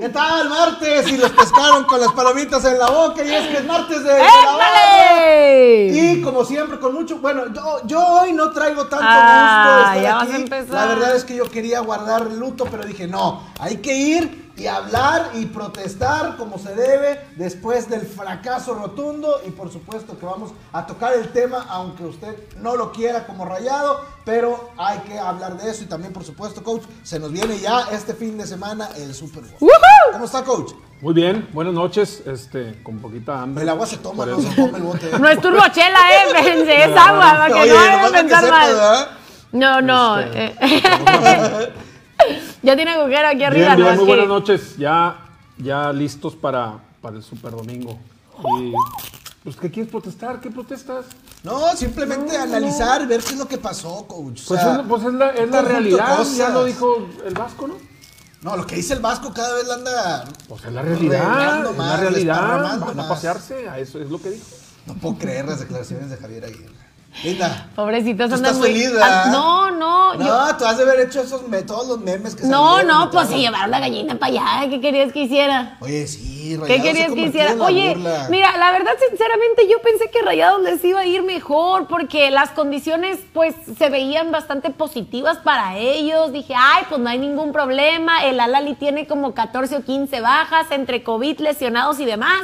¿Qué 0.00 0.08
tal, 0.08 0.48
martes? 0.48 1.06
Y 1.12 1.18
los 1.18 1.30
pescaron 1.32 1.84
con 1.84 2.00
las 2.00 2.10
palomitas 2.12 2.64
en 2.64 2.78
la 2.78 2.88
boca 2.90 3.22
y 3.22 3.30
es 3.34 3.46
que 3.48 3.56
es 3.58 3.66
martes 3.66 4.02
de, 4.02 4.14
de 4.14 4.18
la. 4.22 5.92
Y 5.92 6.22
como 6.22 6.42
siempre, 6.44 6.78
con 6.78 6.94
mucho. 6.94 7.18
Bueno, 7.18 7.52
yo, 7.52 7.80
yo 7.84 8.00
hoy 8.06 8.32
no 8.32 8.50
traigo 8.50 8.86
tanto 8.86 9.04
Ah, 9.06 9.92
gusto. 9.92 10.00
de 10.00 10.00
estar 10.00 10.02
ya 10.02 10.14
vas 10.14 10.22
a 10.22 10.32
aquí. 10.32 10.42
empezar. 10.42 10.74
La 10.74 10.86
verdad 10.94 11.16
es 11.16 11.24
que 11.24 11.36
yo 11.36 11.50
quería 11.50 11.80
guardar 11.80 12.22
luto, 12.32 12.64
pero 12.70 12.84
dije, 12.84 13.06
no, 13.06 13.42
hay 13.58 13.76
que 13.78 13.94
ir 13.94 14.39
y 14.60 14.66
hablar 14.66 15.30
y 15.34 15.46
protestar 15.46 16.36
como 16.36 16.58
se 16.58 16.74
debe 16.74 17.18
después 17.36 17.88
del 17.88 18.02
fracaso 18.02 18.74
rotundo. 18.74 19.40
Y 19.46 19.50
por 19.50 19.72
supuesto 19.72 20.18
que 20.18 20.26
vamos 20.26 20.52
a 20.72 20.86
tocar 20.86 21.14
el 21.14 21.28
tema, 21.32 21.64
aunque 21.70 22.04
usted 22.04 22.36
no 22.58 22.76
lo 22.76 22.92
quiera 22.92 23.26
como 23.26 23.46
rayado, 23.46 24.04
pero 24.26 24.70
hay 24.76 24.98
que 24.98 25.18
hablar 25.18 25.56
de 25.56 25.70
eso. 25.70 25.84
Y 25.84 25.86
también, 25.86 26.12
por 26.12 26.24
supuesto, 26.24 26.62
coach, 26.62 26.82
se 27.02 27.18
nos 27.18 27.32
viene 27.32 27.58
ya 27.58 27.86
este 27.90 28.12
fin 28.12 28.36
de 28.36 28.46
semana 28.46 28.90
el 28.98 29.14
Super 29.14 29.44
Bowl. 29.44 29.56
¡Woohoo! 29.60 30.12
¿Cómo 30.12 30.26
está, 30.26 30.44
coach? 30.44 30.72
Muy 31.00 31.14
bien, 31.14 31.48
buenas 31.54 31.72
noches, 31.72 32.22
este, 32.26 32.82
con 32.82 32.98
poquita 32.98 33.40
hambre. 33.40 33.62
El 33.62 33.70
agua 33.70 33.86
se 33.86 33.96
toma, 33.96 34.26
no 34.26 34.42
se 34.42 34.54
toma 34.54 34.76
el 34.76 34.84
bote. 34.84 35.18
No 35.18 35.26
es 35.26 35.40
turbochela, 35.40 35.98
eh, 36.12 36.34
fíjense, 36.36 36.84
es 36.84 36.96
agua, 36.98 37.30
para 37.30 37.46
que 37.46 37.60
Oye, 37.60 37.70
no 37.70 37.76
vayan 37.76 38.04
a 38.04 38.10
pensar 38.10 38.50
mal. 38.50 39.08
No, 39.52 39.80
no. 39.80 40.18
Este, 40.20 40.54
eh. 40.60 41.72
ya 42.62 42.76
tiene 42.76 42.90
agujero 42.92 43.28
aquí 43.28 43.42
arriba, 43.44 43.74
Bien, 43.76 43.96
muy 43.96 44.06
buenas 44.06 44.28
noches. 44.28 44.76
Ya, 44.76 45.16
ya 45.58 45.92
listos 45.92 46.34
para, 46.36 46.78
para 47.00 47.16
el 47.16 47.22
Super 47.22 47.52
Domingo. 47.52 47.98
Y, 48.58 48.72
pues, 49.44 49.56
¿qué 49.56 49.70
quieres 49.70 49.90
protestar? 49.90 50.40
¿Qué 50.40 50.50
protestas? 50.50 51.06
No, 51.42 51.74
simplemente 51.76 52.36
analizar, 52.36 53.06
ver 53.06 53.22
qué 53.22 53.30
es 53.32 53.38
lo 53.38 53.46
que 53.48 53.58
pasó, 53.58 54.06
coach. 54.06 54.42
O 54.44 54.48
Pues, 54.48 54.60
sea, 54.60 54.76
es, 54.76 54.86
pues 54.88 55.04
es 55.04 55.12
la, 55.14 55.30
es 55.30 55.50
realidad, 55.50 56.16
cosas. 56.18 56.36
ya 56.36 56.48
lo 56.50 56.64
dijo 56.64 57.06
el 57.26 57.34
Vasco, 57.34 57.66
¿no? 57.66 57.74
No, 58.42 58.56
lo 58.56 58.66
que 58.66 58.76
dice 58.76 58.94
el 58.94 59.00
Vasco 59.00 59.32
cada 59.34 59.54
vez 59.54 59.66
la 59.66 59.74
anda. 59.74 60.24
Pues 60.48 60.64
es 60.64 60.72
la 60.72 60.82
realidad, 60.82 61.70
es 61.70 61.76
la 61.76 61.96
realidad. 61.96 62.80
Van 62.80 63.00
a 63.00 63.08
pasearse, 63.08 63.68
a 63.68 63.78
eso 63.78 64.00
es 64.00 64.10
lo 64.10 64.20
que 64.20 64.30
dijo. 64.30 64.46
No 64.86 64.94
puedo 64.94 65.16
creer 65.18 65.44
las 65.46 65.60
declaraciones 65.60 66.08
de 66.08 66.16
Javier 66.16 66.44
Aguirre. 66.46 66.72
Linda. 67.24 67.68
Pobrecitos 67.74 68.28
Tú 68.30 68.36
andan 68.36 68.52
estás 68.52 68.58
muy... 68.58 68.68
feliz, 68.68 68.92
¿verdad? 68.92 69.22
Ah, 69.26 69.30
no, 69.30 69.70
no. 69.72 70.14
yo- 70.14 70.20
No, 70.24 70.56
tú 70.56 70.64
has 70.64 70.76
de 70.78 70.84
haber 70.84 71.00
hecho 71.00 71.20
esos 71.20 71.42
todos 71.66 71.86
los 71.88 72.00
memes 72.00 72.34
que 72.34 72.44
No, 72.44 72.76
salieron 72.76 72.86
no, 73.04 73.10
pues 73.10 73.28
se 73.28 73.38
llevaron 73.38 73.70
la 73.70 73.80
gallina 73.80 74.14
para 74.14 74.32
allá. 74.32 74.70
¿Qué 74.70 74.80
querías 74.80 75.12
que 75.12 75.22
hiciera? 75.22 75.76
Oye, 75.80 76.06
sí, 76.06 76.50
¿Qué 76.50 76.56
Rayados 76.56 76.82
se 76.86 76.92
querías 76.92 77.12
que 77.12 77.20
hiciera? 77.20 77.54
Oye, 77.62 77.94
burla. 77.94 78.26
mira, 78.30 78.56
la 78.56 78.72
verdad, 78.72 78.92
sinceramente, 79.08 79.68
yo 79.70 79.80
pensé 79.82 80.08
que 80.10 80.22
Rayados 80.22 80.62
les 80.62 80.82
iba 80.84 81.00
a 81.00 81.06
ir 81.06 81.22
mejor 81.22 81.88
porque 81.88 82.30
las 82.30 82.50
condiciones, 82.50 83.18
pues, 83.34 83.54
se 83.76 83.90
veían 83.90 84.30
bastante 84.32 84.70
positivas 84.70 85.36
para 85.38 85.76
ellos. 85.76 86.32
Dije, 86.32 86.54
ay, 86.56 86.84
pues 86.88 87.00
no 87.00 87.10
hay 87.10 87.18
ningún 87.18 87.52
problema. 87.52 88.24
El 88.24 88.40
Alali 88.40 88.74
tiene 88.74 89.06
como 89.06 89.34
14 89.34 89.76
o 89.76 89.82
15 89.84 90.20
bajas 90.20 90.68
entre 90.70 91.02
COVID, 91.02 91.40
lesionados 91.40 92.00
y 92.00 92.04
demás. 92.06 92.40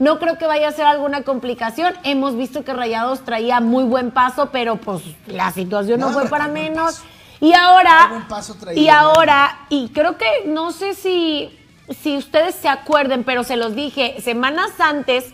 No 0.00 0.18
creo 0.18 0.38
que 0.38 0.46
vaya 0.46 0.66
a 0.66 0.72
ser 0.72 0.86
alguna 0.86 1.24
complicación. 1.24 1.92
Hemos 2.04 2.34
visto 2.34 2.64
que 2.64 2.72
Rayados 2.72 3.20
traía 3.22 3.60
muy 3.60 3.84
buen 3.84 4.10
paso, 4.10 4.48
pero 4.50 4.76
pues 4.76 5.02
la 5.26 5.52
situación 5.52 6.00
no, 6.00 6.08
No, 6.08 6.14
fue 6.14 6.26
para 6.26 6.48
menos. 6.48 7.02
Y 7.38 7.52
ahora, 7.52 8.26
y 8.74 8.88
ahora, 8.88 9.58
y 9.68 9.90
creo 9.90 10.16
que 10.16 10.44
no 10.46 10.72
sé 10.72 10.94
si, 10.94 11.54
si 12.02 12.16
ustedes 12.16 12.54
se 12.54 12.68
acuerden, 12.68 13.24
pero 13.24 13.44
se 13.44 13.56
los 13.56 13.74
dije 13.74 14.16
semanas 14.22 14.70
antes 14.78 15.32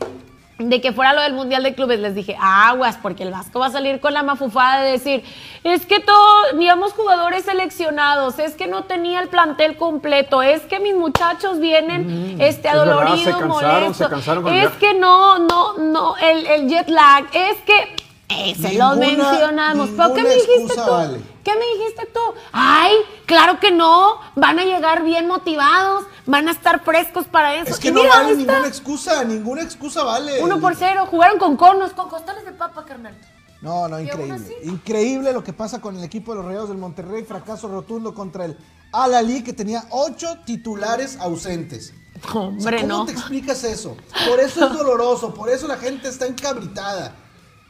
de 0.59 0.81
que 0.81 0.93
fuera 0.93 1.13
lo 1.13 1.21
del 1.21 1.35
Mundial 1.35 1.63
de 1.63 1.75
Clubes, 1.75 2.01
les 2.01 2.15
dije, 2.15 2.35
aguas, 2.41 2.99
porque 3.03 3.25
el 3.25 3.31
Vasco 3.31 3.61
va 3.61 3.67
a 3.67 3.71
salir 3.71 4.01
con 4.01 4.15
la 4.15 4.23
mafufada 4.23 4.83
de 4.83 4.93
decir, 4.93 5.23
es 5.65 5.85
que 5.85 6.01
todos, 6.01 6.59
digamos, 6.59 6.95
jugadores 6.95 7.45
seleccionados, 7.45 8.39
es 8.39 8.55
que 8.55 8.67
no 8.67 8.85
tenía 8.85 9.21
el 9.21 9.29
plantel 9.29 9.77
completo, 9.77 10.43
es 10.43 10.63
que 10.63 10.81
mis 10.81 10.95
muchachos 10.95 11.61
vienen 11.61 12.37
este, 12.41 12.69
Mm, 12.69 12.71
es 12.71 12.75
verdad, 12.75 12.83
adoloridos, 12.83 13.47
molestos, 13.47 14.13
es 14.53 14.71
que 14.79 14.95
no, 14.95 15.39
no, 15.41 15.75
no, 15.79 16.17
el, 16.17 16.47
el 16.47 16.69
jet 16.69 16.89
lag, 16.89 17.25
es 17.33 17.59
que... 17.67 18.06
se 18.29 18.75
los 18.75 18.97
Ninguna- 18.97 19.31
mencionamos. 19.31 19.91
¿Pero 19.97 20.15
qué 20.15 20.23
me 20.23 20.35
dijiste 20.35 20.75
tú? 20.75 20.91
vale. 20.91 21.21
¿Qué 21.45 21.53
me 21.55 21.67
dijiste 21.79 22.07
tú? 22.13 22.21
Ay, 22.53 22.93
claro 23.25 23.61
que 23.61 23.71
no. 23.71 24.19
Van 24.35 24.59
a 24.59 24.65
llegar 24.65 25.05
bien 25.05 25.29
motivados, 25.29 26.05
van 26.27 26.49
a 26.49 26.51
estar 26.51 26.83
frescos 26.85 27.27
para 27.27 27.55
eso. 27.55 27.71
Es 27.71 27.79
que 27.79 27.89
Y 27.89 27.93
no 27.93 28.03
mira, 28.03 28.17
vale 28.17 28.37
ninguna 28.37 28.67
excusa, 28.67 29.23
ninguna 29.25 29.63
excusa 29.63 30.03
vale. 30.03 30.43
Uno 30.43 30.61
por 30.61 30.75
cero, 30.75 31.07
jugaron 31.11 31.39
con 31.39 31.57
conos, 31.57 31.93
con 31.93 32.09
costales 32.09 32.45
de 32.45 32.53
papa, 32.53 32.85
carnal. 32.85 33.17
No, 33.63 33.89
no, 33.89 33.99
increíble. 34.01 34.57
Increíble 34.65 35.33
lo 35.33 35.43
que 35.43 35.53
pasa 35.53 35.81
con 35.81 35.97
el 35.97 36.05
equipo 36.05 36.33
de 36.33 36.39
los 36.39 36.47
Rayados 36.47 36.69
del 36.69 36.79
Monterrey. 36.79 37.25
Fracaso 37.25 37.69
rotundo 37.69 38.13
contra 38.15 38.45
el 38.45 38.57
Al-Ali, 38.93 39.43
que 39.43 39.53
tenía 39.53 39.85
ocho 39.91 40.39
titulares 40.45 41.17
ausentes. 41.21 41.95
O 42.29 42.33
sea, 42.33 42.41
Hombre, 42.41 42.81
¿Cómo 42.83 42.89
no. 42.89 43.07
te 43.07 43.13
explicas 43.13 43.63
eso? 43.65 43.97
Por 44.29 44.41
eso 44.41 44.67
es 44.67 44.73
doloroso, 44.73 45.33
por 45.35 45.49
eso 45.49 45.67
la 45.69 45.77
gente 45.77 46.09
está 46.09 46.27
encabritada. 46.27 47.15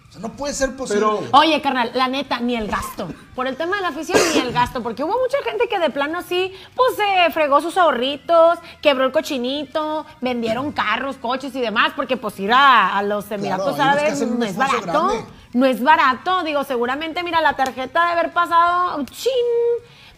O 0.08 0.12
sea, 0.12 0.20
no 0.20 0.32
puede 0.32 0.54
ser 0.54 0.76
posible. 0.76 1.00
Pero- 1.04 1.20
Oye, 1.32 1.60
carnal, 1.60 1.90
la 1.94 2.08
neta, 2.08 2.38
ni 2.40 2.54
el 2.56 2.68
gasto. 2.68 3.08
Por 3.34 3.46
el 3.46 3.56
tema 3.56 3.76
de 3.76 3.82
la 3.82 3.88
afición, 3.88 4.18
ni 4.34 4.40
el 4.40 4.52
gasto. 4.52 4.82
Porque 4.82 5.02
hubo 5.04 5.12
mucha 5.18 5.38
gente 5.44 5.68
que 5.68 5.78
de 5.78 5.90
plano 5.90 6.22
sí, 6.22 6.52
pues 6.74 6.94
se 6.96 7.30
fregó 7.32 7.60
sus 7.60 7.76
ahorritos, 7.76 8.58
quebró 8.80 9.04
el 9.04 9.12
cochinito, 9.12 10.06
vendieron 10.20 10.72
carros, 10.72 11.16
coches 11.16 11.54
y 11.54 11.60
demás. 11.60 11.92
Porque 11.96 12.16
pues 12.16 12.38
ir 12.40 12.52
a, 12.52 12.96
a 12.96 13.02
los 13.02 13.30
Emiratos 13.30 13.78
Árabes 13.80 14.20
no 14.26 14.44
es 14.44 14.56
barato. 14.56 14.82
grande. 15.08 15.24
No 15.52 15.66
es 15.66 15.82
barato. 15.82 16.42
Digo, 16.44 16.62
seguramente, 16.64 17.22
mira, 17.22 17.40
la 17.40 17.54
tarjeta 17.56 18.06
de 18.06 18.12
haber 18.12 18.32
pasado, 18.32 19.02
chin. 19.10 19.32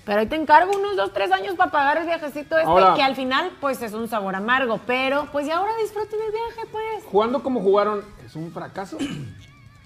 Pero 0.05 0.21
ahí 0.21 0.27
te 0.27 0.37
encargo 0.37 0.73
unos 0.75 0.97
dos, 0.97 1.13
tres 1.13 1.31
años 1.33 1.55
para 1.55 1.71
pagar 1.71 1.99
el 1.99 2.07
viajecito 2.07 2.57
este, 2.57 2.69
Ahora- 2.71 2.95
que 2.95 3.03
al 3.03 3.15
final, 3.17 3.51
pues 3.61 3.83
es 3.83 3.93
un 3.95 4.09
sabor 4.09 4.35
amargo. 4.37 4.81
Pero, 4.87 5.29
pues 5.33 5.47
y 5.47 5.51
ahora 5.51 5.73
disfruten 5.83 6.19
el 6.27 6.33
viaje, 6.33 6.69
pues. 6.71 7.05
Jugando 7.11 7.43
como 7.43 7.61
jugaron, 7.61 8.05
¿es 8.25 8.35
un 8.37 8.51
fracaso? 8.53 8.97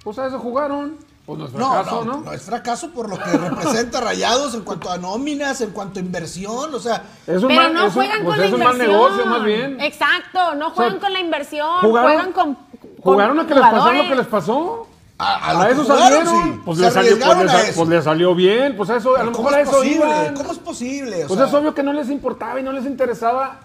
Pues 0.04 0.18
a 0.18 0.26
eso 0.26 0.38
jugaron. 0.38 0.96
Pues 1.24 1.38
no 1.38 1.44
es 1.46 1.52
fracaso, 1.52 2.04
no, 2.04 2.12
¿no? 2.16 2.20
no, 2.22 2.32
es 2.32 2.42
fracaso 2.42 2.90
por 2.90 3.08
lo 3.08 3.16
que 3.16 3.30
representa 3.30 4.00
Rayados 4.00 4.54
en 4.54 4.62
cuanto 4.62 4.90
a 4.90 4.98
nóminas, 4.98 5.60
en 5.60 5.70
cuanto 5.70 6.00
a 6.00 6.02
inversión, 6.02 6.74
o 6.74 6.80
sea, 6.80 7.04
Es 7.28 7.40
un 7.42 7.48
Pero 7.48 7.62
mal, 7.62 7.72
no 7.74 7.80
es 7.82 7.86
un- 7.86 7.92
juegan 7.92 8.24
pues 8.24 8.30
con 8.32 8.38
la 8.40 8.46
es 8.46 8.52
un 8.52 8.58
mal 8.58 8.72
inversión. 8.72 9.00
negocio, 9.00 9.26
más 9.26 9.44
bien. 9.44 9.80
Exacto, 9.80 10.54
no 10.56 10.70
juegan 10.70 10.94
sea, 10.94 11.00
con 11.00 11.12
la 11.12 11.20
inversión, 11.20 11.80
Jugaron, 11.80 12.10
juegan 12.10 12.32
con. 12.32 12.54
con 12.56 12.90
jugaron 13.14 13.38
a 13.38 13.46
que 13.46 13.54
les 13.54 13.62
pasó 13.62 13.92
lo 13.92 14.02
que 14.08 14.14
les 14.16 14.26
pasó. 14.26 14.86
a, 15.18 15.50
a 15.52 15.62
A, 15.62 15.70
eso 15.70 15.82
jugaron, 15.84 16.26
salieron. 16.26 16.42
sí. 16.54 16.60
Pues, 16.64 16.78
le 16.78 16.90
salió, 16.90 17.10
pues, 17.12 17.22
arriesgaron 17.22 17.46
le, 17.46 17.52
a 17.52 17.54
sa- 17.54 17.62
eso. 17.68 17.76
pues 17.76 17.88
le 17.88 18.02
salió 18.02 18.34
bien. 18.34 18.76
Pues 18.76 18.90
a 18.90 18.96
eso, 18.96 19.16
a 19.16 19.22
lo 19.22 19.30
¿Cómo 19.30 19.44
mejor 19.50 19.54
a 19.54 19.62
es 19.62 19.68
eso 19.68 19.76
posible? 19.76 19.94
iban. 20.06 20.34
¿Cómo 20.34 20.52
es 20.52 20.58
posible? 20.58 21.24
O 21.24 21.28
Pues 21.28 21.38
sea, 21.38 21.46
es 21.48 21.54
obvio 21.54 21.72
que 21.74 21.82
no 21.84 21.92
les 21.92 22.10
importaba 22.10 22.58
y 22.58 22.64
no 22.64 22.72
les 22.72 22.84
interesaba 22.84 23.60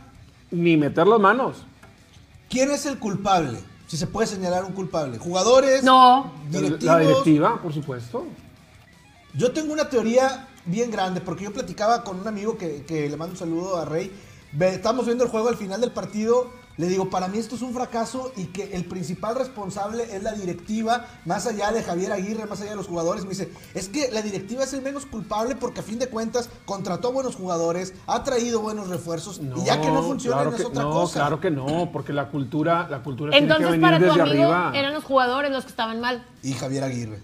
ni 0.51 0.77
meter 0.77 1.07
las 1.07 1.19
manos. 1.19 1.65
¿Quién 2.51 2.69
es 2.69 2.85
el 2.85 2.99
culpable? 2.99 3.59
Si 3.87 3.97
se 3.97 4.05
puede 4.05 4.27
señalar 4.27 4.65
un 4.65 4.73
culpable. 4.73 5.17
¿Jugadores? 5.17 5.81
No. 5.83 6.33
¿Directivos? 6.49 6.83
La 6.83 6.99
directiva, 6.99 7.61
por 7.61 7.73
supuesto. 7.73 8.25
Yo 9.33 9.51
tengo 9.51 9.73
una 9.73 9.89
teoría 9.89 10.47
bien 10.65 10.91
grande, 10.91 11.21
porque 11.21 11.45
yo 11.45 11.53
platicaba 11.53 12.03
con 12.03 12.19
un 12.19 12.27
amigo 12.27 12.57
que, 12.57 12.83
que 12.83 13.09
le 13.09 13.15
mando 13.15 13.33
un 13.33 13.39
saludo 13.39 13.77
a 13.77 13.85
Rey. 13.85 14.11
Estábamos 14.59 15.05
viendo 15.05 15.23
el 15.23 15.29
juego 15.29 15.47
al 15.47 15.55
final 15.55 15.79
del 15.79 15.91
partido. 15.91 16.51
Le 16.77 16.88
digo, 16.88 17.09
para 17.09 17.27
mí 17.27 17.39
esto 17.39 17.55
es 17.55 17.63
un 17.63 17.73
fracaso 17.73 18.31
y 18.38 18.45
que 18.45 18.75
el 18.75 18.85
principal 18.85 19.35
responsable 19.35 20.15
es 20.15 20.21
la 20.21 20.33
directiva, 20.33 21.07
más 21.25 21.47
allá 21.47 21.71
de 21.71 21.81
Javier 21.81 22.11
Aguirre, 22.11 22.45
más 22.45 22.61
allá 22.61 22.69
de 22.71 22.75
los 22.75 22.85
jugadores. 22.88 23.23
Me 23.23 23.31
dice, 23.31 23.49
es 23.73 23.89
que 23.89 24.11
la 24.11 24.21
directiva 24.21 24.63
es 24.63 24.73
el 24.73 24.83
menos 24.83 25.07
culpable 25.07 25.55
porque 25.55 25.79
a 25.79 25.83
fin 25.83 25.97
de 25.97 26.07
cuentas 26.07 26.49
contrató 26.65 27.11
buenos 27.11 27.35
jugadores, 27.35 27.95
ha 28.05 28.23
traído 28.23 28.61
buenos 28.61 28.89
refuerzos 28.89 29.41
y 29.41 29.65
ya 29.65 29.81
que 29.81 29.88
no 29.89 30.03
funcionan 30.03 30.39
claro 30.39 30.55
es 30.55 30.61
que- 30.61 30.67
otra 30.67 30.83
no, 30.83 30.91
cosa. 30.91 31.19
Claro 31.21 31.39
que 31.39 31.49
no, 31.49 31.89
porque 31.91 32.13
la 32.13 32.29
cultura, 32.29 32.88
la 32.89 33.01
cultura 33.01 33.31
tiene 33.31 33.47
que 33.47 33.53
Entonces, 33.53 33.71
venir 33.71 33.81
para 33.81 33.97
tu 33.97 34.05
desde 34.05 34.21
amigo, 34.21 34.53
arriba. 34.53 34.71
eran 34.79 34.94
los 34.94 35.03
jugadores 35.03 35.51
los 35.51 35.63
que 35.63 35.71
estaban 35.71 35.99
mal. 35.99 36.23
Y 36.44 36.53
Javier 36.53 36.83
Aguirre. 36.83 37.19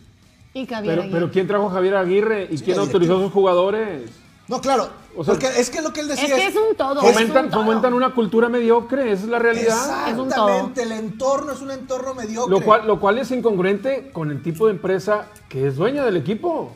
Y 0.55 0.65
Javier 0.65 0.93
Pero, 0.93 1.01
Aguirre. 1.03 1.19
pero 1.19 1.31
¿quién 1.31 1.47
trajo 1.47 1.67
a 1.67 1.71
Javier 1.73 1.95
Aguirre 1.95 2.47
y 2.51 2.57
Sí, 2.57 2.63
quién 2.63 2.79
autorizó 2.79 3.17
a 3.17 3.19
sus 3.21 3.31
jugadores? 3.31 4.09
No, 4.47 4.59
claro, 4.59 4.89
O 5.15 5.23
sea, 5.23 5.33
porque 5.35 5.47
es 5.57 5.69
que 5.69 5.81
lo 5.81 5.93
que 5.93 6.01
él 6.01 6.09
decía 6.09 6.25
es 6.25 6.33
que 6.33 6.47
es 6.47 6.55
un 6.55 6.75
todo. 6.75 7.01
un 7.01 7.13
Fomentan, 7.13 7.49
todo. 7.49 7.61
fomentan 7.63 7.93
una 7.93 8.13
cultura 8.13 8.49
mediocre, 8.49 9.11
esa 9.13 9.23
es 9.23 9.29
la 9.29 9.39
realidad. 9.39 10.09
Es 10.09 10.17
un 10.17 10.27
todo. 10.29 10.47
Exactamente, 10.49 10.83
el 10.83 10.91
entorno 10.91 11.51
es 11.53 11.61
un 11.61 11.71
entorno 11.71 12.13
mediocre. 12.13 12.51
Lo 12.51 12.61
cual, 12.63 12.85
lo 12.85 12.99
cual 12.99 13.19
es 13.19 13.31
incongruente 13.31 14.11
con 14.11 14.31
el 14.31 14.43
tipo 14.43 14.65
de 14.67 14.73
empresa 14.73 15.27
que 15.47 15.67
es 15.67 15.77
dueña 15.77 16.03
del 16.03 16.17
equipo. 16.17 16.73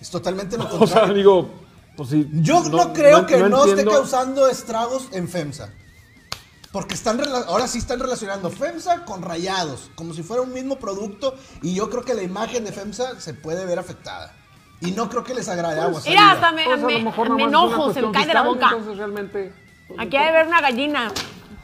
Es 0.00 0.10
totalmente 0.10 0.56
lo 0.56 0.64
O 0.66 0.68
sea, 0.70 0.78
contrario. 0.78 1.14
digo, 1.14 1.50
pues 1.98 2.08
sí. 2.08 2.28
Yo 2.32 2.62
no, 2.64 2.92
creo 2.94 3.26
que 3.26 3.36
no, 3.38 3.58
esté 3.58 3.70
entiendo- 3.70 3.92
causando 3.92 4.48
estragos 4.48 5.08
en 5.12 5.28
FEMSA. 5.28 5.68
Porque 6.72 6.94
están 6.94 7.20
ahora 7.46 7.68
sí 7.68 7.78
están 7.78 8.00
relacionando 8.00 8.50
FEMSA 8.50 9.04
con 9.04 9.22
rayados, 9.22 9.90
como 9.94 10.12
si 10.14 10.22
fuera 10.22 10.42
un 10.42 10.52
mismo 10.52 10.76
producto. 10.78 11.34
Y 11.62 11.74
yo 11.74 11.88
creo 11.90 12.04
que 12.04 12.14
la 12.14 12.22
imagen 12.22 12.64
de 12.64 12.72
FEMSA 12.72 13.20
se 13.20 13.34
puede 13.34 13.64
ver 13.66 13.78
afectada. 13.78 14.34
Y 14.80 14.90
no 14.92 15.08
creo 15.08 15.24
que 15.24 15.34
les 15.34 15.48
agrade 15.48 15.80
agua. 15.80 16.00
Mira, 16.06 16.32
hasta 16.32 16.52
me, 16.52 16.64
Pues 16.64 16.80
me- 16.82 17.02
me 17.30 17.42
enojo, 17.44 17.92
se 17.92 18.02
me 18.02 18.12
cae 18.12 18.26
de 18.26 18.34
la 18.34 18.42
boca. 18.42 18.66
Entonces 18.72 18.96
realmente. 18.98 19.52
pues, 19.88 20.00
Aquí 20.00 20.16
hay 20.16 20.26
de 20.26 20.32
ver 20.32 20.46
una 20.46 20.60
gallina. 20.60 21.10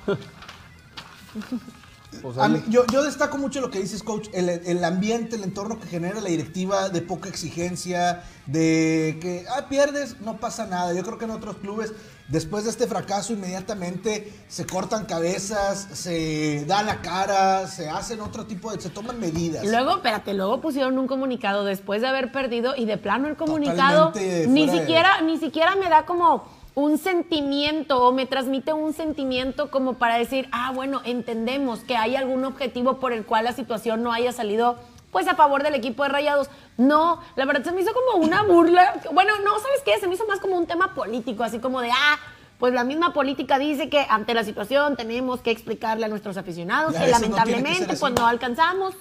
pues, 2.20 2.36
A 2.38 2.44
ahí- 2.44 2.52
mí- 2.52 2.62
yo, 2.68 2.84
yo 2.92 3.02
destaco 3.02 3.38
mucho 3.38 3.60
lo 3.60 3.70
que 3.70 3.80
dices, 3.80 4.02
coach, 4.02 4.28
el, 4.32 4.48
el 4.48 4.84
ambiente, 4.84 5.36
el 5.36 5.44
entorno 5.44 5.80
que 5.80 5.86
genera 5.88 6.20
la 6.20 6.28
directiva 6.28 6.88
de 6.88 7.00
poca 7.02 7.28
exigencia, 7.28 8.22
de 8.46 9.18
que 9.20 9.44
ah, 9.56 9.68
pierdes, 9.68 10.20
no 10.20 10.38
pasa 10.38 10.66
nada. 10.66 10.92
Yo 10.92 11.02
creo 11.02 11.16
que 11.18 11.24
en 11.24 11.30
otros 11.30 11.56
clubes, 11.58 11.92
después 12.28 12.64
de 12.64 12.70
este 12.70 12.86
fracaso, 12.86 13.32
inmediatamente 13.32 14.32
se 14.48 14.66
cortan 14.66 15.06
cabezas, 15.06 15.88
se 15.92 16.64
da 16.66 16.82
la 16.82 17.00
cara, 17.00 17.66
se 17.68 17.88
hacen 17.88 18.20
otro 18.20 18.46
tipo 18.46 18.72
de, 18.72 18.80
se 18.80 18.90
toman 18.90 19.18
medidas. 19.20 19.64
Luego, 19.64 19.92
espérate, 19.96 20.34
luego 20.34 20.60
pusieron 20.60 20.98
un 20.98 21.06
comunicado 21.06 21.64
después 21.64 22.02
de 22.02 22.08
haber 22.08 22.32
perdido 22.32 22.74
y 22.76 22.84
de 22.84 22.98
plano 22.98 23.28
el 23.28 23.36
comunicado 23.36 24.08
Totalmente 24.08 24.46
ni 24.48 24.66
de- 24.66 24.78
siquiera, 24.80 25.20
ni 25.22 25.38
siquiera 25.38 25.76
me 25.76 25.88
da 25.88 26.04
como 26.04 26.51
un 26.74 26.98
sentimiento 26.98 28.02
o 28.02 28.12
me 28.12 28.26
transmite 28.26 28.72
un 28.72 28.92
sentimiento 28.92 29.70
como 29.70 29.94
para 29.94 30.16
decir, 30.16 30.48
ah, 30.52 30.72
bueno, 30.74 31.02
entendemos 31.04 31.80
que 31.80 31.96
hay 31.96 32.16
algún 32.16 32.44
objetivo 32.44 32.98
por 32.98 33.12
el 33.12 33.24
cual 33.24 33.44
la 33.44 33.52
situación 33.52 34.02
no 34.02 34.12
haya 34.12 34.32
salido 34.32 34.78
pues 35.10 35.28
a 35.28 35.34
favor 35.34 35.62
del 35.62 35.74
equipo 35.74 36.02
de 36.02 36.08
Rayados. 36.08 36.48
No, 36.78 37.20
la 37.36 37.44
verdad 37.44 37.62
se 37.62 37.72
me 37.72 37.82
hizo 37.82 37.92
como 37.92 38.24
una 38.24 38.42
burla. 38.44 39.00
Bueno, 39.12 39.34
no, 39.44 39.58
¿sabes 39.58 39.82
qué? 39.84 40.00
Se 40.00 40.08
me 40.08 40.14
hizo 40.14 40.26
más 40.26 40.40
como 40.40 40.56
un 40.56 40.66
tema 40.66 40.94
político, 40.94 41.44
así 41.44 41.58
como 41.58 41.82
de, 41.82 41.90
ah, 41.90 42.18
pues 42.58 42.72
la 42.72 42.82
misma 42.82 43.12
política 43.12 43.58
dice 43.58 43.90
que 43.90 44.06
ante 44.08 44.32
la 44.32 44.42
situación 44.42 44.96
tenemos 44.96 45.40
que 45.40 45.50
explicarle 45.50 46.06
a 46.06 46.08
nuestros 46.08 46.38
aficionados 46.38 46.94
que 46.94 47.00
no 47.00 47.06
lamentablemente 47.06 47.92
así. 47.92 48.00
pues 48.00 48.12
no 48.14 48.26
alcanzamos 48.26 48.94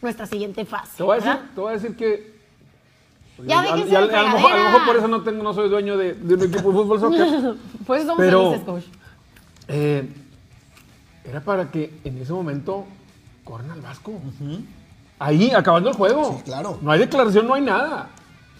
nuestra 0.00 0.24
siguiente 0.26 0.64
fase. 0.64 0.96
Te 0.96 1.02
voy 1.02 1.12
a 1.12 1.16
decir, 1.16 1.32
¿verdad? 1.32 1.50
te 1.54 1.60
voy 1.60 1.70
a 1.70 1.72
decir 1.74 1.96
que. 1.96 2.37
Ya 3.46 3.60
a- 3.60 3.62
déjense 3.62 3.92
y 3.92 3.96
a, 3.96 4.00
lo 4.00 4.06
mejor, 4.28 4.52
a 4.52 4.56
lo 4.56 4.64
mejor 4.64 4.84
por 4.86 4.96
eso 4.96 5.08
no, 5.08 5.22
tengo, 5.22 5.42
no 5.42 5.54
soy 5.54 5.68
dueño 5.68 5.96
de, 5.96 6.14
de 6.14 6.34
un 6.34 6.42
equipo 6.42 6.68
de 6.70 6.74
fútbol 6.78 7.00
soccer. 7.00 7.54
Pues 7.86 8.02
somos 8.02 8.16
Pero- 8.18 8.44
felices, 8.50 8.64
coach. 8.66 8.84
Eh, 9.68 10.08
era 11.24 11.40
para 11.40 11.70
que 11.70 11.92
en 12.04 12.18
ese 12.18 12.32
momento 12.32 12.86
corran 13.44 13.70
al 13.70 13.80
Vasco. 13.80 14.12
Ahí, 15.18 15.50
acabando 15.50 15.90
el 15.90 15.96
juego. 15.96 16.36
Sí, 16.38 16.42
claro. 16.44 16.78
No 16.80 16.90
hay 16.90 16.98
declaración, 17.00 17.46
no 17.46 17.54
hay 17.54 17.62
nada. 17.62 18.08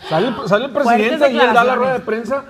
Sale, 0.09 0.29
el- 0.29 0.49
sale 0.49 0.67
el 0.67 0.71
presidente 0.71 1.31
y 1.33 1.39
él 1.39 1.53
da 1.55 1.65
la 1.65 1.75
rueda 1.75 1.93
de 1.95 2.01
prensa. 2.01 2.45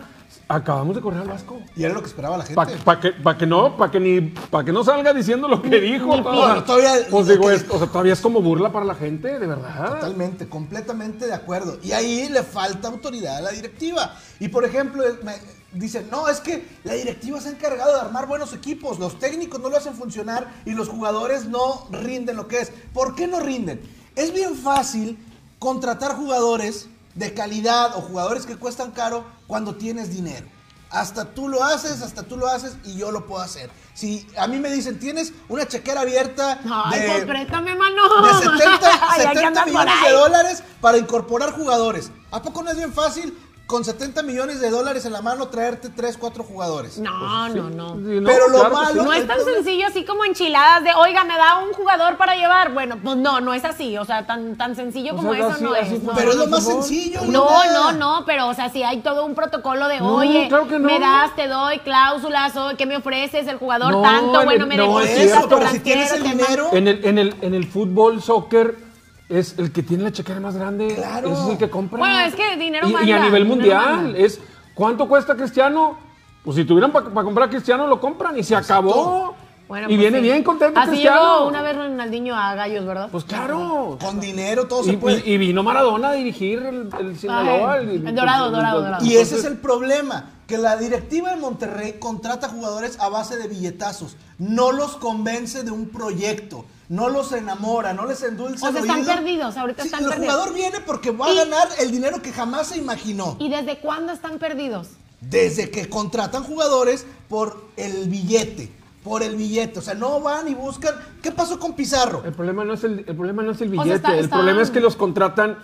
Acabamos 0.51 0.97
de 0.97 1.03
correr 1.03 1.21
al 1.21 1.29
Vasco. 1.29 1.61
Y 1.77 1.85
era 1.85 1.93
lo 1.93 2.01
que 2.01 2.07
esperaba 2.07 2.39
la 2.39 2.45
gente. 2.45 2.55
Para 2.85 3.01
que, 3.01 3.13
pa' 3.13 3.37
que 3.37 3.47
no, 3.47 3.77
para 3.77 3.91
que 3.91 4.01
ni, 4.01 4.21
para 4.21 4.65
que 4.65 4.73
no 4.73 4.83
salga 4.83 5.13
diciendo 5.13 5.47
lo 5.47 5.61
que 5.61 5.79
dijo. 5.81 6.23
todavía- 6.23 7.07
pues 7.11 7.27
digo, 7.27 7.49
que- 7.49 7.55
es- 7.55 7.67
o 7.69 7.79
sea, 7.79 7.87
todavía 7.87 8.15
es 8.15 8.21
como 8.21 8.41
burla 8.41 8.73
para 8.73 8.87
la 8.87 8.95
gente, 8.95 9.39
de 9.39 9.47
verdad. 9.47 9.91
Totalmente, 9.97 10.49
completamente 10.49 11.27
de 11.27 11.35
acuerdo. 11.35 11.79
Y 11.83 11.93
ahí 11.93 12.29
le 12.31 12.43
falta 12.43 12.89
autoridad 12.89 13.37
a 13.37 13.41
la 13.43 13.51
directiva. 13.51 14.15
Y 14.41 14.49
por 14.49 14.65
ejemplo, 14.65 15.03
me 15.23 15.35
dicen, 15.73 16.09
no, 16.11 16.29
es 16.29 16.41
que 16.41 16.67
la 16.85 16.95
directiva 16.95 17.39
se 17.43 17.49
ha 17.49 17.53
encargado 17.53 17.95
de 17.95 18.01
armar 18.01 18.27
buenos 18.27 18.55
equipos, 18.55 18.99
los 18.99 19.19
técnicos 19.19 19.61
no 19.61 19.69
lo 19.69 19.77
hacen 19.77 19.93
funcionar 19.95 20.49
y 20.65 20.71
los 20.71 20.89
jugadores 20.89 21.45
no 21.47 21.87
rinden 21.91 22.37
lo 22.37 22.49
que 22.49 22.61
es. 22.61 22.73
¿Por 22.95 23.15
qué 23.15 23.27
no 23.27 23.41
rinden? 23.41 23.81
Es 24.17 24.33
bien 24.33 24.55
fácil 24.57 25.19
contratar 25.59 26.17
jugadores 26.17 26.89
de 27.19 27.35
calidad 27.35 27.97
o 27.97 28.01
jugadores 28.01 28.47
que 28.47 28.57
cuestan 28.57 28.93
caro 28.93 29.25
cuando 29.49 29.75
tienes 29.75 30.11
dinero. 30.11 30.47
Hasta 30.91 31.27
tú 31.35 31.49
lo 31.49 31.63
haces, 31.65 32.01
hasta 32.01 32.23
tú 32.23 32.37
lo 32.39 32.47
haces 32.47 32.77
y 32.85 32.97
yo 32.97 33.11
lo 33.11 33.27
puedo 33.27 33.43
hacer. 33.43 33.71
Si 33.93 34.27
a 34.39 34.47
mí 34.47 34.59
me 34.59 34.71
dicen, 34.71 34.99
tienes 34.99 35.33
una 35.49 35.67
chequera 35.67 36.03
abierta 36.03 36.61
Ay, 36.65 37.01
de, 37.01 37.07
pues 37.09 37.25
préstame, 37.27 37.75
mano. 37.75 38.03
de 38.23 38.33
70, 38.33 38.81
Ay, 39.11 39.21
hay 39.21 39.29
que 39.33 39.41
70 39.41 39.49
andar 39.49 39.65
por 39.65 39.73
millones 39.73 40.03
de 40.05 40.13
dólares 40.13 40.63
para 40.81 40.97
incorporar 40.97 41.53
jugadores. 41.53 42.11
¿A 42.31 42.41
poco 42.41 42.63
no 42.63 42.71
es 42.71 42.77
bien 42.77 42.93
fácil 42.93 43.37
con 43.69 43.85
70 43.85 44.23
millones 44.23 44.61
de 44.63 44.71
dólares 44.71 45.05
en 45.05 45.13
la 45.13 45.21
mano 45.21 45.49
traerte 45.49 45.91
3, 45.91 46.17
4 46.17 46.43
jugadores? 46.43 46.97
No, 46.99 47.51
no, 47.51 47.69
no. 47.69 47.97
Sí, 47.97 48.19
no, 48.19 48.27
Pero 48.27 48.49
lo 48.49 48.61
claro 48.61 48.71
que 48.71 48.75
malo- 48.77 49.03
sí. 49.03 49.07
No 49.09 49.13
es 49.13 49.27
tan 49.27 49.45
sencillo 49.45 49.87
así 49.87 50.07
como 50.07 50.25
enchiladas 50.25 50.83
de, 50.85 50.91
oiga, 50.95 51.23
me 51.25 51.37
da 51.37 51.59
un 51.59 51.75
jugador 51.75 52.17
para 52.17 52.35
llevar. 52.35 52.73
Bueno, 52.73 52.97
pues 53.05 53.19
no, 53.19 53.43
no 53.43 53.53
es 53.53 53.67
así. 53.67 53.99
O 53.99 54.07
sea, 54.07 54.27
tan, 54.27 54.57
tan 54.57 54.75
sencillo 54.75 55.13
O 55.13 55.17
como 55.17 55.35
sea, 55.35 55.41
eso 55.41 55.51
así- 55.57 55.65
no 55.65 55.75
así 55.75 55.95
es. 55.97 56.03
no. 56.03 56.13
Pero 56.15 56.31
es 56.31 56.37
lo 56.39 56.47
más 56.47 56.65
sencillo. 56.65 57.21
No, 57.27 57.47
Linda. 57.63 57.73
no, 57.75 57.93
no, 57.93 58.25
pero 58.25 58.49
o 58.49 58.55
sea, 58.55 58.71
si 58.71 58.83
hay 58.83 59.03
todo 59.03 59.27
un 59.27 59.35
protocolo 59.35 59.87
de, 59.87 59.99
No, 60.01 60.15
oye, 60.17 60.49
claro 60.49 60.67
que 60.67 60.79
no. 60.79 60.89
me 60.89 60.99
das, 60.99 61.37
te 61.37 61.47
doy 61.47 61.79
cláusulas, 61.81 62.57
o 62.57 62.71
¿qué 62.79 62.87
me 62.87 62.97
ofreces? 62.97 63.47
El 63.49 63.59
jugador 63.59 63.93
No, 63.93 64.01
tanto, 64.01 64.41
en 64.41 64.45
bueno, 64.47 64.63
el- 64.65 64.69
me 64.71 64.77
depositas, 64.79 65.45
pero 65.47 65.69
si 65.69 65.81
tienes 65.81 66.11
el 66.13 66.23
dinero- 66.23 66.71
En 66.73 66.89
el, 66.89 67.05
en, 67.05 67.19
el, 67.19 67.35
en 67.43 67.53
el 67.53 67.67
fútbol, 67.67 68.23
soccer, 68.23 68.88
es 69.29 69.59
el 69.59 69.73
que 69.73 69.83
tiene 69.83 70.05
la 70.05 70.13
chequera 70.13 70.41
más 70.41 70.57
grande. 70.57 70.95
Claro. 70.95 71.33
Ese 71.33 71.43
es 71.45 71.49
el 71.51 71.59
que 71.59 71.71
compra. 71.71 71.99
Bueno, 71.99 72.19
es 72.21 72.35
que 72.35 72.57
dinero 72.57 72.89
y, 72.89 73.09
y 73.09 73.13
a 73.13 73.19
nivel 73.21 73.45
mundial, 73.45 73.97
manda. 74.05 74.19
es 74.19 74.41
¿cuánto 74.75 75.09
cuesta 75.09 75.35
Cristiano? 75.35 75.99
Pues 76.45 76.57
si 76.57 76.65
tuvieran 76.65 76.93
para 76.93 77.05
comprar 77.11 77.49
a 77.49 77.51
Cristiano, 77.51 77.87
lo 77.87 78.01
compran 78.01 78.39
y 78.39 78.43
se 78.43 78.57
acabó. 78.57 79.35
Bueno, 79.69 79.87
y 79.87 79.97
pues 79.97 79.99
viene 79.99 80.19
sí. 80.19 80.23
bien 80.23 80.43
contento 80.43 80.81
Así 80.81 80.91
Cristiano. 80.93 81.21
llegó 81.21 81.49
una 81.49 81.61
vez 81.61 81.77
Ronaldinho 81.77 82.35
a 82.35 82.55
Gallos, 82.55 82.87
¿verdad? 82.87 83.09
Pues 83.13 83.25
claro. 83.25 83.99
Con 84.01 84.19
dinero 84.19 84.67
todo 84.67 84.81
Y, 84.83 84.93
se 84.93 84.93
puede. 84.97 85.23
y- 85.27 85.35
y 85.35 85.37
vino 85.37 85.63
Maradona 85.63 86.09
a 86.09 86.13
dirigir 86.15 86.61
el, 86.65 86.89
el 86.99 87.19
Sinaloa. 87.19 87.75
Ay, 87.75 87.85
el- 87.97 88.07
el 88.09 88.15
Dorado, 88.15 88.51
Dorado, 88.51 88.81
Dorado. 88.81 89.05
Y 89.05 89.17
ese 89.19 89.37
es 89.37 89.45
el 89.45 89.59
problema, 89.59 90.25
que 90.49 90.57
la 90.57 90.79
directiva 90.79 91.29
de 91.31 91.37
Monterrey 91.37 91.97
contrata 92.01 92.49
jugadores 92.49 92.99
a 93.01 93.11
base 93.11 93.37
de 93.37 93.49
billetazos, 93.49 94.17
no 94.39 94.73
los 94.73 94.97
convence 94.97 95.63
de 95.63 95.71
un 95.71 95.91
proyecto, 95.91 96.65
no 96.89 97.11
los 97.11 97.33
enamora, 97.33 97.93
no 97.93 98.07
les 98.07 98.23
endulza 98.23 98.67
O 98.67 98.73
sea, 98.73 98.81
el 98.81 98.87
están 98.87 99.01
oído. 99.03 99.13
perdidos, 99.15 99.57
ahorita 99.59 99.83
Sí, 99.83 99.89
están 99.89 100.05
el 100.05 100.09
perdidos. 100.09 100.35
jugador 100.35 100.55
viene 100.55 100.81
porque 100.81 101.11
va 101.11 101.27
a 101.27 101.35
ganar 101.35 101.69
el 101.81 101.91
dinero 101.91 102.23
que 102.23 102.33
jamás 102.33 102.69
se 102.69 102.79
imaginó. 102.79 103.37
¿Y 103.39 103.51
desde 103.51 103.79
cuándo 103.81 104.11
están 104.15 104.39
perdidos? 104.39 104.89
Desde 105.21 105.71
que 105.71 105.87
contratan 105.91 106.45
jugadores 106.45 107.05
por 107.29 107.63
el 107.77 108.09
billete, 108.09 108.73
por 109.05 109.23
el 109.23 109.37
billete, 109.37 109.81
o 109.81 109.83
sea, 109.83 109.93
no 109.93 110.19
van 110.23 110.49
y 110.49 110.55
buscan, 110.55 110.95
¿qué 111.21 111.31
pasó 111.31 111.59
con 111.59 111.75
Pizarro? 111.75 112.23
El 112.25 112.33
problema 112.33 112.65
no 112.65 112.73
es 112.73 112.85
el, 112.85 113.01
el 113.07 113.15
problema 113.17 113.43
no 113.43 113.51
es 113.51 113.61
el 113.61 113.69
sea, 113.69 113.83
billete, 113.83 113.97
está- 113.97 114.17
el 114.19 114.31
problema 114.31 114.63
es 114.63 114.71
que 114.71 114.81
los 114.81 114.97
contratan 114.97 115.59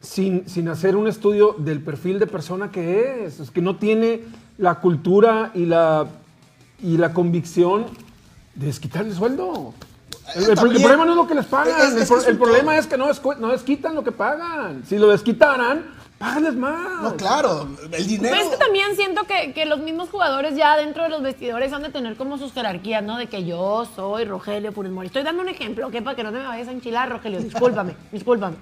sin, 0.00 0.48
sin 0.48 0.68
hacer 0.68 0.96
un 0.96 1.08
estudio 1.08 1.54
del 1.58 1.80
perfil 1.80 2.18
de 2.18 2.26
persona 2.26 2.70
que 2.70 3.24
es. 3.24 3.40
Es 3.40 3.50
que 3.50 3.60
no 3.62 3.76
tiene 3.76 4.22
la 4.58 4.76
cultura 4.76 5.50
y 5.54 5.66
la, 5.66 6.06
y 6.82 6.96
la 6.96 7.12
convicción 7.12 7.86
de 8.54 8.66
desquitarle 8.66 9.12
sueldo. 9.14 9.74
El, 10.34 10.44
el- 10.44 10.50
el 10.50 10.56
problema 10.56 11.04
no 11.04 11.12
es 11.12 11.16
lo 11.16 11.26
que 11.26 11.34
les 11.34 11.46
pagan, 11.46 11.80
Es- 11.80 11.94
es 11.94 12.10
el, 12.10 12.16
que 12.16 12.20
es 12.22 12.26
el 12.28 12.38
problema 12.38 12.76
es 12.78 12.86
que 12.86 12.96
no, 12.96 13.08
descu- 13.08 13.36
no 13.36 13.48
desquitan 13.48 13.94
lo 13.94 14.02
que 14.02 14.12
pagan. 14.12 14.82
Si 14.86 14.98
lo 14.98 15.08
desquitaran, 15.08 15.84
págales 16.18 16.54
más. 16.56 17.02
No, 17.02 17.16
claro, 17.16 17.68
el 17.92 18.06
dinero. 18.06 18.34
Pero 18.34 18.48
es 18.50 18.56
que 18.56 18.64
también 18.64 18.96
siento 18.96 19.24
que, 19.24 19.52
que 19.52 19.66
los 19.66 19.78
mismos 19.80 20.08
jugadores 20.08 20.56
ya 20.56 20.76
dentro 20.76 21.02
de 21.04 21.10
los 21.10 21.22
vestidores 21.22 21.72
han 21.72 21.82
de 21.82 21.90
tener 21.90 22.16
como 22.16 22.38
sus 22.38 22.52
jerarquías, 22.52 23.04
¿no? 23.04 23.18
De 23.18 23.26
que 23.28 23.44
yo 23.44 23.86
soy 23.94 24.24
Rogelio 24.24 24.72
Funes 24.72 24.90
Mori. 24.92 25.06
Estoy 25.08 25.22
dando 25.22 25.42
un 25.42 25.48
ejemplo, 25.48 25.86
¿ok? 25.86 26.02
Para 26.02 26.16
que 26.16 26.24
no 26.24 26.32
te 26.32 26.38
me 26.38 26.46
vayas 26.46 26.68
a 26.68 26.72
enchilar, 26.72 27.10
Rogelio. 27.10 27.40
Discúlpame, 27.40 27.94
discúlpame. 28.12 28.56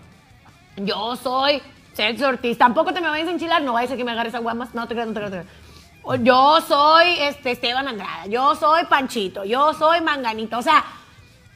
Yo 0.76 1.16
soy 1.16 1.62
Celso 1.94 2.28
Ortiz. 2.28 2.58
Tampoco 2.58 2.92
te 2.92 3.00
me 3.00 3.08
vayas 3.08 3.28
a 3.28 3.32
enchilar, 3.32 3.62
no 3.62 3.74
vayas 3.74 3.92
a 3.92 3.96
que 3.96 4.04
me 4.04 4.12
agarres 4.12 4.34
a 4.34 4.38
guamas. 4.38 4.74
No 4.74 4.86
te 4.88 4.94
creas, 4.94 5.08
no 5.08 5.14
te 5.14 5.20
creas. 5.20 5.32
no 5.32 5.44
te 5.44 5.48
creas. 5.48 6.24
Yo 6.24 6.60
soy 6.60 7.16
este, 7.20 7.52
Esteban 7.52 7.88
Andrada. 7.88 8.26
Yo 8.26 8.54
soy 8.56 8.84
Panchito. 8.84 9.44
Yo 9.44 9.72
soy 9.74 10.00
Manganito. 10.00 10.58
O 10.58 10.62
sea, 10.62 10.84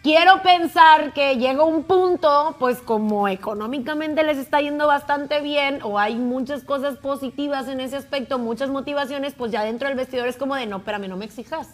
quiero 0.03 0.43
pensar 0.43 1.13
que 1.13 1.37
llega 1.37 1.63
un 1.65 1.85
punto, 1.85 2.57
pues 2.59 2.79
como 2.79 3.29
económicamente 3.29 4.23
les 4.23 4.39
está 4.39 4.61
yendo 4.61 4.87
bastante 4.87 5.41
bien 5.43 5.81
o 5.83 5.99
hay 5.99 6.15
muchas 6.15 6.65
cosas 6.65 6.97
positivas 6.97 7.69
en 7.69 7.81
ese 7.81 7.97
aspecto, 7.97 8.39
muchas 8.39 8.71
motivaciones, 8.71 9.35
pues 9.35 9.53
ya 9.53 9.65
dentro 9.65 9.89
del 9.89 9.97
vestidor 9.97 10.29
es 10.29 10.37
como 10.37 10.55
de, 10.55 10.67
no, 10.67 10.79
espérame, 10.79 11.09
no 11.09 11.17
me 11.17 11.27
exijas. 11.27 11.69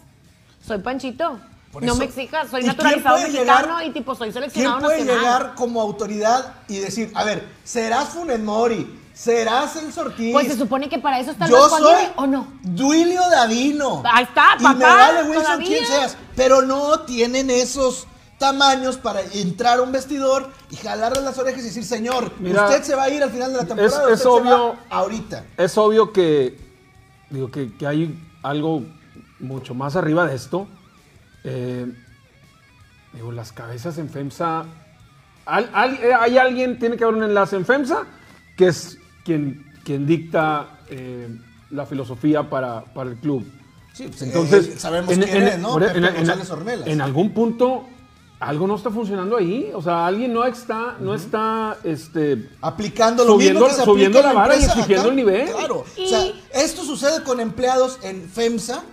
Soy 0.61 0.79
Panchito. 0.79 1.39
Por 1.75 1.83
no 1.83 1.91
eso- 1.91 1.99
me 1.99 2.05
exijas. 2.05 2.49
Soy 2.49 2.61
¿Y 2.61 2.63
quién 2.63 2.67
naturalizado 2.77 3.17
puede 3.17 3.31
mexicano 3.33 3.67
llegar- 3.67 3.85
y 3.85 3.91
tipo 3.91 4.15
soy 4.15 4.31
¿Quién 4.31 4.33
seleccionado 4.33 4.79
puede 4.79 4.99
nacional. 4.99 5.19
llegar 5.21 5.55
como 5.55 5.81
autoridad 5.81 6.53
y 6.69 6.77
decir, 6.79 7.11
a 7.13 7.25
ver, 7.25 7.45
serás 7.65 8.07
Funes 8.09 8.39
Mori, 8.39 8.97
serás 9.13 9.75
el 9.75 9.87
Ortiz? 9.99 10.31
Pues 10.31 10.47
se 10.47 10.57
supone 10.57 10.87
que 10.87 10.99
para 10.99 11.19
eso 11.19 11.31
está 11.31 11.47
Yo 11.47 11.67
soy 11.67 11.83
Aguirre, 11.93 12.13
¿o 12.15 12.27
no? 12.27 12.47
Duilio 12.63 13.19
Davino. 13.29 14.03
Ahí 14.09 14.23
está, 14.23 14.55
Y 14.57 14.63
me 14.63 14.73
papá, 14.75 14.95
vale 14.95 15.23
Wilson 15.23 15.43
todavía. 15.43 15.67
quien 15.67 15.85
seas. 15.85 16.15
Pero 16.37 16.61
no 16.61 17.01
tienen 17.01 17.49
esos 17.49 18.07
tamaños 18.39 18.95
para 18.95 19.19
entrar 19.33 19.79
a 19.79 19.81
un 19.81 19.91
vestidor 19.91 20.49
y 20.71 20.77
jalarle 20.77 21.21
las 21.23 21.37
orejas 21.37 21.59
y 21.59 21.65
decir, 21.65 21.83
señor, 21.83 22.31
Mira, 22.39 22.63
usted 22.69 22.83
se 22.83 22.95
va 22.95 23.03
a 23.03 23.09
ir 23.09 23.21
al 23.21 23.31
final 23.31 23.51
de 23.51 23.57
la 23.57 23.65
temporada. 23.65 23.85
es 23.87 23.93
usted 24.13 24.15
se 24.23 24.27
obvio- 24.29 24.69
va 24.69 24.75
ahorita. 24.97 25.43
Es 25.57 25.77
obvio 25.77 26.13
que, 26.13 26.57
digo, 27.29 27.51
que, 27.51 27.73
que 27.75 27.85
hay 27.85 28.17
algo 28.43 28.81
mucho 29.41 29.73
más 29.73 29.97
arriba 29.97 30.25
de 30.25 30.35
esto. 30.35 30.67
Eh, 31.45 31.85
digo, 33.13 33.31
las 33.31 33.51
cabezas 33.51 33.97
en 33.97 34.09
FEMSA. 34.09 34.65
al- 35.45 35.69
al- 35.73 35.93
eh, 36.03 36.11
hay 36.19 36.37
alguien, 36.39 36.79
tiene 36.79 36.97
que 36.97 37.03
haber 37.03 37.15
un 37.17 37.23
enlace 37.23 37.55
en 37.55 37.65
FEMSA, 37.65 38.03
que 38.57 38.67
es 38.67 38.97
quien, 39.23 39.71
quien 39.83 40.07
dicta 40.07 40.79
eh, 40.89 41.29
la 41.69 41.85
filosofía 41.85 42.49
para, 42.49 42.83
para 42.85 43.11
el 43.11 43.17
club. 43.17 43.45
Sí, 43.93 44.07
pues, 44.07 44.21
Entonces, 44.23 44.67
eh, 44.67 44.79
sabemos 44.79 45.13
quién 45.15 45.23
es, 45.47 45.59
¿no? 45.59 45.75
Pepe 45.77 45.97
en- 45.99 46.05
en- 46.05 46.15
González 46.15 46.49
Ornelas. 46.49 46.87
en 46.87 46.99
algún 47.01 47.31
punto, 47.33 47.85
algo 48.39 48.65
no 48.67 48.75
está 48.75 48.89
funcionando 48.89 49.37
ahí. 49.37 49.71
O 49.73 49.81
sea, 49.81 50.05
alguien 50.07 50.33
no 50.33 50.43
está, 50.45 50.97
no 50.99 51.13
está, 51.13 51.77
este, 51.83 52.49
Aplicando 52.61 53.23
lo 53.23 53.33
Subiendo- 53.33 53.59
mismo 53.61 53.67
que 53.75 53.79
se 53.79 53.85
subiendo 53.85 54.19
en 54.19 54.25
la 54.25 54.33
vara 54.33 54.55
y 54.57 54.63
exigiendo 54.63 55.01
acá. 55.01 55.09
el 55.09 55.15
nivel. 55.15 55.49
Claro. 55.51 55.85
Y- 55.95 56.05
O 56.05 56.07
sea, 56.07 56.25
esto 56.55 56.83
sucede 56.83 57.23
con 57.23 57.39
empleados 57.39 57.99
en 58.03 58.27
FEMSA 58.29 58.83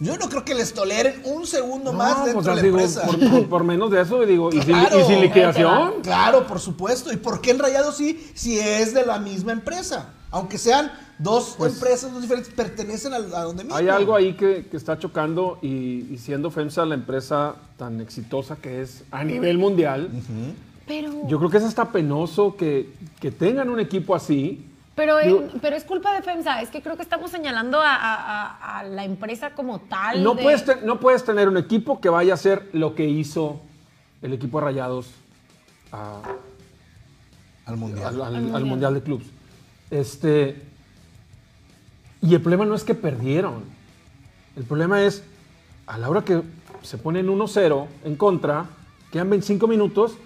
Yo 0.00 0.16
no 0.16 0.28
creo 0.30 0.44
que 0.46 0.54
les 0.54 0.72
toleren 0.72 1.20
un 1.26 1.46
segundo 1.46 1.92
más 1.92 2.18
No, 2.18 2.24
dentro 2.24 2.42
pues, 2.42 2.46
de 2.46 2.54
la 2.56 2.62
digo, 2.62 2.78
empresa. 2.78 3.02
por, 3.06 3.18
por- 3.30 3.48
por 3.48 3.64
menos 3.64 3.90
de 3.90 4.00
eso, 4.00 4.20
digo, 4.24 4.48
y, 4.48 4.54
sin, 4.62 4.62
Claro. 4.72 4.98
y 5.00 5.04
sin 5.04 5.20
liquidación. 5.20 5.92
Claro, 6.02 6.46
por 6.46 6.58
supuesto. 6.58 7.12
¿Y 7.12 7.16
por 7.18 7.40
qué 7.42 7.50
el 7.50 7.58
Rayado 7.58 7.92
sí, 7.92 8.30
si 8.34 8.58
es 8.58 8.94
de 8.94 9.04
la 9.04 9.18
misma 9.18 9.52
empresa? 9.52 10.08
Aunque 10.30 10.56
sean 10.58 10.90
dos 11.18 11.54
Pues- 11.58 11.74
empresas 11.74 12.12
dos 12.12 12.22
diferentes, 12.22 12.50
pertenecen 12.54 13.12
a, 13.12 13.16
a 13.16 13.44
donde 13.44 13.64
mismo. 13.64 13.76
Hay 13.76 13.88
algo 13.88 14.14
ahí 14.16 14.32
que, 14.34 14.66
que 14.70 14.76
está 14.78 14.98
chocando 14.98 15.58
y, 15.60 16.06
y 16.10 16.16
siendo 16.18 16.50
FEMSA 16.50 16.86
la 16.86 16.94
empresa 16.94 17.56
tan 17.76 18.00
exitosa 18.00 18.56
que 18.56 18.80
es 18.80 19.02
a 19.10 19.22
nivel 19.22 19.58
mundial, 19.58 20.08
Pero, 20.86 21.12
yo 21.28 21.38
creo 21.38 21.50
que 21.50 21.58
es 21.58 21.64
hasta 21.64 21.92
penoso 21.92 22.56
que, 22.56 22.90
que 23.20 23.30
tengan 23.30 23.68
un 23.68 23.80
equipo 23.80 24.14
así. 24.14 24.66
Pero, 25.00 25.22
Yo- 25.24 25.48
pero 25.62 25.76
es 25.76 25.84
culpa 25.84 26.12
de 26.14 26.20
FEMSA. 26.22 26.60
Es 26.60 26.68
que 26.68 26.82
creo 26.82 26.96
que 26.96 27.02
estamos 27.02 27.30
señalando 27.30 27.80
a, 27.80 27.94
a- 27.94 28.14
a- 28.46 28.78
a 28.80 28.82
la 28.84 29.04
empresa 29.04 29.54
como 29.54 29.80
tal. 29.80 30.22
No 30.22 30.34
de- 30.34 30.42
puedes, 30.42 30.64
te- 30.66 30.82
no 30.82 31.00
puedes 31.00 31.24
tener 31.24 31.48
un 31.48 31.56
equipo 31.56 32.00
que 32.02 32.10
vaya 32.10 32.32
a 32.32 32.34
hacer 32.34 32.68
lo 32.74 32.94
que 32.94 33.06
hizo 33.08 33.60
el 34.20 34.34
equipo 34.34 34.58
de 34.60 34.66
Rayados 34.66 35.10
a- 35.92 36.20
Al 37.64 37.76
mundial. 37.78 38.06
al, 38.08 38.20
al- 38.20 38.34
al 38.34 38.42
Mundial. 38.42 38.64
Mundial 38.66 38.94
de 38.94 39.02
Clubs. 39.02 39.26
Este, 39.90 40.62
y 42.20 42.34
el 42.34 42.40
problema 42.42 42.66
no 42.66 42.74
es 42.74 42.84
que 42.84 42.94
perdieron. 42.94 43.64
El 44.56 44.64
problema 44.64 45.02
es, 45.02 45.24
a 45.86 45.96
la 45.96 46.10
hora 46.10 46.22
que 46.22 46.42
se 46.82 46.98
ponen 46.98 47.28
1-0 47.30 47.86
en 48.04 48.16
contra, 48.16 48.66
quedan 49.10 49.30
25 49.30 49.66
minutos, 49.66 50.16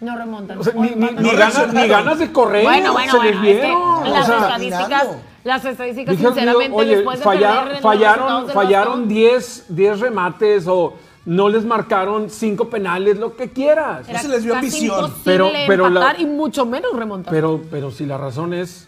No 0.00 0.16
remontan. 0.16 0.58
o 0.58 0.62
sea, 0.64 0.74
ni, 0.74 0.90
ni- 0.90 0.94
ni 0.94 1.10
No 1.30 1.32
ganas, 1.36 1.72
ni 1.72 1.88
ganas 1.88 2.18
de 2.18 2.30
correr 2.32 2.64
Bueno, 2.64 2.92
bueno, 2.92 3.12
se 3.12 3.18
bueno, 3.18 3.40
les 3.40 3.50
es 3.50 3.60
que 3.60 3.66
vieron. 3.66 4.12
las 4.12 4.22
o 4.24 4.26
sea, 4.26 4.38
estadísticas, 4.40 5.06
las 5.44 5.64
estadísticas, 5.64 6.16
Dije, 6.16 6.26
sinceramente, 6.26 6.76
oye, 6.76 6.96
después 6.96 7.18
de 7.18 7.24
falla- 7.24 7.62
perder 7.64 7.82
fallaron, 7.82 8.48
fallaron 8.50 8.92
bastón, 8.92 9.08
10, 9.08 9.64
10 9.68 10.00
remates 10.00 10.66
o 10.68 10.94
no 11.24 11.48
les 11.48 11.64
marcaron 11.64 12.28
5 12.30 12.68
penales, 12.68 13.18
lo 13.18 13.34
que 13.36 13.50
quieras. 13.50 14.06
era 14.08 14.18
se 14.20 14.28
les 14.28 14.44
vio 14.44 14.54
ambición. 14.54 15.12
Pero- 15.24 15.50
pero 15.66 15.88
la- 15.88 16.14
y 16.18 16.26
mucho 16.26 16.66
menos 16.66 16.92
remontar. 16.94 17.32
Pero, 17.32 17.62
pero 17.70 17.90
si 17.90 18.04
la 18.06 18.18
razón 18.18 18.52
es. 18.54 18.86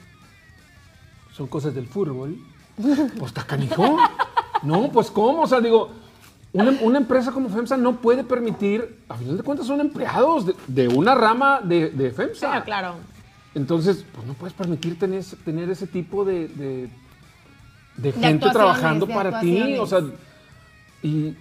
Son 1.33 1.47
cosas 1.47 1.75
del 1.75 1.87
fútbol. 1.87 2.37
Pues 3.19 3.29
está 3.31 3.45
canijo. 3.45 3.97
No, 4.63 4.91
pues 4.93 5.11
¿cómo? 5.11 5.43
O 5.43 5.47
sea, 5.47 5.61
digo, 5.61 5.89
una, 6.53 6.71
una 6.81 6.99
empresa 6.99 7.33
como 7.33 7.49
FEMSA 7.49 7.77
no 7.77 7.97
puede 8.01 8.25
permitir. 8.25 8.99
A 9.09 9.17
final 9.17 9.37
de 9.37 9.43
cuentas, 9.43 9.67
son 9.67 9.81
empleados 9.81 10.47
de, 10.47 10.55
de 10.67 10.89
una 10.89 11.15
rama 11.15 11.61
de, 11.63 11.91
de 11.91 12.11
FEMSA. 12.11 12.51
Pero 12.53 12.65
claro. 12.65 12.95
Entonces, 13.55 14.05
pues 14.15 14.27
no 14.27 14.35
puedes 14.35 14.55
permitir 14.55 14.99
tener, 14.99 15.21
ese- 15.21 15.37
tener 15.37 15.69
ese 15.71 15.87
tipo 15.87 16.25
de, 16.25 16.49
de, 16.49 16.89
de 17.97 18.13
gente 18.13 18.49
trabajando 18.51 19.07
de 19.07 19.15
para 19.15 19.41
ti. 19.41 19.77
O 19.79 19.87
sea, 19.87 20.01
y 21.03 21.35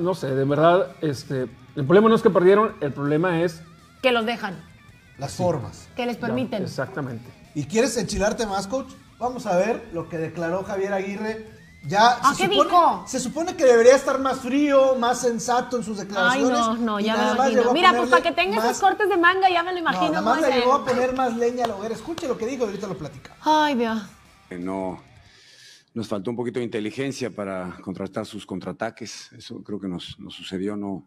no 0.00 0.14
sé, 0.14 0.34
de 0.34 0.44
verdad, 0.44 0.88
este, 1.02 1.42
el 1.76 1.84
problema 1.84 2.08
no 2.08 2.14
es 2.14 2.22
que 2.22 2.30
perdieron, 2.30 2.72
el 2.80 2.92
problema 2.92 3.42
es. 3.42 3.62
Que 4.02 4.12
los 4.12 4.24
dejan, 4.24 4.56
Las 5.18 5.34
formas. 5.34 5.88
que 5.96 6.06
les 6.06 6.16
permiten. 6.16 6.62
Exactamente. 6.62 7.24
¿Y 7.54 7.64
quieres 7.64 7.96
enchilarte 7.96 8.46
más, 8.46 8.66
coach? 8.66 8.92
Vamos 9.18 9.46
a 9.46 9.56
ver 9.56 9.82
lo 9.92 10.08
que 10.08 10.18
declaró 10.18 10.62
Javier 10.62 10.92
Aguirre. 10.92 11.55
Ya 11.86 12.18
Ah, 12.22 12.34
se, 12.34 12.42
¿qué 12.48 12.52
supone, 12.54 12.70
dijo? 12.70 13.04
se 13.06 13.20
supone 13.20 13.56
que 13.56 13.64
debería 13.64 13.94
estar 13.94 14.18
más 14.18 14.40
frío, 14.40 14.96
más 14.96 15.20
sensato 15.20 15.76
en 15.76 15.84
sus 15.84 15.98
Ay, 16.00 16.06
declaraciones. 16.06 16.50
no, 16.58 16.76
no, 16.76 17.00
y 17.00 17.04
ya 17.04 17.16
me 17.16 17.32
imagino. 17.32 17.72
Mira, 17.72 17.92
pues 17.96 18.10
para 18.10 18.22
que 18.22 18.32
tenga 18.32 18.56
más- 18.56 18.64
esos 18.66 18.80
cortes 18.80 19.08
de 19.08 19.16
manga, 19.16 19.48
ya 19.48 19.62
me 19.62 19.70
lo 19.70 19.74
No, 19.74 19.78
imagino. 19.90 20.10
nada 20.12 20.22
más 20.22 20.38
¿cómo 20.38 20.48
le 20.48 20.54
llegó 20.58 20.72
a 20.74 20.84
poner 20.84 21.14
más 21.14 21.36
leña 21.36 21.64
al 21.64 21.70
hoguera. 21.72 21.94
Escuche 21.94 22.26
lo 22.26 22.36
que 22.36 22.46
dijo 22.46 22.64
y 22.64 22.66
ahorita 22.66 22.88
lo 22.88 22.98
platica. 22.98 23.36
Ay, 23.42 23.74
Dios. 23.76 24.02
que 24.48 24.58
no 24.58 25.00
nos 25.94 26.08
faltó 26.08 26.30
un 26.30 26.36
poquito 26.36 26.58
de 26.58 26.64
inteligencia 26.64 27.30
para 27.34 27.78
contrastar 27.82 28.26
sus 28.26 28.44
contraataques. 28.46 29.32
Eso 29.32 29.62
creo 29.62 29.78
que 29.80 29.88
nos, 29.88 30.18
nos 30.18 30.34
sucedió. 30.34 30.76
No, 30.76 31.04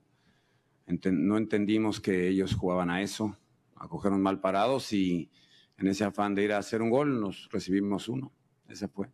enten- 0.87 1.19
no 1.25 1.37
entendimos 1.37 1.99
que 1.99 2.27
ellos 2.29 2.55
jugaban 2.55 2.89
a 2.89 3.01
eso, 3.01 3.35
acogieron 3.75 4.21
mal 4.21 4.39
parados 4.39 4.91
y 4.93 5.29
en 5.77 5.87
ese 5.87 6.03
afán 6.05 6.35
de 6.35 6.43
ir 6.43 6.53
a 6.53 6.57
hacer 6.57 6.81
un 6.81 6.89
gol 6.89 7.19
nos 7.21 7.47
recibimos 7.51 8.07
uno. 8.09 8.31
Esa 8.67 8.87
fue. 8.87 9.09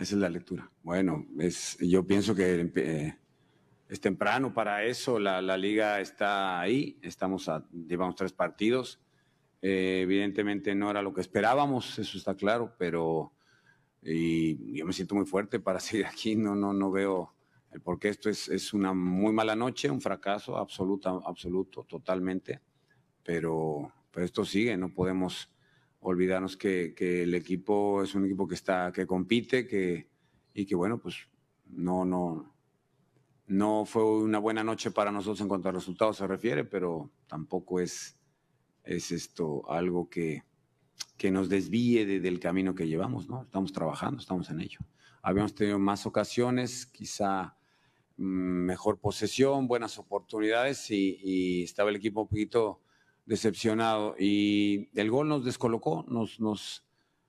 Esa 0.00 0.14
es 0.14 0.20
la 0.20 0.28
lectura. 0.28 0.70
Bueno, 0.82 1.26
es, 1.38 1.76
yo 1.78 2.06
pienso 2.06 2.34
que 2.34 2.70
eh, 2.74 3.18
es 3.88 4.00
temprano 4.00 4.54
para 4.54 4.84
eso. 4.84 5.18
La, 5.18 5.42
la 5.42 5.56
liga 5.56 6.00
está 6.00 6.60
ahí. 6.60 6.98
Estamos 7.02 7.50
llevamos 7.72 8.16
tres 8.16 8.32
partidos. 8.32 9.00
Eh, 9.62 10.00
evidentemente 10.02 10.74
no 10.74 10.90
era 10.90 11.02
lo 11.02 11.14
que 11.14 11.20
esperábamos, 11.20 11.96
eso 12.00 12.18
está 12.18 12.34
claro, 12.34 12.74
pero 12.76 13.32
y 14.02 14.76
yo 14.76 14.84
me 14.84 14.92
siento 14.92 15.14
muy 15.14 15.24
fuerte 15.24 15.60
para 15.60 15.78
seguir 15.80 16.06
aquí. 16.06 16.34
No, 16.34 16.54
no, 16.54 16.72
no 16.72 16.90
veo 16.90 17.34
el 17.70 17.80
por 17.80 17.98
qué 17.98 18.08
esto 18.08 18.28
es, 18.28 18.48
es 18.48 18.74
una 18.74 18.92
muy 18.92 19.32
mala 19.32 19.54
noche, 19.54 19.88
un 19.88 20.00
fracaso 20.00 20.56
absoluta, 20.58 21.10
absoluto, 21.24 21.84
totalmente. 21.84 22.60
Pero, 23.22 23.92
pero 24.10 24.26
esto 24.26 24.44
sigue, 24.44 24.76
no 24.76 24.92
podemos 24.92 25.48
olvidarnos 26.02 26.56
que, 26.56 26.94
que 26.94 27.22
el 27.22 27.34
equipo 27.34 28.02
es 28.02 28.14
un 28.14 28.24
equipo 28.26 28.46
que 28.48 28.54
está, 28.56 28.92
que 28.92 29.06
compite, 29.06 29.66
que, 29.66 30.08
y 30.54 30.66
que 30.66 30.74
bueno, 30.74 30.98
pues 30.98 31.16
no, 31.66 32.04
no, 32.04 32.54
no 33.46 33.84
fue 33.86 34.04
una 34.22 34.38
buena 34.38 34.64
noche 34.64 34.90
para 34.90 35.12
nosotros 35.12 35.40
en 35.40 35.48
cuanto 35.48 35.68
a 35.68 35.72
resultados 35.72 36.16
se 36.18 36.26
refiere, 36.26 36.64
pero 36.64 37.12
tampoco 37.26 37.80
es, 37.80 38.18
es 38.84 39.12
esto 39.12 39.70
algo 39.70 40.10
que, 40.10 40.42
que 41.16 41.30
nos 41.30 41.48
desvíe 41.48 42.04
de- 42.04 42.20
del 42.20 42.40
camino 42.40 42.74
que 42.74 42.88
llevamos, 42.88 43.28
¿no? 43.28 43.42
Estamos 43.42 43.72
trabajando, 43.72 44.20
estamos 44.20 44.50
en 44.50 44.60
ello. 44.60 44.80
Habíamos 45.22 45.54
tenido 45.54 45.78
más 45.78 46.04
ocasiones, 46.04 46.84
quizá 46.86 47.56
mm, 48.16 48.24
mejor 48.66 48.98
posesión, 49.00 49.68
buenas 49.68 49.98
oportunidades 49.98 50.90
y 50.90 51.62
estaba 51.62 51.90
el 51.90 51.96
equipo 51.96 52.22
un 52.22 52.28
poquito 52.28 52.81
decepcionado 53.24 54.14
y 54.18 54.90
el 54.98 55.10
gol 55.10 55.28
nos 55.28 55.44
descolocó, 55.44 56.04
nos, 56.08 56.40
nos, 56.40 56.84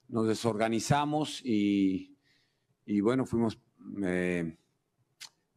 nos 0.07 0.27
desorganizamos 0.27 1.41
y, 1.45 2.17
y 2.85 3.01
bueno, 3.01 3.25
fuimos, 3.25 3.59
eh, 4.03 4.57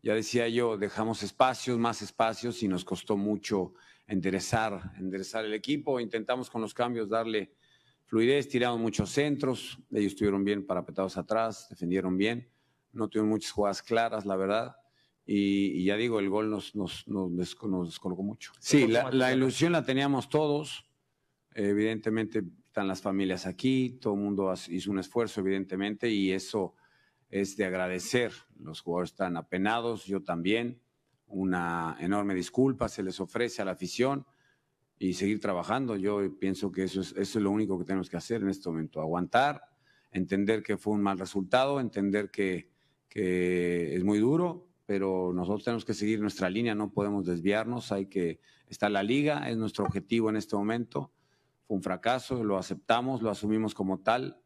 ya 0.03 0.15
decía 0.15 0.49
yo, 0.49 0.77
dejamos 0.77 1.23
espacios, 1.23 1.79
más 1.79 2.03
espacios 2.03 2.63
y 2.63 2.69
nos 2.69 2.85
costó 2.85 3.17
mucho 3.17 3.75
enderezar, 4.07 4.93
enderezar 4.99 5.45
el 5.45 5.55
equipo. 5.55 6.01
Intentamos 6.01 6.51
con 6.51 6.61
los 6.61 6.75
cambios 6.75 7.09
darle 7.09 7.53
fluidez, 8.05 8.49
tiramos 8.49 8.81
muchos 8.81 9.11
centros, 9.11 9.79
ellos 9.91 10.13
estuvieron 10.13 10.45
bien 10.45 10.65
parapetados 10.65 11.17
atrás, 11.17 11.67
defendieron 11.69 12.17
bien, 12.17 12.49
no 12.93 13.09
tuvieron 13.09 13.31
muchas 13.31 13.51
jugadas 13.51 13.83
claras, 13.83 14.25
la 14.25 14.37
verdad. 14.37 14.77
Y, 15.27 15.81
y 15.81 15.85
ya 15.85 15.97
digo, 15.97 16.21
el 16.21 16.31
gol 16.31 16.49
nos, 16.51 16.77
nos, 16.77 17.07
nos, 17.09 17.57
nos 17.65 17.89
descolocó 17.89 18.23
mucho. 18.23 18.53
Sí, 18.61 18.87
la, 18.87 19.11
la 19.11 19.33
ilusión 19.33 19.73
la 19.73 19.85
teníamos 19.85 20.29
todos. 20.29 20.89
Evidentemente 21.53 22.45
están 22.67 22.87
las 22.87 23.01
familias 23.01 23.47
aquí, 23.47 23.99
todo 24.01 24.15
el 24.15 24.21
mundo 24.21 24.53
hizo 24.69 24.91
un 24.91 24.99
esfuerzo, 24.99 25.41
evidentemente, 25.41 26.11
y 26.11 26.31
eso 26.31 26.75
es 27.31 27.57
de 27.57 27.65
agradecer. 27.65 28.33
Los 28.59 28.83
jugadores 28.83 29.13
están 29.13 29.37
apenados, 29.37 30.05
yo 30.05 30.23
también. 30.23 30.81
Una 31.27 31.97
enorme 31.99 32.35
disculpa 32.35 32.89
se 32.89 33.03
les 33.03 33.19
ofrece 33.19 33.63
a 33.63 33.65
la 33.65 33.73
afición 33.73 34.27
y 34.99 35.15
seguir 35.15 35.41
trabajando. 35.41 35.97
Yo 35.97 36.39
pienso 36.39 36.71
que 36.71 36.85
eso 36.85 37.01
es, 37.01 37.13
eso 37.13 37.39
es 37.39 37.43
lo 37.43 37.51
único 37.51 37.79
que 37.79 37.85
tenemos 37.85 38.09
que 38.09 38.17
hacer 38.17 38.43
en 38.43 38.49
este 38.51 38.69
momento, 38.69 39.01
aguantar, 39.01 39.63
entender 40.13 40.63
que 40.63 40.77
fue 40.77 40.95
un 40.95 41.03
mal 41.03 41.19
resultado, 41.19 41.81
entender 41.81 42.31
que, 42.31 42.71
que 43.09 43.97
es 43.97 44.05
muy 44.05 44.19
duro, 44.19 44.66
pero 44.87 45.33
nosotros 45.35 45.65
tenemos 45.65 45.85
que 45.85 45.95
seguir 45.95 46.21
nuestra 46.21 46.49
línea, 46.49 46.75
no 46.75 46.91
podemos 46.93 47.27
desviarnos, 47.27 47.91
hay 47.93 48.07
que 48.07 48.41
estar 48.69 48.91
la 48.91 49.03
liga, 49.03 49.49
es 49.51 49.57
nuestro 49.57 49.85
objetivo 49.85 50.31
en 50.31 50.37
este 50.37 50.57
momento. 50.57 51.11
Fue 51.67 51.77
un 51.77 51.83
fracaso, 51.83 52.45
lo 52.45 52.57
aceptamos, 52.57 53.21
lo 53.23 53.31
asumimos 53.31 53.75
como 53.75 53.99
tal. 53.99 54.41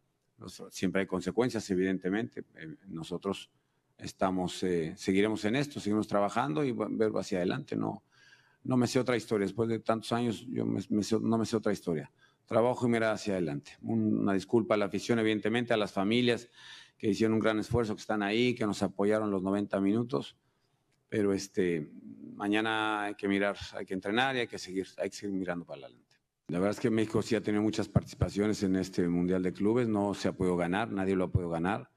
Siempre 0.70 1.02
hay 1.02 1.06
consecuencias, 1.06 1.68
evidentemente. 1.70 2.44
Eh, 2.56 2.75
Nosotros 2.88 3.50
estamos, 3.99 4.62
eh, 4.62 4.94
seguiremos 4.97 5.44
en 5.44 5.56
esto, 5.56 5.78
seguimos 5.80 6.09
trabajando 6.09 6.64
y 6.64 6.73
ver 6.73 7.12
hacia 7.14 7.38
adelante. 7.38 7.76
No, 7.76 8.02
no 8.64 8.76
me 8.78 8.87
sé 8.87 8.99
otra 8.99 9.16
historia. 9.18 9.44
Después 9.47 9.68
de 9.68 9.80
tantos 9.80 10.12
años, 10.12 10.47
yo 10.49 10.64
no 10.64 11.37
me 11.38 11.44
sé 11.44 11.56
otra 11.56 11.73
historia. 11.73 12.11
Trabajo 12.47 12.87
y 12.87 12.90
mirar 12.90 13.12
hacia 13.14 13.35
adelante. 13.35 13.73
Un- 13.82 14.20
Una 14.20 14.32
disculpa 14.32 14.75
a 14.75 14.78
la 14.78 14.87
afición, 14.87 15.18
evidentemente, 15.18 15.75
a 15.75 15.76
las 15.76 15.92
familias 15.92 16.49
que 17.00 17.09
hicieron 17.09 17.33
un 17.33 17.40
gran 17.40 17.59
esfuerzo, 17.59 17.95
que 17.95 18.00
están 18.02 18.23
ahí, 18.23 18.54
que 18.54 18.66
nos 18.66 18.83
apoyaron 18.83 19.30
los 19.30 19.42
90 19.42 19.80
minutos. 19.80 20.37
Pero 21.09 21.33
este, 21.33 21.90
mañana 22.35 23.04
hay 23.04 23.14
que 23.14 23.26
mirar, 23.26 23.57
hay 23.73 23.87
que 23.87 23.95
entrenar 23.95 24.37
y 24.37 24.40
hay 24.40 24.47
que 24.47 24.59
seguir, 24.59 24.87
mirando 25.33 25.64
para 25.64 25.87
adelante. 25.87 26.16
La 26.49 26.59
verdad 26.59 26.73
es 26.73 26.80
que 26.80 26.90
México 26.90 27.23
sí 27.23 27.35
ha 27.35 27.40
tenido 27.40 27.62
muchas 27.62 27.88
participaciones 27.88 28.62
en 28.64 28.76
este 28.76 29.09
Mundial 29.09 29.42
de 29.42 29.54
Clubes, 29.54 29.88
no 29.88 30.12
se 30.12 30.28
ha 30.28 30.33
podido 30.33 30.59
ganar, 30.59 30.92
nadie 30.92 31.16
lo 31.16 31.25
ha 31.25 31.33
podido 31.33 31.49
ganar. 31.49 31.88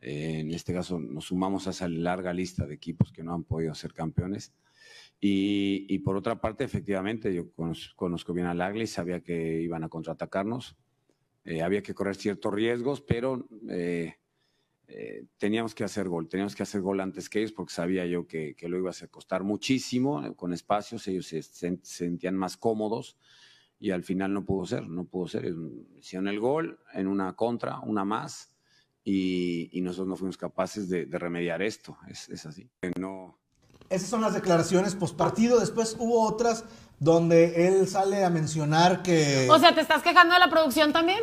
Eh, 0.00 0.40
en 0.40 0.52
este 0.52 0.72
caso 0.72 1.00
nos 1.00 1.24
sumamos 1.24 1.66
a 1.66 1.70
esa 1.70 1.88
larga 1.88 2.32
lista 2.32 2.66
de 2.66 2.74
equipos 2.74 3.10
que 3.10 3.24
no 3.24 3.34
han 3.34 3.42
podido 3.42 3.74
ser 3.74 3.92
campeones. 3.94 4.54
Y, 5.20 5.86
y 5.88 5.98
por 6.00 6.16
otra 6.16 6.40
parte, 6.40 6.62
efectivamente, 6.62 7.34
yo 7.34 7.50
conozco, 7.50 7.96
conozco 7.96 8.32
bien 8.32 8.46
al 8.46 8.60
Agli, 8.60 8.86
sabía 8.86 9.22
que 9.22 9.60
iban 9.60 9.82
a 9.82 9.88
contraatacarnos, 9.88 10.76
eh, 11.44 11.62
había 11.62 11.82
que 11.82 11.94
correr 11.94 12.14
ciertos 12.14 12.54
riesgos, 12.54 13.00
pero 13.00 13.48
eh, 13.70 14.14
eh, 14.88 15.24
teníamos 15.38 15.74
que 15.74 15.84
hacer 15.84 16.08
gol, 16.08 16.28
teníamos 16.28 16.54
que 16.54 16.62
hacer 16.62 16.80
gol 16.80 17.00
antes 17.00 17.28
que 17.28 17.40
ellos 17.40 17.52
porque 17.52 17.74
sabía 17.74 18.06
yo 18.06 18.26
que, 18.26 18.54
que 18.54 18.68
lo 18.68 18.78
iba 18.78 18.90
a 18.90 19.06
costar 19.08 19.42
muchísimo 19.42 20.24
eh, 20.24 20.34
con 20.34 20.52
espacios, 20.52 21.06
ellos 21.08 21.26
se, 21.26 21.42
se 21.42 21.78
sentían 21.82 22.36
más 22.36 22.56
cómodos 22.56 23.16
y 23.78 23.90
al 23.90 24.04
final 24.04 24.32
no 24.32 24.44
pudo 24.44 24.66
ser, 24.66 24.88
no 24.88 25.04
pudo 25.04 25.28
ser. 25.28 25.52
Hicieron 25.98 26.28
el 26.28 26.40
gol 26.40 26.78
en 26.94 27.06
una 27.08 27.34
contra, 27.34 27.80
una 27.80 28.04
más, 28.04 28.52
y, 29.04 29.68
y 29.76 29.82
nosotros 29.82 30.08
no 30.08 30.16
fuimos 30.16 30.36
capaces 30.36 30.88
de, 30.88 31.06
de 31.06 31.18
remediar 31.18 31.62
esto. 31.62 31.96
Es, 32.08 32.28
es 32.28 32.46
así. 32.46 32.68
No, 32.98 33.38
Esas 33.88 34.08
son 34.08 34.20
las 34.20 34.34
declaraciones 34.34 34.94
post 34.94 35.16
partido. 35.16 35.60
Después 35.60 35.96
hubo 35.98 36.22
otras 36.26 36.64
donde 36.98 37.68
él 37.68 37.86
sale 37.86 38.24
a 38.24 38.30
mencionar 38.30 39.02
que. 39.02 39.46
O 39.50 39.58
sea, 39.58 39.74
¿te 39.74 39.80
estás 39.80 40.02
quejando 40.02 40.34
de 40.34 40.40
la 40.40 40.50
producción 40.50 40.92
también? 40.92 41.20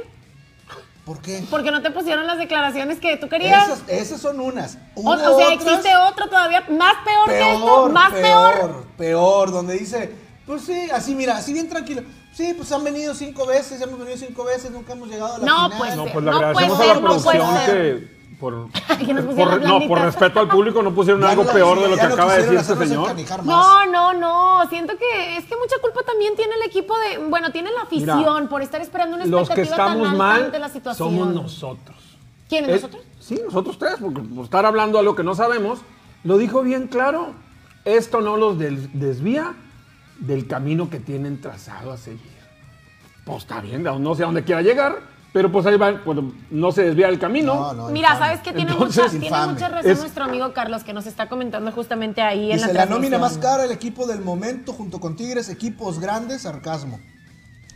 ¿Por 1.05 1.21
qué? 1.21 1.43
Porque 1.49 1.69
no 1.71 1.81
te 1.81 1.91
pusieron 1.91 2.25
las 2.25 2.37
declaraciones 2.37 2.99
que 2.99 3.17
tú 3.17 3.27
querías. 3.27 3.65
Esas, 3.67 3.83
esas 3.89 4.21
son 4.21 4.39
unas. 4.39 4.77
O, 4.95 5.01
Hubo 5.01 5.11
o 5.11 5.17
sea, 5.17 5.29
otras 5.29 5.51
existe 5.51 5.89
otro 5.97 6.27
todavía 6.29 6.63
más 6.69 6.93
peor, 7.03 7.27
que 7.27 7.51
esto, 7.53 7.65
peor, 7.65 7.91
más 7.91 8.11
peor. 8.13 8.53
peor, 8.53 8.85
peor, 8.97 9.51
donde 9.51 9.73
dice, 9.73 10.11
pues 10.45 10.61
sí, 10.63 10.89
así 10.93 11.13
mira, 11.13 11.35
así 11.37 11.51
bien 11.51 11.67
tranquilo. 11.67 12.03
Sí, 12.33 12.53
pues 12.55 12.71
han 12.71 12.83
venido 12.83 13.13
cinco 13.13 13.45
veces, 13.45 13.79
ya 13.79 13.85
hemos 13.85 13.99
venido 13.99 14.17
cinco 14.17 14.43
veces, 14.45 14.71
nunca 14.71 14.93
hemos 14.93 15.07
llegado 15.09 15.35
a 15.35 15.37
la 15.39 15.45
No, 15.45 15.69
final. 15.71 15.77
pues, 15.77 15.95
No, 15.95 16.03
ser, 16.05 16.13
pues 16.13 16.25
le 16.25 16.31
no 16.31 16.53
puede 16.53 16.67
a 16.67 16.77
ser, 16.77 16.87
la 16.87 16.93
no 16.95 17.01
puede 17.01 17.37
producción 17.39 17.65
ser. 17.65 17.99
que 17.99 18.22
por, 19.35 19.61
no, 19.61 19.87
por 19.87 19.99
respeto 20.01 20.39
al 20.39 20.47
público 20.47 20.81
no 20.83 20.93
pusieron 20.93 21.21
Ya 21.21 21.29
algo 21.29 21.45
peor 21.45 21.79
de 21.81 21.89
lo 21.89 21.95
que 21.95 22.01
acaba 22.01 22.33
de 22.33 22.41
decir 22.43 22.57
este 22.57 22.75
señor. 22.87 23.15
No, 23.43 23.85
no, 23.85 24.13
no. 24.13 24.67
Siento 24.69 24.97
que 24.97 25.37
es 25.37 25.45
que 25.45 25.55
mucha 25.55 25.77
culpa 25.81 26.01
también 26.03 26.35
tiene 26.35 26.55
el 26.55 26.63
equipo 26.63 26.93
de. 26.99 27.17
Bueno, 27.29 27.51
tiene 27.51 27.71
la 27.71 27.81
afición 27.83 28.17
Mira, 28.17 28.49
por 28.49 28.61
estar 28.61 28.81
esperando 28.81 29.15
una 29.15 29.25
Los 29.25 29.49
que 29.49 29.61
expectativa 29.61 29.77
tan 29.77 29.87
estamos 29.97 30.07
alta 30.09 30.17
mal 30.23 30.43
ante 30.45 30.59
la 30.59 30.69
situación. 30.69 31.09
somos 31.09 31.27
nosotros. 31.33 31.97
¿Quiénes 32.49 32.69
Eh, 32.69 32.73
nosotros? 32.73 33.03
Sí, 33.19 33.41
nosotros 33.45 33.77
tres, 33.79 33.95
porque 34.01 34.21
por 34.21 34.43
estar 34.43 34.65
hablando 34.65 34.99
a 34.99 35.03
lo 35.03 35.15
que 35.15 35.23
no 35.23 35.35
sabemos, 35.35 35.79
lo 36.23 36.37
dijo 36.37 36.61
bien 36.61 36.87
claro. 36.87 37.33
Esto 37.85 38.21
no 38.21 38.37
los 38.37 38.57
desvía 38.57 39.55
del 40.19 40.47
camino 40.47 40.89
que 40.89 40.99
tienen 40.99 41.41
trazado 41.41 41.91
a 41.91 41.97
seguir. 41.97 42.21
Pues 43.25 43.39
está 43.39 43.61
bien, 43.61 43.83
no 43.83 44.15
sé 44.15 44.23
a 44.23 44.25
dónde 44.25 44.43
quiera 44.43 44.61
llegar, 44.61 44.99
pero 45.33 45.51
pues 45.51 45.65
ahí 45.65 45.75
va, 45.77 46.01
pues, 46.05 46.17
no 46.51 46.71
se 46.71 46.83
desvía 46.83 47.09
el 47.09 47.17
camino. 47.19 47.55
No, 47.55 47.73
no, 47.73 47.89
Mira, 47.89 48.09
infame. 48.13 48.25
¿sabes 48.27 48.41
qué? 48.41 48.53
Tiene, 48.53 48.71
Entonces, 48.71 49.03
mucha, 49.13 49.19
tiene 49.19 49.47
mucha 49.47 49.67
razón 49.69 49.91
Es- 49.91 49.99
nuestro 49.99 50.23
amigo 50.25 50.53
Carlos, 50.53 50.83
que 50.83 50.93
nos 50.93 51.05
está 51.07 51.27
comentando 51.27 51.71
justamente 51.71 52.21
ahí 52.21 52.51
en 52.51 52.61
la 52.61 52.67
la 52.71 52.85
nómina 52.85 53.17
más 53.17 53.37
cara, 53.39 53.65
el 53.65 53.71
equipo 53.71 54.05
del 54.05 54.21
momento, 54.21 54.71
junto 54.73 54.99
con 54.99 55.15
Tigres, 55.15 55.49
equipos 55.49 55.99
grandes, 55.99 56.43
sarcasmo. 56.43 56.99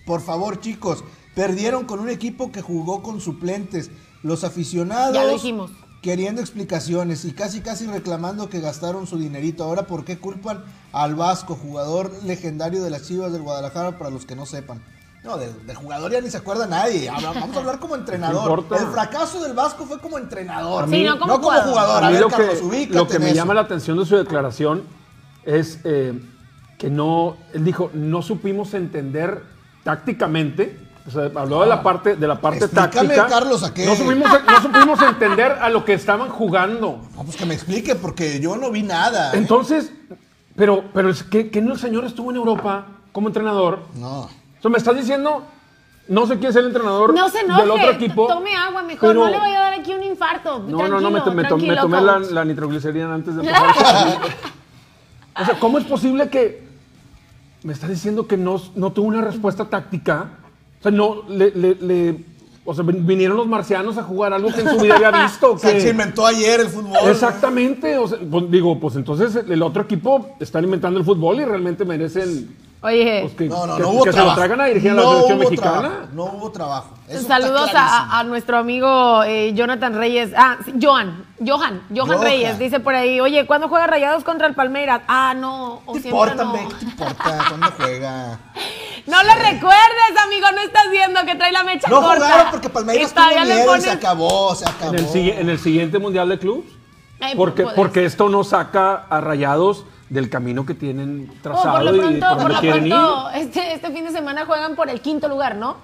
Por 0.05 0.21
favor, 0.21 0.59
chicos, 0.61 1.03
perdieron 1.35 1.85
con 1.85 1.99
un 1.99 2.09
equipo 2.09 2.51
que 2.51 2.61
jugó 2.61 3.01
con 3.03 3.19
suplentes. 3.19 3.89
Los 4.23 4.43
aficionados 4.43 5.13
Ya 5.15 5.23
lo 5.23 5.33
dijimos. 5.33 5.71
queriendo 6.01 6.41
explicaciones 6.41 7.25
y 7.25 7.33
casi 7.33 7.61
casi 7.61 7.85
reclamando 7.87 8.49
que 8.49 8.59
gastaron 8.61 9.05
su 9.07 9.17
dinerito. 9.17 9.63
Ahora, 9.63 9.83
¿por 9.87 10.05
qué 10.05 10.17
culpan 10.17 10.63
al 10.93 11.15
Vasco, 11.15 11.55
jugador 11.55 12.11
legendario 12.23 12.83
de 12.83 12.89
las 12.89 13.03
Chivas 13.07 13.31
del 13.33 13.41
Guadalajara, 13.41 13.97
para 13.97 14.09
los 14.09 14.25
que 14.25 14.35
no 14.35 14.45
sepan? 14.45 14.81
No, 15.27 15.37
del, 15.37 15.67
del 15.67 15.75
jugador 15.75 16.11
ya 16.11 16.21
ni 16.21 16.29
se 16.31 16.37
acuerda 16.37 16.65
nadie. 16.65 17.09
Habla- 17.09 17.33
Vamos 17.33 17.55
a 17.55 17.59
hablar 17.59 17.79
como 17.79 17.95
entrenador. 18.01 18.65
El 18.71 18.87
fracaso 18.87 19.41
del 19.43 19.53
Vasco 19.53 19.85
fue 19.85 19.99
como 19.99 20.17
entrenador. 20.17 20.89
Sí, 20.89 21.03
no 21.03 21.19
como 21.19 21.33
no 21.33 21.41
como 21.41 21.59
jugador. 21.59 22.03
A 22.03 22.07
A 22.07 22.09
mí 22.09 22.13
ver, 22.13 22.21
lo 22.23 22.29
Carlos, 22.29 22.55
que, 22.59 22.63
ubícate 22.65 22.97
lo 22.97 23.07
que 23.07 23.19
me 23.19 23.25
eso. 23.27 23.35
llama 23.35 23.53
la 23.53 23.61
atención 23.61 23.97
de 23.99 24.05
su 24.05 24.15
declaración 24.17 24.83
es 25.43 25.79
eh, 25.83 26.19
que 26.77 26.89
no, 26.89 27.37
él 27.53 27.63
dijo, 27.63 27.89
no 27.93 28.21
supimos 28.21 28.73
entender 28.73 29.43
tácticamente, 29.83 30.77
o 31.07 31.11
sea, 31.11 31.31
habló 31.35 31.61
de 31.61 31.67
la 31.67 31.81
parte, 31.81 32.15
de 32.17 32.27
la 32.27 32.39
parte 32.41 32.67
táctica. 32.67 33.27
Carlos, 33.27 33.63
¿a 33.63 33.73
qué? 33.73 33.85
No 33.85 33.95
supimos, 33.95 34.29
no 34.45 34.61
supimos 34.61 35.01
entender 35.01 35.53
a 35.53 35.69
lo 35.69 35.85
que 35.85 35.93
estaban 35.93 36.29
jugando. 36.29 37.01
No, 37.15 37.23
pues 37.23 37.37
que 37.37 37.45
me 37.45 37.53
explique, 37.53 37.95
porque 37.95 38.39
yo 38.41 38.57
no 38.57 38.69
vi 38.71 38.83
nada. 38.83 39.31
¿eh? 39.33 39.37
Entonces, 39.37 39.91
pero, 40.55 40.83
pero 40.93 41.09
es 41.09 41.23
que, 41.23 41.49
que 41.49 41.61
no 41.61 41.73
el 41.73 41.79
señor 41.79 42.03
estuvo 42.05 42.29
en 42.31 42.35
Europa 42.37 42.85
como 43.13 43.27
entrenador. 43.29 43.79
No. 43.95 44.29
Me 44.69 44.77
estás 44.77 44.95
diciendo, 44.95 45.43
no 46.07 46.25
sé 46.27 46.37
quién 46.37 46.49
es 46.51 46.55
el 46.55 46.67
entrenador 46.67 47.13
No 47.13 47.29
se 47.29 47.39
del 47.39 47.51
otro 47.51 47.63
enoje, 47.65 47.89
equipo. 47.91 48.27
tome 48.27 48.55
agua 48.55 48.83
mejor, 48.83 49.09
pero- 49.09 49.25
no 49.25 49.29
le 49.29 49.37
vaya 49.37 49.57
a 49.59 49.61
dar 49.71 49.73
aquí 49.79 49.93
un 49.93 50.03
infarto. 50.03 50.59
No, 50.67 50.87
no, 50.87 50.99
no, 51.01 51.09
me, 51.11 51.19
to- 51.21 51.31
me 51.33 51.43
to- 51.43 51.57
me 51.57 51.63
tranquilo, 51.65 51.81
tomé 51.81 52.01
la, 52.01 52.13
coach. 52.19 52.31
la 52.31 52.45
nitroglicerina 52.45 53.13
antes 53.13 53.35
de 53.35 53.41
empezar. 53.47 54.17
o 55.39 55.45
sea, 55.45 55.59
¿cómo 55.59 55.77
es 55.77 55.85
posible 55.85 56.29
que 56.29 56.65
me 57.63 57.73
estás 57.73 57.89
diciendo 57.89 58.27
que 58.27 58.37
no, 58.37 58.61
no 58.75 58.91
tuvo 58.91 59.07
una 59.07 59.21
respuesta 59.21 59.65
táctica? 59.65 60.29
O 60.79 60.83
sea, 60.83 60.91
no, 60.91 61.23
le, 61.27 61.51
le- 61.51 61.75
le- 61.75 62.25
o 62.69 62.73
sea, 62.73 62.83
vin- 62.83 63.05
vinieron 63.05 63.37
los 63.37 63.47
marcianos 63.47 63.97
a 63.97 64.03
jugar 64.03 64.33
algo 64.33 64.51
que 64.53 64.61
en 64.61 64.69
su 64.69 64.79
vida 64.79 64.95
había 64.95 65.11
visto. 65.23 65.55
Que- 65.57 65.81
se 65.81 65.89
inventó 65.89 66.25
ayer 66.25 66.59
el 66.61 66.67
fútbol. 66.67 66.97
Exactamente, 67.09 67.97
o 67.97 68.07
sea, 68.07 68.17
pues, 68.29 68.49
digo, 68.51 68.79
pues 68.79 68.95
entonces 68.95 69.35
el 69.35 69.61
otro 69.61 69.83
equipo 69.83 70.35
está 70.39 70.59
alimentando 70.59 70.99
el 70.99 71.05
fútbol 71.05 71.39
y 71.39 71.45
realmente 71.45 71.85
merecen 71.85 72.55
Oye, 72.87 73.21
pues, 73.23 73.33
que, 73.35 73.45
No, 73.49 73.67
no, 73.67 73.75
que- 73.75 73.81
no 73.81 73.89
hubo 73.89 74.03
que 74.03 74.11
se 74.11 74.15
trabajo. 74.15 74.35
lo 74.35 74.35
traigan 74.37 74.61
a 74.61 74.65
dirigir 74.65 74.91
a 74.91 74.93
la 74.93 75.01
No 75.01 75.09
selección 75.11 75.37
hubo 75.39 75.43
mexicana. 75.49 75.79
trabajo, 75.81 76.07
No 76.13 76.23
hubo 76.25 76.51
trabajo. 76.51 76.89
Eso 77.09 77.27
saludos 77.27 77.69
a, 77.75 78.19
a 78.19 78.23
nuestro 78.23 78.57
amigo 78.57 79.23
eh, 79.23 79.53
Jonathan 79.53 79.93
Reyes. 79.95 80.31
Ah, 80.37 80.57
sí, 80.63 80.73
Johan, 80.81 81.25
Johan, 81.45 81.81
Johan 81.93 82.07
Johan. 82.07 82.21
Reyes 82.21 82.57
dice 82.59 82.79
por 82.79 82.95
ahí, 82.95 83.19
oye, 83.19 83.45
¿cuándo 83.45 83.67
juega 83.69 83.87
Rayados 83.87 84.23
contra 84.23 84.47
el 84.47 84.55
Palmeiras? 84.55 85.01
Ah, 85.07 85.33
no, 85.35 85.81
o 85.85 85.93
¿Qué 85.93 85.99
te 85.99 86.09
siempre 86.09 86.31
importa, 86.33 86.43
no. 86.43 86.53
te 86.77 86.85
importa? 86.85 87.45
¿Cuándo 87.49 87.67
juega? 87.77 88.39
No 89.07 89.23
lo 89.23 89.33
recuerdes, 89.35 90.17
amigo, 90.25 90.47
no 90.53 90.59
estás 90.63 90.89
viendo 90.91 91.21
que 91.25 91.35
trae 91.35 91.53
la 91.53 91.63
mecha 91.63 91.87
No 91.87 92.01
corta. 92.01 92.25
jugaron 92.25 92.51
porque 92.51 92.67
Palmeiras 92.69 93.13
tuvo 93.13 93.29
le 93.29 93.45
miedo 93.45 93.63
y 93.63 93.67
pones- 93.67 93.83
se 93.83 93.89
acabó, 93.91 94.53
se 94.53 94.65
acabó. 94.67 94.89
En 94.93 94.99
el, 94.99 95.07
sigui- 95.07 95.37
en 95.37 95.49
el 95.49 95.59
siguiente 95.59 95.97
Mundial 95.97 96.27
de 96.27 96.37
Clubs. 96.39 96.67
Ay, 97.21 97.33
Porque, 97.37 97.63
pues, 97.63 97.75
porque 97.75 98.03
esto 98.05 98.27
no 98.27 98.43
saca 98.43 99.05
a 99.09 99.21
Rayados 99.21 99.85
del 100.09 100.29
camino 100.29 100.65
que 100.65 100.73
tienen 100.73 101.29
Oh, 101.31 101.41
trazado 101.41 101.73
por 101.75 101.83
lo 101.83 101.95
y 101.95 101.99
pronto, 102.19 102.37
por 102.41 102.53
lo 102.53 102.59
quieren 102.59 102.85
ir. 102.87 102.93
pronto 102.93 103.29
este, 103.31 103.73
este 103.73 103.91
fin 103.91 104.05
de 104.05 104.11
semana 104.11 104.45
juegan 104.45 104.75
por 104.75 104.89
el 104.89 105.01
quinto 105.01 105.27
lugar, 105.27 105.55
¿no? 105.55 105.77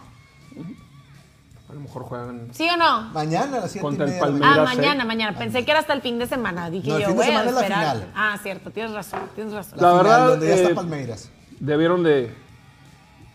A 1.70 1.74
lo 1.74 1.80
mejor 1.80 2.04
juegan. 2.04 2.50
¿Sí 2.52 2.68
o 2.70 2.78
no? 2.78 3.02
Mañana 3.14 3.58
a 3.58 3.62
las 3.62 3.72
7 3.72 3.82
Contra 3.82 4.06
el 4.06 4.20
Palmeiras. 4.20 4.50
Ah, 4.52 4.64
mañana. 4.64 4.72
Mira, 4.76 4.82
mañana, 4.94 5.06
mañana. 5.06 5.38
Pensé 5.40 5.66
que 5.66 5.72
era 5.72 5.80
hasta 5.80 5.94
el 5.94 6.02
fin 6.02 6.20
de 6.20 6.28
semana. 6.28 6.70
Dije 6.70 6.88
No, 6.88 6.98
el 6.98 7.02
yo, 7.02 7.08
fin 7.08 7.18
de 7.18 7.24
voy 7.24 7.26
a 7.26 7.28
semana 7.32 7.50
es 7.50 7.56
la 7.56 7.62
esperar. 7.62 7.96
final. 7.96 8.12
Ah, 8.16 8.38
cierto, 8.44 8.70
tienes 8.72 8.92
razón, 8.94 9.22
tienes 9.34 9.54
razón. 9.54 9.80
La, 9.82 9.88
La 9.94 10.00
final, 10.00 10.04
verdad, 10.04 10.28
donde 10.30 10.48
ya 10.48 10.54
eh, 10.54 10.62
está 10.62 10.76
Palmeiras. 10.76 11.32
Debieron 11.60 12.04
de, 12.04 12.32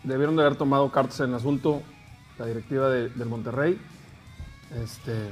debieron 0.03 0.35
de 0.37 0.41
haber 0.43 0.55
tomado 0.55 0.89
cartas 0.91 1.19
en 1.19 1.29
el 1.31 1.35
asunto 1.35 1.81
la 2.37 2.45
directiva 2.45 2.87
de- 2.89 3.09
del 3.09 3.27
Monterrey. 3.27 3.79
Este, 4.81 5.29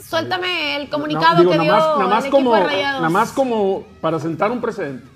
Suéltame 0.00 0.76
el 0.76 0.84
No, 0.84 0.90
comunicado 0.90 1.38
digo, 1.40 1.50
que 1.50 1.58
nada 1.58 1.64
dio 1.64 1.72
más, 1.88 1.98
nada 1.98 2.10
más 2.10 2.24
el 2.24 2.30
como, 2.30 2.54
equipo 2.56 2.68
de 2.68 2.74
Rayados. 2.74 3.00
nada 3.00 3.10
más 3.10 3.32
como 3.32 3.82
para 4.00 4.18
sentar 4.20 4.50
un 4.50 4.60
precedente. 4.60 5.06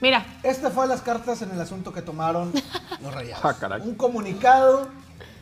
Mira, 0.00 0.24
Estas 0.42 0.72
fueron 0.72 0.90
las 0.90 1.02
cartas 1.02 1.42
en 1.42 1.50
el 1.50 1.60
asunto 1.60 1.92
que 1.92 2.02
tomaron 2.02 2.52
los 3.02 3.14
rayados. 3.14 3.44
Ah, 3.44 3.54
caray. 3.58 3.80
Un 3.82 3.94
comunicado 3.96 4.86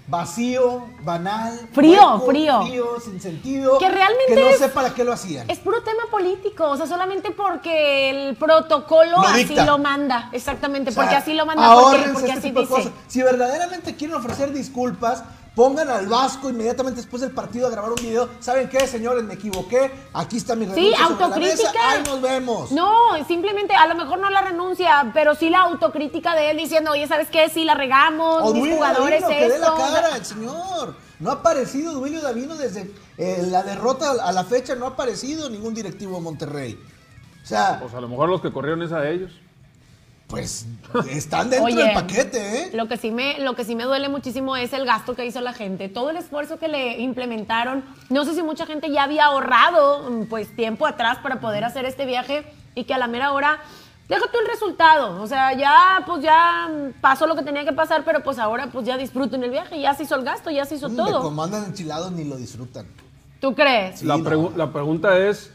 vacío, 0.08 0.86
banal. 1.02 1.68
Frío, 1.72 2.20
frío. 2.24 2.62
sin 3.04 3.20
sentido. 3.20 3.76
Que 3.78 3.90
realmente 3.90 4.34
Que 4.34 4.40
no 4.40 4.46
es- 4.48 4.58
sé 4.58 4.68
para 4.68 4.94
qué 4.94 5.02
lo 5.04 5.12
hacían. 5.12 5.50
es 5.50 5.58
puro 5.58 5.82
tema 5.82 6.04
político, 6.10 6.64
o 6.70 6.76
sea, 6.76 6.86
solamente 6.86 7.32
porque 7.32 8.10
el 8.28 8.36
protocolo 8.36 9.10
Lo 9.10 9.18
así 9.22 9.54
lo 9.56 9.78
manda. 9.78 10.30
Exactamente, 10.32 10.90
O 10.90 10.92
sea, 10.94 11.02
porque 11.02 11.16
así 11.16 11.34
lo 11.34 11.44
manda, 11.44 11.74
porque, 11.74 11.98
porque 12.12 12.26
este 12.28 12.38
así 12.38 12.48
tipo 12.48 12.60
de 12.60 12.66
dice. 12.66 12.74
cosas. 12.76 12.92
Si 13.08 13.20
verdaderamente 13.22 13.94
quieren 13.96 14.16
ofrecer 14.16 14.52
disculpas, 14.52 15.24
pongan 15.56 15.88
al 15.88 16.06
Vasco 16.06 16.50
inmediatamente 16.50 17.00
después 17.00 17.22
del 17.22 17.32
partido 17.32 17.66
a 17.66 17.70
grabar 17.70 17.90
un 17.90 17.96
video. 17.96 18.28
¿Saben 18.40 18.68
qué, 18.68 18.86
señores? 18.86 19.24
Me 19.24 19.34
equivoqué. 19.34 19.90
Aquí 20.12 20.36
está 20.36 20.54
mi 20.54 20.66
Sí, 20.66 20.70
renuncia 20.74 20.98
la 21.00 21.06
autocrítica. 21.06 21.72
mesa. 21.72 21.90
Ahí 21.90 22.02
nos 22.06 22.20
vemos. 22.22 22.70
No, 22.72 22.92
simplemente, 23.26 23.74
a 23.74 23.86
lo 23.88 23.94
mejor 23.94 24.18
no 24.18 24.28
la 24.28 24.42
renuncia, 24.42 25.10
pero 25.14 25.34
sí 25.34 25.48
la 25.48 25.62
autocrítica 25.62 26.34
de 26.34 26.50
él 26.50 26.58
diciendo, 26.58 26.90
oye, 26.92 27.08
¿sabes 27.08 27.28
qué? 27.30 27.48
Sí 27.48 27.64
la 27.64 27.74
regamos, 27.74 28.42
O 28.42 28.52
mis 28.52 28.60
Duilio 28.60 28.76
jugadores 28.76 29.22
Davino, 29.22 29.40
que 29.40 29.52
dé 29.52 29.58
la 29.58 29.74
cara, 29.74 30.16
el 30.16 30.24
señor. 30.24 30.94
No 31.18 31.30
ha 31.30 31.34
aparecido 31.34 31.92
Duilio 31.94 32.20
Davino 32.20 32.54
desde 32.56 32.92
eh, 33.16 33.42
la 33.48 33.62
derrota 33.62 34.12
a 34.22 34.32
la 34.32 34.44
fecha, 34.44 34.74
no 34.74 34.84
ha 34.84 34.88
aparecido 34.90 35.48
ningún 35.48 35.72
directivo 35.72 36.16
de 36.16 36.20
Monterrey. 36.20 36.78
O 37.42 37.46
sea, 37.46 37.78
Pues 37.80 37.94
a 37.94 38.00
lo 38.02 38.08
mejor 38.08 38.28
los 38.28 38.42
que 38.42 38.52
corrieron 38.52 38.82
es 38.82 38.92
a 38.92 39.08
ellos. 39.08 39.32
Pues 40.26 40.66
están 41.10 41.50
dentro 41.50 41.66
Oye, 41.66 41.76
del 41.84 41.92
paquete, 41.94 42.58
¿eh? 42.62 42.70
Lo 42.74 42.88
que, 42.88 42.96
sí 42.96 43.10
me, 43.12 43.38
lo 43.38 43.54
que 43.54 43.64
sí 43.64 43.76
me 43.76 43.84
duele 43.84 44.08
muchísimo 44.08 44.56
es 44.56 44.72
el 44.72 44.84
gasto 44.84 45.14
que 45.14 45.24
hizo 45.24 45.40
la 45.40 45.52
gente, 45.52 45.88
todo 45.88 46.10
el 46.10 46.16
esfuerzo 46.16 46.58
que 46.58 46.66
le 46.68 46.98
implementaron. 47.00 47.84
No 48.10 48.24
sé 48.24 48.34
si 48.34 48.42
mucha 48.42 48.66
gente 48.66 48.90
ya 48.90 49.04
había 49.04 49.26
ahorrado 49.26 50.10
mm, 50.10 50.24
pues 50.26 50.54
tiempo 50.56 50.86
atrás 50.86 51.18
para 51.22 51.38
poder 51.40 51.64
hacer 51.64 51.84
este 51.84 52.06
viaje 52.06 52.44
y 52.74 52.84
que 52.84 52.94
a 52.94 52.98
la 52.98 53.06
mera 53.06 53.32
hora, 53.32 53.60
deja 54.08 54.22
tú 54.32 54.38
el 54.40 54.48
resultado. 54.48 55.22
O 55.22 55.26
sea, 55.28 55.52
ya 55.56 56.02
pues 56.06 56.22
ya 56.22 56.68
pasó 57.00 57.28
lo 57.28 57.36
que 57.36 57.42
tenía 57.42 57.64
que 57.64 57.72
pasar, 57.72 58.02
pero 58.04 58.22
pues 58.24 58.38
ahora 58.40 58.66
pues 58.72 58.84
ya 58.84 58.96
disfruten 58.96 59.44
el 59.44 59.50
viaje, 59.50 59.80
ya 59.80 59.94
se 59.94 60.02
hizo 60.02 60.16
el 60.16 60.24
gasto, 60.24 60.50
ya 60.50 60.64
se 60.64 60.74
hizo 60.74 60.88
Mm, 60.88 60.96
todo. 60.96 61.22
como 61.22 61.44
andan 61.44 61.66
enchilados 61.66 62.10
ni 62.10 62.24
lo 62.24 62.36
disfrutan. 62.36 62.86
¿Tú 63.40 63.54
crees? 63.54 64.00
Sí, 64.00 64.06
la, 64.06 64.16
no. 64.16 64.24
pregu- 64.24 64.54
la 64.56 64.72
pregunta 64.72 65.16
es 65.18 65.52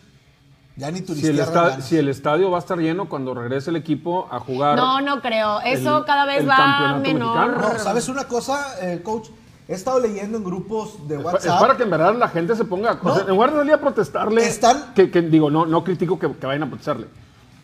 Ya 0.82 0.90
ni 0.90 0.98
si 0.98 1.02
el, 1.02 1.06
turistear 1.06 1.36
esta- 1.36 1.52
dan 1.62 1.70
ganas. 1.72 1.86
si 1.86 1.98
el 1.98 2.10
estadio 2.10 2.50
va 2.50 2.58
a 2.58 2.60
estar 2.60 2.78
lleno 2.80 3.08
cuando 3.08 3.34
regrese 3.36 3.70
el 3.70 3.76
equipo 3.76 4.28
a 4.32 4.40
jugar. 4.40 4.76
No, 4.78 5.00
no 5.00 5.22
creo. 5.22 5.62
Eso 5.62 6.00
el- 6.00 6.06
cada 6.06 6.26
vez 6.26 6.48
va 6.48 6.98
menor. 6.98 7.58
No, 7.62 7.78
¿sabes 7.80 8.10
una 8.10 8.24
cosa, 8.26 8.76
eh, 8.82 9.02
coach? 9.04 9.28
he 9.68 9.74
estado 9.76 10.00
leyendo 10.02 10.38
en 10.40 10.44
grupos 10.44 11.08
de 11.08 11.16
Es 11.18 11.24
WhatsApp. 11.24 11.60
para 11.62 11.78
que 11.78 11.84
en 11.84 11.90
verdad 11.92 12.16
la 12.16 12.28
gente 12.28 12.56
se 12.56 12.66
ponga. 12.66 12.98
o 13.02 13.14
sea, 13.14 13.24
No. 13.24 13.30
en 13.30 13.36
lugar 13.36 13.52
de 13.52 13.58
salir 13.60 13.74
a 13.74 13.78
protestarle. 13.80 14.44
Están- 14.46 14.94
Que, 14.96 15.10
que 15.12 15.22
digo, 15.22 15.50
no, 15.52 15.66
no 15.68 15.84
critico 15.84 16.18
que, 16.20 16.30
que 16.34 16.46
vayan 16.48 16.64
a 16.64 16.68
protestarle. 16.68 17.08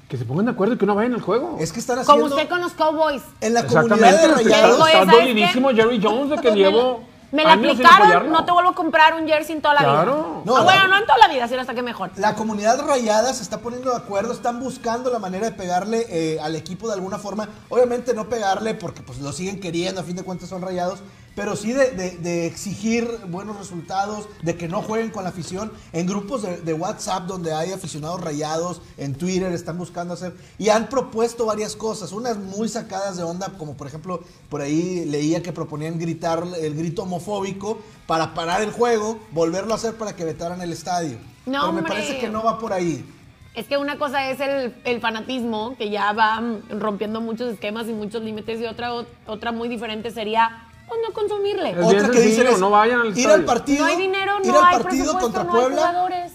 Que 0.07 0.15
se 0.15 0.23
pongan 0.23 0.45
de 0.45 0.51
acuerdo 0.51 0.75
y 0.75 0.77
que 0.77 0.85
no 0.85 0.95
vayan 0.95 1.15
al 1.15 1.21
juego. 1.21 1.57
Es 1.59 1.73
que 1.73 1.79
están 1.81 1.99
haciendo 1.99 2.23
Como 2.23 2.35
usted 2.35 2.47
con 2.47 2.61
los 2.61 2.71
Cowboys. 2.73 3.23
en 3.41 3.53
la 3.55 3.65
comunidad 3.65 4.21
de 4.21 4.27
rayados. 4.35 4.87
Está 4.87 5.05
dolidísimo 5.05 5.69
Jerry 5.71 5.99
Jones 6.01 6.29
de 6.29 6.37
que 6.37 6.51
llevo. 6.55 7.01
Me 7.31 7.43
la 7.43 7.53
aplicaron, 7.53 8.31
no 8.31 8.45
te 8.45 8.51
vuelvo 8.53 8.69
a 8.69 8.75
comprar 8.75 9.13
un 9.15 9.27
jersey 9.27 9.55
en 9.55 9.61
toda 9.61 9.73
la 9.73 9.79
Claro. 9.81 10.15
vida. 10.15 10.41
No, 10.45 10.55
Ah, 10.55 10.59
la- 10.59 10.63
bueno, 10.63 10.87
no 10.87 10.97
en 10.97 11.05
toda 11.05 11.17
la 11.17 11.27
vida, 11.27 11.47
sino 11.47 11.59
hasta 11.61 11.73
que 11.75 11.81
mejor. 11.83 12.11
La 12.15 12.35
comunidad 12.35 12.79
rayada 12.87 13.33
se 13.33 13.43
está 13.43 13.59
poniendo 13.59 13.91
de 13.91 13.97
acuerdo, 13.97 14.31
están 14.31 14.59
buscando 14.61 15.09
la 15.11 15.19
manera 15.19 15.45
de 15.49 15.51
pegarle 15.51 16.05
eh, 16.09 16.39
al 16.41 16.55
equipo 16.55 16.87
de 16.87 16.93
alguna 16.93 17.17
forma. 17.19 17.49
Obviamente 17.69 18.13
no 18.13 18.29
pegarle 18.29 18.75
porque 18.75 19.01
pues 19.01 19.19
lo 19.19 19.33
siguen 19.33 19.59
queriendo, 19.59 19.99
a 19.99 20.03
fin 20.05 20.15
de 20.15 20.23
cuentas 20.23 20.47
son 20.47 20.61
rayados, 20.61 20.99
pero 21.37 21.55
sí 21.55 21.71
de, 21.71 21.91
de- 21.91 22.17
de 22.17 22.47
exigir 22.47 23.07
buenos 23.27 23.57
resultados, 23.59 24.27
de 24.41 24.57
que 24.57 24.67
no 24.67 24.81
jueguen 24.81 25.11
con 25.11 25.21
la 25.23 25.29
afición. 25.29 25.71
En 25.93 26.07
grupos 26.07 26.41
de, 26.41 26.57
de 26.61 26.73
WhatsApp 26.73 27.27
donde 27.27 27.53
hay 27.53 27.71
aficionados 27.71 28.19
rayados, 28.21 28.81
en 28.97 29.13
Twitter 29.13 29.53
están 29.53 29.77
buscando 29.77 30.15
hacer 30.15 30.33
y 30.57 30.69
han 30.69 30.89
propuesto 30.89 31.45
varias 31.45 31.75
cosas, 31.75 32.11
unas 32.11 32.37
muy 32.39 32.67
sacadas 32.67 33.17
de 33.17 33.23
onda, 33.23 33.53
como 33.59 33.77
por 33.77 33.85
ejemplo 33.85 34.23
por 34.49 34.61
ahí 34.61 35.05
leía 35.05 35.43
que 35.43 35.53
proponían 35.53 35.99
gritar 35.99 36.43
el 36.59 36.73
grito 36.73 37.03
homofóbico 37.03 37.77
para 38.07 38.33
parar 38.33 38.61
el 38.63 38.71
juego, 38.71 39.19
volverlo 39.31 39.73
a 39.73 39.75
hacer 39.75 39.93
para 39.93 40.15
que 40.15 40.25
vetaran 40.25 40.59
el 40.61 40.73
estadio. 40.73 41.19
No, 41.45 41.61
Pero 41.61 41.61
me 41.61 41.67
hombre. 41.81 41.93
parece 41.93 42.17
que 42.17 42.29
no 42.29 42.43
va 42.43 42.57
por 42.57 42.73
ahí. 42.73 43.05
Es 43.53 43.67
que 43.67 43.77
una 43.77 43.99
cosa 43.99 44.29
es 44.31 44.39
el, 44.39 44.75
el 44.85 45.01
fanatismo, 45.01 45.75
que 45.77 45.89
ya 45.91 46.13
va 46.13 46.41
rompiendo 46.69 47.21
muchos 47.21 47.53
esquemas 47.53 47.87
y 47.87 47.93
muchos 47.93 48.23
límites, 48.23 48.59
y 48.59 48.65
otra, 48.65 48.91
ot- 48.93 49.07
otra 49.27 49.51
muy 49.51 49.67
diferente 49.67 50.09
sería 50.11 50.63
pues, 50.87 50.99
no 51.07 51.13
consumirle. 51.13 51.71
Es 51.71 51.77
Otra 51.85 52.09
que 52.09 52.19
dicen 52.21 52.47
es 52.47 52.59
no 52.59 52.69
vayan 52.69 53.01
al 53.01 53.07
ir 53.07 53.17
estadio. 53.17 53.33
al 53.35 53.45
partido, 53.45 53.79
No 53.79 53.85
hay 53.85 53.97
dinero, 53.97 54.31
ir 54.43 54.47
no 54.51 54.59
al 54.59 54.65
hay 54.75 54.83
partido 54.83 55.19
contra 55.19 55.43
no 55.43 55.53
hay 55.53 55.59
Puebla, 55.59 55.77
jugadores. 55.87 56.31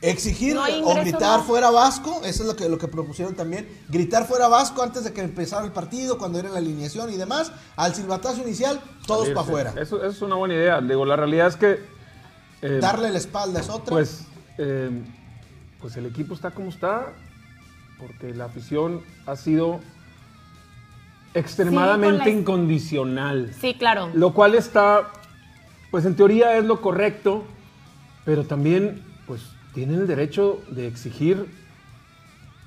exigir 0.00 0.54
No 0.54 0.62
hay 0.62 0.80
o 0.84 0.94
gritar 0.94 1.38
no. 1.40 1.44
fuera 1.44 1.70
Vasco, 1.70 2.20
eso 2.24 2.42
es 2.42 2.48
lo 2.48 2.54
que, 2.56 2.68
lo 2.68 2.78
que 2.78 2.86
propusieron 2.88 3.34
también, 3.34 3.68
gritar 3.88 4.26
fuera 4.26 4.46
Vasco 4.48 4.82
antes 4.82 5.04
de 5.04 5.12
que 5.12 5.20
empezara 5.22 5.64
el 5.64 5.72
partido, 5.72 6.18
cuando 6.18 6.38
era 6.38 6.48
la 6.50 6.58
alineación 6.58 7.10
y 7.12 7.16
demás, 7.16 7.50
al 7.76 7.94
silbatazo 7.94 8.42
inicial, 8.42 8.80
todos 9.06 9.26
Salirse. 9.28 9.34
para 9.34 9.46
afuera. 9.46 9.82
Eso, 9.82 9.96
eso 9.98 10.06
es 10.08 10.22
una 10.22 10.36
buena 10.36 10.54
idea. 10.54 10.80
Digo, 10.80 11.04
la 11.04 11.16
realidad 11.16 11.48
es 11.48 11.56
que. 11.56 11.80
eh, 12.62 12.78
Darle 12.80 13.10
la 13.10 13.18
espalda 13.18 13.60
es 13.60 13.68
otra. 13.68 13.90
Pues, 13.90 14.22
eh, 14.58 14.90
pues 15.80 15.96
el 15.96 16.06
equipo 16.06 16.34
está 16.34 16.50
como 16.52 16.68
está, 16.70 17.12
porque 17.98 18.32
la 18.34 18.44
afición 18.46 19.02
ha 19.26 19.34
sido 19.36 19.80
extremadamente 21.34 22.24
Sí, 22.24 22.24
con 22.24 22.34
la- 22.34 22.40
incondicional. 22.40 23.50
Sí, 23.60 23.74
claro. 23.74 24.10
Lo 24.14 24.32
cual 24.34 24.54
está, 24.54 25.10
pues 25.90 26.04
en 26.04 26.14
teoría 26.16 26.56
es 26.56 26.64
lo 26.64 26.80
correcto, 26.80 27.44
pero 28.24 28.44
también, 28.44 29.02
pues 29.26 29.42
tienen 29.74 30.00
el 30.00 30.06
derecho 30.06 30.60
de 30.70 30.86
exigir 30.86 31.46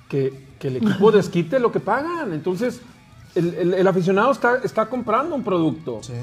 que, 0.09 0.33
que 0.59 0.67
el 0.69 0.77
equipo 0.77 1.11
desquite 1.11 1.59
lo 1.59 1.71
que 1.71 1.79
pagan. 1.79 2.33
Entonces, 2.33 2.81
el, 3.35 3.53
el- 3.55 3.73
el 3.73 3.87
aficionado 3.87 4.31
está, 4.31 4.59
está 4.63 4.85
comprando 4.87 5.35
un 5.35 5.43
producto. 5.43 5.99
Sí. 6.03 6.13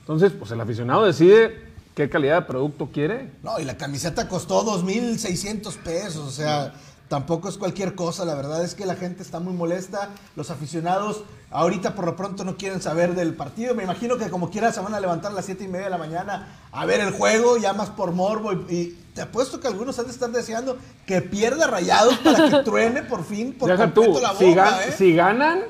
Entonces, 0.00 0.32
pues 0.32 0.50
el 0.52 0.60
aficionado 0.60 1.04
decide 1.04 1.68
qué 1.94 2.08
calidad 2.08 2.40
de 2.42 2.46
producto 2.46 2.88
quiere. 2.92 3.32
No, 3.42 3.58
y 3.58 3.64
la 3.64 3.76
camiseta 3.76 4.28
costó 4.28 4.64
2.600 4.64 5.76
pesos, 5.78 6.16
o 6.26 6.30
sea, 6.30 6.72
tampoco 7.08 7.48
es 7.48 7.56
cualquier 7.58 7.94
cosa, 7.94 8.24
la 8.24 8.34
verdad 8.34 8.62
es 8.64 8.74
que 8.74 8.86
la 8.86 8.94
gente 8.96 9.22
está 9.22 9.40
muy 9.40 9.52
molesta, 9.54 10.10
los 10.36 10.50
aficionados 10.50 11.24
ahorita 11.50 11.94
por 11.94 12.04
lo 12.04 12.14
pronto 12.14 12.44
no 12.44 12.56
quieren 12.56 12.82
saber 12.82 13.14
del 13.14 13.34
partido, 13.34 13.74
me 13.74 13.82
imagino 13.84 14.18
que 14.18 14.28
como 14.28 14.50
quiera 14.50 14.70
se 14.72 14.80
van 14.80 14.94
a 14.94 15.00
levantar 15.00 15.32
a 15.32 15.34
las 15.34 15.46
7 15.46 15.64
y 15.64 15.68
media 15.68 15.84
de 15.86 15.90
la 15.90 15.98
mañana 15.98 16.48
a 16.70 16.84
ver 16.84 17.00
el 17.00 17.10
juego, 17.12 17.56
ya 17.56 17.72
más 17.72 17.88
por 17.90 18.12
morbo, 18.12 18.52
y, 18.52 18.56
y 18.74 19.04
te 19.14 19.22
apuesto 19.22 19.58
que 19.58 19.66
algunos 19.68 19.98
han 19.98 20.04
de 20.06 20.12
estar 20.12 20.30
deseando 20.30 20.76
que 21.06 21.22
pierda 21.22 21.66
rayados 21.66 22.16
para 22.18 22.50
que 22.50 22.56
truene 22.64 23.02
por 23.02 23.24
fin 23.24 23.54
por 23.54 23.70
Deja 23.70 23.84
completo 23.84 24.12
tú, 24.12 24.20
la 24.20 24.34
si, 24.34 24.44
gan- 24.54 24.78
¿eh? 24.88 24.94
si 24.96 25.14
ganan, 25.14 25.60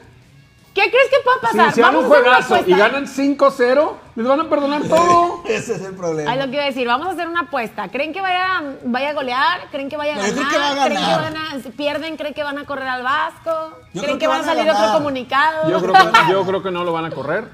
¿Qué 0.74 0.82
crees 0.90 1.08
que 1.10 1.16
pueda 1.24 1.40
pasar? 1.40 1.72
si 1.74 1.80
Vamos 1.80 2.04
un 2.04 2.12
a 2.12 2.14
hacer 2.16 2.28
una 2.28 2.42
juegazo 2.42 2.70
y 2.70 2.74
ganan 2.74 3.06
5-0, 3.06 3.92
les 4.14 4.26
van 4.26 4.40
a 4.40 4.48
perdonar 4.48 4.82
todo. 4.88 5.42
Ese 5.48 5.74
es 5.74 5.82
el 5.82 5.94
problema. 5.94 6.30
Ay, 6.30 6.38
lo 6.38 6.44
que 6.46 6.52
iba 6.52 6.62
a 6.62 6.66
decir, 6.66 6.86
vamos 6.86 7.08
a 7.08 7.10
hacer 7.12 7.26
una 7.26 7.40
apuesta. 7.40 7.88
¿Creen 7.88 8.12
que 8.12 8.20
vaya, 8.20 8.62
vaya 8.84 9.10
a 9.10 9.12
golear? 9.14 9.68
¿Creen 9.72 9.88
que 9.88 9.96
vaya 9.96 10.12
a 10.12 10.16
No, 10.16 10.22
ganar? 10.22 10.36
yo 10.36 10.40
creo 10.40 10.50
que 10.50 10.58
va 10.58 10.68
a 10.70 10.84
¿Creen 10.86 11.00
que 11.00 11.10
ganar. 11.10 11.32
van 11.32 11.36
a, 11.58 11.62
si 11.62 11.70
pierden? 11.70 12.16
¿Creen 12.16 12.34
que 12.34 12.42
van 12.44 12.58
a 12.58 12.64
correr 12.64 12.86
al 12.88 13.02
Vasco? 13.02 13.76
Yo 13.92 14.02
¿Creen 14.02 14.18
que, 14.18 14.24
que 14.24 14.28
van 14.28 14.42
a 14.42 14.44
salir 14.44 14.64
ganar. 14.66 14.84
otro 14.84 14.98
comunicado? 14.98 15.68
Yo 15.70 15.80
creo, 15.80 15.92
que, 15.94 16.32
yo 16.32 16.44
creo 16.46 16.62
que 16.62 16.70
no 16.70 16.84
lo 16.84 16.92
van 16.92 17.06
a 17.06 17.10
correr. 17.10 17.48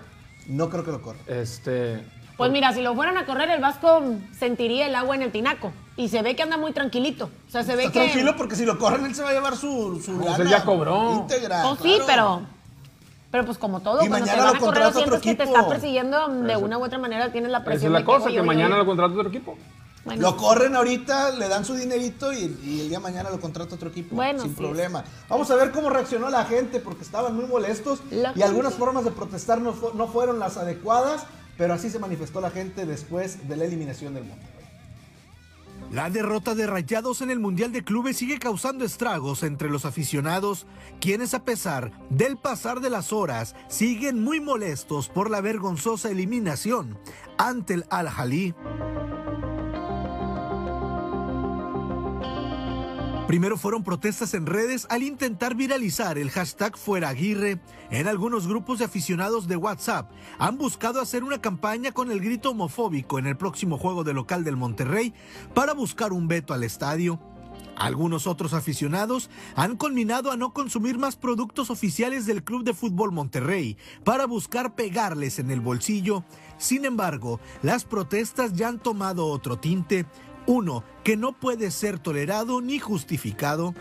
No 0.46 0.68
creo 0.68 0.84
que 0.84 0.90
lo 0.92 1.00
corra. 1.00 1.18
Este, 1.26 2.04
Pues 2.36 2.50
mira, 2.50 2.74
si 2.74 2.82
lo 2.82 2.94
fueran 2.94 3.16
a 3.16 3.24
correr, 3.24 3.48
el 3.50 3.62
Vasco 3.62 4.02
sentiría 4.38 4.86
el 4.86 4.94
agua 4.96 5.14
en 5.16 5.22
el 5.22 5.32
tinaco. 5.32 5.72
Y 5.96 6.08
se 6.08 6.20
ve 6.22 6.36
que 6.36 6.42
anda 6.42 6.56
muy 6.58 6.72
tranquilito. 6.72 7.30
O 7.48 7.50
sea, 7.50 7.62
se 7.62 7.74
ve 7.76 7.84
Está 7.84 7.92
que. 8.00 8.06
tranquilo 8.06 8.36
porque 8.36 8.56
si 8.56 8.66
lo 8.66 8.78
corren 8.78 9.06
él 9.06 9.14
se 9.14 9.22
va 9.22 9.30
a 9.30 9.32
llevar 9.32 9.56
su, 9.56 10.02
su 10.04 10.18
Pues 10.18 10.32
lana 10.32 10.44
él 10.44 10.50
ya 10.50 10.64
cobró. 10.64 11.12
íntegra. 11.14 11.62
Pues 11.62 11.78
sí, 11.80 11.94
claro. 12.04 12.04
pero. 12.06 12.53
Pero 13.34 13.46
pues 13.46 13.58
como 13.58 13.80
todo, 13.80 14.04
Y 14.04 14.08
cuando 14.08 14.26
te 14.26 14.30
mañana 14.30 14.44
van 14.44 14.52
lo 14.52 14.56
a 14.56 14.60
correr 14.60 14.82
contrata 14.84 14.88
otro 15.00 15.18
sientes 15.18 15.22
que 15.22 15.34
te 15.34 15.42
equipo. 15.42 15.58
está 15.58 15.68
persiguiendo, 15.68 16.28
de 16.28 16.52
Eso. 16.52 16.64
una 16.64 16.78
u 16.78 16.84
otra 16.84 16.98
manera 16.98 17.32
tienes 17.32 17.50
la 17.50 17.58
esa 17.58 17.64
presión. 17.64 17.88
es 17.88 17.92
la 17.94 17.98
de 17.98 18.04
cosa, 18.04 18.30
que 18.30 18.42
mañana 18.42 18.76
lo 18.76 18.86
contrata 18.86 19.12
otro 19.12 19.28
equipo. 19.28 19.58
Bueno, 20.04 20.22
Lo 20.22 20.36
corren 20.36 20.76
ahorita, 20.76 21.30
le 21.32 21.48
dan 21.48 21.64
su 21.64 21.74
dinerito 21.74 22.32
y, 22.32 22.56
y 22.62 22.80
el 22.82 22.88
día 22.90 22.98
de 22.98 23.02
mañana 23.02 23.30
lo 23.30 23.40
contrata 23.40 23.74
otro 23.74 23.88
equipo. 23.88 24.14
Bueno, 24.14 24.40
sin 24.40 24.50
sí. 24.52 24.56
problema. 24.56 25.02
Vamos 25.28 25.50
a 25.50 25.56
ver 25.56 25.72
cómo 25.72 25.90
reaccionó 25.90 26.30
la 26.30 26.44
gente 26.44 26.78
porque 26.78 27.02
estaban 27.02 27.34
muy 27.34 27.46
molestos 27.46 27.98
La 28.12 28.32
y 28.36 28.42
algunas 28.42 28.74
formas 28.74 29.04
de 29.04 29.10
protestar 29.10 29.60
no, 29.60 29.74
no 29.94 30.06
fueron 30.06 30.38
las 30.38 30.56
adecuadas, 30.56 31.24
pero 31.58 31.74
así 31.74 31.90
se 31.90 31.98
manifestó 31.98 32.40
la 32.40 32.50
gente 32.52 32.86
después 32.86 33.48
de 33.48 33.56
la 33.56 33.64
eliminación 33.64 34.14
del 34.14 34.26
Monterrey. 34.26 34.53
La 35.94 36.10
derrota 36.10 36.56
de 36.56 36.66
Rayados 36.66 37.20
en 37.22 37.30
el 37.30 37.38
Mundial 37.38 37.70
de 37.70 37.84
Clubes 37.84 38.16
sigue 38.16 38.40
causando 38.40 38.84
estragos 38.84 39.44
entre 39.44 39.70
los 39.70 39.84
aficionados, 39.84 40.66
quienes 41.00 41.34
a 41.34 41.44
pesar 41.44 41.92
del 42.10 42.36
pasar 42.36 42.80
de 42.80 42.90
las 42.90 43.12
horas 43.12 43.54
siguen 43.68 44.20
muy 44.20 44.40
molestos 44.40 45.08
por 45.08 45.30
la 45.30 45.40
vergonzosa 45.40 46.10
eliminación 46.10 46.98
ante 47.38 47.74
el 47.74 47.84
Al-Jalí. 47.90 48.56
Primero 53.34 53.56
fueron 53.56 53.82
protestas 53.82 54.32
en 54.34 54.46
redes 54.46 54.86
al 54.90 55.02
intentar 55.02 55.56
viralizar 55.56 56.18
el 56.18 56.30
hashtag 56.30 56.78
Fuera 56.78 57.08
Aguirre. 57.08 57.60
En 57.90 58.06
algunos 58.06 58.46
grupos 58.46 58.78
de 58.78 58.84
aficionados 58.84 59.48
de 59.48 59.56
WhatsApp 59.56 60.08
han 60.38 60.56
buscado 60.56 61.00
hacer 61.00 61.24
una 61.24 61.40
campaña 61.40 61.90
con 61.90 62.12
el 62.12 62.20
grito 62.20 62.50
homofóbico 62.50 63.18
en 63.18 63.26
el 63.26 63.36
próximo 63.36 63.76
juego 63.76 64.04
de 64.04 64.14
local 64.14 64.44
del 64.44 64.56
Monterrey 64.56 65.14
para 65.52 65.72
buscar 65.72 66.12
un 66.12 66.28
veto 66.28 66.54
al 66.54 66.62
estadio. 66.62 67.18
Algunos 67.76 68.28
otros 68.28 68.54
aficionados 68.54 69.30
han 69.56 69.76
culminado 69.76 70.30
a 70.30 70.36
no 70.36 70.52
consumir 70.52 70.96
más 70.96 71.16
productos 71.16 71.70
oficiales 71.70 72.26
del 72.26 72.44
Club 72.44 72.62
de 72.62 72.72
Fútbol 72.72 73.10
Monterrey 73.10 73.76
para 74.04 74.26
buscar 74.26 74.76
pegarles 74.76 75.40
en 75.40 75.50
el 75.50 75.60
bolsillo. 75.60 76.22
Sin 76.56 76.84
embargo, 76.84 77.40
las 77.62 77.84
protestas 77.84 78.52
ya 78.52 78.68
han 78.68 78.78
tomado 78.78 79.26
otro 79.26 79.58
tinte, 79.58 80.06
uno 80.46 80.84
que 81.02 81.16
no 81.16 81.32
puede 81.32 81.70
ser 81.70 81.98
tolerado 81.98 82.60
ni 82.60 82.78
justificado. 82.78 83.74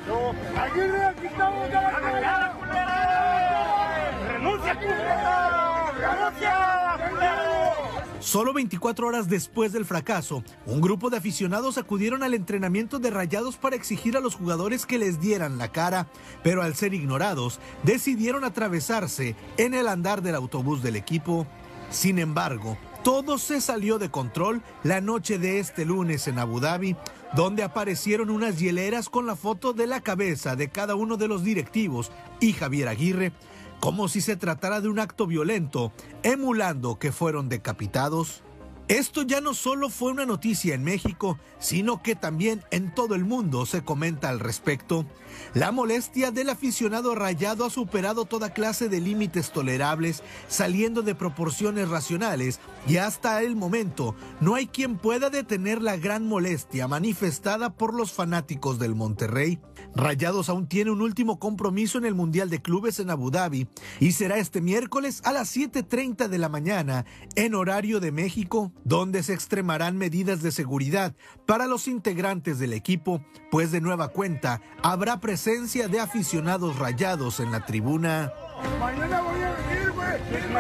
Solo 8.20 8.54
24 8.54 9.08
horas 9.08 9.28
después 9.28 9.74
del 9.74 9.86
fracaso, 9.86 10.44
un 10.66 10.82
grupo 10.82 11.10
de 11.10 11.18
aficionados 11.18 11.78
acudieron 11.78 12.24
al 12.24 12.34
entrenamiento 12.34 12.98
de 12.98 13.12
Rayados 13.12 13.58
para 13.58 13.76
exigir 13.76 14.18
a 14.18 14.22
los 14.22 14.36
jugadores 14.36 14.86
que 14.86 14.98
les 14.98 15.20
dieran 15.20 15.58
la 15.58 15.72
cara, 15.72 16.08
pero 16.42 16.64
al 16.64 16.74
ser 16.74 16.94
ignorados, 16.94 17.60
decidieron 17.84 18.44
atravesarse 18.44 19.36
en 19.58 19.74
el 19.74 19.88
andar 19.88 20.22
del 20.22 20.36
autobús 20.36 20.82
del 20.82 20.96
equipo. 20.96 21.46
Sin 21.90 22.18
embargo, 22.18 22.78
todo 23.04 23.38
se 23.38 23.60
salió 23.60 24.00
de 24.00 24.10
control 24.10 24.62
la 24.84 25.02
noche 25.02 25.38
de 25.38 25.60
este 25.60 25.84
lunes 25.86 26.28
en 26.30 26.40
Abu 26.40 26.62
Dhabi, 26.62 26.96
donde 27.36 27.64
aparecieron 27.64 28.30
unas 28.30 28.60
hieleras 28.60 29.10
con 29.10 29.26
la 29.26 29.36
foto 29.36 29.74
de 29.74 29.88
la 29.88 30.00
cabeza 30.00 30.56
de 30.56 30.70
cada 30.70 30.96
uno 30.96 31.18
de 31.18 31.28
los 31.28 31.44
directivos 31.44 32.12
y 32.40 32.54
Javier 32.54 32.88
Aguirre, 32.88 33.34
como 33.82 34.08
si 34.08 34.22
se 34.22 34.38
tratara 34.38 34.80
de 34.80 34.88
un 34.88 35.00
acto 35.00 35.28
violento, 35.28 35.92
emulando 36.24 36.98
que 36.98 37.12
fueron 37.12 37.50
decapitados. 37.50 38.42
Esto 38.90 39.22
ya 39.22 39.40
no 39.40 39.54
solo 39.54 39.90
fue 39.90 40.12
una 40.12 40.26
noticia 40.26 40.76
en 40.76 40.84
México, 40.84 41.40
sino 41.58 42.04
que 42.04 42.16
también 42.16 42.62
en 42.70 42.94
todo 42.94 43.16
el 43.16 43.24
mundo 43.24 43.66
se 43.66 43.82
comenta 43.82 44.28
al 44.28 44.42
respecto. 44.42 45.06
La 45.54 45.72
molestia 45.72 46.32
del 46.32 46.50
aficionado 46.50 47.16
rayado 47.16 47.66
ha 47.66 47.70
superado 47.70 48.26
toda 48.26 48.54
clase 48.54 48.90
de 48.90 49.00
límites 49.00 49.52
tolerables, 49.52 50.22
saliendo 50.50 51.02
de 51.02 51.16
proporciones 51.16 51.88
racionales, 51.88 52.60
y 52.86 52.98
hasta 52.98 53.42
el 53.42 53.56
momento 53.56 54.16
no 54.42 54.56
hay 54.56 54.68
quien 54.68 54.98
pueda 54.98 55.30
detener 55.30 55.82
la 55.82 55.96
gran 55.96 56.28
molestia 56.28 56.88
manifestada 56.90 57.74
por 57.74 57.94
los 57.94 58.12
fanáticos 58.12 58.80
del 58.80 58.96
Monterrey. 58.96 59.62
Rayados 59.96 60.50
aún 60.50 60.68
tiene 60.68 60.92
un 60.92 61.02
último 61.02 61.40
compromiso 61.40 61.98
en 61.98 62.06
el 62.06 62.16
Mundial 62.16 62.50
de 62.50 62.62
Clubes 62.62 63.00
en 63.00 63.10
Abu 63.10 63.30
Dhabi 63.30 63.68
y 64.00 64.14
será 64.14 64.38
este 64.38 64.60
miércoles 64.62 65.22
a 65.24 65.32
las 65.32 65.56
7.30 65.56 66.28
de 66.28 66.38
la 66.38 66.50
mañana 66.50 67.06
en 67.36 67.54
horario 67.56 68.00
de 68.00 68.12
México. 68.12 68.72
donde 68.84 69.24
se 69.24 69.34
extremarán 69.34 69.98
medidas 69.98 70.42
de 70.42 70.52
seguridad 70.52 71.16
para 71.46 71.68
los 71.68 71.88
integrantes 71.88 72.60
del 72.60 72.74
equipo, 72.74 73.24
pues 73.52 73.72
de 73.72 73.82
nueva 73.82 74.10
cuenta 74.10 74.62
habrá 74.82 75.20
presencia 75.20 75.88
de 75.88 76.00
aficionados 76.00 76.78
rayados 76.80 77.40
en 77.40 77.52
la 77.52 77.66
tribuna. 77.66 78.32
Mañana 78.80 79.22
voy 79.22 79.42
a 79.42 79.52
venir, 79.52 79.92
güey. 79.92 80.54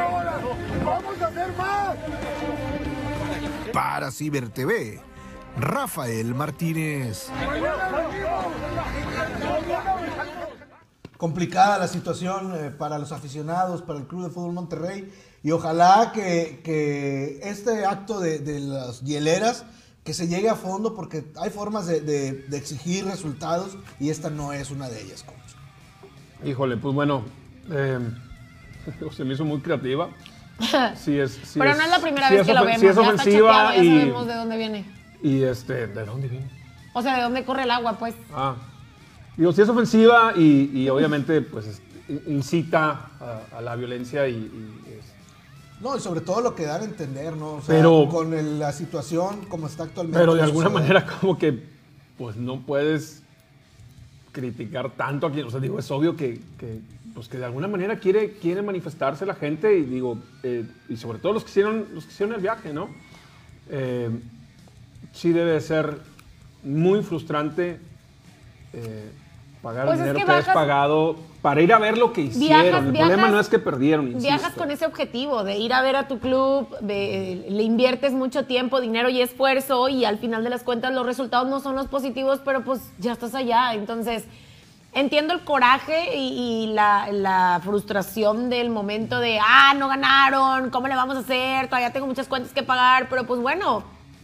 Vamos 0.83 1.21
a 1.21 1.27
hacer 1.27 1.57
más. 1.57 1.97
Para 3.71 4.11
Ciber 4.11 4.49
TV, 4.49 5.01
Rafael 5.57 6.35
Martínez. 6.35 7.29
Mañana 7.45 7.89
venimos. 7.89 9.02
Complicada 11.17 11.77
la 11.77 11.87
situación 11.87 12.53
eh, 12.55 12.69
para 12.71 12.97
los 12.97 13.11
aficionados, 13.11 13.81
para 13.81 13.99
el 13.99 14.05
Club 14.07 14.23
de 14.25 14.29
Fútbol 14.29 14.53
Monterrey. 14.53 15.11
Y 15.43 15.51
ojalá 15.51 16.11
que, 16.13 16.61
que 16.63 17.39
este 17.43 17.85
acto 17.85 18.19
de, 18.19 18.39
de 18.39 18.59
las 18.59 19.01
hieleras 19.01 19.65
que 20.03 20.13
se 20.13 20.27
llegue 20.27 20.49
a 20.49 20.55
fondo 20.55 20.95
porque 20.95 21.25
hay 21.41 21.49
formas 21.49 21.85
de, 21.85 22.01
de- 22.01 22.33
de 22.33 22.57
exigir 22.57 23.05
resultados 23.05 23.77
y 23.99 24.09
esta 24.09 24.29
no 24.29 24.51
es 24.53 24.69
una 24.71 24.89
de 24.89 25.01
ellas, 25.01 25.23
coach. 25.23 25.37
Híjole, 26.47 26.75
pues 26.77 26.93
bueno, 26.93 27.23
eh, 27.71 27.99
se 29.15 29.23
me 29.23 29.33
hizo 29.33 29.45
muy 29.45 29.61
creativa. 29.61 30.09
Sí 30.95 31.17
es, 31.17 31.31
sí 31.43 31.57
Pero 31.59 31.71
es- 31.71 31.77
no 31.77 31.83
es 31.83 31.89
la 31.89 31.99
primera 31.99 32.27
sí 32.27 32.33
vez 32.35 32.41
es 32.41 32.47
que 32.47 32.53
lo 32.53 32.65
vemos. 32.65 32.79
sí 32.81 32.87
es 32.87 32.95
ya 32.95 33.01
está 33.01 33.13
ofensiva 33.13 33.49
choteado, 33.51 33.75
ya 33.75 33.83
y, 33.83 33.99
sabemos 33.99 34.27
de 34.27 34.33
dónde 34.35 34.57
viene. 34.57 34.85
y 35.23 35.43
este, 35.43 35.87
¿de 35.87 36.05
dónde 36.05 36.27
viene? 36.27 36.49
O 36.93 37.01
sea, 37.01 37.15
de 37.17 37.23
dónde 37.23 37.43
corre 37.45 37.63
el 37.63 37.71
agua, 37.71 37.97
pues. 37.97 38.13
Ah, 38.33 38.55
digo, 39.37 39.51
sí 39.51 39.61
es 39.61 39.69
ofensiva 39.69 40.33
y, 40.35 40.69
y 40.73 40.89
obviamente 40.89 41.41
pues 41.41 41.65
es- 41.67 41.81
incita 42.27 43.09
a, 43.19 43.57
a 43.57 43.61
la 43.61 43.75
violencia 43.75 44.27
y, 44.27 44.33
y 44.35 44.83
es- 44.97 45.81
No, 45.81 45.95
y 45.97 45.99
sobre 45.99 46.21
todo 46.21 46.41
lo 46.41 46.53
que 46.55 46.63
dan 46.65 46.81
a 46.81 46.85
entender, 46.85 47.35
¿no? 47.35 47.53
O 47.55 47.61
sea, 47.61 47.75
Pero- 47.75 48.07
con 48.09 48.33
el- 48.33 48.59
la 48.59 48.71
situación 48.71 49.45
como 49.49 49.67
está 49.67 49.83
actualmente. 49.83 50.19
pero 50.19 50.33
de 50.33 50.39
la 50.39 50.45
alguna 50.45 50.65
sociedad. 50.69 50.81
manera 50.81 51.17
como 51.19 51.37
que 51.37 51.63
pues 52.17 52.35
no 52.35 52.61
puedes 52.61 53.21
criticar 54.31 54.91
tanto 54.91 55.27
a 55.27 55.31
quien, 55.31 55.45
o 55.47 55.51
sea, 55.51 55.59
digo, 55.59 55.77
es 55.79 55.89
obvio 55.91 56.15
que, 56.15 56.39
que, 56.57 56.79
pues 57.13 57.27
que 57.27 57.37
de 57.37 57.45
alguna 57.45 57.67
manera 57.67 57.99
quiere, 57.99 58.33
quiere 58.33 58.61
manifestarse 58.63 59.25
la 59.25 59.35
gente 59.35 59.77
y 59.77 59.83
digo, 59.83 60.17
eh, 60.41 60.65
y 60.89 60.97
sobre 60.97 61.19
todo 61.19 61.33
los 61.33 61.43
que 61.43 61.51
hicieron, 61.51 61.85
los 61.93 62.05
que 62.05 62.11
hicieron 62.11 62.33
el 62.35 62.41
viaje, 62.41 62.73
¿no? 62.73 62.89
Eh, 63.69 64.09
sí 65.13 65.31
debe 65.31 65.59
ser 65.61 65.99
muy 66.63 67.03
frustrante 67.03 67.79
eh, 68.73 69.11
pagar 69.63 69.87
Pues 69.87 69.99
el 70.01 70.07
es 70.09 70.13
que 70.13 70.25
que, 70.25 70.31
has 70.31 70.45
pagado 70.49 71.15
para 71.41 71.61
ir 71.61 71.73
a 71.73 71.79
ver 71.79 71.97
lo 71.97 72.13
que 72.13 72.21
hicieron. 72.21 72.61
Viajas, 72.63 72.83
el 72.85 72.91
viajas- 72.91 73.09
problema 73.09 73.29
no 73.33 73.39
es 73.39 73.47
que 73.49 73.57
perdieron, 73.59 74.07
insisto. 74.07 74.27
Viajas 74.29 74.53
con 74.53 74.69
ese 74.69 74.85
objetivo 74.85 75.43
de 75.43 75.57
ir 75.57 75.73
a 75.73 75.81
ver 75.81 75.95
a 75.95 76.07
tu 76.07 76.19
club, 76.19 76.67
de- 76.81 77.45
le 77.49 77.63
inviertes 77.63 78.11
mucho 78.13 78.45
tiempo, 78.45 78.79
dinero 78.81 79.09
y 79.09 79.21
esfuerzo 79.21 79.87
y 79.89 80.05
al 80.05 80.19
final 80.19 80.43
de 80.43 80.49
las 80.51 80.63
cuentas 80.63 80.93
los 80.93 81.05
resultados 81.05 81.47
no 81.47 81.59
son 81.61 81.75
los 81.75 81.87
positivos, 81.87 82.39
pero 82.45 82.63
pues 82.63 82.81
ya 82.99 83.13
estás 83.13 83.33
allá. 83.35 83.73
Entonces, 83.73 84.25
entiendo 84.93 85.33
el 85.33 85.43
coraje 85.45 86.15
y, 86.17 86.65
y 86.65 86.73
la, 86.73 87.07
la 87.11 87.59
frustración 87.63 88.49
del 88.49 88.69
momento 88.69 89.19
de, 89.19 89.39
ah, 89.41 89.73
no 89.75 89.87
ganaron, 89.87 90.69
¿cómo 90.71 90.87
le 90.87 90.95
vamos 90.95 91.15
a 91.15 91.19
hacer? 91.19 91.65
Todavía 91.67 91.91
tengo 91.93 92.05
muchas 92.05 92.27
cuentas 92.27 92.51
que 92.53 92.63
pagar, 92.63 93.07
pero 93.09 93.25
pues 93.25 93.39
bueno, 93.41 93.83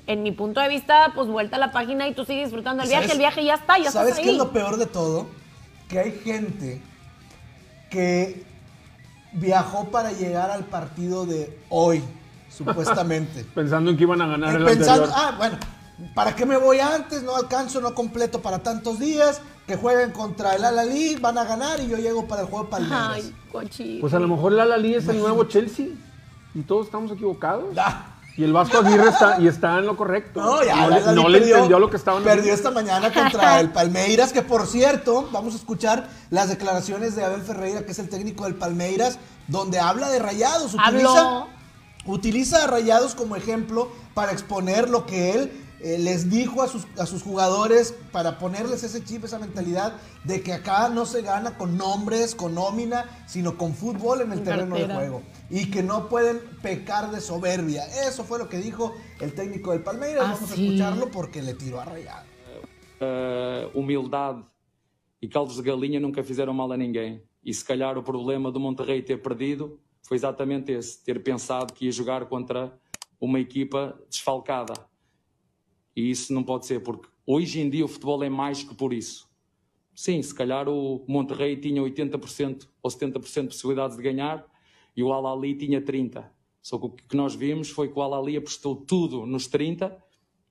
en 0.09 0.23
mi 0.23 0.31
punto 0.31 0.59
de 0.59 0.67
vista, 0.69 1.11
pues 1.13 1.27
vuelta 1.27 1.57
a 1.57 1.59
la 1.59 1.71
página 1.71 2.07
y 2.07 2.15
tú 2.15 2.25
sigues 2.25 2.45
disfrutando 2.45 2.81
el 2.81 2.89
viaje, 2.89 3.03
¿Sabes- 3.03 3.13
el 3.13 3.19
viaje 3.19 3.45
ya 3.45 3.53
está, 3.53 3.77
ya 3.77 3.91
¿Sabes 3.91 4.09
estás 4.09 4.23
qué 4.23 4.29
ahí. 4.31 4.35
es 4.35 4.39
lo 4.41 4.51
peor 4.51 4.77
de 4.77 4.87
todo? 4.87 5.27
Que 5.87 5.99
hay 5.99 6.11
gente 6.23 6.81
que 7.89 8.43
viajó 9.33 9.85
para 9.89 10.11
llegar 10.11 10.49
al 10.51 10.63
partido 10.65 11.25
de 11.25 11.57
hoy, 11.69 12.03
supuestamente. 12.49 13.45
Pensando 13.55 13.91
en 13.91 13.97
que 13.97 14.03
iban 14.03 14.21
a 14.21 14.27
ganar 14.27 14.55
Eh, 14.55 14.57
el 14.57 14.65
pensando, 14.65 15.03
anterior. 15.05 15.23
ah, 15.23 15.35
bueno, 15.37 15.57
¿para 16.15 16.35
qué 16.35 16.45
me 16.45 16.57
voy 16.57 16.79
antes? 16.79 17.21
No 17.23 17.35
alcanzo, 17.35 17.79
no 17.81 17.93
completo 17.93 18.41
para 18.41 18.59
tantos 18.59 18.99
días. 18.99 19.41
Que 19.67 19.75
jueguen 19.75 20.09
contra 20.09 20.55
el 20.55 20.65
Al-Ali, 20.65 21.17
van 21.17 21.37
a 21.37 21.43
ganar 21.43 21.79
y 21.79 21.87
yo 21.87 21.97
llego 21.97 22.27
para 22.27 22.41
el 22.41 22.47
juego 22.47 22.65
de 22.65 22.71
Palmeiras. 22.71 23.09
Ay, 23.13 23.35
cochino. 23.51 24.01
Pues 24.01 24.15
a 24.15 24.19
lo 24.19 24.27
mejor 24.27 24.53
la 24.53 24.65
Lali 24.65 24.95
es 24.95 25.07
el 25.07 25.19
nuevo 25.19 25.43
Chelsea 25.43 25.89
y 26.55 26.61
todos 26.63 26.87
estamos 26.87 27.11
equivocados. 27.11 27.65
Ah, 27.77 28.15
Y 28.39 28.43
el 28.45 28.53
Vasco 28.53 28.77
Aguirre 28.77 29.09
está, 29.09 29.37
y 29.41 29.47
está 29.49 29.79
en 29.79 29.85
lo 29.85 29.97
correcto. 29.97 30.39
No, 30.39 30.63
ya, 30.63 30.75
no, 30.87 30.89
le, 30.89 31.01
no 31.13 31.27
le 31.27 31.39
perdió- 31.39 31.55
entendió 31.55 31.77
lo 31.79 31.89
que 31.89 31.97
estaban 31.97 32.23
Perdió 32.23 32.53
esta 32.53 32.71
mañana 32.71 33.11
contra 33.11 33.59
el 33.59 33.69
Palmeiras, 33.69 34.31
que 34.31 34.41
por 34.41 34.65
cierto, 34.65 35.27
vamos 35.33 35.55
a 35.55 35.57
escuchar 35.57 36.07
las 36.29 36.47
declaraciones 36.47 37.17
de 37.17 37.25
Abel 37.25 37.41
Ferreira, 37.41 37.83
que 37.83 37.91
es 37.91 37.99
el 37.99 38.07
técnico 38.07 38.45
del 38.45 38.55
Palmeiras, 38.55 39.19
donde 39.49 39.79
habla 39.79 40.09
de 40.09 40.19
rayados. 40.19 40.73
Utiliza, 40.73 41.09
Habló. 41.09 41.47
utiliza 42.05 42.63
a 42.63 42.67
rayados 42.67 43.13
como 43.13 43.35
ejemplo 43.35 43.91
para 44.13 44.31
exponer 44.31 44.89
lo 44.89 45.05
que 45.05 45.33
él 45.33 45.65
eh, 45.81 45.97
les 45.97 46.29
dijo 46.29 46.61
a 46.61 46.67
sus, 46.67 46.85
a 46.97 47.05
sus 47.05 47.23
jugadores, 47.23 47.95
para 48.11 48.37
ponerles 48.37 48.83
ese 48.83 49.03
chip, 49.03 49.23
esa 49.25 49.39
mentalidad 49.39 49.93
de 50.23 50.41
que 50.41 50.53
acá 50.53 50.89
no 50.89 51.05
se 51.05 51.21
gana 51.21 51.57
con 51.57 51.77
nombres, 51.77 52.35
con 52.35 52.55
nómina, 52.55 53.05
sino 53.27 53.57
con 53.57 53.73
fútbol 53.73 54.21
en 54.21 54.31
el 54.31 54.39
En 54.39 54.43
terreno 54.43 54.75
de 54.75 54.87
juego. 54.87 55.21
Y 55.49 55.71
que 55.71 55.81
no 55.83 56.09
pueden 56.09 56.39
pecar 56.61 57.11
de 57.11 57.21
soberbia. 57.21 57.85
Eso 58.07 58.23
fue 58.23 58.39
lo 58.39 58.49
que 58.49 58.57
dijo 58.57 58.95
el 59.19 59.33
técnico 59.33 59.71
del 59.71 59.81
Palmeiras. 59.83 60.23
Ah, 60.25 60.33
Vamos 60.33 60.51
a 60.51 60.55
sí. 60.55 60.65
escucharlo 60.65 61.09
porque 61.11 61.41
le 61.41 61.53
tiró 61.53 61.79
a 61.79 61.85
rayado. 61.85 62.29
uh, 62.99 63.69
humildade 63.77 64.43
e 65.21 65.27
caldos 65.27 65.57
de 65.57 65.63
galinha 65.63 65.99
nunca 65.99 66.23
fizeram 66.23 66.53
mal 66.53 66.71
a 66.71 66.77
ninguém. 66.77 67.21
E 67.43 67.53
se 67.53 67.63
calhar 67.63 67.97
o 67.97 68.03
problema 68.03 68.51
do 68.51 68.59
Monterrey 68.59 69.01
ter 69.01 69.21
perdido 69.21 69.79
foi 70.03 70.17
exatamente 70.17 70.71
esse: 70.71 71.03
ter 71.03 71.21
pensado 71.23 71.73
que 71.73 71.85
ia 71.85 71.91
jogar 71.91 72.25
contra 72.25 72.73
uma 73.19 73.39
equipa 73.39 73.97
desfalcada. 74.09 74.73
E 75.95 76.09
isso 76.09 76.33
não 76.33 76.43
pode 76.43 76.65
ser, 76.65 76.81
porque 76.81 77.07
hoje 77.25 77.59
em 77.59 77.69
dia 77.69 77.85
o 77.85 77.87
futebol 77.87 78.23
é 78.23 78.29
mais 78.29 78.63
que 78.63 78.75
por 78.75 78.93
isso. 78.93 79.29
Sim, 79.93 80.21
se 80.21 80.33
calhar 80.33 80.69
o 80.69 81.03
Monterrey 81.07 81.57
tinha 81.57 81.81
80% 81.81 82.67
ou 82.81 82.89
70% 82.89 83.41
de 83.41 83.47
possibilidades 83.49 83.97
de 83.97 84.03
ganhar 84.03 84.45
e 84.95 85.03
o 85.03 85.11
Al-Ali 85.11 85.55
tinha 85.55 85.81
30%. 85.81 86.25
Só 86.61 86.77
que 86.77 86.85
o 86.85 86.89
que 86.89 87.15
nós 87.15 87.35
vimos 87.35 87.69
foi 87.69 87.89
que 87.89 87.97
o 87.97 88.01
Al-Ali 88.01 88.37
apostou 88.37 88.75
tudo 88.75 89.25
nos 89.25 89.49
30%, 89.49 89.95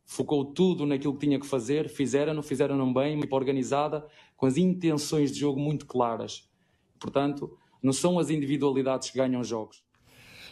focou 0.05 0.45
tudo 0.45 0.87
naquilo 0.87 1.15
que 1.15 1.27
tinha 1.27 1.39
que 1.39 1.47
fazer, 1.47 1.89
fizeram-no, 1.89 2.43
fizeram-no 2.43 2.93
bem, 2.93 3.19
equipa 3.19 3.37
organizada, 3.37 4.07
com 4.37 4.47
as 4.47 4.57
intenções 4.57 5.31
de 5.31 5.41
jogo 5.41 5.61
muito 5.61 5.87
claras. 5.87 6.49
Portanto, 6.99 7.57
não 7.83 7.93
são 7.93 8.19
as 8.19 8.31
individualidades 8.31 9.11
que 9.11 9.19
ganham 9.19 9.45
jogos. 9.45 9.83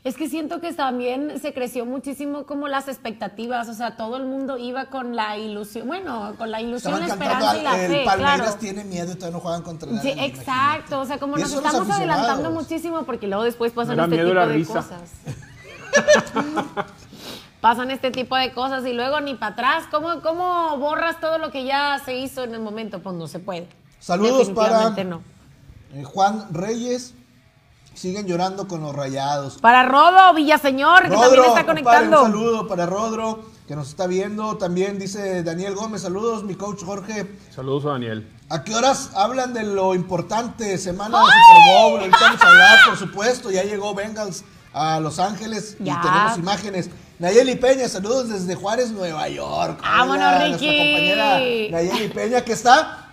Es 0.06 0.14
que 0.16 0.28
siento 0.28 0.60
que 0.60 0.72
también 0.72 1.40
se 1.40 1.52
creció 1.52 1.84
muchísimo 1.84 2.44
como 2.46 2.68
las 2.68 2.86
expectativas, 2.86 3.68
o 3.68 3.74
sea, 3.74 3.96
todo 3.96 4.16
el 4.18 4.24
mundo 4.24 4.56
iba 4.56 4.86
con 4.86 5.16
la 5.16 5.36
ilusión, 5.36 5.88
bueno, 5.88 6.34
con 6.38 6.50
la 6.52 6.60
ilusión, 6.60 7.00
la 7.00 7.06
esperanza 7.06 7.56
y 7.56 7.58
al- 7.58 7.64
la 7.64 7.84
el 7.84 7.90
fe, 7.90 8.02
Palmeiras 8.04 8.36
claro. 8.40 8.56
tiene 8.60 8.84
miedo 8.84 9.10
y 9.10 9.14
todavía 9.16 9.36
no 9.36 9.40
juegan 9.40 9.62
contra 9.62 9.90
el 9.90 9.98
Sí, 10.00 10.12
exacto, 10.16 11.00
o 11.00 11.04
sea, 11.06 11.18
como 11.18 11.36
Y 11.36 11.40
nos 11.40 11.52
estamos 11.52 11.90
adelantando 11.90 12.52
muchísimo 12.52 13.02
porque 13.02 13.26
luego 13.26 13.42
después 13.42 13.72
pasan 13.72 13.98
este 13.98 14.10
miedo, 14.14 14.28
tipo 14.28 14.40
de 14.46 14.46
risa. 14.54 14.74
cosas. 14.74 15.10
pasan 17.60 17.90
este 17.90 18.10
tipo 18.12 18.36
de 18.36 18.52
cosas 18.52 18.86
y 18.86 18.92
luego 18.92 19.20
ni 19.20 19.34
para 19.34 19.52
atrás, 19.54 19.84
¿Cómo, 19.90 20.20
¿cómo 20.22 20.76
borras 20.78 21.20
todo 21.20 21.38
lo 21.38 21.50
que 21.50 21.64
ya 21.64 22.00
se 22.04 22.16
hizo 22.16 22.44
en 22.44 22.54
el 22.54 22.60
momento? 22.60 23.00
Pues 23.02 23.16
no 23.16 23.26
se 23.26 23.40
puede. 23.40 23.66
Saludos 23.98 24.50
para 24.50 24.90
no. 25.04 25.20
eh, 25.94 26.04
Juan 26.04 26.46
Reyes. 26.52 27.14
Siguen 27.96 28.26
llorando 28.26 28.68
con 28.68 28.82
los 28.82 28.94
rayados. 28.94 29.56
Para 29.58 29.82
Rodo 29.84 30.34
Villaseñor, 30.34 31.04
que 31.04 31.08
también 31.16 31.44
está 31.44 31.64
compadre, 31.64 31.64
conectando. 31.64 32.22
un 32.24 32.32
saludo 32.32 32.68
para 32.68 32.84
Rodro, 32.84 33.40
que 33.66 33.74
nos 33.74 33.88
está 33.88 34.06
viendo. 34.06 34.58
También 34.58 34.98
dice 34.98 35.42
Daniel 35.42 35.74
Gómez, 35.74 36.02
saludos, 36.02 36.44
mi 36.44 36.54
coach 36.56 36.84
Jorge. 36.84 37.26
Saludos 37.54 37.86
a 37.86 37.92
Daniel. 37.92 38.30
¿A 38.50 38.62
qué 38.64 38.74
horas 38.74 39.10
hablan 39.14 39.54
de 39.54 39.64
lo 39.64 39.94
importante? 39.94 40.76
Semana 40.76 41.18
de 41.18 41.24
Super 41.24 41.74
Bowl. 41.74 42.00
Ahorita 42.00 42.18
vamos 42.20 42.42
a 42.42 42.46
hablar, 42.48 42.78
por 42.86 42.96
supuesto. 42.98 43.50
Ya 43.50 43.62
llegó 43.64 43.94
Bengals 43.94 44.44
a 44.74 45.00
Los 45.00 45.18
Ángeles 45.18 45.76
Ya. 45.80 45.94
y 45.98 46.06
tenemos 46.06 46.36
imágenes. 46.38 46.90
Nayeli 47.18 47.54
Peña, 47.56 47.88
saludos 47.88 48.28
desde 48.28 48.54
Juárez, 48.56 48.90
Nueva 48.90 49.26
York. 49.30 49.80
Vámonos, 49.80 50.16
Hola, 50.26 50.48
Nuestra 50.48 50.68
Ricky. 50.70 50.76
compañera 50.76 51.38
Nayeli 51.70 52.08
Peña, 52.12 52.42
que 52.42 52.52
está, 52.52 53.08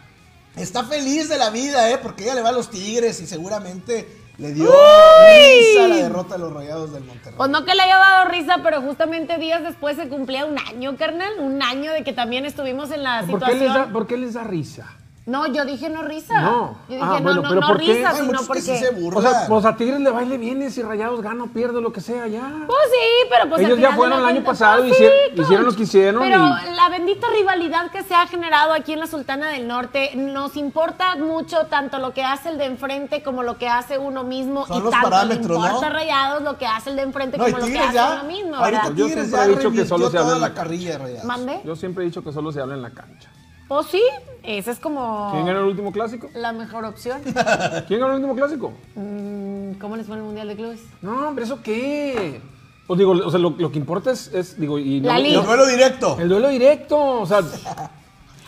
está 0.58 0.84
feliz 0.84 1.30
de 1.30 1.38
la 1.38 1.50
vida, 1.52 1.89
¿eh? 1.89 1.98
Porque 2.00 2.26
ella 2.26 2.36
le 2.36 2.41
va 2.41 2.50
a 2.50 2.52
los 2.52 2.69
Tigres 2.69 3.22
y 3.22 3.28
seguramente 3.28 4.23
le 4.38 4.52
dio 4.54 4.65
risa 4.65 5.88
la 5.88 5.96
derrota 5.96 6.36
a 6.36 6.38
los 6.38 6.52
Rayados 6.54 6.93
del 6.93 7.04
Monterrey. 7.04 7.36
Pues 7.38 7.50
no 7.50 7.65
que 7.65 7.76
le 7.76 7.82
haya 7.84 7.98
dado 7.98 8.30
risa, 8.30 8.60
pero 8.63 8.82
justamente 8.82 9.38
días 9.38 9.63
después 9.63 9.96
se 9.96 10.10
cumplía 10.10 10.46
un 10.46 10.58
año, 10.58 10.96
carnal. 10.98 11.34
Un 11.39 11.62
año 11.62 11.91
de 11.91 12.04
que 12.04 12.13
también 12.13 12.46
estuvimos 12.46 12.91
en 12.91 13.04
la 13.04 13.19
¿Por 13.19 13.39
qué, 13.39 13.46
situación. 13.52 13.60
les 13.60 13.74
da, 13.74 13.93
por 13.93 14.08
qué 14.08 14.17
les 14.17 14.34
da 14.34 14.43
risa? 14.43 14.88
No, 15.26 15.48
yo 15.48 15.64
dije 15.64 15.90
no 15.90 16.02
risa. 16.04 16.42
No. 16.42 16.76
Yo 16.90 16.96
dije 16.96 17.00
Ah, 17.02 17.16
no, 17.20 17.22
bueno, 17.24 17.42
no, 17.42 17.48
pero 17.50 17.62
no 17.62 17.68
¿por 17.68 17.80
qué? 17.80 17.94
risa, 17.94 18.10
Hay 18.10 18.16
sino 18.26 18.40
que 18.42 18.46
porque. 18.46 18.62
sí 18.62 18.76
se. 18.78 18.90
O 19.16 19.22
sea, 19.22 19.46
pues 19.48 19.64
a 19.66 19.78
Tigres 19.78 20.02
le 20.02 20.10
baile 20.12 20.38
bien 20.38 20.62
y 20.62 20.70
si 20.70 20.82
Rayados 20.82 21.22
gana 21.22 21.46
o 21.46 21.48
pierde 21.48 21.80
lo 21.80 21.94
que 21.94 22.02
sea 22.02 22.28
ya. 22.28 22.42
Pues 22.68 22.80
sí, 22.92 23.28
pero 23.30 23.50
pues 23.50 23.62
Ellos 23.62 23.80
ya 23.80 23.94
fueron 23.96 24.20
el 24.20 24.26
año 24.26 24.44
pasado, 24.44 24.82
pues 24.82 24.92
hicieron- 24.92 25.16
sí, 25.36 25.42
hicieron 25.42 25.76
que 25.76 25.84
hicieron 25.84 26.22
Pero 26.24 26.36
y- 26.70 26.76
la 26.76 26.90
bendita 26.90 27.28
rivalidad 27.34 27.90
que 27.90 28.04
se 28.04 28.14
ha 28.14 28.28
generado 28.28 28.74
aquí 28.74 28.92
en 28.92 29.00
la 29.00 29.08
Sultana 29.08 29.48
del 29.48 29.66
Norte, 29.66 30.12
nos 30.16 30.58
importa 30.58 31.16
mucho 31.16 31.68
tanto 31.68 32.00
lo 32.00 32.14
que 32.14 32.24
hace 32.26 32.50
el 32.50 32.58
de 32.58 32.66
enfrente 32.66 33.24
como 33.24 33.44
lo 33.44 33.58
que 33.58 33.70
hace 33.70 33.98
uno 33.98 34.26
mismo. 34.26 34.68
Son 34.68 34.78
y 34.78 34.82
los 34.82 34.92
tanto 34.92 35.10
parámetros, 35.10 35.48
le 35.48 35.54
importa 35.56 35.80
¿no? 35.80 35.88
a 35.88 35.90
Rayados 35.90 36.44
lo 36.44 36.58
que 36.58 36.68
hace 36.68 36.90
el 36.90 36.98
de 36.98 37.02
enfrente 37.04 37.38
No, 37.38 37.48
y 37.48 37.52
como 37.54 37.66
lo 37.66 37.72
que 37.72 37.80
hace 37.80 37.94
ya. 37.94 38.12
uno 38.20 38.24
mismo, 38.26 38.62
¿verdad? 38.62 38.92
Yo 38.94 39.08
siempre 39.08 39.42
he 39.46 39.48
dicho 39.56 39.72
que 39.72 39.86
solo 39.86 40.10
se 40.10 40.18
habla 40.18 40.36
en 40.36 40.42
la. 40.42 41.24
¿Mande? 41.24 41.62
Yo 41.64 41.76
siempre 41.78 42.04
he 42.04 42.08
dicho 42.08 42.22
que 42.24 42.34
solo 42.34 42.52
se 42.52 42.60
habla 42.60 42.76
en 42.76 42.82
la 42.82 42.90
cancha. 42.90 43.30
Pues 43.74 43.88
sí, 43.88 44.02
ese 44.44 44.70
es 44.72 44.80
como 44.80 45.30
¿Quién 45.32 45.46
ganó 45.48 45.62
el 45.62 45.66
último 45.66 45.92
clásico? 45.92 46.30
la 46.36 46.52
mejor 46.54 46.86
opción. 46.86 47.22
¿Quién 47.88 48.00
ganó 48.00 48.12
el 48.14 48.18
último 48.18 48.36
clásico? 48.36 48.72
Mm, 48.96 49.74
¿Cómo 49.80 49.96
les 49.98 50.06
fue 50.06 50.16
en 50.16 50.22
el 50.22 50.26
Mundial 50.28 50.48
de 50.48 50.56
Clubes? 50.56 50.82
No, 51.02 51.30
hombre, 51.30 51.46
¿eso 51.46 51.60
qué? 51.64 52.40
Pues 52.86 53.00
digo, 53.00 53.14
o 53.14 53.30
sea, 53.32 53.40
lo, 53.40 53.52
lo 53.58 53.72
que 53.72 53.80
importa 53.80 54.12
es, 54.12 54.28
es, 54.34 54.60
digo, 54.60 54.78
y 54.78 55.00
no- 55.02 55.08
La 55.08 55.18
liga. 55.18 55.40
El 55.40 55.46
duelo 55.48 55.66
directo. 55.66 56.18
El 56.20 56.30
duelo 56.30 56.50
directo, 56.50 57.22
o 57.22 57.26
sea. 57.26 57.40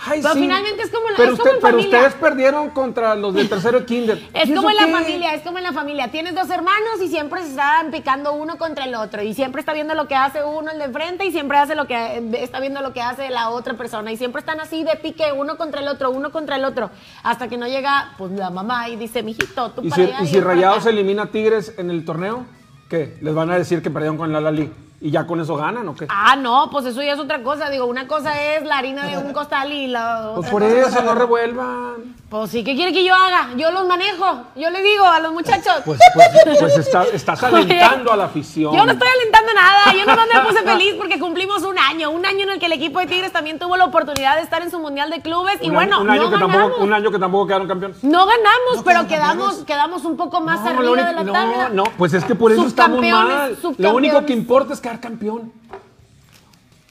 Ay, 0.08 0.22
Pero 0.22 0.34
sí. 0.36 0.40
finalmente 0.42 0.84
es 0.84 0.90
como 0.92 1.10
la- 1.10 1.18
pero 1.18 1.34
es 1.34 1.40
como 1.40 1.52
en 1.52 1.60
pero 1.62 1.72
familia. 1.78 1.98
ustedes 2.00 2.14
perdieron 2.16 2.70
contra 2.70 3.16
los 3.16 3.34
del 3.34 3.50
tercero 3.50 3.80
de 3.80 3.86
kinder. 3.86 4.22
Es 4.34 4.50
¿Y 4.50 4.54
como 4.54 4.70
en 4.70 4.76
la 4.76 4.86
qué? 4.86 4.92
familia, 4.92 5.34
es 5.34 5.42
como 5.42 5.58
en 5.58 5.64
la 5.64 5.74
familia. 5.74 6.12
Tienes 6.12 6.36
dos 6.36 6.50
hermanos 6.50 7.02
y 7.02 7.08
siempre 7.08 7.42
se 7.44 7.50
están 7.50 7.92
picando 7.92 8.34
uno 8.34 8.58
contra 8.58 8.86
el 8.86 8.96
otro. 8.96 9.22
Y 9.24 9.34
siempre 9.34 9.60
está 9.62 9.74
viendo 9.74 9.94
lo 9.96 10.08
que 10.08 10.16
hace 10.16 10.44
uno 10.44 10.72
el 10.72 10.78
de 10.80 10.86
enfrente 10.86 11.26
y 11.26 11.32
siempre 11.32 11.58
hace 11.58 11.76
lo 11.76 11.88
que 11.88 12.24
está 12.42 12.60
viendo 12.60 12.82
lo 12.82 12.94
que 12.94 13.02
hace 13.02 13.30
la 13.30 13.50
otra 13.50 13.74
persona. 13.76 14.12
Y 14.12 14.18
siempre 14.18 14.40
están 14.42 14.60
así 14.60 14.84
de 14.84 14.96
pique 14.98 15.32
uno 15.36 15.58
contra 15.58 15.82
el 15.82 15.88
otro, 15.88 16.12
uno 16.12 16.32
contra 16.32 16.56
el 16.58 16.66
otro. 16.66 16.90
Hasta 17.24 17.48
que 17.48 17.58
no 17.58 17.68
llega 17.68 18.14
pues 18.18 18.32
la 18.32 18.50
mamá 18.50 18.90
y 18.90 18.96
dice, 18.98 19.24
mijito, 19.24 19.72
tú 19.72 19.82
¿Y 19.84 19.90
para 19.90 19.96
si, 20.06 20.12
allá 20.12 20.24
y 20.24 20.28
si 20.28 20.40
Rayados 20.40 20.82
acá". 20.82 20.90
elimina 20.90 21.24
a 21.24 21.28
Tigres 21.28 21.74
en 21.78 21.90
el 21.90 22.06
torneo? 22.06 22.46
¿Qué? 22.90 23.18
¿Les 23.22 23.34
van 23.34 23.50
a 23.50 23.58
decir 23.58 23.82
que 23.82 23.90
perdieron 23.90 24.18
con 24.18 24.30
el 24.30 24.36
Alali? 24.36 24.72
¿Y 25.02 25.12
ya 25.12 25.28
con 25.28 25.40
eso 25.42 25.56
ganan 25.56 25.88
o 25.90 25.96
qué? 25.96 26.08
Ah, 26.10 26.36
no, 26.36 26.70
pues 26.72 26.86
eso 26.86 27.02
ya 27.04 27.14
es 27.14 27.20
otra 27.20 27.44
cosa. 27.44 27.70
Digo, 27.70 27.86
una 27.86 28.08
cosa 28.08 28.42
es 28.42 28.64
la 28.64 28.78
harina 28.78 29.06
de 29.06 29.18
un 29.18 29.34
costal 29.34 29.72
y 29.72 29.88
la 29.88 30.32
Pues 30.36 30.48
otra 30.48 30.52
por 30.52 30.62
cosa- 30.64 30.88
eso, 31.00 31.02
no 31.04 31.16
revuelvan. 31.16 32.16
Pues 32.30 32.50
sí, 32.52 32.64
¿qué 32.64 32.76
quiere 32.76 32.92
que 32.92 33.04
yo 33.06 33.14
haga? 33.14 33.50
Yo 33.56 33.72
los 33.72 33.88
manejo. 33.88 34.26
Yo 34.56 34.70
le 34.70 34.82
digo 34.82 35.06
a 35.06 35.20
los 35.20 35.32
muchachos. 35.32 35.74
Pues, 35.86 36.00
pues, 36.14 36.28
pues 36.60 36.78
está- 36.78 37.04
estás 37.14 37.44
alentando 37.44 38.12
a 38.12 38.18
la 38.18 38.26
afición. 38.26 38.74
Yo 38.76 38.86
no 38.86 38.92
estoy 38.94 39.08
alentando 39.08 39.54
nada, 39.54 39.94
yo 39.94 40.06
nomás 40.06 40.28
me 40.34 40.40
puse 40.42 40.64
feliz 40.64 40.96
porque 40.98 41.20
cumplimos 41.20 41.62
un 41.64 41.78
año, 41.78 42.10
un 42.10 42.26
año 42.26 42.44
en 42.44 42.50
el 42.52 42.60
que 42.60 42.66
el 42.66 42.72
equipo 42.74 43.00
de 43.00 43.06
Tigres 43.06 43.32
también 43.32 43.60
tuvo 43.60 43.78
la 43.78 43.86
oportunidad 43.86 44.36
de 44.38 44.42
estar 44.42 44.62
en 44.64 44.72
su 44.72 44.80
Mundial 44.80 45.12
de 45.12 45.22
Clubes 45.22 45.58
y 45.62 45.70
Un 45.70 45.76
bueno, 45.76 46.02
un 46.02 46.10
año 46.10 46.24
no 46.24 46.30
que 46.30 46.34
ganamos. 46.36 46.56
tampoco, 46.58 46.84
un 46.84 46.94
año 46.94 47.12
que 47.12 47.20
tampoco 47.20 47.48
quedaron 47.48 47.68
campeones. 47.68 48.04
No 48.04 48.26
ganamos, 48.26 48.78
No 48.78 48.84
pero 48.84 49.08
quedamos, 49.08 49.56
quedamos 49.66 50.04
un 50.06 50.18
poco 50.18 50.42
más 50.42 50.62
No, 50.62 50.68
arriba 50.68 50.84
lo 50.84 50.92
único- 50.94 51.08
de 51.08 51.14
la 51.14 51.24
no, 51.24 51.32
tabla. 51.34 51.70
no, 51.70 51.84
pues 51.98 52.14
es 52.14 52.26
que 52.26 52.34
por 52.36 52.52
eso 52.52 52.66
estamos 52.66 52.98
Subcampeones, 52.98 53.36
mal. 53.38 53.50
Lo 53.52 53.56
subcampeones. 53.58 53.96
único 53.96 54.26
que 54.26 54.34
importa 54.34 54.74
es 54.74 54.82
quedar 54.86 55.00
campeón. 55.00 55.52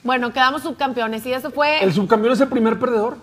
Bueno, 0.03 0.33
quedamos 0.33 0.63
subcampeones 0.63 1.25
y 1.27 1.33
eso 1.33 1.51
fue, 1.51 1.83
El 1.83 1.93
subcampeón 1.93 2.33
es 2.35 2.41
el 2.41 2.49
primer 2.49 2.79
perdedor. 2.79 3.17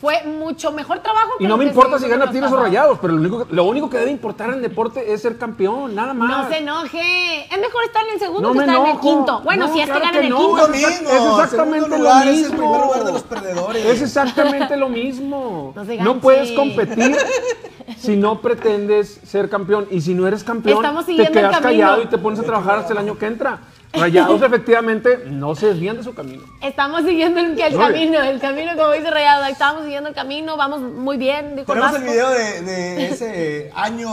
fue 0.00 0.24
mucho 0.24 0.72
mejor 0.72 0.98
trabajo. 1.00 1.32
Y 1.38 1.42
que 1.42 1.48
no 1.48 1.50
lo 1.50 1.58
me 1.58 1.64
importa 1.66 1.98
si 1.98 2.08
gana 2.08 2.30
Tigres 2.30 2.50
o. 2.52 2.56
Rayados, 2.56 2.98
pero 3.00 3.12
lo 3.14 3.20
único, 3.20 3.46
que, 3.46 3.54
lo 3.54 3.64
único 3.64 3.88
que 3.90 3.98
debe 3.98 4.10
importar 4.10 4.48
en 4.48 4.54
el 4.56 4.62
deporte 4.62 5.12
es 5.12 5.22
ser 5.22 5.38
campeón, 5.38 5.94
nada 5.94 6.14
más. 6.14 6.44
No 6.44 6.48
se 6.50 6.58
enoje. 6.58 7.44
Es 7.44 7.60
mejor 7.60 7.84
estar 7.84 8.02
en 8.06 8.14
el 8.14 8.18
segundo 8.18 8.48
No 8.48 8.52
que 8.54 8.60
estar 8.60 8.76
en 8.76 8.86
el 8.86 9.00
quinto. 9.00 9.40
Bueno, 9.42 9.66
No, 9.68 9.72
si 9.72 9.80
es 9.80 9.86
claro 9.86 10.00
que 10.00 10.06
ganan 10.06 10.20
que 10.20 10.26
el 10.26 10.32
no. 10.32 10.38
quinto. 10.38 10.56
Lo 10.56 10.74
Es 10.74 10.90
mismo. 10.90 11.08
es 11.10 11.22
exactamente 11.44 11.84
Segundo 11.84 11.96
lo 11.96 12.02
lugar 12.02 12.26
mismo. 12.26 12.40
es 12.40 12.50
el 12.50 12.56
primer 12.58 12.80
lugar 12.80 13.04
de 13.04 13.12
los 13.12 13.22
perdedores. 13.22 13.84
Es 13.86 14.02
exactamente 14.02 14.76
lo 14.76 14.88
mismo. 14.88 15.72
No 15.76 15.84
No 16.04 16.20
puedes 16.20 16.52
competir 16.52 17.16
si 17.98 18.16
no 18.16 18.40
pretendes 18.42 19.20
ser 19.24 19.48
campeón. 19.48 19.86
Y 19.92 20.00
si 20.00 20.12
no 20.14 20.26
eres 20.26 20.42
campeón, 20.44 20.76
Estamos 20.78 21.06
te 21.06 21.14
quedas 21.16 21.32
camino. 21.60 21.60
callado 21.62 22.02
y 22.02 22.06
te 22.06 22.18
pones 22.18 22.40
a 22.40 22.42
trabajar 22.42 22.80
hasta 22.80 22.92
el 22.92 22.98
año 22.98 23.16
que 23.16 23.26
entra. 23.26 23.60
Rayados 23.96 24.42
efectivamente 24.42 25.24
no 25.26 25.54
se 25.54 25.66
desvían 25.68 25.96
de 25.96 26.02
su 26.02 26.14
camino. 26.14 26.42
Estamos 26.62 27.04
siguiendo 27.04 27.40
el, 27.40 27.56
camino, 27.56 28.22
el 28.22 28.40
camino 28.40 28.76
como 28.76 28.92
dice 28.92 29.10
Rayado, 29.10 29.44
estamos 29.46 29.84
siguiendo 29.84 30.08
el 30.08 30.14
camino, 30.14 30.56
vamos 30.56 30.80
muy 30.80 31.16
bien, 31.16 31.56
dijo 31.56 31.72
Tenemos 31.72 31.96
el 31.96 32.02
video 32.02 32.30
de, 32.30 32.62
de 32.62 33.06
ese 33.06 33.70
año 33.74 34.08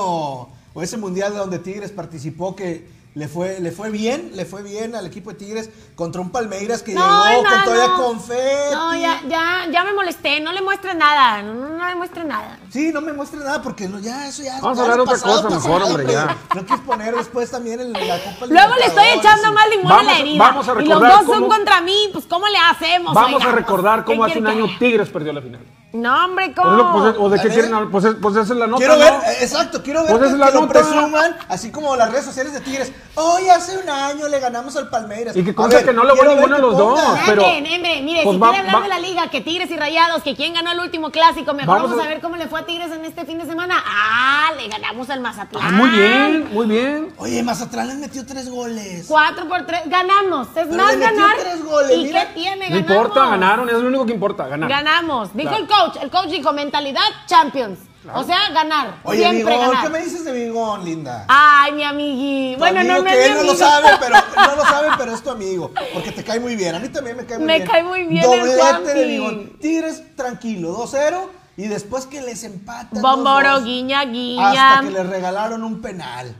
o 0.73 0.81
ese 0.81 0.97
mundial 0.97 1.35
donde 1.35 1.59
Tigres 1.59 1.91
participó 1.91 2.55
que 2.55 2.87
le 3.15 3.27
fue, 3.27 3.59
le 3.59 3.71
fue 3.71 3.91
bien, 3.91 4.31
le 4.33 4.45
fue 4.45 4.63
bien 4.63 4.95
al 4.95 5.05
equipo 5.05 5.31
de 5.31 5.37
Tigres 5.37 5.69
contra 5.95 6.21
un 6.21 6.32
Palmeiras 6.32 6.82
que 6.82 6.93
No, 6.93 7.25
llegó 7.29 7.43
no, 7.43 7.49
con 7.49 7.63
todavía 7.63 7.88
no. 7.88 8.03
confeti. 8.03 8.71
No, 8.73 8.95
ya, 8.95 9.21
ya, 9.27 9.67
ya 9.71 9.84
me 9.84 9.93
molesté, 9.93 10.39
no 10.39 10.51
le 10.51 10.62
muestres 10.62 10.95
nada, 10.95 11.41
no, 11.43 11.53
no 11.53 11.88
le 11.88 11.95
muestres 11.95 12.25
nada. 12.25 12.58
Sí, 12.71 12.91
no 12.91 12.99
me 13.01 13.13
muestre 13.13 13.39
nada 13.39 13.62
porque 13.62 13.88
no, 13.88 13.99
ya 13.99 14.27
eso 14.27 14.41
ya. 14.43 14.60
Vamos 14.60 14.79
a 14.79 14.82
hablar 14.82 14.97
de 14.97 15.03
otra 15.03 15.13
pasado, 15.13 15.34
cosa 15.43 15.49
mejor, 15.56 15.82
pasado, 15.82 15.95
hombre, 15.95 16.13
ya. 16.13 16.38
No 16.56 16.65
quieres 16.65 16.86
poner 16.86 17.15
después 17.15 17.51
también 17.51 17.79
el, 17.79 17.93
la 17.93 17.99
Copa 18.23 18.45
Luego 18.47 18.75
le 18.75 18.86
estoy 18.86 19.06
echando 19.19 19.49
y- 19.49 19.53
más 19.53 19.69
limón 19.69 19.88
Vamos- 19.89 20.08
a 20.08 20.12
la 20.13 20.19
herida. 20.19 20.39
vamos 20.39 20.67
a 20.67 20.71
y 20.71 20.75
los 20.75 20.84
recordar 20.99 21.25
dos 21.25 21.36
son 21.36 21.47
contra 21.49 21.82
mí, 21.82 22.10
pues 22.12 22.25
¿cómo 22.25 22.47
le 22.47 22.58
hacemos? 22.58 23.13
Vamos 23.13 23.41
oiga? 23.41 23.49
a 23.49 23.56
recordar 23.56 23.99
¿Qué 24.06 24.12
cómo 24.13 24.23
hace 24.25 24.39
un 24.39 24.47
año 24.47 24.65
que- 24.67 24.77
Tigres 24.79 25.10
perdió 25.10 25.32
la 25.34 25.41
final. 25.41 25.62
No, 25.93 26.25
hombre, 26.25 26.51
Pues, 26.56 26.65
¿cómo? 26.67 26.91
pues, 27.03 27.15
¿O 27.19 27.29
de 27.29 27.38
qué 27.38 27.43
ver. 27.49 27.53
quieren 27.53 27.73
hablar? 27.75 27.91
Pues, 27.91 28.06
es- 28.06 28.15
pues 28.19 28.36
esa 28.36 28.53
es 28.53 28.60
la 28.60 28.65
nota. 28.65 28.79
Quiero 28.79 28.97
ver, 28.97 29.13
eh, 29.13 29.38
exacto, 29.41 29.84
quiero 29.84 29.99
ver 30.01 30.10
Pues 30.10 30.21
que, 30.21 30.25
esa 30.25 30.34
es 30.34 30.39
la 30.39 30.47
que 30.47 30.53
lo 30.53 30.62
nota. 30.62 30.73
presuman, 30.73 31.38
así 31.49 31.69
como 31.71 31.95
las 31.95 32.10
redes 32.12 32.25
sociales 32.25 32.51
de 32.51 32.62
Tigres. 32.62 32.91
Hoy 33.13 33.47
hace 33.49 33.77
un 33.77 33.88
año 33.88 34.27
le 34.27 34.39
ganamos 34.39 34.75
al 34.75 34.89
Palmeiras. 34.89 35.36
Y 35.36 35.43
que 35.43 35.53
conste 35.53 35.82
que 35.83 35.93
no 35.93 36.03
le 36.03 36.11
voy 36.13 36.27
a 36.27 36.35
ninguno 36.35 36.55
de 36.55 36.61
los 36.61 36.77
dos, 36.77 36.99
pero- 37.25 37.43
mire, 37.43 38.23
pues 38.23 38.35
si 38.35 38.39
va- 38.39 38.49
quiere 38.51 38.59
hablar 38.67 38.75
va- 38.75 38.83
de 38.83 38.89
la 38.89 38.99
liga, 38.99 39.27
que 39.29 39.41
Tigres 39.41 39.69
y 39.71 39.77
Rayados, 39.77 40.23
que 40.23 40.35
quién 40.35 40.53
ganó 40.53 40.71
el 40.71 40.79
último 40.79 41.11
clásico, 41.11 41.53
mejor 41.53 41.75
Vamos 41.75 41.89
vamos, 41.91 42.03
a- 42.03 42.07
a 42.07 42.09
ver 42.09 42.21
cómo 42.21 42.35
le 42.37 42.47
fue 42.47 42.59
a 42.61 42.65
Tigres 42.65 42.91
en 42.91 43.05
este 43.05 43.25
fin 43.25 43.37
de 43.37 43.45
semana. 43.45 43.81
Ah, 43.85 44.51
le 44.57 44.67
ganamos 44.67 45.09
al 45.09 45.19
Mazatlán. 45.21 45.63
Ah, 45.65 45.71
muy 45.71 45.89
bien, 45.89 46.49
muy 46.53 46.65
bien. 46.67 47.13
Oye, 47.17 47.43
Mazatlán 47.43 47.87
les 47.87 47.97
metió 47.97 48.25
tres 48.25 48.49
goles. 48.49 49.05
Cuatro 49.07 49.47
por 49.47 49.65
tres, 49.65 49.81
ganamos. 49.85 50.47
Es 50.49 50.53
Pero 50.53 50.73
más 50.75 50.91
le 50.95 50.97
metió 51.05 51.15
ganar. 51.21 51.37
tres 51.37 51.63
goles, 51.63 51.97
¿Y 51.97 52.03
mira. 52.05 52.27
qué 52.27 52.33
tiene? 52.33 52.69
No 52.69 52.75
Ganamos. 52.75 52.91
importa, 52.91 53.29
ganaron, 53.29 53.69
es 53.69 53.75
lo 53.75 53.87
único 53.87 54.05
que 54.05 54.13
importa, 54.13 54.47
ganar. 54.47 54.69
Ganamos. 54.69 55.33
Dijo 55.35 55.49
Claro. 55.49 55.63
el 55.63 55.69
coach. 55.69 56.03
El 56.03 56.09
coach 56.09 56.27
dijo 56.29 56.53
mentalidad 56.53 57.01
Champions. 57.27 57.79
O 58.13 58.23
sea, 58.23 58.49
ganar. 58.53 58.95
Oye, 59.03 59.19
siempre 59.19 59.53
Bigón, 59.53 59.67
ganar. 59.69 59.83
¿qué 59.83 59.89
me 59.89 59.99
dices 60.03 60.25
de 60.25 60.31
Bigón, 60.31 60.83
linda? 60.83 61.25
Ay, 61.29 61.71
mi 61.71 61.83
amigui. 61.83 62.53
Tu 62.53 62.59
Bueno, 62.59 62.79
amigo 62.81 62.95
no, 62.95 63.03
no 63.03 63.09
que 63.09 63.19
es 63.21 63.25
él 63.27 63.31
mi 63.33 63.37
no 63.39 63.43
lo 63.45 63.55
sabe, 63.55 63.87
pero 63.99 64.15
no 64.35 64.55
lo 64.55 64.63
sabe, 64.63 64.87
pero 64.97 65.13
es 65.13 65.23
tu 65.23 65.29
amigo, 65.29 65.71
porque 65.93 66.11
te 66.11 66.23
cae 66.23 66.39
muy 66.39 66.55
bien. 66.55 66.75
A 66.75 66.79
mí 66.79 66.89
también 66.89 67.15
me 67.17 67.25
cae 67.25 67.37
muy 67.37 67.47
Me 67.47 67.55
bien. 67.57 67.67
cae 67.67 67.83
muy 67.83 68.03
bien 68.03 68.23
el 68.23 68.29
Doblete 68.39 68.61
Juanpi. 68.61 68.87
de 68.89 69.05
Bigón. 69.05 69.57
Tigres 69.59 70.15
tranquilo, 70.15 70.75
2-0 70.77 71.29
y 71.55 71.67
después 71.67 72.05
que 72.07 72.21
les 72.21 72.43
empatan 72.43 73.01
Bomboro, 73.01 73.59
2-2, 73.59 73.63
guiña, 73.63 74.03
guiña. 74.05 74.71
hasta 74.79 74.83
que 74.87 74.91
les 74.93 75.07
regalaron 75.07 75.63
un 75.63 75.81
penal. 75.81 76.35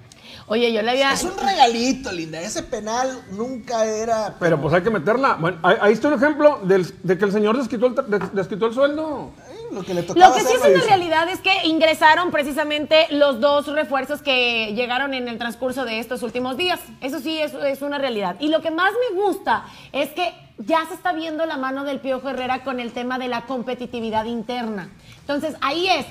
Oye, 0.48 0.74
yo 0.74 0.82
le 0.82 0.92
había. 0.92 1.14
Es 1.14 1.24
un 1.24 1.38
regalito, 1.38 2.12
linda. 2.12 2.42
Ese 2.42 2.64
penal 2.64 3.22
nunca 3.32 3.86
era. 3.86 4.36
Pero 4.42 4.60
pues 4.62 4.74
hay 4.74 4.82
que 4.84 4.90
meterla. 4.90 5.36
Bueno, 5.36 5.58
ahí, 5.64 5.78
ahí 5.80 5.94
está 5.94 6.10
un 6.10 6.16
ejemplo 6.16 6.60
del- 6.64 6.94
de 7.02 7.18
que 7.18 7.24
el 7.24 7.32
señor 7.32 7.58
desquitó 7.58 7.86
el, 7.88 7.96
des- 7.96 8.34
desquitó 8.36 8.66
el 8.66 8.74
sueldo. 8.74 9.32
Lo 9.74 9.84
que 9.84 9.94
le 9.94 10.04
tocaba 10.04 10.30
Lo 10.30 10.34
que 10.36 10.42
sí 10.42 10.54
es 10.54 10.62
una 10.62 10.84
realidad 10.86 11.30
es 11.30 11.40
que 11.40 11.66
ingresaron 11.66 12.32
precisamente 12.32 13.08
los 13.12 13.40
dos 13.40 13.68
refuerzos 13.68 14.22
que 14.22 14.74
llegaron 14.74 15.14
en 15.14 15.28
el 15.28 15.38
transcurso 15.38 15.86
de 15.86 16.00
estos 16.00 16.24
últimos 16.24 16.58
días. 16.58 16.80
Eso 17.02 17.20
sí 17.20 17.40
es, 17.40 17.54
es 17.54 17.82
una 17.82 17.98
realidad. 17.98 18.36
Y 18.40 18.50
lo 18.50 18.62
que 18.62 18.72
más 18.72 18.92
me 19.10 19.22
gusta 19.22 19.66
es 19.92 20.10
que 20.12 20.34
ya 20.58 20.86
se 20.88 20.94
está 20.94 21.14
viendo 21.14 21.46
la 21.46 21.58
mano 21.58 21.84
del 21.84 22.00
Piojo 22.00 22.30
Herrera 22.30 22.64
con 22.64 22.80
el 22.80 22.92
tema 22.92 23.18
de 23.18 23.28
la 23.28 23.42
competitividad 23.42 24.26
interna. 24.26 24.90
Entonces, 25.20 25.56
ahí 25.62 25.88
es. 25.90 26.06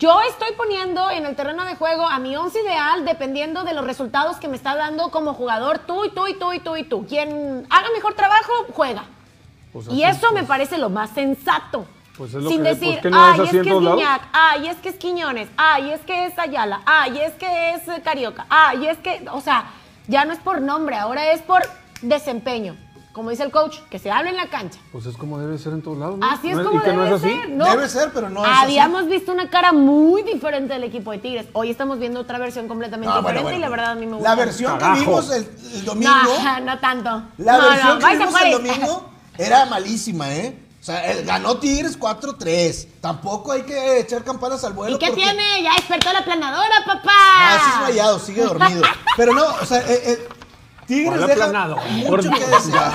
Yo 0.00 0.20
estoy 0.28 0.48
poniendo 0.56 1.08
en 1.10 1.24
el 1.24 1.36
terreno 1.36 1.64
de 1.64 1.76
juego 1.76 2.06
a 2.06 2.18
mi 2.18 2.36
once 2.36 2.60
ideal 2.60 3.04
dependiendo 3.04 3.62
de 3.62 3.74
los 3.74 3.84
resultados 3.84 4.38
que 4.38 4.48
me 4.48 4.56
está 4.56 4.74
dando 4.74 5.10
como 5.10 5.34
jugador 5.34 5.78
tú 5.78 6.04
y 6.04 6.10
tú 6.10 6.26
y 6.26 6.34
tú 6.34 6.52
y 6.52 6.58
tú 6.60 6.76
y 6.76 6.84
tú. 6.84 7.06
Quien 7.06 7.64
haga 7.70 7.88
mejor 7.94 8.14
trabajo, 8.14 8.52
juega. 8.72 9.04
Pues 9.72 9.88
y 9.88 10.02
eso 10.02 10.28
me 10.32 10.40
pues. 10.40 10.46
parece 10.46 10.78
lo 10.78 10.90
más 10.90 11.10
sensato. 11.10 11.86
Pues 12.16 12.32
es 12.34 12.42
lo 12.42 12.48
Sin 12.48 12.62
que- 12.62 12.68
decir, 12.70 12.88
pues, 12.90 13.02
¿qué 13.02 13.10
no 13.10 13.32
es 13.34 13.40
ay, 13.40 13.44
es 13.46 13.50
que 13.50 13.58
es? 13.58 13.64
Guiñac, 13.64 14.22
ay, 14.32 14.68
es 14.68 14.76
que 14.76 14.88
es 14.90 14.94
Quiñones, 14.96 15.48
ay, 15.56 15.90
es 15.90 16.00
que 16.02 16.26
es 16.26 16.38
Ayala, 16.38 16.80
ay, 16.86 17.18
es 17.18 17.32
que 17.34 17.70
es 17.74 17.82
Carioca, 18.04 18.46
ay, 18.48 18.86
es 18.86 18.98
que, 18.98 19.24
o 19.32 19.40
sea, 19.40 19.64
ya 20.06 20.24
no 20.24 20.32
es 20.32 20.38
por 20.38 20.60
nombre, 20.60 20.96
ahora 20.96 21.32
es 21.32 21.42
por 21.42 21.62
desempeño. 22.02 22.76
Como 23.12 23.30
dice 23.30 23.44
el 23.44 23.52
coach, 23.52 23.78
que 23.90 24.00
se 24.00 24.10
hable 24.10 24.30
en 24.30 24.36
la 24.36 24.48
cancha. 24.48 24.76
Pues 24.90 25.06
es 25.06 25.16
como 25.16 25.38
debe 25.38 25.56
ser 25.56 25.72
en 25.72 25.82
todos 25.82 25.98
lados. 25.98 26.18
¿no? 26.18 26.26
Así 26.28 26.50
es 26.50 26.56
¿No 26.56 26.64
como 26.64 26.80
¿Y 26.80 26.82
que 26.82 26.90
debe 26.90 27.08
no 27.10 27.16
es 27.16 27.22
así? 27.22 27.32
ser. 27.32 27.48
¿no? 27.50 27.64
Debe 27.70 27.88
ser, 27.88 28.10
pero 28.12 28.28
no 28.28 28.44
es 28.44 28.50
así. 28.50 28.62
Habíamos 28.64 29.06
visto 29.06 29.30
una 29.30 29.48
cara 29.50 29.72
muy 29.72 30.24
diferente 30.24 30.74
del 30.74 30.82
equipo 30.82 31.12
de 31.12 31.18
Tigres. 31.18 31.46
Hoy 31.52 31.70
estamos 31.70 32.00
viendo 32.00 32.18
otra 32.18 32.38
versión 32.38 32.66
completamente 32.66 33.06
bueno, 33.12 33.20
diferente 33.20 33.42
bueno, 33.44 33.58
y 33.58 33.60
la 33.60 33.68
verdad 33.68 33.90
a 33.92 33.94
mí 33.94 34.06
me 34.06 34.14
gusta. 34.16 34.28
La 34.30 34.34
versión 34.34 34.78
Carajo. 34.78 34.94
que 34.94 35.00
vimos 35.06 35.30
el, 35.30 35.48
el 35.74 35.84
domingo. 35.84 36.12
No, 36.12 36.60
no 36.64 36.78
tanto. 36.80 37.22
La 37.38 37.58
no, 37.58 37.68
versión 37.68 37.98
no, 38.00 38.08
que 38.08 38.16
vimos 38.18 38.40
el 38.42 38.50
domingo 38.50 39.10
era 39.38 39.66
malísima, 39.66 40.34
¿eh? 40.34 40.63
O 40.84 40.86
sea, 40.86 41.10
el- 41.12 41.24
ganó 41.24 41.56
Tigres 41.56 41.96
4-3. 41.98 42.86
Tampoco 43.00 43.52
hay 43.52 43.62
que 43.62 44.00
echar 44.00 44.22
campanas 44.22 44.64
al 44.64 44.74
vuelo. 44.74 44.96
¿Y 44.96 44.98
qué 44.98 45.06
porque- 45.06 45.22
tiene? 45.22 45.62
Ya 45.62 45.72
despertó 45.76 46.12
la 46.12 46.22
planadora, 46.22 46.74
papá. 46.84 47.10
Sí 47.58 47.70
es 47.70 47.80
rayado, 47.88 48.18
sigue 48.18 48.42
dormido. 48.42 48.82
Pero 49.16 49.32
no, 49.32 49.46
o 49.46 49.64
sea, 49.64 49.78
eh, 49.78 50.02
eh, 50.04 50.28
Tigres 50.86 51.08
¿Cuál 51.16 51.26
deja 51.26 51.44
aplanado? 51.46 51.76
mucho 51.86 52.06
Por- 52.10 52.20
que 52.38 52.46
desear. 52.46 52.92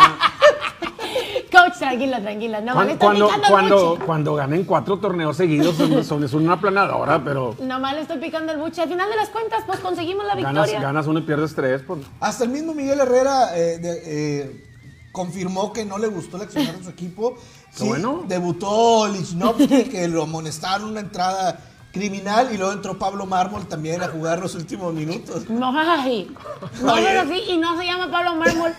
Coach, 1.51 1.79
Tranquila, 1.79 2.21
tranquila. 2.21 2.61
No, 2.61 2.73
Cuando, 2.73 2.93
picando 2.93 3.31
el 3.33 3.41
cuando, 3.49 3.89
buche. 3.95 4.05
cuando 4.05 4.35
ganen 4.35 4.63
cuatro 4.65 4.99
torneos 4.99 5.35
seguidos 5.35 5.75
son, 5.75 6.03
son- 6.03 6.23
es 6.23 6.33
una 6.33 6.61
planadora, 6.61 7.23
pero 7.23 7.55
Nomás 7.59 7.95
le 7.95 8.01
estoy 8.01 8.19
picando 8.19 8.51
el 8.51 8.59
buche. 8.59 8.83
Al 8.83 8.89
final 8.89 9.09
de 9.09 9.15
las 9.15 9.29
cuentas, 9.29 9.63
pues 9.65 9.79
conseguimos 9.79 10.25
la 10.25 10.35
ganas, 10.35 10.53
victoria. 10.65 10.79
ganas 10.79 11.07
uno 11.07 11.17
y 11.17 11.23
pierdes 11.23 11.55
tres. 11.55 11.81
Pues. 11.87 12.01
Hasta 12.19 12.43
el 12.43 12.51
mismo 12.51 12.75
Miguel 12.75 12.99
Herrera 12.99 13.57
eh, 13.57 13.79
de- 13.79 14.01
eh, 14.05 14.65
confirmó 15.11 15.73
que 15.73 15.85
no 15.85 15.97
le 15.97 16.07
gustó 16.07 16.37
el 16.37 16.43
accionar 16.43 16.77
de 16.77 16.83
su 16.83 16.89
equipo. 16.89 17.37
Qué 17.77 17.83
bueno. 17.83 18.23
Debutó 18.27 19.07
Lichnowsky, 19.07 19.85
que 19.85 20.07
lo 20.07 20.23
amonestaron 20.23 20.89
una 20.91 20.99
entrada 21.01 21.59
criminal, 21.91 22.49
y 22.53 22.57
luego 22.57 22.71
entró 22.73 22.97
Pablo 22.99 23.25
Mármol 23.25 23.67
también 23.67 24.01
a 24.03 24.07
jugar 24.09 24.39
los 24.39 24.53
últimos 24.55 24.93
minutos. 24.93 25.49
No, 25.49 25.71
ay. 25.77 26.31
No, 26.81 26.93
Oye. 26.93 27.03
pero 27.03 27.23
sí, 27.27 27.43
y 27.49 27.57
no 27.57 27.77
se 27.77 27.85
llama 27.85 28.11
Pablo 28.11 28.35
Mármol. 28.35 28.73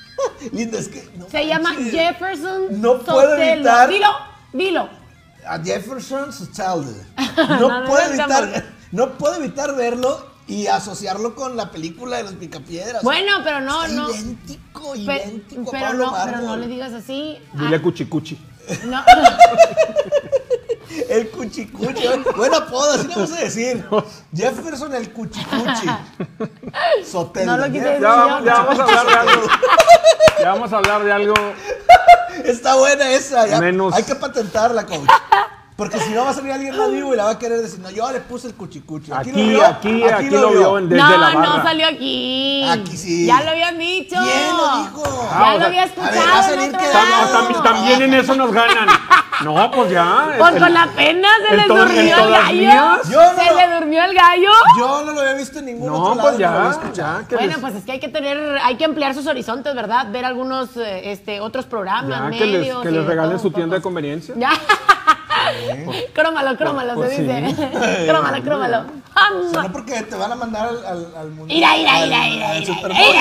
Linda, 0.52 0.78
es 0.78 0.88
que. 0.88 1.08
no 1.16 1.28
Se 1.28 1.46
llama 1.46 1.72
manches. 1.74 1.92
Jefferson 1.92 2.80
No 2.80 2.98
puedo 3.00 3.20
Sotelo. 3.30 3.42
evitar- 3.42 3.88
Dilo, 3.88 4.08
dilo. 4.52 4.88
A 5.48 5.58
Jefferson 5.62 6.32
Soteldo. 6.32 6.92
No, 7.36 7.68
No, 7.68 7.80
no, 7.82 7.86
puedo 7.86 8.02
no, 8.08 8.14
evitar, 8.14 8.64
no. 8.92 9.06
no 9.06 9.18
puedo 9.18 9.34
evitar 9.36 9.76
verlo 9.76 10.26
y 10.46 10.66
asociarlo 10.68 11.34
con 11.34 11.56
la 11.56 11.70
película 11.70 12.18
de 12.18 12.22
los 12.24 12.34
picapiedras. 12.34 13.02
Bueno, 13.02 13.32
pero 13.44 13.60
no, 13.60 13.84
Está 13.84 13.96
no. 13.96 14.10
idéntico, 14.10 14.92
Pe- 14.92 14.98
idéntico 14.98 15.62
a 15.68 15.70
pero, 15.72 15.86
Pablo 15.86 16.06
no, 16.06 16.16
pero 16.24 16.40
no 16.42 16.56
le 16.56 16.66
digas 16.68 16.92
así. 16.92 17.38
Dile 17.54 17.82
cuchicuchi. 17.82 18.38
no. 18.86 19.02
El 21.08 21.28
cuchicuchi. 21.30 22.06
Buen 22.36 22.54
apodo, 22.54 22.92
así 22.92 23.06
le 23.08 23.14
vamos 23.14 23.32
a 23.32 23.40
decir. 23.40 23.84
Jefferson 24.34 24.94
el 24.94 25.12
cuchicuchi. 25.12 25.86
Soteldo. 27.10 27.52
No 27.56 27.58
lo 27.66 27.72
quise 27.72 27.84
decir. 27.84 28.02
Ya, 28.02 28.08
vamos- 28.08 28.44
ya 28.44 28.54
vamos 28.62 28.78
a 28.78 28.82
hablar 28.84 29.06
de 29.06 29.14
algo. 29.32 29.46
Ya 30.38 30.52
vamos 30.52 30.70
a 30.72 30.76
hablar 30.76 31.02
de 31.04 31.12
algo. 31.12 31.34
Está 32.44 32.74
buena 32.76 33.10
esa. 33.10 33.46
ya. 33.46 33.58
Menos- 33.58 33.94
Hay 33.94 34.02
que 34.04 34.14
patentarla, 34.14 34.84
coach. 34.84 35.08
Porque 35.76 36.00
si 36.00 36.10
no 36.14 36.24
va 36.24 36.30
a 36.30 36.32
salir 36.32 36.52
alguien 36.52 36.74
más 36.74 36.90
vivo 36.90 37.12
y 37.12 37.16
la 37.18 37.24
va 37.24 37.30
a 37.32 37.38
querer 37.38 37.60
decir, 37.60 37.78
no, 37.80 37.90
yo 37.90 38.10
le 38.10 38.20
puse 38.20 38.46
el 38.48 38.54
cuchicuchi. 38.54 39.12
Aquí, 39.12 39.30
lo 39.30 39.36
vio, 39.36 39.66
aquí, 39.66 40.02
aquí, 40.04 40.30
lo 40.30 40.50
vio 40.50 40.78
en- 40.78 40.88
desde 40.88 41.02
no, 41.02 41.10
la 41.18 41.34
barra. 41.34 41.40
no 41.56 41.62
salió 41.62 41.86
aquí. 41.86 42.66
Aquí 42.66 42.96
sí. 42.96 43.26
Ya 43.26 43.42
lo 43.42 43.50
habían 43.50 43.78
dicho. 43.78 44.16
¿Quién 44.22 44.56
lo 44.56 44.76
dijo? 44.78 45.02
Ya 45.04 45.28
Ah, 45.38 45.54
o 45.54 45.58
lo 45.58 45.66
había 45.66 45.82
a 45.82 45.86
ver, 45.86 45.98
va 45.98 46.08
a 46.08 46.08
escuchado. 46.08 46.36
en 46.38 46.42
salir 46.44 46.68
otro 46.74 46.78
que- 46.80 46.92
Tam- 46.96 47.10
lado. 47.10 47.48
tam- 47.50 47.62
también 47.62 48.02
en 48.02 48.14
eso 48.14 48.34
nos 48.34 48.52
ganan. 48.52 48.88
No, 49.44 49.70
pues 49.70 49.90
ya. 49.90 50.34
Pues 50.38 50.54
el- 50.54 50.60
con 50.62 50.72
la 50.72 50.86
pena 50.96 51.28
se 51.46 51.56
le 51.58 51.62
durmió 51.68 52.16
el 52.24 52.30
gallo. 52.30 52.96
no 52.96 53.02
Se 53.04 53.54
le 53.54 53.74
durmió 53.74 54.02
el 54.04 54.14
gallo. 54.14 54.50
Yo 54.78 55.04
no 55.04 55.12
lo 55.12 55.20
había 55.20 55.34
visto 55.34 55.58
en 55.58 55.66
ningún 55.66 55.88
No, 55.88 55.94
otro 55.98 56.14
lado. 56.14 56.20
pues 56.22 56.32
no 56.32 56.38
lo 56.38 56.46
había 56.58 56.62
ya, 56.64 56.70
escuchado. 56.70 57.20
ya. 57.20 57.28
que 57.28 57.34
Bueno, 57.36 57.50
les- 57.52 57.60
pues 57.60 57.74
es 57.74 57.84
que 57.84 57.92
hay 57.92 58.00
que 58.00 58.08
tener, 58.08 58.58
hay 58.64 58.76
que 58.78 58.84
ampliar 58.86 59.14
sus 59.14 59.26
horizontes, 59.26 59.74
¿verdad? 59.74 60.06
Ver 60.10 60.24
algunos, 60.24 60.74
eh, 60.78 61.12
este, 61.12 61.40
otros 61.42 61.66
programas, 61.66 62.08
ya, 62.08 62.30
que 62.38 62.46
les, 62.46 62.60
medios. 62.60 62.82
que 62.82 62.90
les 62.90 63.04
regalen 63.04 63.38
su 63.38 63.50
tienda 63.50 63.76
de 63.76 63.82
conveniencia. 63.82 64.34
Ya. 64.38 64.52
crómalo, 66.12 66.56
crómalo, 66.56 66.94
Pues 66.94 67.10
se 67.10 67.16
sí. 67.16 67.22
dice. 67.22 68.06
crómalo, 68.08 68.42
crómalo. 68.42 68.78
O 68.80 69.50
sea, 69.50 69.62
no 69.62 69.72
porque 69.72 70.02
te 70.02 70.14
van 70.16 70.32
a 70.32 70.34
mandar 70.34 70.68
al, 70.68 70.84
al, 70.86 71.14
al 71.16 71.30
mundial. 71.30 71.58
Ira, 71.58 71.76
ira, 71.78 72.06
ira, 72.06 72.28
ira, 72.58 72.58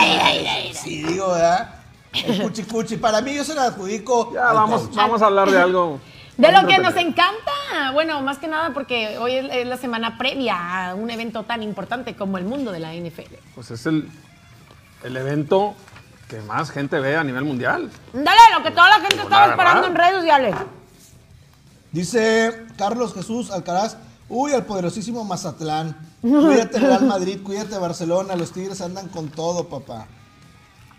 ira, 0.07 0.36
ira. 0.36 0.73
Sí, 0.73 1.03
digo, 1.03 1.32
¿verdad? 1.32 1.69
El 2.13 2.41
cuchicuchi. 2.41 2.97
Para 2.97 3.21
mí, 3.21 3.34
yo 3.34 3.43
se 3.43 3.53
lo 3.55 3.61
adjudico. 3.61 4.34
Ya, 4.34 4.53
vamos, 4.53 4.84
coach. 4.84 4.95
vamos 4.95 5.21
a 5.21 5.26
hablar 5.26 5.49
de 5.49 5.59
algo. 5.59 5.99
De 6.38 6.51
lo 6.51 6.67
que 6.67 6.78
nos 6.80 6.95
encanta. 6.97 7.91
Bueno, 7.93 8.21
más 8.21 8.39
que 8.39 8.49
nada 8.49 8.71
porque 8.73 9.17
hoy 9.19 9.36
es, 9.36 9.65
la 9.65 9.78
semana 9.78 10.17
previa 10.17 10.89
a 10.89 10.95
un 10.95 11.09
evento 11.09 11.43
tan 11.43 11.63
importante 11.63 12.13
como 12.15 12.38
el 12.38 12.43
mundo 12.43 12.73
de 12.73 12.80
la 12.80 12.93
NFL. 12.93 13.36
Pues 13.55 13.71
es 13.71 13.86
el, 13.86 14.09
el 15.05 15.15
evento 15.15 15.76
que 16.28 16.41
más 16.41 16.71
gente 16.71 16.99
ve 16.99 17.15
a 17.15 17.23
nivel 17.23 17.45
mundial. 17.45 17.89
Dale, 18.11 18.39
lo 18.53 18.63
que 18.63 18.71
toda 18.71 18.89
la 18.89 18.95
gente 18.95 19.15
estaba 19.15 19.47
la 19.47 19.53
esperando 19.53 19.88
en 19.88 19.95
redes 19.95 20.15
sociales. 20.15 20.55
Dice 21.99 22.51
Carlos 22.77 23.13
Jesús 23.13 23.51
Alcaraz. 23.51 23.95
Uy, 24.27 24.51
al 24.51 24.65
poderosísimo 24.65 25.23
Mazatlán. 25.23 25.95
Cuídate 26.21 26.77
Real 26.79 27.05
Madrid, 27.05 27.39
cuídate 27.41 27.77
Barcelona. 27.77 28.35
Los 28.35 28.51
Tigres 28.51 28.81
andan 28.81 29.07
con 29.07 29.29
todo, 29.29 29.69
papá. 29.69 30.05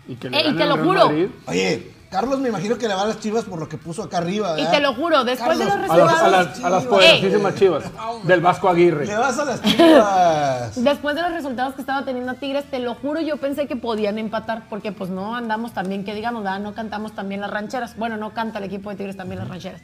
Y 0.07 0.15
que 0.15 0.31
le 0.31 0.39
Ey, 0.39 0.55
te 0.55 0.65
lo 0.65 0.75
Real 0.75 0.87
juro. 0.87 1.05
Madrid. 1.05 1.27
Oye, 1.45 1.93
Carlos 2.09 2.39
me 2.39 2.49
imagino 2.49 2.79
que 2.79 2.87
le 2.87 2.95
va 2.95 3.03
a 3.03 3.07
las 3.07 3.19
chivas 3.19 3.43
por 3.43 3.59
lo 3.59 3.69
que 3.69 3.77
puso 3.77 4.01
acá 4.01 4.17
arriba. 4.17 4.53
Y 4.53 4.63
¿verdad? 4.63 4.71
te 4.71 4.79
lo 4.81 4.95
juro, 4.95 5.23
después 5.23 5.59
de 5.59 5.65
los 5.65 5.73
Carlos, 5.75 5.91
A 5.91 5.97
las, 5.97 6.07
a 6.09 6.13
resultados. 6.15 6.31
las, 6.31 6.63
a 6.63 6.69
las 6.71 6.83
Chivas. 6.83 6.85
poderosísimas 6.85 7.55
chivas 7.55 7.83
del 8.23 8.41
Vasco 8.41 8.69
Aguirre. 8.69 9.05
Le 9.05 9.17
vas 9.17 9.37
a 9.37 9.45
las 9.45 9.61
chivas. 9.61 10.75
Después 10.83 11.15
de 11.15 11.21
los 11.21 11.31
resultados 11.33 11.75
que 11.75 11.81
estaba 11.81 12.05
teniendo 12.05 12.33
Tigres, 12.35 12.65
te 12.71 12.79
lo 12.79 12.95
juro, 12.95 13.21
yo 13.21 13.37
pensé 13.37 13.67
que 13.67 13.75
podían 13.75 14.17
empatar, 14.17 14.67
porque 14.67 14.91
pues 14.93 15.11
no 15.11 15.35
andamos 15.35 15.73
tan 15.73 15.89
bien, 15.89 16.03
que 16.03 16.15
digamos, 16.15 16.41
¿verdad? 16.43 16.59
no 16.61 16.73
cantamos 16.73 17.11
también 17.13 17.41
las 17.41 17.51
rancheras. 17.51 17.95
Bueno, 17.97 18.17
no 18.17 18.33
canta 18.33 18.57
el 18.59 18.63
equipo 18.63 18.89
de 18.89 18.95
Tigres 18.95 19.17
también 19.17 19.37
las 19.39 19.49
rancheras. 19.49 19.81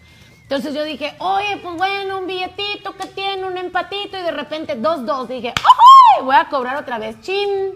Entonces 0.53 0.75
yo 0.75 0.83
dije, 0.83 1.15
oye, 1.17 1.57
pues 1.63 1.75
bueno, 1.77 2.19
un 2.19 2.27
billetito 2.27 2.95
que 2.95 3.07
tiene, 3.07 3.43
un 3.43 3.57
empatito, 3.57 4.19
y 4.19 4.21
de 4.21 4.29
repente 4.29 4.79
2-2. 4.79 5.25
Dije, 5.25 5.47
¡ay! 5.57 6.23
Voy 6.23 6.35
a 6.35 6.45
cobrar 6.47 6.77
otra 6.77 6.99
vez, 6.99 7.19
chin. 7.21 7.71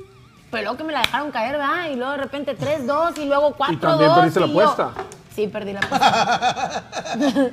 Pero 0.51 0.61
luego 0.65 0.78
que 0.78 0.84
me 0.84 0.93
la 0.93 0.99
dejaron 0.99 1.32
caer, 1.32 1.53
¿verdad? 1.57 1.89
Y 1.91 1.95
luego 1.95 2.11
de 2.11 2.17
repente 2.19 2.55
3-2 2.55 3.17
y 3.17 3.25
luego 3.25 3.55
4-2. 3.57 3.73
Y 3.73 3.78
también 3.78 4.13
perdiste 4.13 4.39
la 4.41 4.45
yo- 4.45 4.51
apuesta. 4.51 4.91
Sí, 5.36 5.47
perdí 5.47 5.73
la 5.73 5.80
apuesta. 5.80 6.84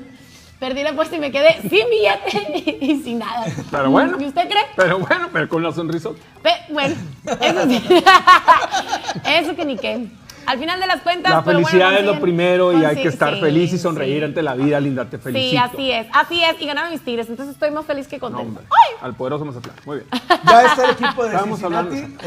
perdí 0.60 0.82
la 0.82 0.90
apuesta 0.90 1.16
y 1.16 1.20
me 1.20 1.32
quedé 1.32 1.58
sin 1.70 1.88
billete 1.88 2.78
y 2.84 3.02
sin 3.02 3.18
nada. 3.20 3.46
Pero 3.70 3.90
bueno. 3.90 4.20
¿Y 4.20 4.26
usted 4.26 4.46
cree? 4.46 4.66
Pero 4.76 4.98
bueno, 4.98 5.30
pero 5.32 5.48
con 5.48 5.62
la 5.62 5.72
sonrisa. 5.72 6.10
Pe- 6.42 6.66
bueno, 6.68 6.94
eso 7.40 7.64
sí. 7.66 7.82
eso 9.24 9.56
que 9.56 9.64
ni 9.64 9.78
qué. 9.78 10.06
Al 10.46 10.58
final 10.58 10.80
de 10.80 10.86
las 10.86 11.00
cuentas. 11.02 11.32
La 11.32 11.42
pero 11.44 11.58
bueno, 11.60 11.68
felicidad 11.68 11.98
es 11.98 12.04
lo 12.06 12.20
primero 12.20 12.72
y 12.78 12.84
hay 12.84 12.96
que 12.96 13.08
estar 13.08 13.34
sí, 13.34 13.40
feliz 13.40 13.72
y 13.72 13.78
sonreír 13.78 14.18
sí. 14.20 14.24
ante 14.24 14.42
la 14.42 14.54
vida, 14.54 14.80
Linda. 14.80 15.04
Te 15.08 15.18
felicito. 15.18 15.50
Sí, 15.50 15.56
así 15.56 15.90
es, 15.90 16.06
así 16.12 16.42
es. 16.44 16.60
Y 16.60 16.66
ganaron 16.66 16.90
mis 16.90 17.02
tigres, 17.04 17.28
entonces 17.28 17.54
estoy 17.54 17.70
más 17.70 17.84
feliz 17.86 18.06
que 18.08 18.16
No, 18.16 18.20
contenta. 18.22 18.48
hombre, 18.48 18.64
¡Ay! 18.70 18.96
Al 19.02 19.14
poderoso 19.14 19.44
Mazatlán. 19.44 19.76
Muy 19.86 19.96
bien. 19.98 20.08
Ya 20.46 20.62
está 20.64 20.84
el 20.84 20.90
equipo 20.92 21.24
de 21.24 21.38
Cincinnati 21.38 21.96
en, 21.96 22.18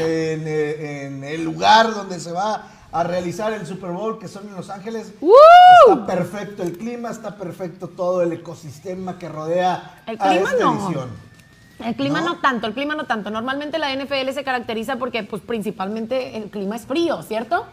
eh, 0.46 1.06
en 1.06 1.24
el 1.24 1.44
lugar 1.44 1.94
donde 1.94 2.18
se 2.20 2.32
va 2.32 2.66
a 2.90 3.04
realizar 3.04 3.52
el 3.52 3.66
Super 3.66 3.90
Bowl, 3.90 4.18
que 4.18 4.28
son 4.28 4.48
en 4.48 4.54
Los 4.56 4.70
Ángeles. 4.70 5.12
¡Woo! 5.20 5.32
Está 5.88 6.06
perfecto 6.06 6.62
el 6.62 6.76
clima, 6.76 7.10
está 7.10 7.36
perfecto 7.36 7.88
todo 7.88 8.22
el 8.22 8.32
ecosistema 8.32 9.18
que 9.18 9.28
rodea 9.28 10.02
El 10.06 10.16
a 10.20 10.28
clima 10.30 10.50
esta 10.50 10.64
no. 10.64 10.86
edición. 10.86 11.27
El 11.84 11.94
clima 11.94 12.20
¿No? 12.20 12.34
¿No? 12.34 12.36
tanto, 12.36 12.66
el 12.66 12.74
clima 12.74 12.94
no 12.94 13.04
tanto. 13.04 13.30
Normalmente 13.30 13.78
la 13.78 13.94
NFL 13.94 14.30
se 14.32 14.42
caracteriza 14.44 14.96
porque, 14.96 15.22
pues, 15.22 15.42
principalmente 15.42 16.36
el 16.36 16.50
clima 16.50 16.76
es 16.76 16.86
frío, 16.86 17.22
¿cierto? 17.22 17.66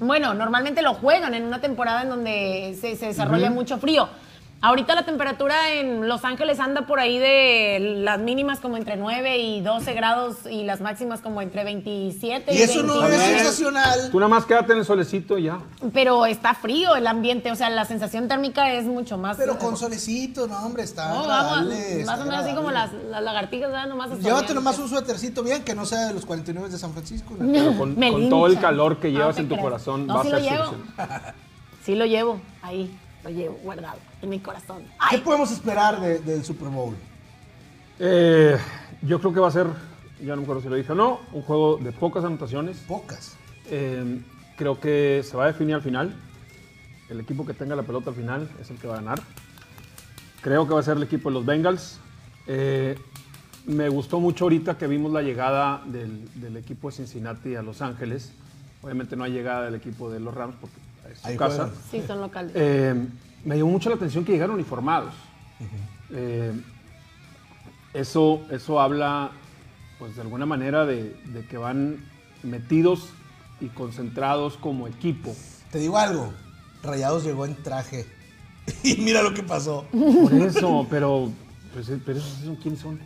Bueno, 0.00 0.34
normalmente 0.34 0.82
lo 0.82 0.94
juegan 0.94 1.34
en 1.34 1.44
una 1.44 1.60
temporada 1.60 2.02
en 2.02 2.08
donde 2.08 2.76
se, 2.80 2.96
se 2.96 3.06
desarrolla 3.06 3.50
mucho 3.50 3.78
frío. 3.78 4.08
Ahorita 4.64 4.94
la 4.94 5.04
temperatura 5.04 5.72
en 5.72 6.06
Los 6.06 6.24
Ángeles 6.24 6.60
anda 6.60 6.86
por 6.86 7.00
ahí 7.00 7.18
de 7.18 7.80
las 8.04 8.20
mínimas 8.20 8.60
como 8.60 8.76
entre 8.76 8.96
9 8.96 9.38
y 9.38 9.60
12 9.60 9.92
grados 9.92 10.36
y 10.48 10.62
las 10.62 10.80
máximas 10.80 11.20
como 11.20 11.42
entre 11.42 11.64
27 11.64 12.54
y, 12.54 12.58
Y 12.58 12.62
eso 12.62 12.84
no 12.84 13.02
es 13.02 13.10
29. 13.10 13.38
sensacional. 13.40 14.10
Tú 14.12 14.20
nada 14.20 14.28
más 14.28 14.44
quédate 14.44 14.70
en 14.74 14.78
el 14.78 14.84
solecito 14.84 15.36
y 15.36 15.44
ya. 15.44 15.58
Pero 15.92 16.26
está 16.26 16.54
frío 16.54 16.94
el 16.94 17.08
ambiente, 17.08 17.50
o 17.50 17.56
sea, 17.56 17.70
la 17.70 17.84
sensación 17.86 18.28
térmica 18.28 18.72
es 18.72 18.84
mucho 18.84 19.18
más. 19.18 19.36
Pero 19.36 19.58
con 19.58 19.76
solecito, 19.76 20.46
no, 20.46 20.56
hombre, 20.64 20.84
está 20.84 21.08
No, 21.08 21.26
vamos, 21.26 21.66
más 22.06 22.20
o 22.20 22.24
menos 22.24 22.44
así 22.44 22.54
como 22.54 22.70
las, 22.70 22.92
las 22.92 23.20
lagartijas, 23.20 23.68
¿verdad? 23.68 23.88
Nomás 23.88 24.16
Llévate 24.20 24.54
nomás 24.54 24.78
un 24.78 24.88
suétercito 24.88 25.42
bien, 25.42 25.64
que 25.64 25.74
no 25.74 25.84
sea 25.86 26.06
de 26.06 26.14
los 26.14 26.24
49 26.24 26.68
de 26.68 26.78
San 26.78 26.92
Francisco. 26.92 27.34
¿no? 27.36 27.52
Pero 27.52 27.76
con, 27.76 27.98
Me 27.98 28.12
con 28.12 28.30
todo 28.30 28.46
el 28.46 28.60
calor 28.60 28.98
que 28.98 29.10
llevas 29.10 29.38
en 29.38 29.48
tu 29.48 29.54
creo. 29.56 29.64
corazón, 29.64 30.06
No, 30.06 30.18
va 30.18 30.22
sí 30.22 30.28
a 30.28 30.32
lo 30.34 30.38
ser 30.38 30.52
llevo. 30.52 30.74
Sí 31.84 31.94
lo 31.96 32.06
llevo, 32.06 32.40
ahí, 32.62 32.96
lo 33.24 33.30
llevo 33.30 33.58
guardado 33.64 34.11
en 34.22 34.28
mi 34.28 34.38
corazón. 34.40 34.82
¿Qué 35.10 35.18
podemos 35.18 35.50
esperar 35.50 36.00
de- 36.00 36.20
del 36.20 36.44
Super 36.44 36.68
Bowl? 36.68 36.94
Eh, 37.98 38.56
yo 39.02 39.18
creo 39.20 39.32
que 39.34 39.40
va 39.40 39.48
a 39.48 39.52
ser, 39.52 39.66
ya 40.20 40.30
no 40.30 40.36
me 40.36 40.42
acuerdo 40.42 40.62
si 40.62 40.68
lo 40.68 40.76
dije 40.76 40.92
o 40.92 40.94
no, 40.94 41.20
un 41.32 41.42
juego 41.42 41.76
de 41.78 41.92
pocas 41.92 42.24
anotaciones. 42.24 42.78
Pocas. 42.88 43.36
Eh, 43.68 44.20
creo 44.56 44.80
que 44.80 45.22
se 45.24 45.36
va 45.36 45.44
a 45.44 45.46
definir 45.48 45.74
al 45.74 45.82
final. 45.82 46.14
El 47.10 47.20
equipo 47.20 47.44
que 47.44 47.52
tenga 47.52 47.76
la 47.76 47.82
pelota 47.82 48.10
al 48.10 48.16
final 48.16 48.48
es 48.60 48.70
el 48.70 48.78
que 48.78 48.86
va 48.86 48.94
a 48.94 48.96
ganar. 48.98 49.20
Creo 50.40 50.66
que 50.66 50.74
va 50.74 50.80
a 50.80 50.82
ser 50.82 50.96
el 50.96 51.02
equipo 51.02 51.28
de 51.28 51.34
los 51.34 51.44
Bengals. 51.44 51.98
Eh, 52.46 52.98
me 53.66 53.88
gustó 53.88 54.18
mucho 54.18 54.44
ahorita 54.46 54.76
que 54.78 54.86
vimos 54.88 55.12
la 55.12 55.22
llegada 55.22 55.82
del, 55.86 56.28
del 56.40 56.56
equipo 56.56 56.90
de 56.90 56.96
Cincinnati 56.96 57.54
a 57.54 57.62
Los 57.62 57.82
Ángeles. 57.82 58.32
Obviamente 58.82 59.14
no 59.14 59.22
hay 59.24 59.32
llegada 59.32 59.64
del 59.66 59.74
equipo 59.76 60.10
de 60.10 60.18
los 60.18 60.34
Rams 60.34 60.56
porque 60.60 60.76
es 61.12 61.20
su 61.20 61.26
Ahí 61.28 61.36
casa. 61.36 61.66
juegan. 61.68 61.72
sí, 61.90 62.02
son 62.06 62.20
locales. 62.20 62.52
Eh, 62.56 63.06
me 63.44 63.56
llamó 63.56 63.70
mucho 63.70 63.88
la 63.88 63.96
atención 63.96 64.24
que 64.24 64.32
llegaron 64.32 64.54
uniformados. 64.54 65.14
Eh, 66.10 66.52
eso, 67.94 68.42
eso 68.50 68.80
habla, 68.80 69.30
pues 69.98 70.16
de 70.16 70.22
alguna 70.22 70.46
manera, 70.46 70.84
de, 70.86 71.14
de 71.26 71.46
que 71.46 71.56
van 71.58 72.04
metidos 72.42 73.08
y 73.60 73.68
concentrados 73.68 74.56
como 74.56 74.86
equipo. 74.88 75.34
Te 75.70 75.78
digo 75.78 75.96
algo, 75.98 76.32
Rayados 76.82 77.24
llegó 77.24 77.44
en 77.46 77.54
traje. 77.62 78.06
Y 78.84 78.96
mira 78.98 79.22
lo 79.22 79.34
que 79.34 79.42
pasó. 79.42 79.84
Por 79.90 80.32
eso, 80.34 80.86
pero, 80.88 81.30
pues, 81.72 81.90
pero 82.06 82.18
esos 82.18 82.30
son 82.44 82.56
quiénes 82.56 82.80
son. 82.80 83.00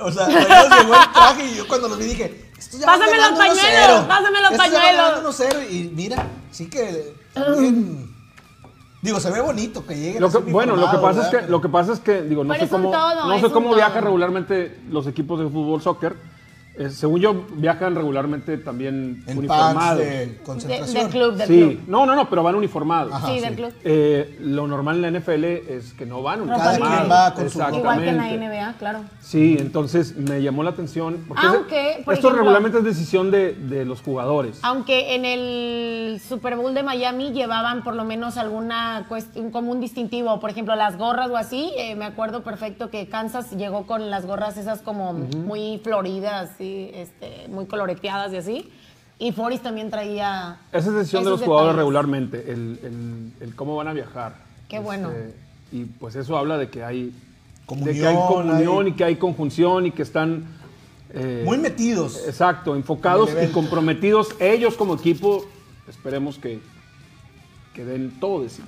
O 0.00 0.10
sea, 0.12 0.26
Rayados 0.28 0.78
llegó 0.80 0.94
en 0.94 1.12
traje 1.12 1.46
y 1.46 1.56
yo 1.56 1.66
cuando 1.68 1.88
los 1.88 1.98
vi 1.98 2.04
dije, 2.06 2.50
estos 2.56 2.78
ya 2.80 2.86
Pásame 2.86 3.16
los 3.16 3.30
ganando 3.30 3.40
1-0. 3.40 3.46
pañuelos, 3.56 4.06
pásame 4.06 4.40
los 4.40 4.50
pañuelos. 4.56 4.82
ganando 4.96 5.32
1-0. 5.32 5.70
Y 5.72 5.90
mira, 5.94 6.26
sí 6.52 6.66
que 6.68 7.12
bien, 7.58 8.03
Digo, 9.04 9.20
se 9.20 9.30
ve 9.30 9.42
bonito 9.42 9.84
que 9.84 9.94
lleguen 9.94 10.22
Lo 10.22 10.30
que- 10.30 10.38
bueno, 10.50 10.76
lo 10.76 10.90
que 10.90 10.96
pasa 10.96 11.20
es 11.20 11.28
que 11.28 11.46
lo 11.46 11.60
que 11.60 11.68
pasa 11.68 11.92
es 11.92 12.00
que 12.00 12.22
digo 12.22 12.42
no 12.42 12.54
Pero 12.54 12.64
sé 12.64 12.70
cómo 12.70 12.90
todo, 12.90 13.28
no 13.28 13.38
sé 13.38 13.50
cómo 13.50 13.66
todo. 13.68 13.76
viajan 13.76 14.02
regularmente 14.02 14.80
los 14.88 15.06
equipos 15.06 15.38
de 15.40 15.44
fútbol 15.46 15.82
soccer. 15.82 16.16
Eh, 16.76 16.90
según 16.90 17.20
yo 17.20 17.46
viajan 17.54 17.94
regularmente 17.94 18.58
también 18.58 19.22
En 19.28 19.38
uniformados. 19.38 19.98
de 19.98 20.04
De- 20.26 20.36
concentración. 20.42 21.02
del 21.04 21.12
club, 21.12 21.34
del 21.36 21.46
sí, 21.46 21.60
club. 21.60 21.80
no, 21.86 22.04
no, 22.04 22.16
no, 22.16 22.28
pero 22.28 22.42
van 22.42 22.56
uniformados. 22.56 23.12
Ajá, 23.12 23.28
sí, 23.28 23.34
sí. 23.36 23.40
del 23.44 23.54
club. 23.54 23.72
Eh, 23.84 24.36
lo 24.40 24.66
normal 24.66 24.96
en 24.96 25.02
la 25.02 25.08
NFL 25.20 25.44
es 25.44 25.92
que 25.92 26.04
no 26.04 26.20
van 26.22 26.46
Cada 26.48 26.72
uniformados. 26.72 26.98
quien 26.98 27.10
va 27.12 27.34
con 27.34 27.50
su 27.50 27.58
ropa. 27.60 27.76
Igual 27.76 28.00
que 28.02 28.08
en 28.08 28.16
la 28.16 28.22
Exactamente. 28.24 28.56
NBA, 28.58 28.74
claro. 28.78 28.98
Sí, 29.20 29.56
entonces 29.60 30.16
me 30.16 30.42
llamó 30.42 30.64
la 30.64 30.70
atención. 30.70 31.24
Porque 31.28 31.46
Aunque, 31.46 31.90
ese- 31.92 32.02
por 32.02 32.14
esto 32.14 32.26
ejemplo- 32.28 32.38
regularmente 32.42 32.78
es 32.78 32.84
decisión 32.84 33.30
de, 33.30 33.54
de 33.54 33.84
los 33.84 34.02
jugadores. 34.02 34.58
Aunque 34.62 35.14
en 35.14 35.24
el 35.24 36.20
Super 36.20 36.56
Bowl 36.56 36.74
de 36.74 36.82
Miami 36.82 37.30
llevaban 37.32 37.84
por 37.84 37.94
lo 37.94 38.04
menos 38.04 38.36
alguna 38.36 39.06
cuestión, 39.08 39.50
como 39.52 39.70
un 39.70 39.80
distintivo, 39.80 40.40
por 40.40 40.50
ejemplo, 40.50 40.74
las 40.74 40.98
gorras 40.98 41.30
o 41.30 41.36
así. 41.36 41.70
eh, 41.76 41.94
me 41.94 42.04
acuerdo 42.04 42.42
perfecto 42.42 42.90
que 42.90 43.08
Kansas 43.08 43.52
llegó 43.52 43.86
con 43.86 44.10
las 44.10 44.26
gorras 44.26 44.56
esas 44.56 44.80
como 44.80 45.12
muy 45.12 45.80
floridas, 45.84 46.50
este, 46.94 47.48
muy 47.48 47.66
coloreteadas 47.66 48.32
y 48.32 48.36
así. 48.36 48.70
Y 49.18 49.32
Forrest 49.32 49.62
también 49.62 49.90
traía. 49.90 50.58
Esa 50.72 50.88
es 50.88 50.94
decisión 50.94 51.24
de 51.24 51.30
los 51.30 51.42
jugadores 51.42 51.76
regularmente, 51.76 52.50
el, 52.52 52.80
el- 52.82 53.32
el 53.40 53.54
cómo 53.54 53.76
van 53.76 53.88
a 53.88 53.92
viajar. 53.92 54.32
Este, 54.32 54.68
Qué 54.68 54.78
bueno. 54.80 55.10
y 55.72 55.84
pues 55.84 56.16
eso 56.16 56.36
habla 56.36 56.58
de 56.58 56.68
que 56.68 56.82
hay 56.82 57.12
Comunión, 57.66 57.94
de 57.94 58.00
que 58.00 58.06
hay 58.06 58.16
comunión 58.16 58.84
hay- 58.86 58.92
y 58.92 58.94
que 58.94 59.04
hay 59.04 59.16
conjunción 59.16 59.86
y 59.86 59.90
que 59.92 60.02
están 60.02 60.44
eh, 61.16 61.42
Muy 61.46 61.58
metidos. 61.58 62.26
exacto, 62.26 62.74
enfocados 62.74 63.30
en 63.34 63.48
y 63.50 63.52
comprometidos 63.52 64.34
ellos 64.40 64.74
como 64.74 64.94
equipo. 64.96 65.46
Esperemos 65.88 66.38
que, 66.38 66.60
que 67.72 67.84
den 67.84 68.18
todo 68.18 68.42
de 68.42 68.48
sí. 68.50 68.62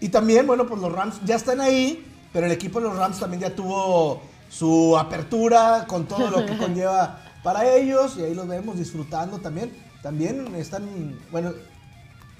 Y 0.00 0.10
también, 0.10 0.46
bueno, 0.46 0.66
pues 0.66 0.80
los 0.82 0.92
Rams 0.92 1.20
ya 1.24 1.36
están 1.36 1.60
ahí, 1.62 2.04
pero 2.32 2.44
el 2.46 2.52
equipo 2.52 2.78
de 2.80 2.88
los 2.88 2.96
Rams 2.98 3.18
también 3.18 3.40
ya 3.40 3.54
tuvo 3.56 4.20
su 4.58 4.96
apertura 4.98 5.84
con 5.86 6.06
todo 6.06 6.30
lo 6.30 6.46
que 6.46 6.56
conlleva 6.58 7.18
para 7.42 7.68
ellos 7.74 8.16
y 8.18 8.22
ahí 8.22 8.34
los 8.34 8.46
vemos 8.46 8.76
disfrutando 8.78 9.38
también. 9.38 9.72
También 10.02 10.54
están, 10.56 11.18
bueno, 11.30 11.52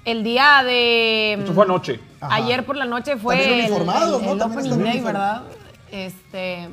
El 0.05 0.23
día 0.23 0.61
de. 0.63 1.33
Esto 1.33 1.53
fue 1.53 1.65
anoche. 1.65 1.99
Ajá. 2.21 2.35
Ayer 2.35 2.65
por 2.65 2.75
la 2.77 2.85
noche 2.85 3.17
fue 3.17 3.35
También 3.37 3.59
el, 3.59 3.65
uniformados, 3.65 4.21
el- 4.21 4.25
¿no? 4.27 4.33
el 4.33 4.39
También 4.39 4.63
están 4.65 4.83
day. 4.83 4.99
¿verdad? 5.01 5.43
Este, 5.91 6.69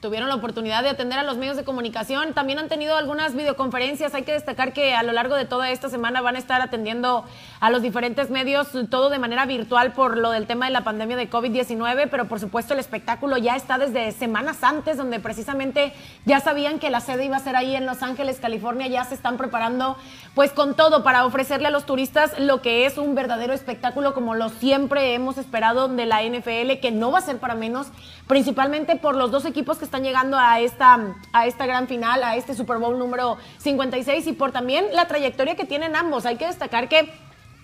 tuvieron 0.00 0.28
la 0.28 0.36
oportunidad 0.36 0.84
de 0.84 0.90
atender 0.90 1.18
a 1.18 1.24
los 1.24 1.36
medios 1.36 1.56
de 1.56 1.64
comunicación. 1.64 2.32
También 2.32 2.60
han 2.60 2.68
tenido 2.68 2.96
algunas 2.96 3.34
videoconferencias. 3.34 4.14
Hay 4.14 4.22
que 4.22 4.32
destacar 4.32 4.72
que 4.72 4.94
a 4.94 5.02
lo 5.02 5.12
largo 5.12 5.34
de 5.34 5.44
toda 5.44 5.70
esta 5.70 5.88
semana 5.88 6.20
van 6.20 6.36
a 6.36 6.38
estar 6.38 6.60
atendiendo 6.60 7.24
a 7.58 7.70
los 7.70 7.82
diferentes 7.82 8.30
medios, 8.30 8.68
todo 8.90 9.10
de 9.10 9.18
manera 9.18 9.44
virtual 9.46 9.92
por 9.92 10.16
lo 10.16 10.30
del 10.30 10.46
tema 10.46 10.66
de 10.66 10.72
la 10.72 10.84
pandemia 10.84 11.16
de 11.16 11.28
COVID-19, 11.28 12.08
pero 12.10 12.28
por 12.28 12.38
supuesto 12.38 12.74
el 12.74 12.80
espectáculo 12.80 13.36
ya 13.38 13.56
está 13.56 13.78
desde 13.78 14.12
semanas 14.12 14.62
antes, 14.62 14.96
donde 14.96 15.18
precisamente 15.18 15.92
ya 16.24 16.38
sabían 16.38 16.78
que 16.78 16.90
la 16.90 17.00
sede 17.00 17.24
iba 17.24 17.36
a 17.36 17.40
ser 17.40 17.56
ahí 17.56 17.74
en 17.74 17.84
Los 17.84 18.02
Ángeles, 18.02 18.38
California. 18.38 18.86
Ya 18.86 19.04
se 19.04 19.14
están 19.14 19.36
preparando 19.36 19.96
pues 20.34 20.52
con 20.52 20.76
todo 20.76 21.02
para 21.02 21.26
ofrecerle 21.26 21.68
a 21.68 21.70
los 21.72 21.86
turistas 21.86 22.38
lo 22.38 22.62
que 22.62 22.86
es 22.86 22.98
un 22.98 23.16
verdadero 23.16 23.52
espectáculo 23.52 24.14
como 24.14 24.36
lo 24.36 24.48
siempre 24.48 25.14
hemos 25.14 25.38
esperado 25.38 25.88
de 25.88 26.06
la 26.06 26.22
NFL, 26.22 26.78
que 26.80 26.92
no 26.92 27.10
va 27.10 27.18
a 27.18 27.22
ser 27.22 27.38
para 27.38 27.56
menos, 27.56 27.88
principalmente 28.28 28.94
por 28.94 29.16
los 29.16 29.32
dos 29.32 29.44
equipos 29.44 29.78
que 29.78 29.87
están 29.88 30.04
llegando 30.04 30.38
a 30.38 30.60
esta, 30.60 30.98
a 31.32 31.46
esta 31.46 31.66
gran 31.66 31.88
final, 31.88 32.22
a 32.22 32.36
este 32.36 32.54
Super 32.54 32.76
Bowl 32.78 32.98
número 32.98 33.38
56 33.58 34.26
y 34.26 34.32
por 34.34 34.52
también 34.52 34.86
la 34.92 35.06
trayectoria 35.08 35.56
que 35.56 35.64
tienen 35.64 35.96
ambos. 35.96 36.26
Hay 36.26 36.36
que 36.36 36.46
destacar 36.46 36.88
que 36.88 37.10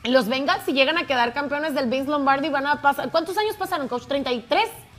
los 0.04 0.26
Bengals, 0.28 0.64
si 0.64 0.72
llegan 0.72 0.98
a 0.98 1.06
quedar 1.06 1.32
campeones 1.32 1.74
del 1.74 1.88
Vince 1.88 2.10
Lombardi, 2.10 2.48
van 2.48 2.66
a 2.66 2.80
pasar. 2.82 3.10
¿Cuántos 3.10 3.36
años 3.38 3.56
pasaron, 3.56 3.88
coach? 3.88 4.04
¿33? 4.04 4.44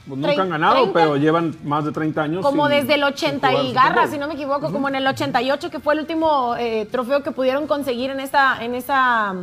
Pues 0.08 0.20
nunca 0.20 0.42
han 0.44 0.50
ganado, 0.52 0.76
30. 0.76 0.94
pero 0.94 1.18
llevan 1.18 1.56
más 1.64 1.84
de 1.84 1.92
30 1.92 2.22
años. 2.22 2.42
Como 2.46 2.68
sin- 2.68 2.76
desde 2.78 2.94
el 2.94 3.02
sin 3.16 3.32
80 3.32 3.50
jugar 3.50 3.66
y 3.66 3.74
garra, 3.74 4.08
si 4.08 4.18
no 4.20 4.28
me 4.28 4.36
equivoco, 4.36 4.72
como 4.72 4.88
en 4.88 4.96
el 4.96 5.08
88, 5.08 5.72
que 5.72 5.80
fue 5.80 5.96
el 5.96 6.02
último 6.02 6.56
eh, 6.58 6.88
trofeo 6.92 7.24
que 7.24 7.32
pudieron 7.32 7.66
conseguir 7.66 8.12
en 8.12 8.20
esa, 8.20 8.64
en 8.64 8.76
esa, 8.76 9.34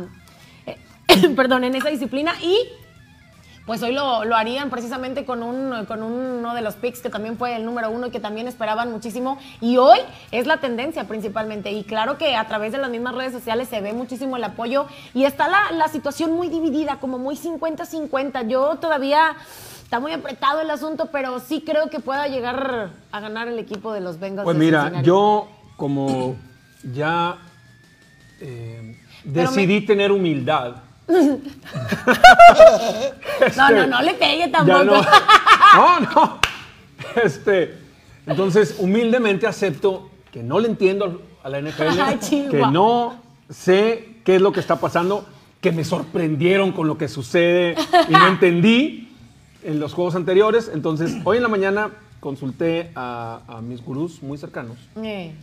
eh, 0.65 0.77
perdón, 1.35 1.65
en 1.65 1.75
esa 1.75 1.89
disciplina. 1.89 2.33
Y 2.41 2.57
pues 3.65 3.81
hoy 3.81 3.93
lo, 3.93 4.25
lo 4.25 4.35
harían 4.35 4.69
precisamente 4.69 5.23
con, 5.25 5.41
un, 5.41 5.85
con 5.85 6.03
uno 6.03 6.53
de 6.53 6.61
los 6.61 6.75
picks 6.75 6.99
que 7.01 7.09
también 7.09 7.37
fue 7.37 7.55
el 7.55 7.63
número 7.65 7.89
uno 7.89 8.07
y 8.07 8.11
que 8.11 8.19
también 8.19 8.47
esperaban 8.47 8.91
muchísimo. 8.91 9.37
Y 9.61 9.77
hoy 9.77 9.99
es 10.31 10.47
la 10.47 10.57
tendencia 10.57 11.05
principalmente. 11.07 11.71
Y 11.71 11.83
claro 11.85 12.17
que 12.17 12.35
a 12.35 12.45
través 12.47 12.73
de 12.73 12.77
las 12.79 12.89
mismas 12.89 13.15
redes 13.15 13.31
sociales 13.31 13.69
se 13.69 13.79
ve 13.79 13.93
muchísimo 13.93 14.35
el 14.35 14.43
apoyo 14.43 14.87
y 15.13 15.23
está 15.23 15.47
la, 15.47 15.71
la 15.71 15.87
situación 15.87 16.33
muy 16.33 16.49
dividida, 16.49 16.97
como 16.99 17.17
muy 17.19 17.35
50-50. 17.35 18.47
Yo 18.49 18.75
todavía 18.81 19.35
está 19.83 19.99
muy 20.01 20.11
apretado 20.11 20.59
el 20.59 20.69
asunto, 20.69 21.09
pero 21.11 21.39
sí 21.39 21.63
creo 21.65 21.89
que 21.89 21.99
pueda 22.01 22.27
llegar 22.27 22.89
a 23.13 23.19
ganar 23.21 23.47
el 23.47 23.59
equipo 23.59 23.93
de 23.93 24.01
los 24.01 24.19
Bengals. 24.19 24.43
Pues 24.43 24.57
mira, 24.57 24.81
Cincinnati. 24.81 25.07
yo 25.07 25.47
como 25.77 26.35
ya 26.93 27.37
eh, 28.41 28.97
me- 29.23 29.31
decidí 29.31 29.81
tener 29.85 30.11
humildad. 30.11 30.75
No, 33.57 33.69
no, 33.69 33.77
Este, 33.81 33.87
no 33.87 34.01
le 34.01 34.13
pegue 34.15 34.47
tampoco. 34.49 34.83
no, 34.83 35.01
no, 35.75 35.99
no. 35.99 36.39
Este, 37.23 37.77
entonces, 38.25 38.75
humildemente 38.79 39.47
acepto 39.47 40.09
que 40.31 40.41
no 40.43 40.59
le 40.59 40.67
entiendo 40.69 41.21
a 41.43 41.49
la 41.49 41.61
NFL, 41.61 41.83
Ay, 42.01 42.17
que 42.49 42.63
no 42.71 43.15
sé 43.49 44.15
qué 44.23 44.35
es 44.35 44.41
lo 44.41 44.51
que 44.51 44.59
está 44.61 44.77
pasando, 44.79 45.25
que 45.61 45.71
me 45.71 45.83
sorprendieron 45.83 46.71
con 46.71 46.87
lo 46.87 46.97
que 46.97 47.07
sucede 47.07 47.75
y 48.07 48.11
no 48.11 48.27
entendí 48.27 49.09
en 49.63 49.79
los 49.79 49.93
juegos 49.93 50.15
anteriores. 50.15 50.71
Entonces, 50.73 51.13
hoy 51.25 51.37
en 51.37 51.43
la 51.43 51.49
mañana 51.49 51.89
consulté 52.19 52.91
a, 52.95 53.41
a 53.47 53.61
mis 53.61 53.83
gurús 53.83 54.23
muy 54.23 54.37
cercanos 54.37 54.77
Eh. 55.01 55.33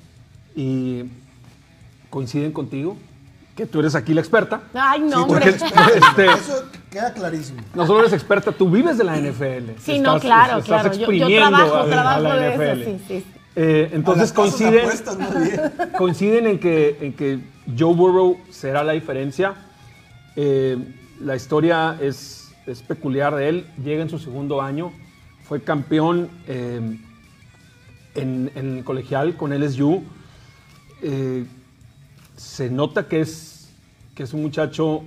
y 0.57 1.05
coinciden 2.09 2.53
contigo, 2.53 2.97
que 3.61 3.67
tú 3.67 3.81
eres 3.81 3.95
aquí 3.95 4.15
la 4.15 4.21
experta. 4.23 4.63
Ay, 4.73 5.01
no, 5.03 5.27
porque 5.27 5.51
hombre. 5.51 5.67
este, 5.97 6.25
Eso 6.27 6.65
queda 6.91 7.13
clarísimo. 7.13 7.61
no 7.75 7.87
solo 7.87 8.01
eres 8.01 8.13
experta, 8.15 8.53
tú 8.53 8.71
vives 8.71 8.97
de 8.97 9.05
la 9.05 9.17
NFL. 9.19 9.73
Sí, 9.83 9.99
no, 9.99 10.19
claro, 10.19 10.63
claro. 10.63 10.91
Yo- 10.93 10.99
yo 10.99 11.01
exprimiendo 11.03 11.49
trabajo, 11.59 11.75
a- 11.75 11.83
a 11.83 11.87
trabajo 11.87 12.21
la 12.23 12.37
de 12.37 12.55
eso, 12.55 12.63
NFL. 12.63 12.85
sí, 12.85 13.05
sí. 13.07 13.25
Eh, 13.57 13.91
entonces 13.93 14.33
coinciden, 14.33 14.81
apuestas, 14.87 15.19
coinciden 15.99 16.47
en 16.47 16.59
que, 16.59 16.97
en 17.03 17.13
que 17.13 17.41
Joe 17.79 17.95
Burrow 17.95 18.39
será 18.51 18.83
la 18.83 18.93
diferencia. 18.93 19.55
Eh, 20.37 20.79
la 21.21 21.37
historia 21.37 21.99
es, 22.01 22.53
es 22.67 22.81
peculiar 22.81 23.35
de 23.35 23.49
él. 23.51 23.67
Llega 23.85 24.01
en 24.03 24.09
su 24.09 24.19
segundo 24.19 24.63
año. 24.63 24.91
Fue 25.47 25.61
campeón 25.63 26.31
eh, 26.47 26.81
en, 28.15 28.51
en 28.55 28.79
el 28.79 28.85
colegial 28.85 29.37
con 29.37 29.53
LSU. 29.53 30.03
Eh, 31.03 31.45
se 32.37 32.71
nota 32.71 33.07
que 33.07 33.21
es, 33.21 33.50
que 34.21 34.25
es 34.25 34.35
un 34.35 34.43
muchacho 34.43 35.03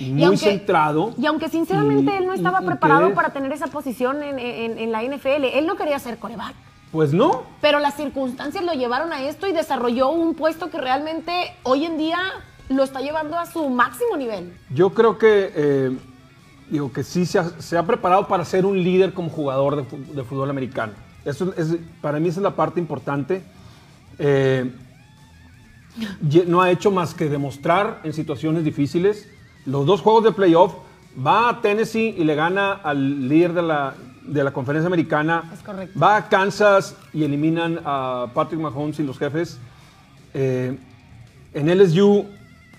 muy 0.00 0.24
aunque- 0.24 0.38
centrado. 0.38 1.14
Y 1.16 1.24
aunque 1.26 1.48
sinceramente 1.48 2.10
y- 2.12 2.16
él 2.16 2.26
no 2.26 2.32
estaba 2.32 2.60
y 2.60 2.66
preparado 2.66 3.14
para 3.14 3.28
tener 3.30 3.52
esa 3.52 3.68
posición 3.68 4.24
en, 4.24 4.40
en- 4.40 4.76
en 4.76 4.90
la 4.90 5.04
NFL, 5.04 5.44
él 5.56 5.66
no 5.66 5.76
quería 5.76 6.00
ser 6.00 6.18
coreback. 6.18 6.52
Pues 6.90 7.12
no, 7.12 7.44
Pero 7.60 7.78
las 7.78 7.94
circunstancias 7.94 8.64
lo 8.64 8.72
llevaron 8.72 9.12
a 9.12 9.22
esto 9.22 9.46
y 9.46 9.52
desarrolló 9.52 10.08
un 10.08 10.34
puesto 10.34 10.68
que 10.68 10.78
realmente 10.78 11.32
hoy 11.62 11.84
en 11.84 11.96
día 11.96 12.18
lo 12.68 12.82
está 12.82 13.00
llevando 13.00 13.38
a 13.38 13.46
su 13.46 13.68
máximo 13.68 14.16
nivel. 14.16 14.52
Yo 14.70 14.90
creo 14.90 15.16
que, 15.16 15.52
eh, 15.54 15.96
digo 16.68 16.92
que 16.92 17.04
sí 17.04 17.24
se 17.24 17.38
ha, 17.38 17.44
se 17.60 17.78
ha 17.78 17.84
preparado 17.84 18.26
para 18.26 18.44
ser 18.44 18.66
un 18.66 18.82
líder 18.82 19.14
como 19.14 19.30
jugador 19.30 19.86
de, 19.88 20.24
fútbol 20.24 20.50
americano. 20.50 20.92
Eso 21.24 21.54
es, 21.56 21.76
para 22.00 22.18
mí 22.18 22.30
esa 22.30 22.40
es 22.40 22.42
la 22.42 22.56
parte 22.56 22.80
importante. 22.80 23.44
Eh, 24.18 24.72
no 26.46 26.62
ha 26.62 26.70
hecho 26.70 26.90
más 26.90 27.14
que 27.14 27.28
demostrar 27.28 28.00
en 28.04 28.12
situaciones 28.12 28.64
difíciles. 28.64 29.28
Los 29.64 29.86
dos 29.86 30.00
juegos 30.00 30.24
de 30.24 30.32
playoff, 30.32 30.74
va 31.24 31.48
a 31.48 31.60
Tennessee 31.60 32.14
y 32.16 32.24
le 32.24 32.34
gana 32.34 32.72
al 32.72 33.28
líder 33.28 33.52
de 33.52 33.62
la, 33.62 33.94
de 34.22 34.44
la 34.44 34.52
conferencia 34.52 34.86
americana. 34.86 35.50
Es 35.52 35.60
correcto. 35.60 35.98
Va 35.98 36.16
a 36.16 36.28
Kansas 36.28 36.96
y 37.12 37.24
eliminan 37.24 37.80
a 37.84 38.28
Patrick 38.34 38.60
Mahomes 38.60 38.98
y 38.98 39.02
los 39.02 39.18
jefes. 39.18 39.58
Eh, 40.34 40.76
en 41.54 41.78
LSU, 41.78 42.26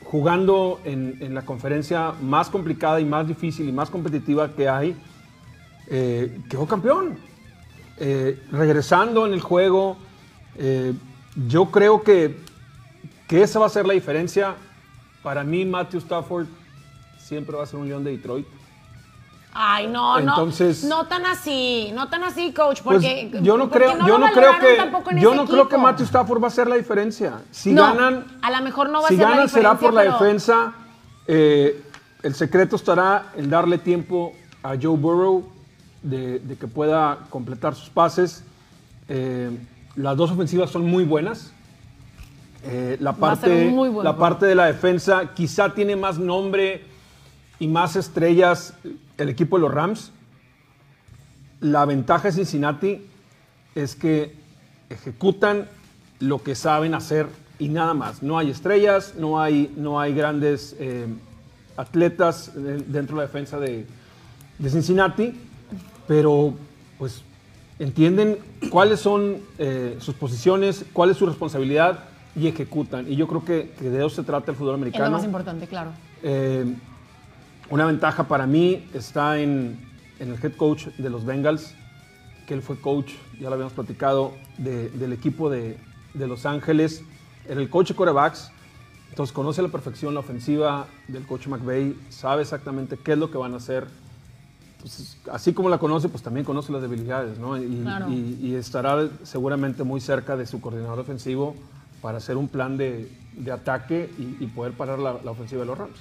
jugando 0.04 0.80
en, 0.84 1.18
en 1.20 1.34
la 1.34 1.44
conferencia 1.44 2.14
más 2.22 2.50
complicada 2.50 3.00
y 3.00 3.06
más 3.06 3.28
difícil 3.28 3.68
y 3.68 3.72
más 3.72 3.90
competitiva 3.90 4.50
que 4.52 4.70
hay, 4.70 4.96
eh, 5.90 6.40
quedó 6.50 6.68
campeón. 6.68 7.18
Eh, 8.00 8.40
regresando 8.52 9.26
en 9.26 9.34
el 9.34 9.42
juego, 9.42 9.98
yo 11.48 11.66
creo 11.70 12.02
que, 12.02 12.36
que 13.28 13.42
esa 13.42 13.60
va 13.60 13.66
a 13.66 13.70
ser 13.70 13.86
la 13.86 13.94
diferencia. 13.94 14.56
Para 15.24 15.44
mí, 15.44 15.66
Matthew 15.66 16.00
Stafford 16.00 16.46
siempre 17.20 17.56
va 17.58 17.64
a 17.64 17.66
ser 17.66 17.80
un 17.80 17.88
león 17.88 18.04
de 18.04 18.12
Detroit. 18.12 18.48
Ay, 19.60 19.88
no, 19.88 20.20
Entonces- 20.20 20.84
no. 20.84 20.98
No 21.04 21.08
tan 21.08 21.26
así, 21.26 21.92
no 21.96 22.10
tan 22.10 22.24
así, 22.24 22.54
coach, 22.54 22.82
Pues, 22.84 22.98
porque 22.98 23.32
yo 23.42 23.58
no 23.58 23.70
porque 23.70 23.86
creo, 23.86 23.98
no 23.98 24.08
yo 24.08 24.18
no 24.20 24.32
creo 24.32 24.52
que, 24.60 25.20
yo 25.20 25.34
no 25.34 25.46
creo 25.48 25.68
que. 25.68 25.78
Matthew 25.78 26.06
Stafford 26.06 26.44
va 26.44 26.48
a 26.48 26.52
ser 26.52 26.68
la 26.68 26.76
diferencia. 26.76 27.42
Si 27.50 27.72
No, 27.74 27.82
ganan, 27.82 28.26
a 28.42 28.52
lo 28.52 28.62
mejor 28.62 28.90
no 28.90 29.02
va 29.02 29.08
a 29.08 29.10
ser 29.10 29.18
la 29.20 29.30
ganan 29.32 29.50
será 29.50 29.76
por 29.78 29.94
la 29.94 30.04
defensa. 30.04 30.74
eh, 31.26 31.84
el 32.24 32.36
secreto 32.36 32.76
estará 32.76 33.32
en 33.36 33.50
darle 33.50 33.78
tiempo 33.80 34.34
a 34.64 34.76
Joe 34.82 34.96
Burrow 34.98 35.48
de, 36.04 36.40
de 36.40 36.56
que 36.56 36.68
pueda 36.68 37.20
completar 37.30 37.74
sus 37.76 37.90
pases. 37.90 38.44
Eh, 39.10 39.50
las 39.96 40.16
dos 40.18 40.32
ofensivas 40.32 40.70
son 40.70 40.86
muy 40.86 41.04
buenas. 41.04 41.52
Eh, 42.64 42.98
la, 43.00 43.14
parte, 43.14 43.68
un 43.68 43.76
muy 43.76 43.90
buen 43.90 44.04
la 44.04 44.12
juego. 44.12 44.20
parte 44.20 44.46
de 44.46 44.56
la 44.56 44.66
defensa 44.66 45.34
quizá 45.34 45.74
tiene 45.74 45.96
más 45.96 46.18
nombre 46.20 46.84
y 47.60 47.68
más 47.68 47.96
estrellas 47.96 48.74
el 49.18 49.30
equipo 49.30 49.58
de 49.58 49.62
los 49.62 49.74
Rams. 49.74 50.12
La 51.60 51.86
ventaja 51.86 52.28
de 52.28 52.34
Cincinnati 52.34 53.06
es 53.74 53.96
que 53.96 54.36
ejecutan 54.90 55.68
lo 56.20 56.44
que 56.44 56.56
saben 56.56 56.94
hacer 56.94 57.28
y 57.60 57.70
nada 57.70 57.94
más. 57.94 58.22
No 58.22 58.38
hay 58.38 58.50
estrellas, 58.52 59.14
no 59.18 59.40
hay, 59.40 59.74
no 59.76 60.00
hay 60.00 60.14
grandes 60.14 60.76
eh, 60.80 61.08
atletas 61.78 62.52
de- 62.56 62.78
dentro 62.80 63.16
de 63.18 63.22
la 63.24 63.28
defensa 63.28 63.60
de, 63.60 63.86
de 64.60 64.70
Cincinnati, 64.70 65.40
pero 66.08 66.54
pues 66.98 67.22
entienden 67.80 68.38
cuáles 68.72 69.00
son 69.00 69.38
eh, 69.58 69.98
sus 70.00 70.16
posiciones, 70.16 70.86
cuál 70.94 71.12
es 71.12 71.18
su 71.18 71.26
responsabilidad 71.26 72.04
y 72.38 72.48
ejecutan. 72.48 73.12
Y 73.12 73.16
yo 73.16 73.28
creo 73.28 73.44
que, 73.44 73.72
que 73.80 73.90
de 73.90 73.98
eso 73.98 74.10
se 74.10 74.24
trata 74.24 74.52
el 74.52 74.58
fútbol 74.58 74.76
Es 74.76 74.80
lo 74.80 74.84
americano. 74.84 75.12
más 75.12 75.24
importante, 75.26 75.68
claro. 75.68 75.92
Eh, 76.22 76.66
una 77.70 77.86
ventaja 77.86 78.28
para 78.28 78.46
mí 78.46 78.86
está 78.94 79.40
en, 79.40 79.80
en 80.20 80.30
el 80.32 80.36
head 80.44 80.54
coach 80.56 80.88
de 80.98 81.10
los 81.10 81.26
Bengals, 81.26 81.74
que 82.46 82.54
él 82.54 82.62
fue 82.62 82.80
coach, 82.80 83.12
ya 83.40 83.50
lo 83.50 83.54
habíamos 83.56 83.74
platicado, 83.74 84.34
de- 84.58 84.90
del 84.90 85.14
equipo 85.14 85.50
de, 85.50 85.78
de 86.14 86.28
Los 86.28 86.46
Ángeles. 86.46 87.02
Era 87.50 87.60
el 87.60 87.70
coach 87.70 87.90
de 87.90 87.96
quarterbacks, 87.96 88.52
entonces 89.10 89.34
conoce 89.34 89.62
a 89.62 89.64
la 89.64 89.70
perfección 89.70 90.14
la 90.14 90.20
ofensiva 90.20 90.86
del 91.08 91.26
coach 91.26 91.48
McVay, 91.48 91.96
sabe 92.10 92.44
exactamente 92.44 92.98
qué 92.98 93.14
es 93.14 93.18
lo 93.18 93.32
que 93.32 93.38
van 93.38 93.54
a 93.54 93.58
hacer. 93.58 93.88
Así 95.32 95.54
como 95.54 95.70
la 95.70 95.80
conoce, 95.80 96.08
pues 96.08 96.24
también 96.24 96.46
conoce 96.46 96.72
las 96.72 96.82
debilidades, 96.82 97.38
¿no? 97.40 97.58
Y, 97.62 97.82
Claro. 97.82 98.10
y- 98.10 98.38
y 98.42 98.56
estará 98.56 99.10
seguramente 99.24 99.84
muy 99.84 100.00
cerca 100.00 100.38
de 100.38 100.46
su 100.46 100.62
coordinador 100.62 101.00
ofensivo 101.00 101.56
para 102.02 102.18
hacer 102.18 102.38
un 102.38 102.48
plan 102.48 102.78
de, 102.78 103.12
de 103.34 103.52
ataque 103.52 104.10
y, 104.18 104.44
y 104.44 104.48
poder 104.48 104.74
parar 104.74 105.00
la- 105.00 105.20
la 105.24 105.32
ofensiva 105.32 105.62
de 105.62 105.68
los 105.68 105.78
Rams. 105.78 106.00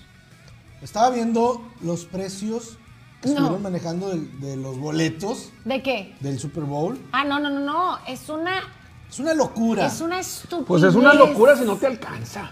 Estaba 0.82 1.10
viendo 1.10 1.62
los 1.82 2.04
precios 2.04 2.76
que 3.22 3.28
No. 3.28 3.34
estuvieron 3.34 3.62
manejando 3.62 4.10
de, 4.10 4.56
los 4.56 4.78
boletos 4.78 5.50
¿De 5.64 5.82
qué? 5.82 6.14
del 6.20 6.38
Super 6.38 6.64
Bowl. 6.64 6.98
Ah, 7.12 7.24
no, 7.24 7.38
no, 7.40 7.48
no, 7.50 7.60
no. 7.60 7.98
Es 8.06 8.28
una, 8.28 8.60
Es 9.08 9.18
una 9.18 9.32
locura. 9.34 9.86
es 9.86 10.00
una 10.02 10.20
estupidez. 10.20 10.66
Pues 10.68 10.82
es 10.82 10.94
una 10.94 11.14
locura 11.14 11.56
si 11.56 11.64
no 11.64 11.76
te 11.76 11.86
alcanza. 11.86 12.50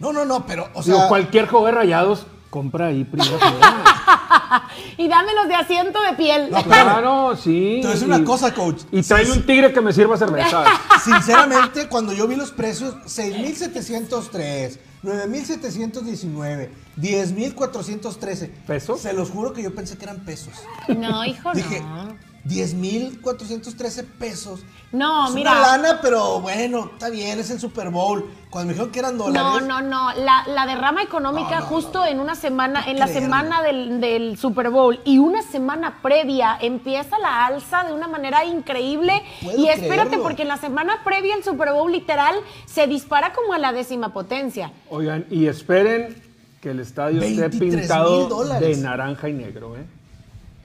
No, 0.00 0.12
no, 0.12 0.24
no, 0.24 0.44
pero, 0.44 0.68
o 0.74 0.82
Digo, 0.82 0.98
sea, 0.98 1.08
cualquier 1.08 1.46
juego 1.46 1.66
de 1.66 1.72
rayados 1.72 2.26
compra 2.50 2.86
ahí 2.86 3.04
primera 3.04 3.38
Y 4.96 5.08
dámelos 5.08 5.48
de 5.48 5.54
asiento 5.54 6.00
de 6.02 6.12
piel. 6.14 6.50
No, 6.50 6.62
claro, 6.62 7.36
sí. 7.42 7.80
a 7.84 7.90
decir 7.90 8.06
una 8.06 8.24
cosa, 8.24 8.54
coach. 8.54 8.82
Y 8.92 9.02
tráeme 9.02 9.32
un 9.32 9.46
tigre 9.46 9.72
que 9.72 9.80
me 9.80 9.92
sirva 9.92 10.16
cerveza. 10.16 10.64
Sinceramente, 11.04 11.88
cuando 11.88 12.12
yo 12.12 12.26
vi 12.26 12.36
los 12.36 12.50
precios, 12.50 12.94
6.703, 13.06 14.78
9.719, 15.02 16.68
10.413. 16.96 18.50
¿Pesos? 18.66 19.00
Se 19.00 19.12
los 19.12 19.30
juro 19.30 19.52
que 19.52 19.62
yo 19.62 19.74
pensé 19.74 19.96
que 19.96 20.04
eran 20.04 20.20
pesos. 20.24 20.54
No, 20.88 21.24
hijo, 21.24 21.52
Dije, 21.52 21.80
no. 21.80 22.33
10.413 22.46 24.04
pesos. 24.18 24.60
No, 24.92 25.28
es 25.28 25.34
mira. 25.34 25.50
una 25.52 25.60
lana, 25.60 25.98
pero 26.00 26.40
bueno, 26.40 26.90
está 26.92 27.10
bien, 27.10 27.40
es 27.40 27.50
el 27.50 27.58
Super 27.58 27.90
Bowl. 27.90 28.30
Cuando 28.50 28.68
me 28.68 28.72
dijeron 28.74 28.92
que 28.92 28.98
eran 29.00 29.16
No, 29.16 29.24
dólares. 29.24 29.66
no, 29.66 29.80
no. 29.82 30.12
La, 30.14 30.44
la 30.46 30.66
derrama 30.66 31.02
económica 31.02 31.56
No, 31.56 31.60
no, 31.60 31.66
justo 31.66 32.04
en 32.04 32.20
una 32.20 32.34
semana, 32.36 32.84
en 32.86 32.98
la 33.00 33.08
semana 33.08 33.62
del, 33.62 34.00
del 34.00 34.38
Super 34.38 34.70
Bowl 34.70 35.00
y 35.04 35.18
una 35.18 35.42
semana 35.42 35.98
previa 36.02 36.56
empieza 36.60 37.18
la 37.18 37.46
alza 37.46 37.84
de 37.84 37.92
una 37.92 38.06
manera 38.06 38.44
increíble. 38.44 39.22
puedo 39.42 39.58
Y 39.58 39.68
espérate, 39.68 40.08
creerlo. 40.10 40.22
porque 40.22 40.42
en 40.42 40.48
la 40.48 40.56
semana 40.58 41.00
previa 41.02 41.34
el 41.34 41.42
Super 41.42 41.72
Bowl 41.72 41.90
literal 41.90 42.36
se 42.66 42.86
dispara 42.86 43.32
como 43.32 43.52
a 43.54 43.58
la 43.58 43.72
décima 43.72 44.12
potencia. 44.12 44.70
Oigan, 44.90 45.26
y 45.30 45.46
esperen 45.46 46.22
que 46.60 46.70
el 46.70 46.80
estadio 46.80 47.20
esté 47.22 47.48
23,000 47.48 47.78
pintado 47.80 48.44
de 48.60 48.76
naranja 48.76 49.28
y 49.28 49.32
negro, 49.32 49.76
¿eh? 49.76 49.84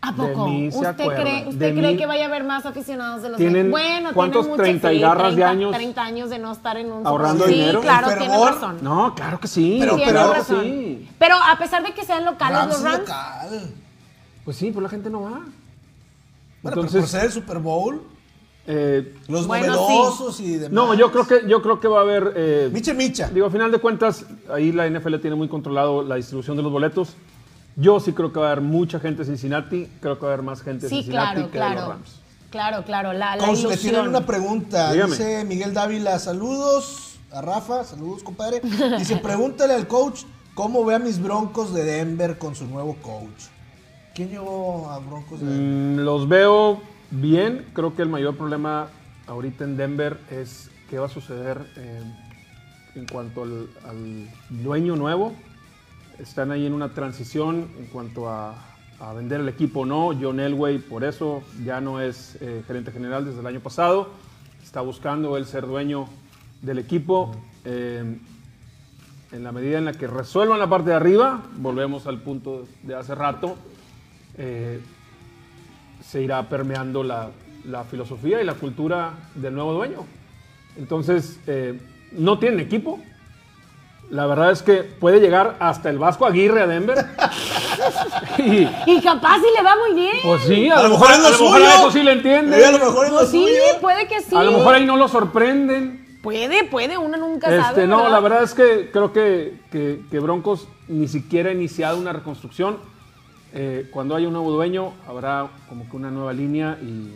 ¿A 0.01 0.11
De 0.13 0.17
poco? 0.17 0.47
mí 0.47 0.71
se 0.71 0.77
¿Usted 0.77 0.95
cree, 0.95 1.45
usted 1.47 1.59
De 1.59 1.73
cree 1.79 1.91
mí- 1.91 1.97
que 1.97 2.05
vaya 2.05 2.23
a 2.23 2.27
haber 2.27 2.45
más 2.45 2.65
aficionados 2.65 3.21
de 3.21 3.29
los 3.29 3.37
¿Tienen 3.37 3.69
Bueno, 3.69 4.11
cuántos 4.13 4.43
tiene 4.43 4.49
mucho, 4.51 4.63
30 4.63 4.93
y 4.93 4.95
sí, 4.95 5.01
garras 5.01 5.35
de 5.35 5.41
30, 5.41 5.49
años 5.49 5.71
30 5.75 6.01
años 6.03 6.29
de 6.29 6.39
no 6.39 6.51
estar 6.53 6.77
en 6.77 6.91
un 6.91 7.05
ahorrando 7.05 7.43
Bowl. 7.43 7.53
dinero? 7.53 7.79
Sí, 7.81 7.85
claro, 7.87 8.07
tiene 8.17 8.45
razón. 8.45 8.77
No, 8.81 9.13
claro 9.13 9.39
que 9.41 9.47
sí. 9.49 9.77
Pero- 9.79 9.95
tiene 9.97 10.13
pero- 10.13 10.33
razón. 10.33 10.63
sí. 10.63 11.09
Pero 11.19 11.35
a 11.35 11.57
pesar 11.57 11.83
de 11.83 11.93
que 11.93 12.05
sean 12.05 12.23
locales 12.23 12.57
Rams 12.59 12.69
los 12.69 12.77
es 12.77 12.83
Rams, 12.85 12.99
local. 12.99 13.71
Pues 14.45 14.55
sí, 14.57 14.71
pues 14.71 14.83
la 14.83 14.89
gente 14.89 15.09
no 15.09 15.21
va. 15.23 15.29
Bueno, 15.31 15.45
pero 16.61 16.75
por 16.75 16.85
Entonces, 16.85 17.09
ser 17.11 17.25
el 17.25 17.31
Super 17.31 17.59
Bowl, 17.59 18.01
eh, 18.67 19.15
los 19.27 19.47
Bueno, 19.47 19.67
novedosos 19.73 20.39
y 20.39 20.53
demás. 20.53 20.71
no, 20.71 20.93
yo 20.93 21.11
creo 21.11 21.27
que 21.27 21.47
yo 21.47 21.61
creo 21.61 21.79
que 21.79 21.87
va 21.89 21.99
a 21.99 22.01
haber 22.03 22.33
eh, 22.35 22.69
Micha, 22.71 22.93
micha. 22.93 23.29
Digo, 23.29 23.47
a 23.47 23.49
final 23.49 23.69
de 23.71 23.79
cuentas, 23.79 24.25
ahí 24.53 24.71
la 24.71 24.85
NFL 24.87 25.19
tiene 25.19 25.35
muy 25.35 25.49
controlado 25.49 26.03
la 26.03 26.15
distribución 26.15 26.55
de 26.55 26.63
los 26.63 26.71
boletos. 26.71 27.15
Yo 27.79 27.99
sí 28.01 28.11
creo 28.11 28.33
que 28.33 28.39
va 28.39 28.49
a 28.49 28.51
haber 28.51 28.63
mucha 28.63 28.99
gente 28.99 29.19
de 29.19 29.25
Cincinnati. 29.25 29.87
Creo 30.01 30.19
que 30.19 30.25
va 30.25 30.31
a 30.31 30.33
haber 30.33 30.45
más 30.45 30.61
gente 30.61 30.83
de 30.83 30.89
sí, 30.89 30.95
Cincinnati 30.97 31.35
claro, 31.35 31.51
que 31.51 31.57
de 31.57 31.63
los 31.63 31.73
claro. 31.73 31.91
Rams. 31.91 32.21
Claro, 32.49 32.83
claro, 32.83 33.13
la, 33.13 33.35
la 33.35 33.51
ilusión. 33.51 34.07
una 34.07 34.25
pregunta. 34.25 34.91
Dígame. 34.91 35.11
Dice 35.11 35.45
Miguel 35.45 35.73
Dávila, 35.73 36.19
saludos 36.19 37.19
a 37.31 37.41
Rafa, 37.41 37.85
saludos, 37.85 38.23
compadre. 38.23 38.61
Dice, 38.97 39.17
pregúntale 39.17 39.75
al 39.75 39.87
coach 39.87 40.23
cómo 40.55 40.83
ve 40.83 40.95
a 40.95 40.99
mis 40.99 41.21
broncos 41.21 41.73
de 41.73 41.83
Denver 41.85 42.37
con 42.37 42.55
su 42.55 42.65
nuevo 42.65 42.95
coach. 43.01 43.45
¿Quién 44.13 44.29
llevó 44.29 44.89
a 44.89 44.99
Broncos 44.99 45.39
de 45.39 45.45
Denver? 45.45 46.01
Mm, 46.01 46.05
los 46.05 46.27
veo 46.27 46.81
bien. 47.11 47.65
Creo 47.73 47.95
que 47.95 48.01
el 48.01 48.09
mayor 48.09 48.35
problema 48.35 48.87
ahorita 49.27 49.63
en 49.63 49.77
Denver 49.77 50.19
es 50.29 50.69
qué 50.89 50.99
va 50.99 51.05
a 51.05 51.09
suceder 51.09 51.65
eh, 51.77 52.01
en 52.95 53.05
cuanto 53.07 53.43
al, 53.43 53.69
al 53.87 54.27
dueño 54.49 54.97
nuevo. 54.97 55.33
Están 56.19 56.51
ahí 56.51 56.65
en 56.65 56.73
una 56.73 56.89
transición 56.89 57.69
en 57.79 57.85
cuanto 57.85 58.29
a, 58.29 58.53
vender 59.15 59.39
el 59.39 59.47
equipo 59.47 59.81
o 59.81 59.85
no. 59.85 60.11
John 60.19 60.41
Elway, 60.41 60.79
por 60.79 61.05
eso, 61.05 61.41
ya 61.63 61.79
no 61.79 62.01
es 62.01 62.37
eh, 62.41 62.61
gerente 62.67 62.91
general 62.91 63.23
desde 63.23 63.39
el 63.39 63.47
año 63.47 63.61
pasado. 63.61 64.09
Está 64.61 64.81
buscando 64.81 65.37
él 65.37 65.45
ser 65.45 65.65
dueño 65.65 66.09
del 66.61 66.79
equipo. 66.79 67.31
Eh, 67.63 68.17
en 69.31 69.43
la 69.43 69.53
medida 69.53 69.77
en 69.77 69.85
la 69.85 69.93
que 69.93 70.07
resuelvan 70.07 70.59
la 70.59 70.67
parte 70.67 70.89
de 70.89 70.97
arriba, 70.97 71.41
volvemos 71.55 72.05
al 72.05 72.19
punto 72.19 72.67
de 72.83 72.95
hace 72.95 73.15
rato, 73.15 73.55
eh, 74.37 74.81
se 76.03 76.21
irá 76.21 76.49
permeando 76.49 77.01
la, 77.01 77.31
la 77.65 77.85
filosofía 77.85 78.41
y 78.41 78.45
la 78.45 78.55
cultura 78.55 79.13
del 79.35 79.53
nuevo 79.53 79.71
dueño. 79.71 80.05
Entonces, 80.75 81.39
no 82.11 82.39
tienen 82.39 82.59
equipo. 82.59 82.99
La 84.09 84.25
verdad 84.25 84.51
es 84.51 84.63
que 84.63 84.77
puede 84.77 85.19
llegar 85.19 85.55
hasta 85.59 85.89
el 85.89 85.99
Vasco 85.99 86.25
Aguirre 86.25 86.61
a 86.63 86.67
Denver. 86.67 86.97
y, 88.39 88.67
Y 88.87 89.01
capaz 89.01 89.35
si 89.37 89.45
le 89.55 89.63
va 89.63 89.75
muy 89.75 89.93
bien. 89.99 90.15
pues 90.23 90.43
sí, 90.43 90.67
a, 90.69 90.77
A 90.79 90.83
lo 90.83 90.89
lo 90.89 90.93
mejor, 90.95 91.09
mejor 91.09 91.19
es 91.21 91.25
a 91.25 91.29
lo 91.31 91.37
lo 91.37 91.43
mejor 91.51 91.61
a 91.61 91.75
eso 91.75 91.91
sí 91.91 92.03
le 92.03 92.11
entiende. 92.13 92.59
Eh, 92.59 92.65
a 92.65 92.71
lo 92.71 92.79
mejor 92.79 93.05
es 93.05 93.11
lo 93.11 93.17
Pues 93.19 93.29
sí, 93.29 93.43
suyo. 93.43 93.79
puede 93.81 94.07
que 94.07 94.21
sí. 94.21 94.35
A 94.35 94.43
lo 94.43 94.51
mejor 94.53 94.75
ahí 94.75 94.85
no 94.85 94.97
lo 94.97 95.07
sorprenden. 95.07 96.07
Puede, 96.23 96.63
puede, 96.65 96.97
uno 96.97 97.17
nunca 97.17 97.47
Este, 97.49 97.61
sabe. 97.61 97.87
no, 97.87 97.97
¿verdad? 97.97 98.11
la 98.11 98.19
verdad 98.19 98.43
es 98.43 98.53
que 98.53 98.89
creo 98.91 99.13
que, 99.13 99.53
que- 99.71 100.01
que 100.09 100.19
Broncos 100.19 100.67
ni 100.87 101.07
siquiera 101.07 101.49
ha 101.49 101.53
iniciado 101.53 101.97
una 101.97 102.11
reconstrucción. 102.11 102.77
Eh, 103.53 103.87
cuando 103.91 104.15
haya 104.15 104.27
un 104.27 104.33
nuevo 104.33 104.51
dueño, 104.51 104.93
habrá 105.07 105.47
como 105.69 105.87
que 105.89 105.95
una 105.95 106.11
nueva 106.11 106.33
línea 106.33 106.77
y, 106.81 107.13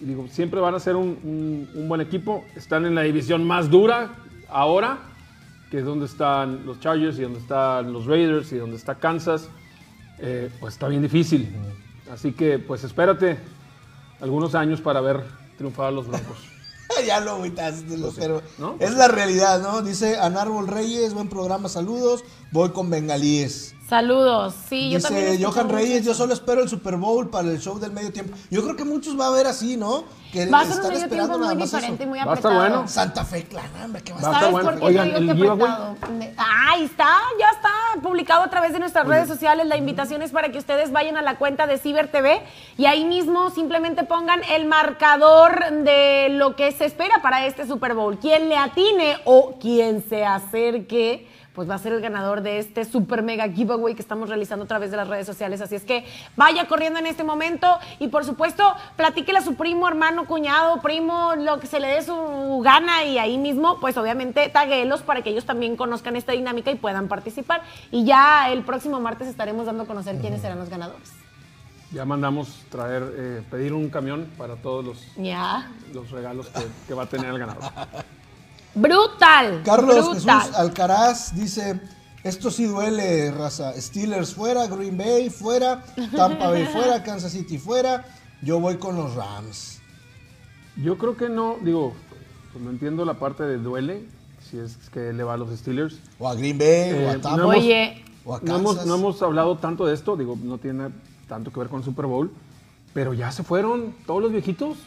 y 0.00 0.04
digo, 0.04 0.26
siempre 0.30 0.60
van 0.60 0.74
a 0.74 0.80
ser 0.80 0.96
un, 0.96 1.18
un- 1.24 1.70
un 1.74 1.88
buen 1.88 2.00
equipo. 2.02 2.44
Están 2.54 2.84
en 2.86 2.94
la 2.94 3.02
división 3.02 3.44
más 3.46 3.68
dura 3.70 4.10
ahora, 4.48 4.98
que 5.70 5.78
es 5.78 5.84
donde 5.84 6.06
están 6.06 6.64
los 6.66 6.80
Chargers 6.80 7.18
y 7.18 7.22
donde 7.22 7.40
están 7.40 7.92
los 7.92 8.06
Raiders 8.06 8.52
y 8.52 8.56
donde 8.56 8.76
está 8.76 8.94
Kansas. 8.96 9.48
Eh, 10.18 10.50
pues 10.60 10.74
está 10.74 10.88
bien 10.88 11.02
difícil. 11.02 11.54
Así 12.10 12.32
que, 12.32 12.58
pues 12.58 12.84
espérate 12.84 13.38
algunos 14.20 14.54
años 14.54 14.80
para 14.80 15.00
ver 15.00 15.22
triunfar 15.56 15.86
a 15.86 15.90
los 15.90 16.06
Broncos. 16.08 16.38
ya 17.06 17.20
lo 17.20 17.32
agüitaste, 17.32 17.96
lo- 17.98 18.12
pero 18.12 18.42
¿no? 18.58 18.76
es 18.80 18.94
la 18.94 19.08
realidad, 19.08 19.60
¿no? 19.60 19.82
Dice 19.82 20.18
Anárbol 20.18 20.66
Reyes, 20.68 21.12
buen 21.14 21.28
programa, 21.28 21.68
saludos. 21.68 22.24
Voy 22.50 22.70
con 22.70 22.88
bengalíes. 22.90 23.74
Saludos. 23.88 24.54
Sí, 24.68 24.90
yo 24.90 25.00
también. 25.00 25.32
Dice 25.32 25.44
Johan 25.44 25.70
Reyes, 25.70 26.04
yo 26.04 26.12
solo 26.12 26.34
espero 26.34 26.60
el 26.62 26.68
Super 26.68 26.96
Bowl 26.96 27.30
para 27.30 27.48
el 27.48 27.58
show 27.58 27.78
del 27.78 27.90
medio 27.90 28.12
tiempo. 28.12 28.36
Yo 28.50 28.62
creo 28.62 28.76
que 28.76 28.84
muchos 28.84 29.18
va 29.18 29.28
a 29.28 29.30
ver 29.30 29.46
así, 29.46 29.78
¿no? 29.78 30.04
Que 30.30 30.44
Va 30.44 30.60
a 30.60 30.64
ser 30.66 30.80
un 30.82 30.88
medio 30.88 30.98
esperando 31.04 31.34
tiempo 31.38 31.54
muy 31.54 31.62
diferente 31.62 32.02
y 32.02 32.04
eso. 32.04 32.08
muy 32.10 32.18
Va 32.18 32.24
a 32.24 32.28
apretado. 32.32 32.54
estar 32.54 32.70
bueno. 32.70 32.88
Santa 32.88 33.24
Fe 33.24 33.44
Clan, 33.44 33.70
hombre, 33.82 34.02
¿qué 34.02 34.12
va 34.12 34.18
a 34.18 34.22
Va 34.22 34.28
a 34.28 34.32
estar? 34.32 34.40
¿Sabes 34.50 34.52
bueno. 34.52 34.70
por 34.70 34.78
qué 34.80 34.86
Oigan, 34.86 35.14
te 35.14 35.20
digo 35.20 35.56
que 35.56 35.64
apretado? 35.64 35.96
Ahí 36.36 36.84
está, 36.84 37.08
ya 37.40 37.48
está 37.50 38.02
publicado 38.02 38.42
a 38.42 38.50
través 38.50 38.74
de 38.74 38.78
nuestras 38.78 39.06
redes 39.06 39.26
sociales. 39.26 39.66
La 39.66 39.78
invitación 39.78 40.20
es 40.20 40.32
para 40.32 40.52
que 40.52 40.58
ustedes 40.58 40.92
vayan 40.92 41.16
a 41.16 41.22
la 41.22 41.38
cuenta 41.38 41.66
de 41.66 41.78
Ciber 41.78 42.10
TV 42.12 42.42
y 42.76 42.84
ahí 42.84 43.06
mismo 43.06 43.48
simplemente 43.48 44.04
pongan 44.04 44.42
el 44.50 44.66
marcador 44.66 45.64
de 45.82 46.28
lo 46.32 46.56
que 46.56 46.72
se 46.72 46.84
espera 46.84 47.22
para 47.22 47.46
este 47.46 47.66
Super 47.66 47.94
Bowl. 47.94 48.18
Quien 48.18 48.50
le 48.50 48.58
atine 48.58 49.16
o 49.24 49.54
quien 49.58 50.04
se 50.06 50.26
acerque 50.26 51.26
pues 51.58 51.68
va 51.68 51.74
a 51.74 51.78
ser 51.78 51.92
el 51.92 52.00
ganador 52.00 52.42
de 52.42 52.60
este 52.60 52.84
super 52.84 53.20
mega 53.24 53.48
giveaway 53.48 53.96
que 53.96 54.00
estamos 54.00 54.28
realizando 54.28 54.64
a 54.64 54.68
través 54.68 54.92
de 54.92 54.96
las 54.96 55.08
redes 55.08 55.26
sociales. 55.26 55.60
Así 55.60 55.74
es 55.74 55.82
que 55.82 56.04
vaya 56.36 56.68
corriendo 56.68 57.00
en 57.00 57.06
este 57.06 57.24
momento 57.24 57.66
y 57.98 58.06
por 58.06 58.24
supuesto 58.24 58.62
platíquele 58.94 59.40
a 59.40 59.42
su 59.42 59.56
primo, 59.56 59.88
hermano, 59.88 60.26
cuñado, 60.26 60.80
primo, 60.80 61.34
lo 61.34 61.58
que 61.58 61.66
se 61.66 61.80
le 61.80 61.88
dé 61.88 62.02
su 62.04 62.60
gana 62.62 63.02
y 63.02 63.18
ahí 63.18 63.38
mismo, 63.38 63.80
pues 63.80 63.96
obviamente 63.96 64.48
taguelos 64.50 65.02
para 65.02 65.22
que 65.22 65.30
ellos 65.30 65.46
también 65.46 65.74
conozcan 65.74 66.14
esta 66.14 66.30
dinámica 66.30 66.70
y 66.70 66.76
puedan 66.76 67.08
participar. 67.08 67.62
Y 67.90 68.04
ya 68.04 68.52
el 68.52 68.62
próximo 68.62 69.00
martes 69.00 69.26
estaremos 69.26 69.66
dando 69.66 69.82
a 69.82 69.86
conocer 69.86 70.20
quiénes 70.20 70.42
serán 70.42 70.60
los 70.60 70.68
ganadores. 70.68 71.12
Ya 71.90 72.04
mandamos 72.04 72.66
traer, 72.70 73.02
eh, 73.16 73.42
pedir 73.50 73.72
un 73.72 73.90
camión 73.90 74.30
para 74.38 74.54
todos 74.54 74.84
los, 74.84 75.04
los 75.92 76.08
regalos 76.12 76.46
que, 76.50 76.62
que 76.86 76.94
va 76.94 77.02
a 77.02 77.06
tener 77.06 77.30
el 77.30 77.38
ganador. 77.40 77.64
Brutal. 78.80 79.62
Carlos 79.64 80.10
brutal. 80.10 80.40
Jesús 80.42 80.56
Alcaraz 80.56 81.34
dice, 81.34 81.80
esto 82.24 82.50
sí 82.50 82.64
duele, 82.64 83.30
raza. 83.32 83.72
Steelers 83.80 84.34
fuera, 84.34 84.66
Green 84.66 84.96
Bay 84.96 85.30
fuera, 85.30 85.82
Tampa 86.14 86.48
Bay 86.50 86.66
fuera, 86.72 87.02
Kansas 87.02 87.32
City 87.32 87.58
fuera. 87.58 88.04
Yo 88.42 88.60
voy 88.60 88.76
con 88.76 88.96
los 88.96 89.14
Rams. 89.14 89.80
Yo 90.76 90.96
creo 90.96 91.16
que 91.16 91.28
no, 91.28 91.56
digo, 91.62 91.92
pues 92.52 92.62
no 92.64 92.70
entiendo 92.70 93.04
la 93.04 93.14
parte 93.14 93.42
de 93.42 93.58
duele, 93.58 94.04
si 94.48 94.58
es 94.58 94.76
que 94.92 95.12
le 95.12 95.22
va 95.24 95.34
a 95.34 95.36
los 95.36 95.50
Steelers. 95.58 95.98
O 96.18 96.28
a 96.28 96.34
Green 96.34 96.56
Bay, 96.58 96.92
o 96.92 97.08
a 97.08 97.12
Eh, 97.14 97.18
Tampa. 97.18 97.36
no 97.36 97.42
hemos- 97.52 97.56
Oye, 97.64 98.04
o 98.24 98.34
a 98.36 98.40
No 98.42 98.56
hemos, 98.56 98.86
no 98.86 98.94
hemos 98.94 99.20
hablado 99.22 99.56
tanto 99.58 99.86
de 99.86 99.94
esto, 99.94 100.16
digo, 100.16 100.38
no 100.40 100.58
tiene 100.58 100.90
tanto 101.28 101.52
que 101.52 101.58
ver 101.58 101.68
con 101.68 101.80
el 101.80 101.84
Super 101.84 102.06
Bowl, 102.06 102.30
pero 102.94 103.12
ya 103.12 103.32
se 103.32 103.42
fueron 103.42 103.94
todos 104.06 104.22
los 104.22 104.30
viejitos. 104.30 104.78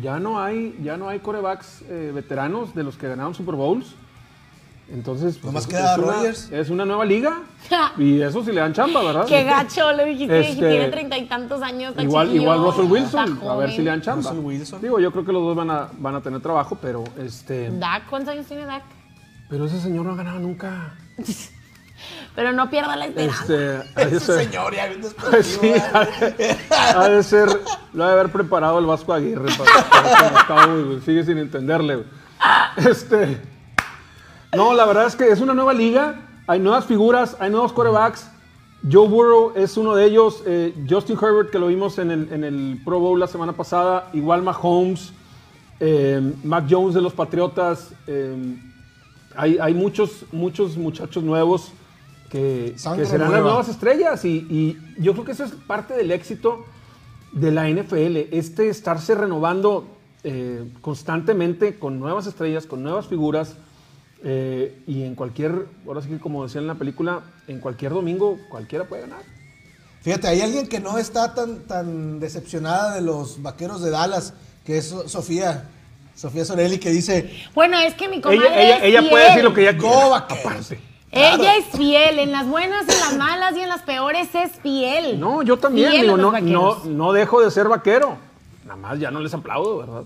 Ya 0.00 0.18
no 0.18 0.40
hay, 0.40 0.78
ya 0.82 0.96
no 0.96 1.08
hay 1.08 1.18
corebacks 1.18 1.82
eh, 1.88 2.12
veteranos 2.14 2.74
de 2.74 2.84
los 2.84 2.96
que 2.96 3.08
ganaron 3.08 3.34
Super 3.34 3.54
Bowls. 3.54 3.94
Entonces, 4.90 5.34
pues, 5.36 5.46
Nomás 5.52 5.64
es, 5.64 5.68
queda 5.68 5.94
es 5.94 5.98
una, 6.50 6.58
es 6.60 6.70
una 6.70 6.84
nueva 6.86 7.04
liga. 7.04 7.42
y 7.98 8.22
eso 8.22 8.42
sí 8.42 8.52
le 8.52 8.60
dan 8.60 8.72
chamba, 8.72 9.02
¿verdad? 9.02 9.26
qué 9.26 9.44
gacho 9.44 9.92
le 9.92 10.06
dijiste, 10.06 10.40
Este, 10.40 10.54
tiene 10.68 10.88
treinta 10.88 11.18
y 11.18 11.26
tantos 11.26 11.60
años. 11.60 11.90
está 11.90 12.02
Igual, 12.02 12.28
chiquillo, 12.28 12.42
igual 12.42 12.60
Russell 12.62 12.90
Wilson, 12.90 13.40
a 13.46 13.56
ver 13.56 13.70
si 13.70 13.78
le 13.78 13.90
dan 13.90 14.00
chamba. 14.00 14.30
Russell 14.30 14.44
Wilson. 14.44 14.80
Digo, 14.80 14.98
yo 14.98 15.12
creo 15.12 15.24
que 15.26 15.32
los 15.32 15.42
dos 15.42 15.56
van 15.56 15.70
a, 15.70 15.88
van 15.98 16.14
a 16.14 16.22
tener 16.22 16.40
trabajo, 16.40 16.78
pero 16.80 17.04
este. 17.18 17.70
Dak, 17.70 18.08
¿cuántos 18.08 18.32
años 18.32 18.46
tiene 18.46 18.64
Dak? 18.64 18.82
Pero 19.50 19.66
ese 19.66 19.78
señor 19.80 20.06
no 20.06 20.12
ha 20.12 20.16
ganado 20.16 20.38
nunca. 20.38 20.94
Pero 22.38 22.52
no 22.52 22.70
pierda 22.70 22.94
la 22.94 23.06
esperanza. 23.06 23.42
Este, 23.42 23.76
Ese 24.16 24.20
ser- 24.20 24.44
señor 24.44 24.72
ya 24.72 24.86
bien 24.86 25.00
sí, 25.42 25.58
¿verdad? 25.60 25.90
ha 25.92 26.20
de, 26.36 26.56
ha 26.94 27.08
de 27.08 27.22
ser, 27.24 27.48
lo 27.92 28.04
ha 28.04 28.06
de 28.06 28.12
haber 28.12 28.30
preparado 28.30 28.78
el 28.78 28.86
Vasco 28.86 29.12
Aguirre 29.12 29.50
para, 29.58 30.46
para 30.46 31.00
sigue 31.04 31.24
sin 31.24 31.38
entenderle. 31.38 31.96
güey. 31.96 32.06
Este, 32.76 33.40
no, 34.54 34.72
la 34.72 34.86
verdad 34.86 35.08
es 35.08 35.16
que 35.16 35.28
es 35.28 35.40
una 35.40 35.52
nueva 35.52 35.74
liga, 35.74 36.20
hay 36.46 36.60
nuevas 36.60 36.84
figuras, 36.86 37.36
hay 37.40 37.50
nuevos 37.50 37.72
corebacks. 37.72 38.30
Joe 38.88 39.08
Burrow 39.08 39.54
es 39.56 39.76
uno 39.76 39.96
de 39.96 40.04
ellos, 40.04 40.44
eh, 40.46 40.72
Justin 40.88 41.18
Herbert 41.20 41.50
que 41.50 41.58
lo 41.58 41.66
vimos 41.66 41.98
en 41.98 42.12
el, 42.12 42.32
en 42.32 42.44
el 42.44 42.80
Pro 42.84 43.00
Bowl 43.00 43.18
la 43.18 43.26
semana 43.26 43.52
pasada, 43.52 44.10
igual 44.12 44.42
Mahomes, 44.42 45.12
eh, 45.80 46.34
Mac 46.44 46.66
Jones 46.70 46.94
de 46.94 47.00
los 47.00 47.12
Patriotas, 47.14 47.90
eh, 48.06 48.56
hay, 49.34 49.58
hay 49.60 49.74
muchos, 49.74 50.24
muchos 50.30 50.76
muchachos 50.76 51.24
nuevos 51.24 51.72
que, 52.30 52.72
que 52.74 52.78
serán 52.78 53.20
las 53.20 53.30
nueva. 53.30 53.40
nuevas 53.50 53.68
estrellas 53.68 54.24
y, 54.24 54.46
y 54.50 54.78
yo 55.02 55.12
creo 55.12 55.24
que 55.24 55.32
eso 55.32 55.44
es 55.44 55.52
parte 55.52 55.94
del 55.94 56.10
éxito 56.10 56.64
de 57.32 57.50
la 57.52 57.68
NFL, 57.68 58.16
este 58.34 58.68
estarse 58.68 59.14
renovando 59.14 59.86
eh, 60.24 60.64
constantemente 60.80 61.78
con 61.78 61.98
nuevas 62.00 62.26
estrellas, 62.26 62.66
con 62.66 62.82
nuevas 62.82 63.06
figuras 63.06 63.54
eh, 64.24 64.82
y 64.86 65.04
en 65.04 65.14
cualquier, 65.14 65.66
ahora 65.86 66.02
sí 66.02 66.08
que 66.08 66.18
como 66.18 66.42
decía 66.44 66.60
en 66.60 66.66
la 66.66 66.74
película, 66.74 67.20
en 67.46 67.60
cualquier 67.60 67.92
domingo 67.92 68.38
cualquiera 68.50 68.84
puede 68.84 69.02
ganar. 69.02 69.22
Fíjate, 70.00 70.28
hay 70.28 70.40
alguien 70.40 70.66
que 70.68 70.80
no 70.80 70.96
está 70.98 71.34
tan, 71.34 71.60
tan 71.66 72.18
decepcionada 72.20 72.94
de 72.94 73.00
los 73.02 73.42
vaqueros 73.42 73.82
de 73.82 73.90
Dallas, 73.90 74.32
que 74.64 74.78
es 74.78 74.86
So- 74.86 75.08
Sofía. 75.08 75.70
Sofía 76.14 76.44
Sorelli, 76.44 76.78
que 76.78 76.90
dice, 76.90 77.30
Bueno, 77.54 77.78
es 77.78 77.94
que 77.94 78.08
mi 78.08 78.20
comadre 78.20 78.46
Ella, 78.48 78.60
ella, 78.60 78.76
es 78.78 78.82
ella 79.00 79.10
puede 79.10 79.24
decir 79.28 79.44
lo 79.44 79.54
que 79.54 79.60
ella 79.68 79.72
Go 79.78 79.88
quiera. 79.88 80.08
Vaqueros. 80.08 80.40
aparte. 80.46 80.80
Ella 81.10 81.56
es 81.56 81.64
fiel, 81.76 82.18
en 82.18 82.32
las 82.32 82.46
buenas, 82.46 82.82
en 82.82 83.00
las 83.00 83.16
malas 83.16 83.56
y 83.56 83.60
en 83.60 83.68
las 83.68 83.82
peores 83.82 84.28
es 84.34 84.52
fiel. 84.62 85.18
No, 85.18 85.42
yo 85.42 85.58
también, 85.58 85.90
Fiel 85.90 86.02
digo, 86.02 86.16
no, 86.18 86.32
no, 86.40 86.84
no 86.84 87.12
dejo 87.12 87.40
de 87.40 87.50
ser 87.50 87.66
vaquero. 87.68 88.16
Nada 88.64 88.76
más 88.76 88.98
ya 88.98 89.10
no 89.10 89.20
les 89.20 89.32
aplaudo, 89.32 89.78
¿verdad? 89.78 90.02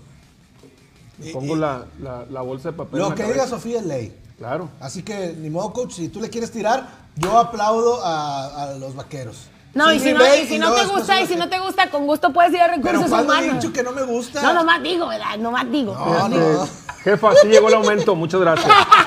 Me 1.17 1.29
Y- 1.29 1.33
pongo 1.33 1.55
y- 1.57 1.59
la, 1.59 1.83
la- 2.01 2.25
la 2.29 2.41
bolsa 2.41 2.71
de 2.71 2.77
papel. 2.77 2.93
en 2.95 2.99
lo 3.03 3.09
la 3.09 3.15
que 3.15 3.21
cabeza. 3.23 3.43
diga 3.45 3.47
Sofía 3.47 3.79
es 3.79 3.85
ley. 3.85 4.17
Claro. 4.37 4.69
Así 4.79 5.03
que, 5.03 5.33
ni 5.37 5.49
modo, 5.49 5.73
coach, 5.73 5.91
si 5.93 6.07
tú 6.09 6.21
le 6.21 6.29
quieres 6.29 6.51
tirar, 6.51 6.87
yo 7.15 7.37
aplaudo 7.37 8.03
a, 8.03 8.63
a 8.63 8.73
los 8.75 8.95
vaqueros. 8.95 9.47
No, 9.73 9.89
Sí, 9.89 9.95
y 9.95 9.99
si 9.99 10.13
no, 10.13 10.19
Bay, 10.19 10.41
y 10.43 10.47
si 10.47 10.55
y 10.55 10.59
no 10.59 10.69
luego 10.69 10.81
te 10.91 10.95
gusta, 10.95 11.21
y 11.21 11.27
si 11.27 11.35
no 11.35 11.49
te 11.49 11.59
gusta, 11.59 11.89
con 11.89 12.05
gusto 12.07 12.31
puedes 12.31 12.53
ir 12.53 12.61
a 12.61 12.65
Pero 12.67 12.77
recursos 12.83 13.09
¿cuándo 13.09 13.33
he 13.33 13.37
humanos. 13.39 13.55
dicho 13.61 13.73
que 13.73 13.83
no 13.83 13.91
me 13.91 14.03
gusta? 14.03 14.41
No, 14.41 14.53
nomás 14.53 14.81
digo, 14.83 15.07
¿verdad? 15.07 15.37
Nomás 15.37 15.69
digo. 15.71 15.93
No, 15.95 16.29
no. 16.29 16.67
Jefa, 17.03 17.35
sí 17.41 17.47
llegó 17.47 17.67
el 17.69 17.73
aumento, 17.75 18.15
muchas 18.15 18.39
gracias. 18.39 18.71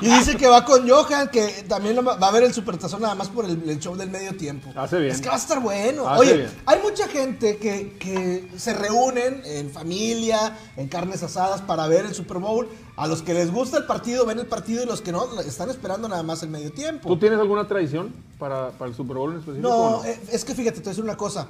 Y 0.00 0.06
dice 0.06 0.36
que 0.36 0.46
va 0.48 0.64
con 0.64 0.88
Johan, 0.88 1.28
que 1.28 1.64
también 1.68 1.98
va 2.06 2.14
a 2.14 2.30
ver 2.30 2.44
el 2.44 2.52
supertazón 2.52 3.02
nada 3.02 3.14
más 3.14 3.28
por 3.28 3.44
el, 3.44 3.68
el 3.68 3.78
show 3.78 3.96
del 3.96 4.10
medio 4.10 4.36
tiempo. 4.36 4.70
Hace 4.76 4.98
bien. 4.98 5.12
Es 5.12 5.20
que 5.20 5.28
va 5.28 5.34
a 5.34 5.38
estar 5.38 5.60
bueno. 5.60 6.08
Hace 6.08 6.20
Oye, 6.20 6.32
bien. 6.34 6.50
hay 6.66 6.80
mucha 6.82 7.08
gente 7.08 7.56
que, 7.56 7.96
que 7.98 8.48
se 8.56 8.74
reúnen 8.74 9.42
en 9.44 9.70
familia, 9.70 10.56
en 10.76 10.88
carnes 10.88 11.22
asadas 11.22 11.60
para 11.62 11.86
ver 11.86 12.06
el 12.06 12.14
Super 12.14 12.38
Bowl. 12.38 12.68
A 12.96 13.06
los 13.06 13.22
que 13.22 13.32
les 13.32 13.50
gusta 13.50 13.78
el 13.78 13.84
partido, 13.86 14.26
ven 14.26 14.38
el 14.38 14.46
partido 14.46 14.82
y 14.82 14.86
los 14.86 15.00
que 15.00 15.12
no, 15.12 15.40
están 15.40 15.70
esperando 15.70 16.08
nada 16.08 16.22
más 16.22 16.42
el 16.42 16.50
medio 16.50 16.70
tiempo. 16.72 17.08
¿Tú 17.08 17.18
tienes 17.18 17.38
alguna 17.38 17.66
tradición 17.66 18.12
para, 18.38 18.70
para 18.70 18.90
el 18.90 18.96
Super 18.96 19.16
Bowl 19.16 19.32
en 19.32 19.38
específico? 19.38 19.68
o 19.68 20.02
No, 20.02 20.04
eh, 20.04 20.20
es 20.30 20.44
que 20.44 20.54
fíjate, 20.54 20.76
te 20.76 20.82
voy 20.82 20.88
a 20.88 20.90
decir 20.90 21.04
una 21.04 21.16
cosa. 21.16 21.46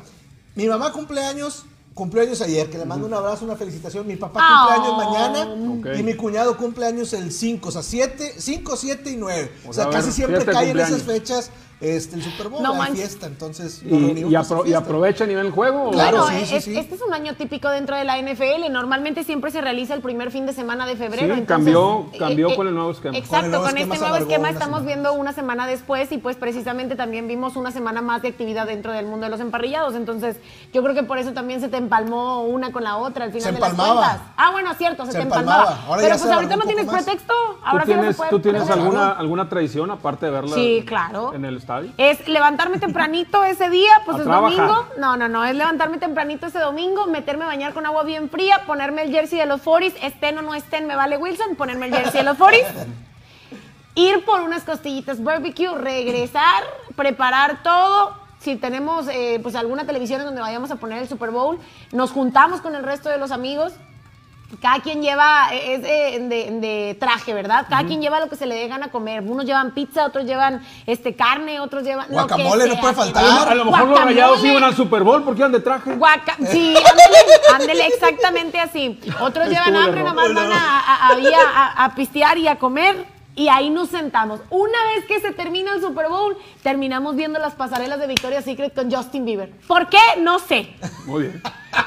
Mi 0.55 0.67
mamá 0.69 0.93
cumpleaños, 0.93 1.65
cumpleaños 1.95 2.41
ayer, 2.41 2.71
que 2.71 2.79
le 2.79 2.85
mando 2.85 3.07
un 3.07 3.15
abrazo, 3.15 3.45
una 3.45 3.57
felicitación. 3.57 4.07
Mi 4.07 4.17
papá 4.17 4.41
Ah. 4.43 4.67
cumpleaños 4.69 5.05
mañana 5.05 5.79
Ok. 5.79 5.99
y 5.99 6.03
mi 6.03 6.15
cuñado 6.15 6.57
cumpleaños 6.57 7.13
el 7.13 7.33
5, 7.33 7.69
o 7.69 7.73
sea, 7.73 7.83
7, 7.83 8.35
5, 8.39 8.77
7 8.77 9.11
y 9.11 9.17
9. 9.17 9.53
O, 9.67 9.71
O 9.71 9.73
sea, 9.73 9.89
casi 9.91 10.11
siempre 10.13 10.37
fiesta 10.41 10.53
de 10.53 10.57
cae 10.65 10.71
en 10.71 10.81
esas 10.81 11.03
fechas 11.03 11.51
este, 11.83 12.17
el 12.17 12.23
Super 12.23 12.49
Bowl, 12.49 12.63
No 12.63 12.81
hay 12.81 12.93
fiesta, 12.93 13.27
entonces 13.27 13.83
Y, 13.85 13.95
y 13.95 14.25
apro- 14.35 14.67
y 14.67 14.73
aprovechan 14.75 15.31
y 15.31 15.35
ven 15.35 15.47
el 15.47 15.53
juego. 15.53 15.91
Claro, 15.91 16.23
Bueno, 16.23 16.39
sí, 16.41 16.47
sí, 16.47 16.55
es- 16.57 16.65
sí. 16.65 16.77
este 16.79 16.95
es 16.95 17.03
un 17.03 17.13
año 17.13 17.35
típico 17.35 17.69
dentro 17.69 17.97
de 17.97 18.05
la 18.05 18.19
NFL. 18.19 18.71
Normalmente 18.71 19.25
siempre 19.25 19.51
se 19.51 19.61
realiza 19.61 19.95
el 19.95 20.01
primer 20.01 20.31
fin 20.31 20.47
de 20.47 20.53
semana 20.53 20.87
de 20.87 20.97
febrero. 20.97 21.35
Sí, 21.35 21.41
entonces, 21.41 21.47
cambió- 21.75 22.07
eh, 22.13 22.19
cambió 22.19 22.51
eh, 22.51 22.57
con 22.57 22.69
el 22.69 22.75
nuevo 22.75 22.91
esquema. 22.93 23.17
Exacto, 23.19 23.49
nuevo 23.49 23.65
con, 23.65 23.77
esquema 23.77 23.95
este 23.95 24.07
nuevo 24.09 24.17
esquema 24.25 24.51
estamos 24.51 24.79
semana. 24.81 24.87
viendo 24.87 25.13
una 25.15 25.33
semana 25.33 25.67
después 25.67 26.11
y 26.13 26.19
pues 26.19 26.37
precisamente 26.37 26.95
también 26.97 27.27
vimos 27.29 27.57
una 27.57 27.71
semana 27.73 28.01
más 28.03 28.23
de 28.23 28.29
actividad 28.29 28.67
dentro 28.67 28.93
del 28.93 29.07
mundo 29.07 29.25
de 29.27 29.31
los 29.31 29.41
emparrillados. 29.41 29.95
Entonces 29.95 30.37
yo 30.73 30.83
creo 30.83 30.95
que 30.95 31.03
por 31.03 31.19
eso 31.19 31.33
también 31.33 31.61
se 31.61 31.69
te 31.69 31.77
empalmó 31.79 32.43
una 32.45 32.71
con 32.73 32.85
la 32.85 32.97
otra 32.97 33.25
al 33.25 33.31
final 33.33 33.43
Se 33.43 33.53
de 33.53 33.61
las 33.61 33.75
cuentas. 33.75 34.21
Ah, 34.37 34.51
bueno, 34.53 34.73
cierto, 34.75 35.05
se, 35.07 35.13
Se 35.13 35.19
te 35.19 35.23
empalmaba. 35.25 35.63
empalmaba. 35.63 35.87
Ahora 35.89 36.03
Pero 36.03 36.15
ya 36.15 36.19
se 36.19 36.25
pues 36.25 36.35
ahorita 36.35 36.57
no 36.57 36.65
tienes 36.65 36.87
más. 36.87 37.03
pretexto. 37.03 37.33
¿Tú 37.33 37.59
Ahora 37.65 37.85
sí 37.85 37.91
no 37.91 37.95
se 37.97 38.01
tienes, 38.01 38.17
puede 38.17 38.31
tú 38.31 38.41
tienes 38.41 38.71
alguna 38.71 39.49
tradición 39.49 39.91
aparte 39.91 40.27
de 40.27 40.33
verla 40.33 40.55
Sí, 40.55 40.85
claro. 40.87 41.33
en 41.35 41.45
el 41.45 41.57
estadio? 41.57 41.72
Es 41.97 42.29
levantarme 42.29 42.79
tempranito 42.79 43.45
ese 43.45 43.71
día, 43.71 43.93
pues 44.05 44.19
es 44.19 44.25
trabajar. 44.25 44.69
domingo. 44.69 44.89
No, 44.99 45.17
no, 45.17 45.29
no, 45.29 45.45
es 45.45 45.55
levantarme 45.55 45.99
tempranito 45.99 46.47
ese 46.47 46.59
domingo, 46.59 47.07
meterme 47.07 47.45
a 47.45 47.49
bañar 47.49 47.73
con 47.75 47.87
agua 47.87 48.03
bien 48.05 48.29
fría, 48.31 48.63
ponerme 48.67 49.03
el 49.03 49.11
jersey 49.11 49.39
de 49.39 49.47
los 49.47 49.63
40 49.63 49.99
estén 50.07 50.39
o 50.39 50.43
no 50.43 50.55
estén, 50.55 50.87
me 50.87 50.97
vale 50.97 51.17
Wilson, 51.17 51.57
ponerme 51.57 51.87
el 51.87 51.95
jersey 51.95 52.21
de 52.21 52.25
los 52.25 52.37
40 52.37 52.87
ir 53.95 54.25
por 54.25 54.41
unas 54.41 54.65
costillitas 54.65 55.23
barbecue, 55.23 55.69
regresar, 55.77 56.65
preparar 56.97 57.63
todo. 57.63 58.17
Si 58.39 58.57
tenemos 58.57 59.07
eh, 59.09 59.39
pues 59.43 59.55
alguna 59.55 59.87
televisión 59.87 60.21
en 60.21 60.27
donde 60.27 60.41
vayamos 60.41 60.71
a 60.71 60.77
poner 60.77 60.99
el 60.99 61.09
Super 61.09 61.31
Bowl, 61.31 61.59
nos 61.93 62.11
juntamos 62.11 62.61
con 62.61 62.75
el 62.75 62.83
resto 62.83 63.09
de 63.09 63.19
los 63.19 63.31
amigos. 63.31 63.73
Cada 64.61 64.81
quien 64.81 65.01
lleva, 65.03 65.49
eh, 65.53 65.75
es 65.75 65.81
eh, 65.85 66.19
de, 66.21 66.61
de 66.61 66.95
traje, 67.01 67.33
¿verdad? 67.33 67.67
Cada 67.69 67.85
quien 67.85 68.01
lleva 68.03 68.21
lo 68.21 68.29
que 68.29 68.37
se 68.37 68.47
le 68.47 68.55
dé 68.55 68.69
gana 68.69 68.89
comer. 68.91 69.23
Unos 69.23 69.45
llevan 69.47 69.73
pizza, 69.73 70.05
otros 70.05 70.25
llevan 70.25 70.63
este 70.87 71.15
carne, 71.17 71.59
otros 71.61 71.83
llevan. 71.85 72.07
lo 72.11 72.27
que 72.27 72.35
Guacamole, 72.35 72.67
no 72.69 72.77
puede 72.81 72.95
faltar. 72.95 73.25
A 73.25 73.29
lo, 73.29 73.51
a 73.51 73.55
lo 73.55 73.65
mejor 73.67 73.89
los 73.89 74.05
rayados 74.05 74.45
iban 74.45 74.63
al 74.65 74.77
Super 74.77 75.03
Bowl 75.03 75.23
porque 75.25 75.41
iban 75.41 75.53
de 75.53 75.61
traje. 75.61 75.95
Guaca 75.95 76.37
sí, 76.51 76.75
ándele, 76.91 77.19
ándele, 77.55 77.87
exactamente 77.87 78.59
así. 78.61 79.01
Otros 79.21 79.49
llevan 79.49 79.75
hambre, 79.77 80.01
error. 80.01 80.15
nada 80.15 80.29
más 80.29 80.35
van 80.35 80.53
a, 80.53 80.79
a- 80.81 81.07
a- 81.07 81.09
ahí 81.15 81.27
a- 81.33 81.85
a 81.85 81.95
pistear 81.95 82.37
y 82.39 82.47
a 82.49 82.57
comer. 82.57 83.12
Y 83.35 83.49
ahí 83.49 83.71
nos 83.71 83.89
sentamos. 83.89 84.41
Una 84.51 84.79
vez 84.95 85.07
que 85.07 85.19
se 85.21 85.33
termina 85.33 85.73
el 85.75 85.81
Super 85.81 86.09
Bowl, 86.09 86.37
terminamos 86.63 87.17
viendo 87.17 87.39
las 87.39 87.55
pasarelas 87.55 87.99
de 87.99 88.07
Victoria's 88.07 88.45
Secret 88.45 88.75
con 88.75 88.93
Justin 88.93 89.25
Bieber. 89.25 89.51
¿Por 89.67 89.89
qué? 89.89 89.97
No 90.21 90.39
sé. 90.39 90.75
Muy 91.07 91.23
bien. 91.23 91.43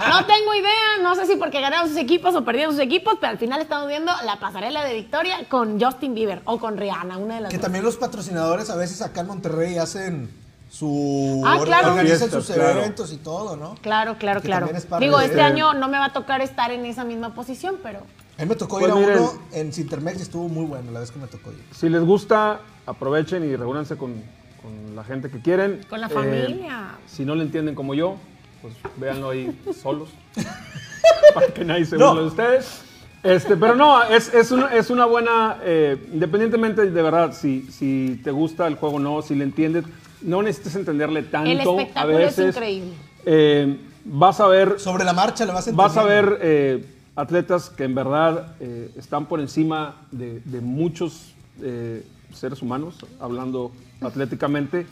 No 0.10 0.26
tengo 0.26 0.56
idea. 0.56 0.98
No 1.04 1.14
sé 1.14 1.28
si 1.28 1.36
porque 1.36 1.62
ganaron 1.62 1.88
sus 1.88 1.98
equipos 1.98 2.34
o 2.36 2.43
perdieron 2.43 2.74
sus 2.74 2.82
equipos, 2.82 3.18
pero 3.22 3.30
al 3.32 3.38
final 3.38 3.62
estamos 3.62 3.88
viendo 3.88 4.12
la 4.26 4.38
pasarela 4.39 4.84
de 4.84 4.96
Victoria 4.96 5.38
con 5.48 5.80
Justin 5.80 6.16
Bieber 6.16 6.41
o 6.46 6.58
con 6.60 6.78
Rihanna, 6.78 7.18
una 7.18 7.36
de 7.36 7.41
las 7.41 7.52
Que 7.52 7.58
dos. 7.58 7.64
también 7.64 7.86
los 7.86 7.98
patrocinadores 7.98 8.72
a 8.72 8.76
veces 8.76 9.04
acá 9.04 9.22
en 9.22 9.28
Monterrey 9.28 9.78
hacen 9.78 10.32
su... 10.72 11.43
Ah, 11.46 11.60
claro. 11.64 11.89
Organizan 11.91 12.32
sus 12.32 12.48
claro. 12.48 12.80
eventos 12.80 13.14
y 13.14 13.18
todo, 13.18 13.56
¿no? 13.56 13.76
Claro, 13.82 14.18
claro, 14.18 14.41
Que 14.41 14.48
claro. 14.48 14.68
es 14.74 14.88
Digo, 15.00 15.20
de- 15.20 15.26
este 15.26 15.41
año 15.41 15.76
no 15.76 15.88
me 15.89 16.00
va 16.00 16.06
a 16.06 16.14
tocar 16.14 16.41
estar 16.41 16.72
en 16.72 16.86
esa 16.88 17.04
misma 17.04 17.36
posición, 17.36 17.76
pero 17.84 18.00
A 18.38 18.42
mí 18.42 18.50
me 18.50 18.56
tocó 18.56 18.80
Pues 18.80 18.92
ir 18.92 18.98
a 18.98 19.00
miren. 19.00 19.20
uno 19.20 19.32
en 19.54 19.72
Cintermex 19.74 20.20
y 20.20 20.22
estuvo 20.24 20.50
muy 20.50 20.66
bueno 20.66 20.92
la 20.92 21.00
vez 21.00 21.12
que 21.12 21.20
me 21.20 21.28
tocó 21.28 21.52
ir. 21.52 21.64
Si 21.72 21.88
les 21.90 22.02
gusta, 22.04 22.60
aprovechen 22.86 23.44
y 23.50 23.56
reúnanse 23.56 23.96
con, 23.96 24.14
con 24.62 24.96
la 24.96 25.04
gente 25.04 25.30
que 25.30 25.40
quieren. 25.42 25.82
Con 25.90 26.02
la 26.02 26.08
Eh, 26.08 26.10
familia. 26.10 26.96
si 27.08 27.24
no 27.24 27.34
le 27.36 27.44
entienden 27.44 27.76
como 27.76 27.94
yo, 27.94 28.18
pues 28.62 28.74
véanlo 28.98 29.30
ahí 29.30 29.58
solos. 29.82 30.10
para 31.34 31.48
que 31.48 31.64
nadie 31.64 31.86
se 31.86 31.98
No. 31.98 32.10
burle 32.10 32.22
de 32.24 32.28
ustedes. 32.28 32.82
Este, 33.24 33.56
pero 33.58 33.76
no, 33.76 34.04
es, 34.04 34.32
es, 34.34 34.52
una, 34.52 34.68
es 34.68 34.90
una 34.92 35.06
buena, 35.06 35.58
eh, 35.64 35.98
independientemente 36.14 36.92
de 36.92 37.02
verdad, 37.02 37.34
si, 37.34 37.64
si 37.72 38.20
te 38.24 38.30
gusta 38.30 38.68
el 38.68 38.76
juego 38.76 38.98
o 38.98 39.00
no, 39.00 39.22
si 39.24 39.34
le 39.34 39.44
entiendes, 39.46 39.84
no 40.22 40.44
necesitas 40.44 40.76
entenderle 40.76 41.24
tanto 41.24 41.50
El 41.50 41.60
a 41.60 41.64
espectáculo 41.64 42.20
es 42.20 42.36
veces. 42.38 42.56
increíble. 42.56 42.92
Eh, 43.26 43.78
vas 44.04 44.40
a 44.40 44.48
ver 44.48 44.80
Sobre 44.80 45.04
la 45.04 45.14
marcha 45.14 45.46
lo 45.46 45.54
vas 45.54 45.68
a 45.68 45.72
Vas 45.72 45.98
a 45.98 46.04
ver 46.04 46.38
eh, 46.42 46.86
atletas 47.16 47.70
que 47.70 47.84
en 47.86 47.95
verdad 47.95 48.55
eh, 48.59 48.91
están 48.97 49.26
por 49.28 49.39
encima 49.39 49.95
de, 50.11 50.41
de 50.41 50.61
muchos 50.61 51.34
eh, 51.61 52.05
seres 52.34 52.61
humanos, 52.61 53.05
hablando 53.20 53.72
atléticamente, 54.01 54.86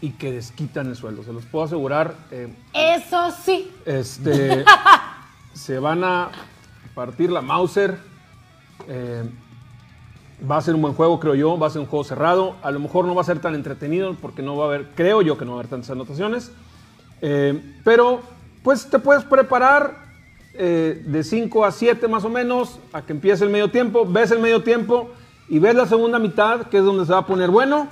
y 0.00 0.10
que 0.10 0.32
desquitan 0.32 0.88
el 0.88 0.96
suelo. 0.96 1.22
Se 1.22 1.32
los 1.32 1.44
puedo 1.46 1.64
asegurar. 1.64 2.14
eh, 2.30 2.48
Eso 2.74 3.30
sí. 3.44 3.70
este, 3.86 4.64
se 5.54 5.78
van 5.78 6.04
a 6.04 6.30
partir 6.94 7.30
la 7.30 7.40
Mauser. 7.40 7.96
eh, 8.88 9.24
va 10.50 10.58
a 10.58 10.60
ser 10.60 10.74
un 10.74 10.82
buen 10.82 10.92
juego, 10.94 11.18
creo 11.18 11.34
yo. 11.34 11.58
Va 11.58 11.68
a 11.68 11.70
ser 11.70 11.80
un 11.80 11.86
juego 11.86 12.04
cerrado. 12.04 12.56
A 12.62 12.70
lo 12.70 12.78
mejor 12.80 13.06
no 13.06 13.14
va 13.14 13.22
a 13.22 13.24
ser 13.24 13.38
tan 13.40 13.54
entretenido 13.54 14.14
porque 14.20 14.42
no 14.42 14.54
va 14.56 14.64
a 14.64 14.68
haber, 14.68 14.88
creo 14.94 15.22
yo 15.22 15.38
que 15.38 15.44
no 15.46 15.52
va 15.52 15.56
a 15.58 15.60
haber 15.60 15.70
tantas 15.70 15.90
anotaciones. 15.90 16.50
Pero, 17.84 18.20
pues 18.62 18.90
te 18.90 18.98
puedes 18.98 19.24
preparar 19.24 20.05
eh, 20.58 21.02
de 21.06 21.24
5 21.24 21.64
a 21.64 21.72
7 21.72 22.08
más 22.08 22.24
o 22.24 22.28
menos 22.28 22.78
a 22.92 23.02
que 23.02 23.12
empiece 23.12 23.44
el 23.44 23.50
medio 23.50 23.70
tiempo. 23.70 24.06
Ves 24.06 24.30
el 24.30 24.38
medio 24.40 24.62
tiempo 24.62 25.10
y 25.48 25.58
ves 25.58 25.74
la 25.74 25.86
segunda 25.86 26.18
mitad, 26.18 26.66
que 26.68 26.78
es 26.78 26.84
donde 26.84 27.04
se 27.06 27.12
va 27.12 27.18
a 27.18 27.26
poner 27.26 27.50
bueno. 27.50 27.88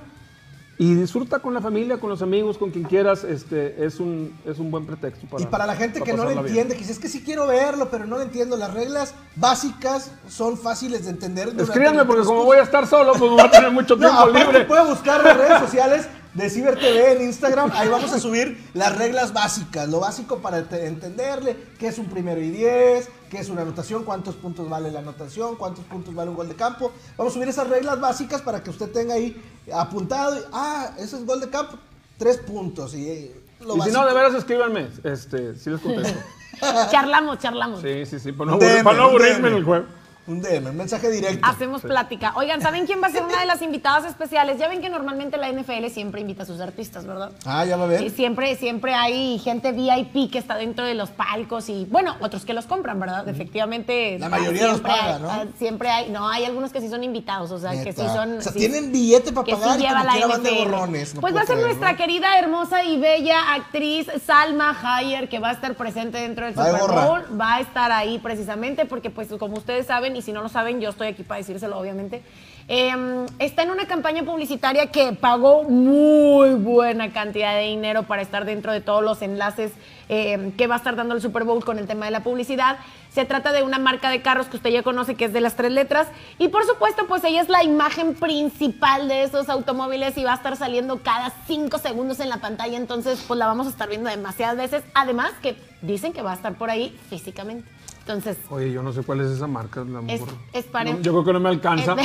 Y 0.76 0.92
disfruta 0.94 1.38
con 1.38 1.54
la 1.54 1.60
familia, 1.60 1.98
con 1.98 2.10
los 2.10 2.20
amigos, 2.20 2.58
con 2.58 2.72
quien 2.72 2.82
quieras. 2.82 3.22
Este, 3.22 3.84
es, 3.84 4.00
un, 4.00 4.36
es 4.44 4.58
un 4.58 4.72
buen 4.72 4.84
pretexto 4.84 5.24
para 5.28 5.40
Y 5.40 5.46
para 5.46 5.66
la 5.66 5.76
gente 5.76 6.00
para 6.00 6.10
que 6.10 6.16
no 6.16 6.26
bien. 6.26 6.38
entiende, 6.40 6.74
que 6.74 6.80
dice, 6.80 6.92
es 6.92 6.98
que 6.98 7.08
sí 7.08 7.22
quiero 7.22 7.46
verlo, 7.46 7.88
pero 7.92 8.06
no 8.06 8.16
lo 8.16 8.22
entiendo. 8.22 8.56
Las 8.56 8.74
reglas 8.74 9.14
básicas 9.36 10.10
son 10.28 10.58
fáciles 10.58 11.04
de 11.04 11.10
entender. 11.10 11.52
Escríbanme 11.56 12.04
porque 12.04 12.24
como 12.24 12.44
voy 12.44 12.58
a 12.58 12.62
estar 12.62 12.88
solo, 12.88 13.12
pues 13.12 13.22
no 13.30 13.36
voy 13.36 13.42
a 13.46 13.50
tener 13.52 13.70
mucho 13.70 13.94
No, 13.96 14.00
tiempo 14.08 14.18
aparte 14.18 14.38
libre. 14.46 14.64
puede 14.64 14.84
buscar 14.90 15.22
las 15.22 15.36
redes 15.36 15.60
sociales 15.60 16.08
de 16.34 16.50
Ciber 16.50 16.74
TV 16.78 17.12
en 17.12 17.22
Instagram. 17.22 17.70
Ahí 17.74 17.88
vamos 17.88 18.12
a 18.12 18.18
subir 18.18 18.62
las 18.74 18.96
reglas 18.96 19.32
básicas, 19.32 19.88
lo 19.88 20.00
básico 20.00 20.38
para 20.38 20.64
te- 20.64 20.86
entenderle, 20.86 21.56
qué 21.78 21.88
es 21.88 21.98
un 21.98 22.06
primero 22.06 22.40
y 22.40 22.50
diez, 22.50 23.08
qué 23.30 23.38
es 23.38 23.48
una 23.48 23.62
anotación, 23.62 24.04
cuántos 24.04 24.34
puntos 24.34 24.68
vale 24.68 24.90
la 24.90 24.98
anotación, 25.00 25.56
cuántos 25.56 25.84
puntos 25.84 26.14
vale 26.14 26.30
un 26.30 26.36
gol 26.36 26.48
de 26.48 26.54
campo. 26.56 26.92
Vamos 27.16 27.32
a 27.32 27.34
subir 27.34 27.48
esas 27.48 27.68
reglas 27.68 28.00
básicas 28.00 28.42
para 28.42 28.62
que 28.62 28.70
usted 28.70 28.90
tenga 28.90 29.14
ahí 29.14 29.40
apuntado. 29.72 30.36
y, 30.36 30.42
ah, 30.52 30.90
ese 30.98 31.16
es 31.16 31.24
gol 31.26 31.40
de 31.40 31.48
campo, 31.50 31.78
tres 32.18 32.38
puntos. 32.38 32.94
Y, 32.94 33.08
eh, 33.08 33.40
lo 33.60 33.76
Y 33.76 33.80
si 33.82 33.90
no, 33.92 34.04
de 34.06 34.12
veras 34.14 34.34
escríbanme. 34.34 34.88
Este, 35.04 35.56
sí 35.56 35.70
les 35.70 35.80
contesto. 35.80 36.18
Charlamos, 36.90 37.38
charlamos. 37.38 37.80
Sí, 37.80 38.06
sí, 38.06 38.18
sí. 38.20 38.32
Para 38.32 38.52
no, 38.52 39.04
aburrirme 39.04 39.48
en 39.48 39.54
el 39.54 39.64
juego. 39.64 39.86
Un 40.26 40.40
DM, 40.40 40.70
un 40.70 40.76
mensaje 40.76 41.10
directo. 41.10 41.46
Hacemos 41.46 41.82
plática. 41.82 42.32
Oigan, 42.36 42.60
¿saben 42.62 42.86
quién 42.86 43.02
va 43.02 43.08
a 43.08 43.10
ser 43.10 43.22
una 43.28 43.38
de 43.40 43.46
las 43.46 43.60
invitadas 43.60 44.04
especiales? 44.06 44.58
Ya 44.58 44.68
ven 44.68 44.80
que 44.80 44.88
normalmente 44.88 45.36
la 45.36 45.50
NFL 45.52 45.86
siempre 45.92 46.20
invita 46.22 46.44
a 46.44 46.46
sus 46.46 46.60
artistas, 46.60 47.04
¿verdad? 47.06 47.30
Ah, 47.44 47.64
ya 47.66 47.76
va 47.76 47.84
a 47.84 47.88
ver. 47.88 48.02
Y 48.02 48.10
siempre, 48.10 48.56
siempre 48.56 48.94
hay 48.94 49.38
gente 49.38 49.72
VIP 49.72 50.30
que 50.32 50.38
está 50.38 50.54
dentro 50.56 50.84
de 50.86 50.94
los 50.94 51.10
palcos 51.10 51.68
y, 51.68 51.84
bueno, 51.90 52.16
otros 52.20 52.44
que 52.46 52.54
los 52.54 52.64
compran, 52.64 52.98
¿verdad? 52.98 53.28
Efectivamente. 53.28 54.18
La 54.18 54.28
mayoría 54.30 54.62
los 54.68 54.72
siempre 54.78 54.92
paga, 54.92 55.16
hay- 55.16 55.22
¿no? 55.22 55.30
ah, 55.30 55.44
Siempre 55.58 55.90
hay, 55.90 56.10
no, 56.10 56.28
hay 56.28 56.44
algunos 56.44 56.72
que 56.72 56.80
sí 56.80 56.88
son 56.88 57.04
invitados, 57.04 57.50
o 57.50 57.58
sea, 57.58 57.72
que 57.84 57.92
sí 57.92 58.00
Neta. 58.00 58.14
son. 58.14 58.38
O 58.38 58.40
sea, 58.42 58.52
sí- 58.52 58.58
tienen 58.58 58.92
billete 58.92 59.30
para 59.32 59.44
que 59.44 59.52
sí 59.54 59.60
pagar 59.60 59.78
y 59.78 59.82
lleva 59.82 60.00
como 60.00 60.42
la 60.44 60.50
de 60.50 60.50
borrones. 60.64 61.14
no 61.14 61.20
pues 61.20 61.34
va 61.34 61.40
a 61.40 61.46
ser 61.46 61.56
creerlo. 61.56 61.66
nuestra 61.76 61.96
querida, 61.96 62.38
hermosa 62.38 62.82
y 62.84 62.98
bella 62.98 63.52
actriz 63.54 64.06
Salma 64.24 64.74
Hayek, 64.82 65.28
que 65.28 65.38
va 65.38 65.50
a 65.50 65.52
estar 65.52 65.74
presente 65.74 66.18
dentro 66.18 66.46
del 66.46 66.58
Va 66.58 66.78
Super. 66.78 66.94
Bowl. 66.96 67.40
Va 67.40 67.56
a 67.56 67.60
estar 67.60 67.92
ahí 67.92 68.18
precisamente 68.18 68.86
porque, 68.86 69.10
pues, 69.10 69.28
como 69.38 69.56
ustedes 69.56 69.86
saben, 69.86 70.13
y 70.16 70.22
si 70.22 70.32
no 70.32 70.42
lo 70.42 70.48
saben, 70.48 70.80
yo 70.80 70.90
estoy 70.90 71.08
aquí 71.08 71.22
para 71.22 71.38
decírselo, 71.38 71.78
obviamente. 71.78 72.22
eh, 72.68 73.26
está 73.38 73.62
en 73.62 73.70
una 73.70 73.86
campaña 73.86 74.22
publicitaria 74.22 74.86
que 74.86 75.12
pagó 75.12 75.64
muy 75.64 76.54
buena 76.54 77.12
cantidad 77.12 77.54
de 77.54 77.62
dinero 77.62 78.04
para 78.04 78.22
estar 78.22 78.44
dentro 78.44 78.72
de 78.72 78.80
todos 78.80 79.02
los 79.02 79.20
enlaces 79.20 79.72
eh, 80.08 80.52
que 80.56 80.66
va 80.66 80.76
a 80.76 80.78
estar 80.78 80.96
dando 80.96 81.14
el 81.14 81.20
Super 81.20 81.44
Bowl 81.44 81.64
con 81.64 81.78
el 81.78 81.86
tema 81.86 82.06
de 82.06 82.10
la 82.10 82.22
publicidad. 82.22 82.78
Se 83.10 83.24
trata 83.24 83.52
de 83.52 83.62
una 83.62 83.78
marca 83.78 84.10
de 84.10 84.22
carros 84.22 84.46
que 84.46 84.56
usted 84.56 84.70
ya 84.70 84.82
conoce, 84.82 85.14
que 85.14 85.26
es 85.26 85.32
de 85.32 85.40
las 85.40 85.56
tres 85.56 85.72
letras. 85.72 86.08
Y 86.38 86.48
por 86.48 86.64
supuesto, 86.64 87.06
pues 87.06 87.22
ella 87.24 87.42
es 87.42 87.48
la 87.48 87.62
imagen 87.62 88.14
principal 88.14 89.08
de 89.08 89.22
esos 89.22 89.48
automóviles 89.48 90.16
y 90.18 90.24
va 90.24 90.32
a 90.32 90.36
estar 90.36 90.56
saliendo 90.56 91.00
cada 91.02 91.32
cinco 91.46 91.78
segundos 91.78 92.18
en 92.20 92.28
la 92.28 92.38
pantalla. 92.38 92.76
Entonces, 92.76 93.22
pues 93.26 93.38
la 93.38 93.46
vamos 93.46 93.66
a 93.66 93.70
estar 93.70 93.88
viendo 93.88 94.10
demasiadas 94.10 94.56
veces. 94.56 94.82
Además, 94.94 95.32
que 95.42 95.56
dicen 95.80 96.12
que 96.12 96.22
va 96.22 96.32
a 96.32 96.34
estar 96.34 96.54
por 96.54 96.70
ahí 96.70 96.98
físicamente. 97.08 97.68
Entonces, 98.06 98.36
Oye, 98.50 98.70
yo 98.70 98.82
no 98.82 98.92
sé 98.92 99.02
cuál 99.02 99.20
es 99.22 99.30
esa 99.30 99.46
marca. 99.46 99.82
la 99.82 100.00
Es- 100.12 100.20
No, 100.20 101.00
yo 101.00 101.12
creo 101.12 101.24
que 101.24 101.32
no 101.32 101.40
me 101.40 101.48
alcanza. 101.48 101.96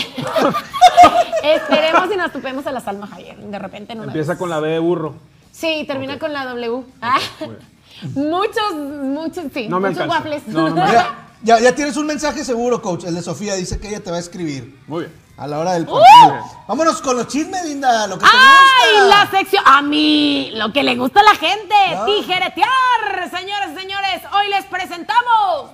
esperemos 1.43 2.13
y 2.13 2.17
nos 2.17 2.31
topemos 2.31 2.65
a 2.67 2.71
la 2.71 2.79
Salma 2.81 3.09
Hayek 3.11 3.37
de 3.37 3.59
repente 3.59 3.93
en 3.93 3.99
una 3.99 4.07
Empieza 4.07 4.31
vez. 4.33 4.39
con 4.39 4.49
la 4.49 4.59
B 4.59 4.69
de 4.69 4.79
burro. 4.79 5.15
Sí, 5.51 5.83
termina 5.87 6.17
con 6.19 6.31
la 6.31 6.45
W. 6.45 6.83
Ah, 7.01 7.19
muy 7.41 7.49
bien. 7.49 8.29
muchos, 8.29 8.75
muchos, 8.75 9.45
sí, 9.53 9.67
No 9.67 9.79
me 9.79 9.89
muchos 9.89 10.03
alcanza. 10.03 10.29
waffles. 10.29 10.47
No, 10.47 10.69
no 10.69 10.75
me 10.75 10.85
Mira, 10.87 11.27
ya, 11.43 11.59
ya 11.59 11.75
tienes 11.75 11.97
un 11.97 12.05
mensaje 12.07 12.43
seguro, 12.45 12.81
coach. 12.81 13.03
El 13.05 13.15
de 13.15 13.21
Sofía 13.21 13.55
dice 13.55 13.77
que 13.79 13.89
ella 13.89 14.01
te 14.01 14.11
va 14.11 14.17
a 14.17 14.19
escribir 14.21 14.77
Muy 14.87 15.01
bien. 15.01 15.13
A 15.39 15.47
la 15.47 15.59
hora 15.59 15.71
del 15.73 15.83
¡Uh! 15.87 15.93
partido. 15.93 16.45
Vámonos 16.67 17.01
con 17.01 17.17
los 17.17 17.27
chismes, 17.27 17.63
Linda. 17.65 18.05
Lo 18.07 18.17
que 18.17 18.25
te 18.25 18.31
¡Ay, 18.31 18.99
gusta. 19.01 19.07
la 19.25 19.31
sección! 19.31 19.63
A 19.65 19.81
mí, 19.81 20.51
lo 20.53 20.71
que 20.73 20.83
le 20.83 20.95
gusta 20.95 21.21
a 21.21 21.23
la 21.23 21.35
gente, 21.35 21.73
Ah. 21.95 22.05
tijeretear. 22.05 23.29
Señoras 23.31 23.69
y 23.75 23.79
señores, 23.79 24.21
hoy 24.33 24.47
les 24.49 24.65
presentamos. 24.65 25.71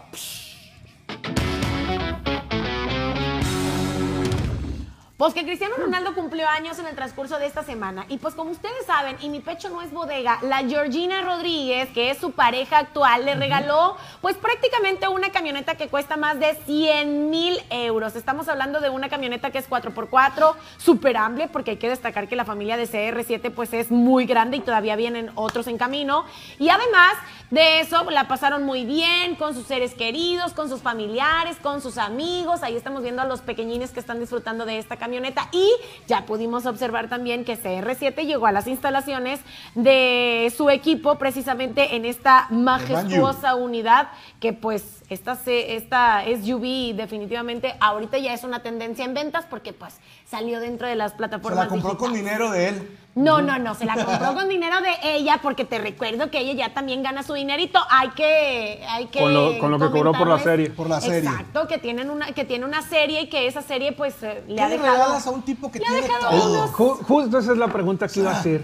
Pues 5.17 5.33
que 5.33 5.45
Cristiano 5.45 5.75
Ronaldo 5.77 6.13
cumplió 6.13 6.45
años 6.49 6.77
en 6.77 6.87
el 6.87 6.95
transcurso 6.95 7.39
de 7.39 7.45
esta 7.45 7.63
semana. 7.63 8.05
Y 8.09 8.17
pues 8.17 8.35
como 8.35 8.51
ustedes 8.51 8.85
saben, 8.85 9.15
y 9.21 9.29
mi 9.29 9.39
pecho 9.39 9.69
no 9.69 9.81
es 9.81 9.93
bodega, 9.93 10.39
la 10.41 10.57
Georgina 10.57 11.21
Rodríguez, 11.21 11.87
que 11.93 12.09
es 12.09 12.17
su 12.17 12.31
pareja 12.31 12.79
actual, 12.79 13.23
le 13.23 13.33
regaló 13.35 13.95
pues 14.19 14.35
prácticamente 14.35 15.07
una 15.07 15.29
camioneta 15.29 15.75
que 15.75 15.87
cuesta 15.87 16.17
más 16.17 16.37
de 16.37 16.53
100 16.65 17.29
mil 17.29 17.57
euros. 17.69 18.17
Estamos 18.17 18.49
hablando 18.49 18.81
de 18.81 18.89
una 18.89 19.07
camioneta 19.07 19.51
que 19.51 19.59
es 19.59 19.69
4x4, 19.69 20.53
súper 20.75 21.15
amplia, 21.15 21.47
porque 21.47 21.71
hay 21.71 21.77
que 21.77 21.87
destacar 21.87 22.27
que 22.27 22.35
la 22.35 22.43
familia 22.43 22.75
de 22.75 22.83
CR7 22.83 23.53
pues 23.53 23.71
es 23.71 23.91
muy 23.91 24.25
grande 24.25 24.57
y 24.57 24.59
todavía 24.59 24.97
vienen 24.97 25.31
otros 25.35 25.67
en 25.67 25.77
camino. 25.77 26.25
Y 26.59 26.67
además 26.67 27.13
de 27.51 27.79
eso, 27.79 28.09
la 28.11 28.27
pasaron 28.27 28.63
muy 28.63 28.85
bien 28.85 29.35
con 29.35 29.53
sus 29.53 29.65
seres 29.67 29.93
queridos, 29.93 30.53
con 30.53 30.67
sus 30.67 30.81
familiares, 30.81 31.57
con 31.61 31.81
sus 31.81 31.97
amigos. 31.97 32.63
Ahí 32.63 32.75
estamos 32.75 33.03
viendo 33.03 33.21
a 33.21 33.25
los 33.25 33.41
pequeñines 33.41 33.91
que 33.91 33.99
están 33.99 34.19
disfrutando 34.19 34.65
de 34.65 34.77
esta 34.79 34.97
camioneta. 34.97 35.47
Y 35.51 35.69
ya 36.07 36.25
pudimos 36.25 36.65
observar 36.65 37.07
también 37.07 37.45
que 37.45 37.57
CR7 37.61 38.25
llegó 38.25 38.47
a 38.47 38.51
las 38.51 38.67
instalaciones 38.67 39.39
de 39.75 40.51
su 40.57 40.69
equipo 40.69 41.17
precisamente 41.17 41.95
en 41.95 42.05
esta 42.05 42.47
majestuosa 42.49 43.55
unidad 43.55 44.09
que 44.39 44.53
pues 44.53 45.03
esta, 45.09 45.35
se- 45.35 45.75
esta 45.75 46.23
SUV 46.25 46.95
definitivamente 46.95 47.75
ahorita 47.79 48.17
ya 48.17 48.33
es 48.33 48.43
una 48.43 48.61
tendencia 48.63 49.05
en 49.05 49.13
ventas 49.13 49.45
porque 49.49 49.71
pues 49.71 49.95
salió 50.25 50.59
dentro 50.59 50.87
de 50.87 50.95
las 50.95 51.11
Se 51.11 51.17
plataformas 51.17 51.65
la 51.65 51.67
compró 51.69 51.97
con 51.97 52.13
dinero 52.13 52.49
de 52.51 52.69
él. 52.69 52.97
No, 53.15 53.41
no, 53.41 53.57
no, 53.59 53.75
se 53.75 53.85
la 53.85 53.95
compró 53.95 54.33
con 54.33 54.49
dinero 54.49 54.75
de 54.81 55.15
ella 55.15 55.39
porque 55.41 55.63
te 55.63 55.77
recuerdo 55.79 56.29
que 56.29 56.39
ella 56.39 56.67
ya 56.67 56.73
también 56.73 57.01
gana 57.01 57.23
su 57.23 57.33
dinerito. 57.33 57.79
Hay 57.89 58.09
que, 58.09 58.83
hay 58.89 59.05
que 59.07 59.19
Con 59.19 59.33
lo- 59.33 59.57
con 59.57 59.71
lo 59.71 59.79
que 59.79 59.89
cobró 59.89 60.11
por 60.11 60.27
la 60.27 60.37
serie. 60.39 60.69
Por 60.69 60.89
la 60.89 60.99
serie. 60.99 61.29
Exacto, 61.29 61.65
que 61.65 61.77
tienen 61.77 62.09
una, 62.09 62.33
que 62.33 62.43
tiene 62.43 62.65
una 62.65 62.81
serie 62.81 63.21
y 63.21 63.29
que 63.29 63.47
esa 63.47 63.61
serie 63.61 63.93
pues 63.93 64.21
eh, 64.21 64.43
le 64.49 64.55
¿Qué 64.55 64.61
ha 64.61 64.67
le 64.67 64.77
dejado. 64.77 64.91
regalas 64.97 65.25
a 65.27 65.29
un 65.31 65.43
tipo 65.43 65.71
que 65.71 65.79
le 65.79 65.85
ha 65.85 65.89
tiene 65.89 66.07
dejado 66.07 66.29
todo? 66.29 66.51
unos- 66.51 66.71
Ju- 66.71 67.03
justo 67.05 67.39
esa 67.39 67.51
es 67.53 67.57
la 67.57 67.67
pregunta 67.69 68.07
que 68.09 68.19
iba 68.19 68.31
a 68.31 68.39
hacer. 68.39 68.63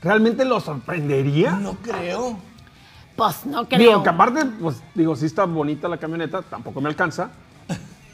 ¿Realmente 0.00 0.44
lo 0.44 0.60
sorprendería? 0.60 1.50
No 1.52 1.74
creo. 1.82 2.38
Pues 3.16 3.46
no 3.46 3.66
creo. 3.66 3.80
Digo, 3.80 4.02
que 4.04 4.08
aparte, 4.10 4.44
pues 4.60 4.80
digo, 4.94 5.16
sí 5.16 5.26
está 5.26 5.44
bonita 5.44 5.88
la 5.88 5.96
camioneta, 5.96 6.42
tampoco 6.42 6.80
me 6.80 6.88
alcanza. 6.88 7.30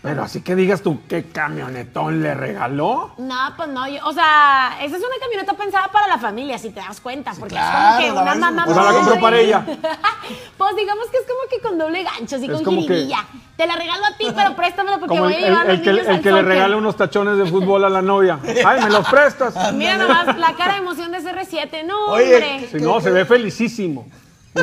Pero 0.02 0.24
así 0.24 0.40
que 0.40 0.56
digas 0.56 0.82
tú, 0.82 1.00
¿qué 1.08 1.26
camionetón 1.30 2.22
le 2.22 2.34
regaló? 2.34 3.12
No, 3.18 3.36
pues 3.56 3.68
no, 3.68 3.86
yo- 3.88 4.04
o 4.04 4.12
sea, 4.12 4.76
esa 4.82 4.96
es 4.96 5.02
una 5.02 5.14
camioneta 5.20 5.52
pensada 5.54 5.92
para 5.92 6.08
la 6.08 6.18
familia, 6.18 6.58
si 6.58 6.70
te 6.70 6.80
das 6.80 7.00
cuenta, 7.00 7.30
porque 7.38 7.54
claro, 7.54 8.00
es 8.00 8.10
como 8.10 8.24
que 8.24 8.30
una 8.30 8.34
mamá. 8.34 8.64
O 8.66 8.74
sea, 8.74 8.82
la 8.82 8.92
compró 8.94 9.20
para 9.20 9.38
ella. 9.38 9.64
pues 10.58 10.76
digamos 10.76 11.06
que 11.08 11.18
es 11.18 11.22
como 11.24 11.40
que 11.48 11.60
con 11.60 11.78
doble 11.78 12.02
gancho, 12.02 12.34
así 12.34 12.46
Es 12.46 12.50
con 12.50 12.64
que- 12.64 12.70
jiribilla. 12.82 13.24
Te 13.56 13.66
la 13.68 13.76
regalo 13.76 14.04
a 14.06 14.16
ti, 14.16 14.26
pero 14.34 14.56
préstamelo 14.56 14.98
porque 14.98 15.16
Como 15.16 15.28
el, 15.28 15.34
voy 15.34 15.34
a 15.34 15.46
el- 15.46 15.52
llevar 15.52 15.66
a 15.68 15.72
el 15.72 15.80
niños 15.82 16.06
el 16.08 16.14
al 16.16 16.20
que 16.20 16.32
le 16.32 16.42
regala 16.42 16.76
unos 16.76 16.96
tachones 16.96 17.38
de 17.38 17.46
fútbol 17.46 17.84
a 17.84 17.88
la 17.88 18.02
novia. 18.02 18.40
Ay, 18.66 18.80
¿me 18.82 18.90
los 18.90 19.06
prestas? 19.08 19.72
Mira 19.74 19.98
nomás 19.98 20.36
la 20.36 20.52
cara 20.54 20.72
de 20.72 20.78
emoción 20.80 21.12
de 21.12 21.18
CR7, 21.20 21.84
no, 21.86 22.06
Oye, 22.06 22.34
hombre. 22.34 22.68
Si 22.72 22.78
no, 22.78 23.00
se 23.00 23.10
ve 23.10 23.24
felicísimo. 23.24 24.08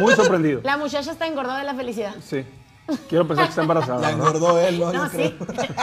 Muy 0.02 0.14
sorprendido. 0.16 0.60
La 0.66 0.76
muchacha 0.76 1.12
está 1.12 1.28
engordada 1.28 1.60
de 1.60 1.66
la 1.66 1.76
felicidad. 1.76 2.14
Sí. 2.22 2.44
Quiero 3.08 3.28
pensar 3.28 3.46
que 3.46 3.50
está 3.50 3.62
embarazada. 3.62 4.02
La 4.02 4.12
¿no? 4.14 4.58
él, 4.60 4.80
¿no? 4.80 4.92
No, 4.92 5.06
Yo 5.06 5.10
sí. 5.10 5.36
creo. 5.38 5.68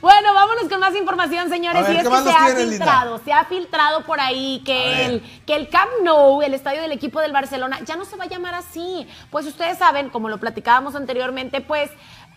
Bueno, 0.00 0.34
vámonos 0.34 0.64
con 0.68 0.80
más 0.80 0.94
información, 0.94 1.48
señores. 1.48 1.82
Ver, 1.82 1.94
y 1.94 1.96
es 1.98 2.02
¿qué 2.02 2.10
que 2.10 2.22
se 2.22 2.30
ha 2.30 2.48
Linda? 2.50 2.64
filtrado, 2.64 3.20
se 3.24 3.32
ha 3.32 3.44
filtrado 3.46 4.02
por 4.04 4.20
ahí 4.20 4.62
que 4.64 5.06
el, 5.06 5.22
que 5.46 5.56
el 5.56 5.68
Camp 5.70 5.90
Nou, 6.02 6.42
el 6.42 6.52
estadio 6.52 6.82
del 6.82 6.92
equipo 6.92 7.20
del 7.20 7.32
Barcelona, 7.32 7.80
ya 7.86 7.96
no 7.96 8.04
se 8.04 8.16
va 8.16 8.24
a 8.24 8.28
llamar 8.28 8.54
así. 8.54 9.06
Pues 9.30 9.46
ustedes 9.46 9.78
saben, 9.78 10.10
como 10.10 10.28
lo 10.28 10.38
platicábamos 10.38 10.94
anteriormente, 10.94 11.60
pues 11.62 11.90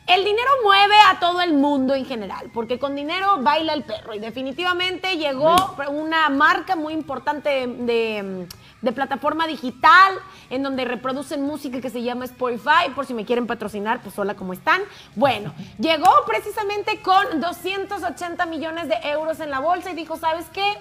el 0.08 0.24
dinero 0.24 0.50
mueve 0.64 0.96
a 1.10 1.20
todo 1.20 1.42
el 1.42 1.54
mundo 1.54 1.94
en 1.94 2.06
general, 2.06 2.50
porque 2.54 2.80
con 2.80 2.96
dinero 2.96 3.40
baila 3.42 3.74
el 3.74 3.84
perro. 3.84 4.16
Y 4.16 4.20
definitivamente 4.20 5.18
llegó 5.18 5.56
una 5.90 6.30
marca 6.30 6.76
muy 6.78 6.94
importante 6.94 7.68
de, 7.68 8.48
plataforma 8.96 9.48
digital 9.48 10.14
en 10.50 10.64
donde 10.64 10.86
reproducen 10.86 11.42
música 11.42 11.82
que 11.82 11.90
se 11.90 12.02
llama 12.04 12.24
Spotify, 12.24 12.90
por 12.96 13.06
si 13.06 13.14
me 13.14 13.26
quieren 13.26 13.46
patrocinar, 13.46 14.02
pues 14.02 14.18
hola, 14.18 14.36
¿cómo 14.36 14.54
están? 14.54 14.82
Bueno, 15.16 15.54
llegó 15.78 16.10
precisamente 16.26 17.02
con 17.02 17.42
280 17.42 18.46
millones 18.46 18.88
de 18.88 18.96
euros 19.04 19.42
en 19.42 19.52
la 19.52 19.60
bolsa 19.60 19.92
y 19.92 19.96
dijo, 19.96 20.16
¿sabes 20.16 20.46
qué? 20.54 20.78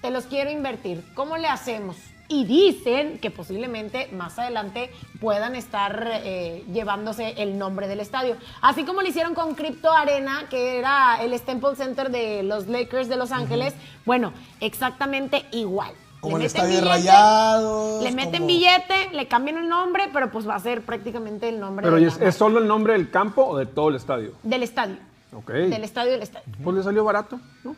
Te 0.00 0.12
los 0.12 0.26
quiero 0.26 0.50
invertir. 0.50 1.04
¿Cómo 1.14 1.36
le 1.36 1.48
hacemos? 1.48 1.96
Y 2.32 2.44
dicen 2.46 3.18
que 3.18 3.30
posiblemente 3.30 4.08
más 4.10 4.38
adelante 4.38 4.90
puedan 5.20 5.54
estar 5.54 6.08
eh, 6.24 6.64
llevándose 6.72 7.34
el 7.36 7.58
nombre 7.58 7.88
del 7.88 8.00
estadio. 8.00 8.36
Así 8.62 8.84
como 8.84 9.02
lo 9.02 9.08
hicieron 9.08 9.34
con 9.34 9.54
Crypto 9.54 9.92
Arena, 9.92 10.46
que 10.48 10.78
era 10.78 11.22
el 11.22 11.38
Staples 11.38 11.76
Center 11.76 12.10
de 12.10 12.42
los 12.42 12.68
Lakers 12.68 13.10
de 13.10 13.16
Los 13.16 13.32
Ángeles. 13.32 13.74
Bueno, 14.06 14.32
exactamente 14.60 15.44
igual. 15.52 15.92
Como 16.20 16.38
Le 16.38 16.44
el 16.44 16.46
estadio 16.46 16.76
de 16.76 16.80
billete, 16.80 16.88
Rayados. 17.10 18.02
Le 18.02 18.12
meten 18.12 18.32
como- 18.32 18.46
billete, 18.46 19.10
le 19.12 19.28
cambian 19.28 19.58
el 19.58 19.68
nombre, 19.68 20.08
pero 20.10 20.30
pues 20.30 20.48
va 20.48 20.54
a 20.54 20.60
ser 20.60 20.80
prácticamente 20.86 21.50
el 21.50 21.60
nombre 21.60 21.84
Pero 21.84 21.96
de 21.96 22.06
¿es, 22.06 22.18
es 22.18 22.34
solo 22.34 22.60
el 22.60 22.66
nombre 22.66 22.94
del 22.94 23.10
campo 23.10 23.44
o 23.44 23.58
de 23.58 23.66
todo 23.66 23.90
el 23.90 23.96
estadio? 23.96 24.32
del 24.42 24.62
estadio. 24.62 24.96
Ok. 25.34 25.50
Del 25.50 25.84
estadio 25.84 26.12
del 26.12 26.22
estadio. 26.22 26.46
Pues 26.64 26.76
le 26.76 26.82
salió 26.82 27.04
barato, 27.04 27.38
¿no? 27.62 27.76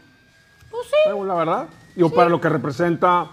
Pues 0.70 0.86
sí, 0.86 1.10
Digo, 1.10 1.24
La 1.24 1.34
verdad. 1.34 1.66
Digo, 1.96 2.10
para 2.10 2.28
lo 2.28 2.40
que 2.40 2.48
representa 2.48 3.28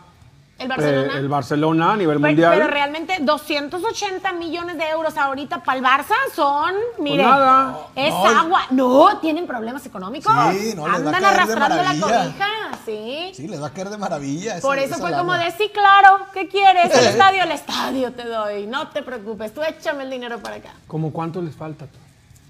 el 0.61 0.67
Barcelona. 0.67 1.13
eh, 1.13 1.17
el 1.19 1.29
Barcelona 1.29 1.93
a 1.93 1.97
nivel 1.97 2.17
Pero, 2.17 2.27
mundial. 2.27 2.51
pero 2.53 2.67
realmente 2.67 3.17
280 3.21 4.31
millones 4.33 4.77
de 4.77 4.89
euros 4.89 5.17
ahorita 5.17 5.63
para 5.63 5.77
el 5.77 5.83
Barça 5.83 6.15
son, 6.35 6.73
mire, 6.99 7.23
nada. 7.23 7.77
es 7.95 8.09
No, 8.13 8.25
agua. 8.27 8.61
No, 8.71 9.17
tienen 9.19 9.47
problemas 9.47 9.85
económicos. 9.85 10.31
Sí, 10.53 10.73
no, 10.75 10.87
les 10.87 10.91
va 10.91 10.93
a 10.93 10.95
Andan 10.97 11.11
caer 11.13 11.21
de 11.21 11.27
arrastrando 11.27 11.75
la 11.75 11.83
maravilla. 11.83 12.01
cobija, 12.31 12.47
sí. 12.85 13.31
Sí, 13.33 13.47
les 13.47 13.61
va 13.61 13.67
a 13.67 13.71
caer 13.71 13.89
de 13.89 13.97
maravilla. 13.97 14.57
esa- 14.57 14.67
Por 14.67 14.77
eso 14.77 14.95
esa 14.95 14.97
fue 15.07 15.17
como 15.17 15.33
de, 15.33 15.51
sí, 15.51 15.69
claro, 15.73 16.25
¿qué 16.33 16.47
quieres? 16.47 16.93
El 16.93 17.05
estadio, 17.07 17.43
el 17.43 17.51
estadio 17.51 18.11
te 18.13 18.25
doy. 18.25 18.67
No 18.67 18.87
te 18.89 19.01
preocupes, 19.03 19.53
tú 19.53 19.61
échame 19.63 20.03
el 20.03 20.09
dinero 20.09 20.39
para 20.39 20.57
acá. 20.57 20.69
¿Cómo 20.87 21.11
cuánto 21.11 21.41
les 21.41 21.55
falta? 21.55 21.85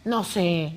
No 0.05 0.23
sé. 0.23 0.73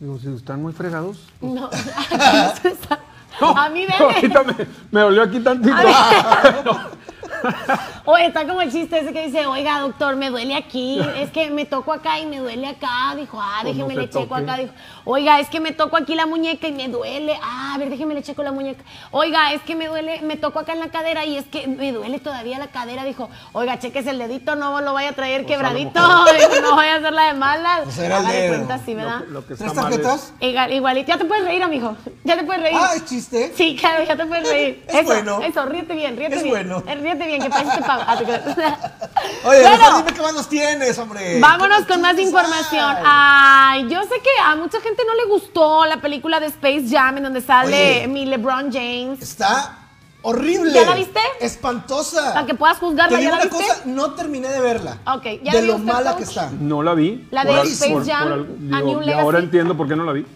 Digo, 0.00 0.18
si 0.18 0.34
están 0.34 0.60
muy 0.62 0.72
fregados. 0.72 1.18
No. 1.40 1.70
a 3.40 3.68
mí 3.68 3.86
ahorita 3.98 4.42
me, 4.44 4.54
me 4.90 5.00
dolió 5.00 5.22
aquí 5.22 5.40
tantito. 5.40 5.76
Oye, 8.06 8.26
está 8.26 8.46
como 8.46 8.60
el 8.62 8.70
chiste 8.70 8.98
ese 8.98 9.12
que 9.12 9.26
dice, 9.26 9.46
oiga, 9.46 9.80
doctor, 9.80 10.16
me 10.16 10.30
duele 10.30 10.54
aquí, 10.54 11.00
es 11.16 11.30
que 11.30 11.50
me 11.50 11.64
toco 11.64 11.92
acá 11.92 12.18
y 12.18 12.26
me 12.26 12.38
duele 12.38 12.66
acá. 12.66 13.14
Dijo, 13.16 13.38
ah, 13.40 13.60
Pues 13.62 13.74
déjeme 13.76 13.94
no 13.94 14.00
le 14.00 14.08
checo 14.10 14.26
toque. 14.26 14.42
acá. 14.42 14.56
Dijo, 14.58 14.72
oiga, 15.04 15.40
es 15.40 15.48
que 15.48 15.60
me 15.60 15.72
toco 15.72 15.96
aquí 15.96 16.14
la 16.14 16.26
muñeca 16.26 16.66
y 16.68 16.72
me 16.72 16.88
duele. 16.88 17.38
Ah, 17.42 17.72
a 17.74 17.78
ver, 17.78 17.90
déjeme 17.90 18.14
le 18.14 18.22
checo 18.22 18.42
la 18.42 18.52
muñeca. 18.52 18.84
Oiga, 19.10 19.52
es 19.52 19.62
que 19.62 19.74
me 19.74 19.86
duele, 19.86 20.20
me 20.22 20.36
toco 20.36 20.58
acá 20.58 20.72
en 20.72 20.80
la 20.80 20.88
cadera 20.88 21.24
y 21.24 21.36
es 21.36 21.46
que 21.46 21.66
me 21.66 21.92
duele 21.92 22.18
todavía 22.18 22.58
la 22.58 22.68
cadera. 22.68 23.04
Dijo, 23.04 23.30
oiga, 23.52 23.78
cheques 23.78 24.06
el 24.06 24.18
dedito, 24.18 24.54
no 24.56 24.80
lo 24.80 24.92
vaya 24.92 25.10
a 25.10 25.12
traer 25.12 25.42
Pues 25.44 25.52
quebradito. 25.56 26.00
Dijo, 26.38 26.60
no 26.62 26.76
vaya 26.76 26.94
a 26.94 26.96
hacer 26.98 27.12
la 27.12 27.26
de 27.26 27.34
malas. 27.34 27.80
Pues 27.84 27.98
era 27.98 28.22
dedo. 28.22 28.54
cuenta, 28.54 28.78
sí, 28.84 28.94
¿verdad? 28.94 29.20
Lo, 29.28 29.40
lo 29.40 29.46
que 29.46 29.54
¿Tres 29.54 29.68
está 29.68 29.82
mal 29.82 29.92
es- 29.92 30.02
tarjetas? 30.02 30.32
Igual- 30.40 30.72
igualito, 30.72 31.08
ya 31.08 31.18
te 31.18 31.24
puedes 31.24 31.44
reír, 31.44 31.62
amigo. 31.62 31.96
Ya 32.24 32.36
te 32.36 32.44
puedes 32.44 32.62
reír. 32.62 32.76
Ah, 32.78 32.92
es 32.96 33.04
chiste. 33.06 33.52
Sí, 33.56 33.76
claro, 33.78 34.04
ya 34.04 34.16
te 34.16 34.26
puedes 34.26 34.48
reír. 34.48 34.84
Es 34.88 34.94
eso, 34.94 35.04
bueno. 35.04 35.40
Eso, 35.42 35.64
ríete 35.66 35.94
bien, 35.94 36.16
ríete 36.16 36.36
Es 36.36 36.42
bien. 36.42 36.54
bueno. 36.54 36.82
Eh, 36.86 36.94
Ríete 36.94 37.26
bien, 37.26 37.33
te 37.40 37.82
pago. 37.82 38.02
Ah. 38.06 38.16
Oye, 39.44 39.60
Bueno, 39.62 39.76
mejor 39.78 39.96
dime 40.04 40.12
qué 40.16 40.22
más 40.22 40.34
nos 40.34 40.48
tienes, 40.48 40.98
hombre. 40.98 41.40
Vámonos 41.40 41.80
¿Qué 41.82 41.86
con 41.92 42.00
más 42.00 42.18
información. 42.18 42.96
Ay, 43.04 43.88
yo 43.88 44.02
sé 44.02 44.20
que 44.22 44.30
a 44.44 44.54
mucha 44.56 44.80
gente 44.80 45.02
no 45.06 45.14
le 45.14 45.24
gustó 45.30 45.84
la 45.86 45.98
película 46.00 46.40
de 46.40 46.46
Space 46.46 46.84
Jam 46.90 47.18
en 47.18 47.24
donde 47.24 47.40
sale 47.40 47.98
Oye. 48.00 48.08
mi 48.08 48.26
LeBron 48.26 48.72
James. 48.72 49.20
Está 49.22 49.78
horrible. 50.22 50.72
¿Ya 50.72 50.84
la 50.86 50.94
viste? 50.96 51.20
Espantosa. 51.40 52.32
Para 52.34 52.46
que 52.46 52.54
puedas 52.54 52.78
juzgarla, 52.78 53.18
Te 53.18 53.24
¿ya 53.24 53.30
la 53.30 53.36
una 53.36 53.44
viste? 53.44 53.64
cosa, 53.66 53.82
no 53.84 54.12
terminé 54.12 54.48
de 54.48 54.60
verla. 54.60 54.98
Ok, 55.06 55.24
¿ya 55.42 55.52
De 55.52 55.60
la 55.60 55.66
lo 55.66 55.74
usted, 55.76 55.86
mala 55.92 56.10
coach? 56.12 56.18
que 56.18 56.24
está. 56.24 56.50
No 56.58 56.82
la 56.82 56.94
vi. 56.94 57.26
La 57.30 57.44
de 57.44 57.60
Space 57.62 57.92
por- 57.92 58.06
Jam, 58.06 58.28
por 58.70 58.76
A 58.76 58.80
New 58.80 59.02
y 59.02 59.12
ahora 59.12 59.38
entiendo 59.38 59.76
por 59.76 59.86
qué 59.88 59.96
no 59.96 60.04
la 60.04 60.12
vi. 60.12 60.26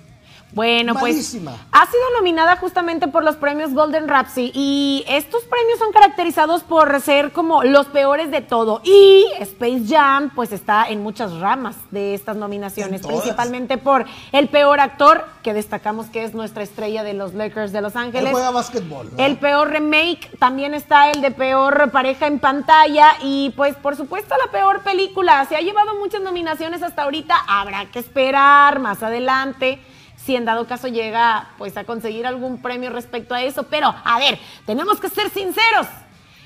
Bueno, 0.52 0.94
pues 0.94 1.14
Malísima. 1.14 1.56
ha 1.72 1.86
sido 1.86 2.02
nominada 2.16 2.56
justamente 2.56 3.06
por 3.06 3.22
los 3.22 3.36
premios 3.36 3.74
Golden 3.74 4.08
Rapsy 4.08 4.50
y 4.54 5.04
estos 5.06 5.44
premios 5.44 5.78
son 5.78 5.92
caracterizados 5.92 6.62
por 6.62 7.00
ser 7.02 7.32
como 7.32 7.62
los 7.64 7.86
peores 7.88 8.30
de 8.30 8.40
todo 8.40 8.80
y 8.82 9.26
Space 9.40 9.82
Jam 9.86 10.30
pues 10.34 10.52
está 10.52 10.88
en 10.88 11.02
muchas 11.02 11.38
ramas 11.38 11.76
de 11.90 12.14
estas 12.14 12.36
nominaciones, 12.36 13.06
principalmente 13.06 13.76
por 13.76 14.06
el 14.32 14.48
peor 14.48 14.80
actor 14.80 15.26
que 15.42 15.52
destacamos 15.52 16.06
que 16.06 16.24
es 16.24 16.32
nuestra 16.32 16.62
estrella 16.62 17.02
de 17.02 17.12
los 17.12 17.34
Lakers 17.34 17.72
de 17.72 17.82
Los 17.82 17.94
Él 17.94 18.00
Ángeles. 18.02 18.30
juega 18.32 18.50
básquetbol. 18.50 19.10
El 19.18 19.36
peor 19.36 19.68
remake, 19.70 20.30
también 20.38 20.72
está 20.72 21.10
el 21.10 21.20
de 21.20 21.30
peor 21.30 21.90
pareja 21.90 22.26
en 22.26 22.38
pantalla 22.38 23.16
y 23.22 23.50
pues 23.50 23.76
por 23.76 23.96
supuesto 23.96 24.34
la 24.44 24.50
peor 24.50 24.82
película. 24.82 25.44
Se 25.46 25.56
ha 25.56 25.60
llevado 25.60 25.94
muchas 25.96 26.22
nominaciones 26.22 26.82
hasta 26.82 27.02
ahorita, 27.02 27.36
habrá 27.46 27.90
que 27.90 27.98
esperar 27.98 28.78
más 28.80 29.02
adelante 29.02 29.78
si 30.28 30.36
en 30.36 30.44
dado 30.44 30.66
caso 30.66 30.88
llega 30.88 31.48
pues 31.56 31.74
a 31.78 31.84
conseguir 31.84 32.26
algún 32.26 32.60
premio 32.60 32.90
respecto 32.90 33.34
a 33.34 33.40
eso. 33.42 33.62
Pero 33.62 33.94
a 34.04 34.18
ver, 34.18 34.38
tenemos 34.66 35.00
que 35.00 35.08
ser 35.08 35.30
sinceros. 35.30 35.86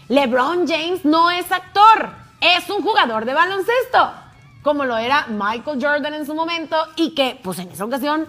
LeBron 0.08 0.68
James 0.68 1.04
no 1.04 1.32
es 1.32 1.50
actor, 1.50 2.10
es 2.40 2.70
un 2.70 2.80
jugador 2.80 3.24
de 3.24 3.34
baloncesto, 3.34 4.12
como 4.62 4.84
lo 4.84 4.96
era 4.98 5.26
Michael 5.26 5.80
Jordan 5.84 6.14
en 6.14 6.26
su 6.26 6.32
momento 6.34 6.76
y 6.94 7.12
que 7.16 7.40
pues 7.42 7.58
en 7.58 7.70
esa 7.72 7.84
ocasión, 7.84 8.26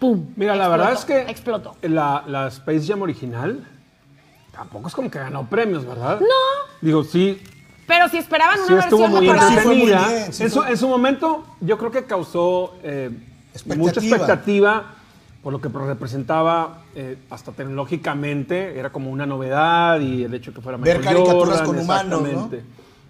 ¡pum! 0.00 0.32
Mira, 0.34 0.56
la 0.56 0.66
verdad 0.68 0.92
es 0.94 1.04
que 1.04 1.20
Explotó. 1.22 1.76
La, 1.82 2.24
la 2.26 2.48
Space 2.48 2.86
Jam 2.88 3.02
original 3.02 3.64
tampoco 4.50 4.88
es 4.88 4.94
como 4.94 5.10
que 5.12 5.20
ganó 5.20 5.46
premios, 5.46 5.86
¿verdad? 5.86 6.18
No. 6.20 6.26
Digo, 6.80 7.04
sí, 7.04 7.40
Pero 7.86 8.08
si 8.08 8.18
esperaban 8.18 8.58
sí 8.66 8.72
una 8.72 8.82
estuvo 8.82 9.02
versión 9.02 9.24
muy. 9.24 9.38
Sí 9.48 9.56
fue 9.62 9.76
muy 9.76 9.86
bien, 9.86 10.32
sí 10.32 10.42
en, 10.42 10.50
su, 10.50 10.60
fue- 10.60 10.70
en 10.70 10.76
su 10.76 10.88
momento, 10.88 11.44
yo 11.60 11.78
creo 11.78 11.92
que 11.92 12.04
causó 12.04 12.74
eh, 12.82 13.10
mucha 13.76 14.00
Expectativa. 14.00 14.16
expectativa 14.16 14.84
por 15.42 15.52
lo 15.52 15.60
que 15.60 15.68
representaba 15.68 16.82
eh, 16.94 17.18
hasta 17.30 17.50
tecnológicamente, 17.52 18.78
era 18.78 18.90
como 18.92 19.10
una 19.10 19.26
novedad 19.26 19.98
y 20.00 20.22
el 20.24 20.32
hecho 20.34 20.54
que 20.54 20.60
fuera 20.60 20.78
Ver 20.78 20.98
Michael 20.98 21.16
caricaturas 21.16 21.58
Jordan, 21.60 21.66
con 21.66 21.78
humanos, 21.78 22.22
¿no? 22.22 22.26
exactamente. 22.28 22.64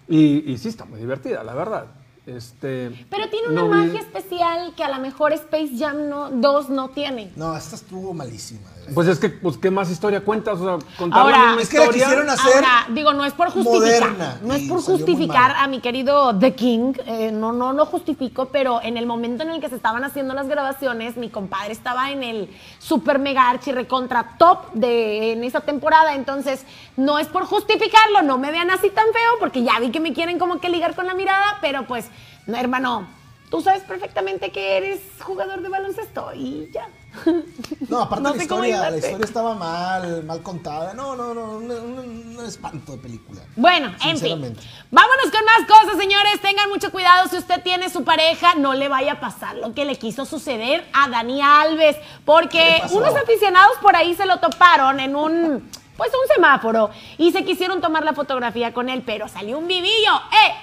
Y, 0.09 0.51
y 0.51 0.57
sí 0.57 0.69
está 0.69 0.85
muy 0.85 0.99
divertida, 0.99 1.43
la 1.43 1.53
verdad. 1.53 1.85
Este, 2.25 3.05
Pero 3.09 3.29
tiene 3.29 3.49
una 3.49 3.61
no 3.63 3.69
vi- 3.69 3.75
magia 3.87 3.99
especial 3.99 4.73
que 4.75 4.83
a 4.83 4.89
lo 4.89 4.99
mejor 5.01 5.33
Space 5.33 5.71
Jam 5.77 6.07
no, 6.09 6.31
2 6.31 6.69
no 6.69 6.89
tiene. 6.89 7.31
No, 7.35 7.55
esta 7.55 7.75
estuvo 7.75 8.13
malísima. 8.13 8.69
Pues 8.93 9.07
es 9.07 9.19
que, 9.19 9.29
pues, 9.29 9.57
¿qué 9.57 9.71
más 9.71 9.89
historia 9.89 10.21
cuentas? 10.21 10.59
O 10.59 10.65
sea, 10.79 10.87
contar 10.97 11.21
Ahora, 11.21 11.37
la 11.37 11.45
misma 11.47 11.61
es 11.61 11.69
que 11.69 11.77
la 11.79 11.89
quisieron 11.89 12.29
hacer 12.29 12.53
Ahora, 12.53 12.85
digo, 12.89 13.13
no 13.13 13.25
es 13.25 13.33
por 13.33 13.49
justificar, 13.49 14.11
moderna 14.11 14.39
no 14.41 14.53
es 14.53 14.67
por 14.67 14.81
justificar 14.81 15.51
a 15.57 15.67
mi 15.67 15.79
querido 15.79 16.37
The 16.37 16.53
King, 16.53 16.93
eh, 17.05 17.31
no, 17.31 17.53
no 17.53 17.73
lo 17.73 17.85
justifico, 17.85 18.49
pero 18.49 18.81
en 18.81 18.97
el 18.97 19.05
momento 19.05 19.43
en 19.43 19.51
el 19.51 19.61
que 19.61 19.69
se 19.69 19.75
estaban 19.75 20.03
haciendo 20.03 20.33
las 20.33 20.47
grabaciones, 20.47 21.17
mi 21.17 21.29
compadre 21.29 21.71
estaba 21.71 22.11
en 22.11 22.23
el 22.23 22.49
super 22.79 23.19
mega 23.19 23.49
archi 23.49 23.71
recontra 23.71 24.35
top 24.37 24.71
de 24.73 25.33
en 25.33 25.43
esa 25.43 25.61
temporada, 25.61 26.15
entonces 26.15 26.65
no 26.97 27.19
es 27.19 27.27
por 27.27 27.45
justificarlo, 27.45 28.21
no 28.21 28.37
me 28.37 28.51
vean 28.51 28.69
así 28.69 28.89
tan 28.89 29.05
feo, 29.05 29.39
porque 29.39 29.63
ya 29.63 29.79
vi 29.79 29.91
que 29.91 29.99
me 29.99 30.13
quieren 30.13 30.39
como 30.39 30.59
que 30.59 30.69
ligar 30.69 30.95
con 30.95 31.05
la 31.05 31.13
mirada, 31.13 31.57
pero 31.61 31.85
pues, 31.87 32.07
no, 32.47 32.57
hermano, 32.57 33.07
tú 33.49 33.61
sabes 33.61 33.83
perfectamente 33.83 34.51
que 34.51 34.77
eres 34.77 34.99
jugador 35.21 35.61
de 35.61 35.69
baloncesto 35.69 36.31
y 36.33 36.69
ya. 36.73 36.87
No, 37.89 38.01
aparte 38.01 38.23
No 38.23 38.35
la 38.35 38.41
historia, 38.41 38.89
la 38.89 38.97
historia 38.97 39.25
estaba 39.25 39.55
mal, 39.55 40.23
mal 40.23 40.41
contada. 40.41 40.93
No, 40.93 41.15
no, 41.15 41.33
no, 41.33 41.43
un, 41.51 41.71
un- 41.71 42.45
espanto 42.45 42.93
de 42.93 42.97
película. 42.97 43.41
Bueno, 43.55 43.93
en 44.03 44.17
fin. 44.17 44.57
Vámonos 44.91 45.31
con 45.31 45.45
más 45.45 45.65
cosas, 45.67 45.97
señores. 45.97 46.41
Tengan 46.41 46.69
mucho 46.69 46.91
cuidado 46.91 47.29
si 47.29 47.37
usted 47.37 47.61
tiene 47.63 47.89
su 47.89 48.03
pareja, 48.03 48.55
no 48.55 48.73
le 48.73 48.89
vaya 48.89 49.13
a 49.13 49.19
pasar 49.19 49.55
lo 49.55 49.73
que 49.73 49.85
le 49.85 49.97
quiso 49.97 50.25
suceder 50.25 50.85
a 50.93 51.07
Dani 51.07 51.41
Alves, 51.41 51.95
¿Qué 51.95 52.03
porque 52.25 52.81
unos 52.91 53.15
aficionados 53.15 53.77
por 53.81 53.95
ahí 53.95 54.13
se 54.15 54.25
lo 54.25 54.39
toparon 54.39 54.99
en 54.99 55.15
un 55.15 55.69
pues 55.95 56.09
un 56.09 56.35
semáforo 56.35 56.89
y 57.17 57.31
se 57.31 57.45
quisieron 57.45 57.79
tomar 57.79 58.03
la 58.03 58.13
fotografía 58.13 58.73
con 58.73 58.89
él, 58.89 59.03
pero 59.05 59.27
salió 59.27 59.57
un 59.57 59.67
vivillo. 59.67 60.15
¡Eh! 60.31 60.53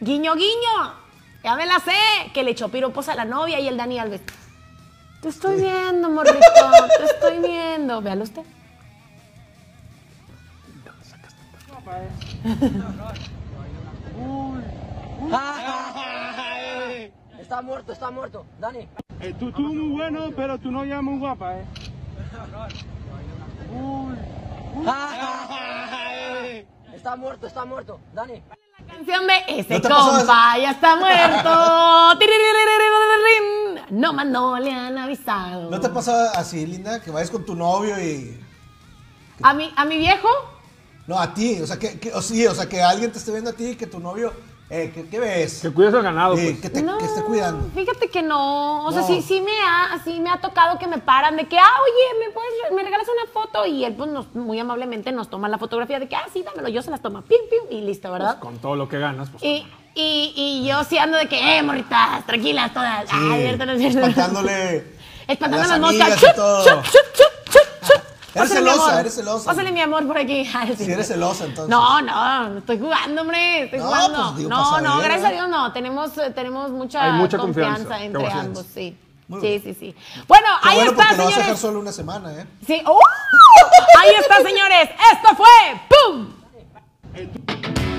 Guiño, 0.00 0.34
guiño. 0.34 0.94
Ya 1.42 1.56
me 1.56 1.66
la 1.66 1.80
sé, 1.80 2.30
que 2.32 2.44
le 2.44 2.52
echó 2.52 2.68
piropos 2.68 3.08
a 3.08 3.14
la 3.14 3.24
novia 3.24 3.58
y 3.58 3.66
el 3.66 3.76
Dani 3.76 3.98
Alves. 3.98 4.20
Te 5.22 5.28
estoy 5.28 5.60
viendo, 5.60 6.10
morrito, 6.10 6.40
te 6.98 7.04
estoy 7.04 7.38
viendo. 7.38 8.02
Véalo 8.02 8.24
usted. 8.24 8.42
Está 17.40 17.62
muerto, 17.62 17.92
está 17.92 18.10
muerto. 18.10 18.44
Dani. 18.58 18.88
Eh, 19.20 19.32
tú, 19.38 19.52
muy 19.62 19.92
bueno, 19.92 20.32
pero 20.34 20.58
tú 20.58 20.72
no 20.72 20.84
llamas 20.84 21.04
muy 21.04 21.18
guapa, 21.20 21.56
¿eh? 21.56 21.64
Uy. 23.80 24.16
Uy. 24.74 24.86
Está 26.94 27.16
muerto, 27.16 27.46
está 27.46 27.64
muerto. 27.64 28.00
Dani. 28.14 28.42
Canción 28.86 29.26
de 29.26 29.34
ese 29.60 29.78
¿No 29.78 29.88
compa 29.88 30.58
ya 30.58 30.70
está 30.72 30.96
muerto. 30.96 32.18
No 33.90 34.12
más 34.14 34.26
no 34.26 34.58
le 34.58 34.70
han 34.72 34.96
avisado. 34.96 35.70
¿No 35.70 35.78
te 35.80 35.88
pasa 35.90 36.30
así, 36.32 36.64
Linda? 36.66 37.00
Que 37.00 37.10
vayas 37.10 37.30
con 37.30 37.44
tu 37.44 37.54
novio 37.54 38.00
y... 38.02 38.40
¿A 39.42 39.52
mi, 39.52 39.70
¿A 39.76 39.84
mi 39.84 39.98
viejo? 39.98 40.28
No, 41.06 41.18
a 41.18 41.34
ti. 41.34 41.60
O 41.60 41.66
sea, 41.66 41.78
que, 41.78 41.98
que- 42.00 42.12
o 42.12 42.22
sí, 42.22 42.46
o 42.46 42.54
sea, 42.54 42.66
que 42.68 42.80
alguien 42.82 43.12
te 43.12 43.18
esté 43.18 43.32
viendo 43.32 43.50
a 43.50 43.52
ti 43.52 43.66
y 43.70 43.76
que 43.76 43.86
tu 43.86 44.00
novio... 44.00 44.32
Eh, 44.74 44.90
¿qué, 44.94 45.06
qué 45.06 45.20
ves? 45.20 45.60
Que 45.60 45.70
cuides 45.70 45.92
al 45.92 46.02
ganado, 46.02 46.34
Sí, 46.34 46.46
pues. 46.46 46.60
que, 46.62 46.70
te, 46.70 46.82
no, 46.82 46.96
que 46.96 47.04
esté 47.04 47.20
cuidando. 47.24 47.68
Fíjate 47.74 48.08
que 48.08 48.22
no. 48.22 48.86
O 48.86 48.90
sea, 48.92 49.02
sí, 49.02 49.20
sí 49.20 49.42
me 49.42 49.52
ha, 49.68 50.00
sí 50.02 50.18
me 50.18 50.30
ha 50.30 50.40
tocado 50.40 50.78
que 50.78 50.86
me 50.86 50.96
paran 50.96 51.36
de 51.36 51.46
que, 51.46 51.58
ah, 51.58 51.74
oye, 51.82 52.18
¿me, 52.26 52.32
puedes, 52.32 52.50
me 52.74 52.82
regalas 52.82 53.06
una 53.06 53.30
foto? 53.30 53.66
Y 53.66 53.84
él, 53.84 53.94
pues, 53.94 54.08
nos- 54.10 54.34
muy 54.34 54.58
amablemente 54.58 55.12
nos 55.12 55.28
toma 55.28 55.50
la 55.50 55.58
fotografía 55.58 55.98
de 55.98 56.08
que, 56.08 56.16
ah, 56.16 56.24
sí, 56.32 56.42
dámelo, 56.42 56.68
yo 56.70 56.80
se 56.80 56.90
las 56.90 57.02
tomo, 57.02 57.20
pim, 57.20 57.36
pim, 57.50 57.76
y 57.78 57.82
listo, 57.82 58.10
¿verdad? 58.10 58.38
Con 58.38 58.56
todo 58.58 58.74
lo 58.74 58.88
que 58.88 58.98
ganas, 58.98 59.28
pues. 59.28 59.42
Y, 59.42 59.66
y, 59.94 60.32
y 60.34 60.66
yo 60.66 60.82
sí 60.84 60.96
ando 60.96 61.18
de 61.18 61.28
que, 61.28 61.58
eh, 61.58 61.62
morritas, 61.62 62.24
tranquilas 62.24 62.72
todas. 62.72 63.10
Sí, 63.10 63.14
Ay, 63.30 63.42
cierto, 63.42 63.66
no 63.66 63.72
es 63.72 63.78
cierto. 63.78 63.98
espantándole 63.98 64.86
Espantando 65.28 65.64
a 65.64 65.68
las 65.68 65.80
las 65.80 65.80
moscas. 65.80 66.18
chup, 66.18 66.34
chup, 66.34 66.82
chup, 66.84 67.52
chup. 67.52 67.91
Eres 68.34 68.48
Pásale, 68.48 68.70
celosa, 68.70 69.00
eres 69.00 69.14
celosa. 69.14 69.44
Pásale 69.46 69.72
mi 69.72 69.80
amor 69.80 70.06
por 70.06 70.16
aquí. 70.16 70.48
Ay, 70.54 70.74
Si 70.76 70.90
eres 70.90 71.08
celosa, 71.08 71.44
entonces. 71.44 71.68
No, 71.68 72.00
no, 72.00 72.48
no 72.48 72.58
estoy 72.58 72.78
jugando, 72.78 73.22
hombre. 73.22 73.64
Estoy 73.64 73.78
No, 73.78 73.86
jugando. 73.86 74.22
pues, 74.24 74.36
digo, 74.38 74.48
no, 74.50 74.80
no, 74.80 74.98
gracias 75.00 75.28
a. 75.28 75.32
Dios 75.32 75.48
no. 75.48 75.72
Tenemos, 75.72 76.10
tenemos 76.34 76.70
mucha, 76.70 77.04
Hay 77.04 77.12
mucha 77.12 77.38
confianza, 77.38 78.02
entre 78.02 78.30
ambos, 78.32 78.64
sí. 78.72 78.96
Sí, 79.40 79.60
sí, 79.64 79.74
sí. 79.78 79.96
Bueno, 80.28 80.46
Qué 80.62 80.68
ahí 80.68 80.76
bueno 80.76 80.90
está, 80.92 81.04
porque 81.08 81.16
lo 81.16 81.24
vas 81.24 81.34
a 81.34 81.36
dejar 81.36 81.42
señores. 81.44 81.60
solo 81.60 81.80
una 81.80 81.92
semana, 81.92 82.32
¿eh? 82.34 82.46
Sí. 82.66 82.82
¡Uh! 82.86 84.00
Ahí 84.00 84.10
está, 84.20 84.36
señores. 84.42 84.90
Esto 85.12 85.36
fue 85.36 85.80
¡Pum! 85.88 87.91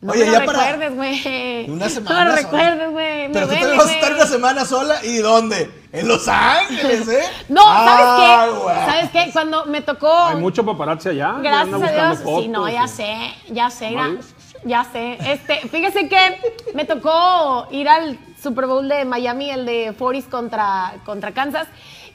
No 0.00 0.12
Oye, 0.12 0.26
me 0.26 0.30
ya 0.32 0.38
lo 0.40 0.46
para- 0.46 0.58
recuerdes, 0.72 0.94
güey. 0.94 1.70
Una 1.70 1.84
No 1.86 1.90
semana 1.90 2.18
me 2.20 2.24
lo 2.24 2.30
sola. 2.36 2.42
recuerdes, 2.42 2.90
güey. 2.92 3.28
Me 3.28 3.34
Pero 3.34 3.48
tú 3.48 3.54
te 3.54 3.66
vas 3.76 3.86
a 3.88 3.92
estar 3.92 4.12
una 4.14 4.26
semana 4.26 4.64
sola 4.64 5.04
y 5.04 5.16
¿dónde? 5.18 5.70
En 5.92 6.06
Los 6.06 6.28
Ángeles, 6.28 7.08
¿eh? 7.08 7.22
No, 7.48 7.62
¿sabes 7.64 8.06
qué? 8.54 8.58
güey. 8.62 8.76
¿Sabes 8.76 9.10
qué? 9.10 9.30
Cuando 9.32 9.64
me 9.66 9.80
tocó. 9.82 10.12
Hay 10.28 10.36
mucho 10.36 10.64
paparazzi 10.64 11.08
allá. 11.08 11.34
Gracias 11.42 11.82
a 11.82 11.90
Dios. 11.92 12.18
fotos 12.20 12.42
sí, 12.42 12.48
no, 12.48 12.68
ya 12.68 12.86
sé, 12.86 13.34
ya 13.48 13.70
sé, 13.70 13.90
No, 13.90 14.14
ya, 14.14 14.20
ya 14.64 14.84
sé. 14.84 15.18
Este, 15.32 15.68
fíjese 15.68 16.08
que 16.08 16.40
me 16.74 16.84
tocó 16.84 17.66
ir 17.72 17.88
al 17.88 18.18
Super 18.40 18.66
Bowl 18.66 18.88
de 18.88 19.04
Miami, 19.04 19.50
el 19.50 19.66
de 19.66 19.92
40 19.98 20.30
contra, 20.30 20.92
contra 21.04 21.32
Kansas. 21.32 21.66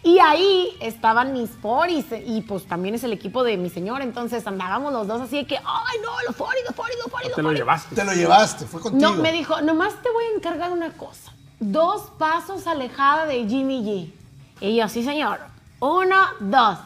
Y 0.05 0.19
ahí 0.19 0.75
estaban 0.81 1.31
mis 1.31 1.49
40 1.61 2.17
y 2.17 2.41
pues 2.41 2.65
también 2.65 2.93
es 2.95 3.05
el 3.05 3.13
equipo 3.13 3.41
de 3.43 3.55
mi 3.55 3.69
señor. 3.69 4.01
Entonces 4.01 4.45
andábamos 4.45 4.91
los 4.91 5.07
dos 5.07 5.21
así 5.21 5.37
de 5.37 5.45
que, 5.45 5.55
ay, 5.57 5.97
no, 6.03 6.09
los 6.27 6.35
40, 6.35 6.69
los 6.69 6.75
40, 6.75 7.03
los 7.03 7.11
40. 7.11 7.29
los 7.29 7.35
Te 7.35 7.41
lo 7.41 7.47
40". 7.49 7.57
llevaste. 7.57 7.95
Te 7.95 8.03
lo 8.03 8.13
llevaste, 8.13 8.65
fue 8.65 8.81
contigo. 8.81 9.11
No, 9.11 9.21
me 9.21 9.31
dijo, 9.31 9.61
nomás 9.61 9.93
te 10.01 10.11
voy 10.11 10.25
a 10.25 10.35
encargar 10.35 10.71
una 10.73 10.91
cosa. 10.91 11.31
Dos 11.59 12.11
pasos 12.17 12.67
alejada 12.67 13.25
de 13.25 13.47
Jimmy 13.47 13.81
G. 13.81 14.11
Y 14.67 14.75
yo, 14.75 14.89
sí, 14.89 15.03
señor. 15.05 15.39
Uno, 15.79 16.17
dos. 16.41 16.77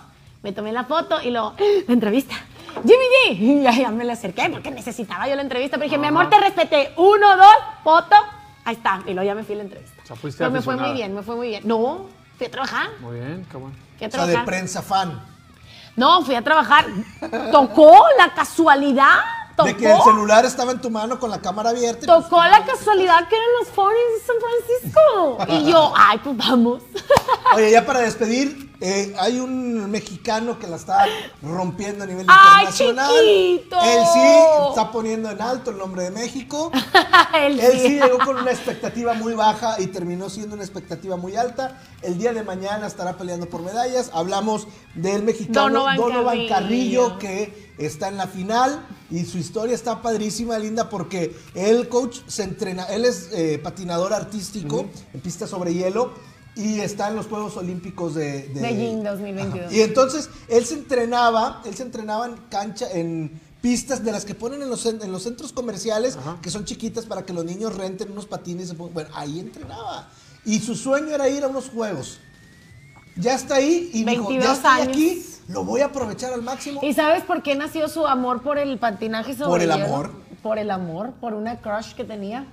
Me 0.43 0.51
tomé 0.51 0.71
la 0.71 0.83
foto 0.83 1.19
y 1.19 1.31
luego, 1.31 1.55
la 1.87 1.93
entrevista. 1.93 2.35
Jimmy 2.83 3.05
G. 3.15 3.39
Y 3.39 3.63
ya, 3.63 3.71
ya 3.71 3.89
me 3.89 4.05
le 4.05 4.11
acerqué 4.11 4.47
porque 4.51 4.69
necesitaba 4.69 5.27
yo 5.27 5.35
la 5.35 5.41
entrevista. 5.41 5.77
Pero 5.77 5.85
dije, 5.85 5.97
mi 5.97 6.05
amor, 6.07 6.29
te 6.29 6.39
respeté. 6.39 6.93
Uno, 6.97 7.35
dos, 7.35 7.55
foto. 7.83 8.15
Ahí 8.63 8.75
está. 8.75 9.01
Y 9.07 9.13
luego 9.13 9.25
ya 9.25 9.33
me 9.33 9.43
fui 9.43 9.55
a 9.55 9.57
la 9.57 9.63
entrevista. 9.63 10.01
O 10.03 10.05
sea, 10.05 10.15
fuiste 10.15 10.37
Pero 10.37 10.51
me 10.51 10.61
fue 10.61 10.75
muy 10.77 10.93
bien, 10.93 11.15
me 11.15 11.23
fue 11.23 11.35
muy 11.35 11.47
bien. 11.47 11.63
No, 11.65 12.05
fui 12.37 12.47
a 12.47 12.51
trabajar. 12.51 12.87
Muy 12.99 13.19
bien, 13.19 13.45
qué 13.49 13.57
bueno. 13.57 13.75
Fui 13.97 14.05
a 14.05 14.07
O 14.09 14.11
sea, 14.11 14.25
de 14.25 14.37
prensa 14.39 14.81
fan. 14.81 15.19
No, 15.95 16.23
fui 16.23 16.35
a 16.35 16.43
trabajar. 16.43 16.85
Tocó 17.51 18.05
la 18.17 18.33
casualidad. 18.33 19.15
Tocó. 19.55 19.67
De 19.69 19.75
que 19.75 19.91
el 19.91 20.01
celular 20.03 20.45
estaba 20.45 20.71
en 20.71 20.79
tu 20.79 20.91
mano 20.91 21.19
con 21.19 21.31
la 21.31 21.41
cámara 21.41 21.71
abierta. 21.71 22.03
y 22.03 22.07
pues, 22.07 22.23
Tocó 22.23 22.43
la 22.43 22.63
casualidad 22.63 23.27
que 23.27 23.35
eran 23.35 23.47
los 23.59 23.69
40 23.69 23.97
de 24.13 24.19
San 24.25 24.35
Francisco. 25.47 25.55
Y 25.65 25.71
yo, 25.71 25.93
ay, 25.97 26.19
pues 26.23 26.37
vamos. 26.37 26.83
Oye, 27.55 27.71
ya 27.71 27.83
para 27.83 28.01
despedir, 28.01 28.66
eh, 28.79 29.15
hay 29.19 29.39
un 29.39 29.89
mexicano 29.89 30.59
que 30.59 30.67
la 30.67 30.75
está 30.75 31.05
rompiendo 31.41 32.03
a 32.03 32.07
nivel 32.07 32.25
¡Ay, 32.29 32.65
internacional. 32.65 33.11
chiquito! 33.11 33.77
Él 33.81 33.99
sí 34.13 34.69
está 34.69 34.91
poniendo 34.91 35.31
en 35.31 35.41
alto 35.41 35.71
el 35.71 35.77
nombre 35.77 36.03
de 36.03 36.11
México. 36.11 36.71
Él 37.33 37.59
Él 37.59 37.71
sí. 37.73 37.79
sí 37.79 37.99
llegó 37.99 38.19
con 38.19 38.37
una 38.37 38.51
expectativa 38.51 39.13
muy 39.13 39.33
baja 39.33 39.79
y 39.79 39.87
terminó 39.87 40.29
siendo 40.29 40.55
una 40.55 40.63
expectativa 40.63 41.17
muy 41.17 41.35
alta. 41.35 41.81
El 42.01 42.17
día 42.17 42.33
de 42.33 42.43
mañana 42.43 42.85
estará 42.85 43.17
peleando 43.17 43.49
por 43.49 43.63
medallas. 43.63 44.11
Hablamos 44.13 44.67
del 44.93 45.23
mexicano 45.23 45.69
Donovan 45.69 45.97
Donovan, 45.97 46.47
Carrillo. 46.47 47.09
Carrillo, 47.09 47.19
que 47.19 47.67
está 47.77 48.07
en 48.09 48.17
la 48.17 48.27
final 48.27 48.85
y 49.09 49.25
su 49.25 49.37
historia 49.37 49.73
está 49.75 50.01
padrísima, 50.01 50.57
linda, 50.59 50.89
porque 50.89 51.35
el 51.55 51.87
coach 51.87 52.19
se 52.27 52.43
entrena, 52.43 52.83
él 52.85 53.05
es 53.05 53.29
eh, 53.33 53.59
patinador 53.63 54.13
artístico 54.13 54.85
en 55.13 55.21
pista 55.21 55.47
sobre 55.47 55.73
hielo 55.73 56.13
y 56.57 56.79
está 56.81 57.07
en 57.09 57.15
los 57.15 57.27
Juegos 57.27 57.55
Olímpicos 57.57 58.15
de, 58.15 58.47
de- 58.49 58.61
Beijing 58.61 59.03
2022. 59.03 59.71
y 59.71 59.81
entonces 59.81 60.29
él 60.49 60.65
se 60.65 60.73
entrenaba, 60.75 61.61
él 61.65 61.75
se 61.75 61.83
entrenaba 61.83 62.25
en 62.25 62.35
cancha, 62.49 62.87
en 62.91 63.39
pistas 63.61 64.03
de 64.03 64.11
las 64.11 64.25
que 64.25 64.33
ponen 64.35 64.61
en 64.61 64.69
los, 64.69 64.85
en 64.85 65.11
los 65.11 65.23
centros 65.23 65.51
comerciales, 65.53 66.17
que 66.41 66.49
son 66.49 66.65
chiquitas 66.65 67.05
para 67.05 67.23
que 67.25 67.33
los 67.33 67.43
niños 67.45 67.75
renten 67.75 68.11
unos 68.11 68.25
patines. 68.25 68.65
y 68.65 68.69
se 68.69 68.75
pongan- 68.75 68.93
Bueno, 68.93 69.09
ahí 69.13 69.39
entrenaba. 69.39 70.07
Y 70.45 70.59
su 70.59 70.75
sueño 70.75 71.09
era 71.13 71.27
ir 71.29 71.43
a 71.43 71.47
unos 71.47 71.69
juegos. 71.69 72.19
Ya 73.15 73.33
está 73.33 73.55
ahí 73.55 73.89
y 73.93 74.03
dijo, 74.03 74.27
22 74.29 74.43
ya 74.45 74.53
estoy 74.53 74.71
años. 74.81 74.87
aquí, 74.89 75.25
lo 75.49 75.63
voy 75.63 75.81
a 75.81 75.85
aprovechar 75.85 76.33
al 76.33 76.43
máximo. 76.43 76.79
¿Y 76.83 76.93
sabes 76.93 77.23
por 77.23 77.41
qué 77.41 77.55
nació 77.55 77.89
su 77.89 78.05
amor 78.05 78.41
por 78.43 78.57
el 78.59 78.77
patinaje 78.77 79.33
sobre 79.33 79.49
Por 79.49 79.61
el 79.61 79.71
hielo? 79.71 79.85
amor. 79.85 80.11
Por 80.43 80.59
el 80.59 80.69
amor, 80.71 81.11
por 81.19 81.33
una 81.33 81.59
crush 81.59 81.93
que 81.93 82.03
tenía. 82.03 82.45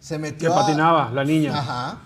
Se 0.00 0.18
metió 0.18 0.48
Que 0.50 0.54
a- 0.54 0.60
patinaba, 0.62 1.10
la 1.12 1.22
niña. 1.22 1.58
Ajá. 1.58 1.98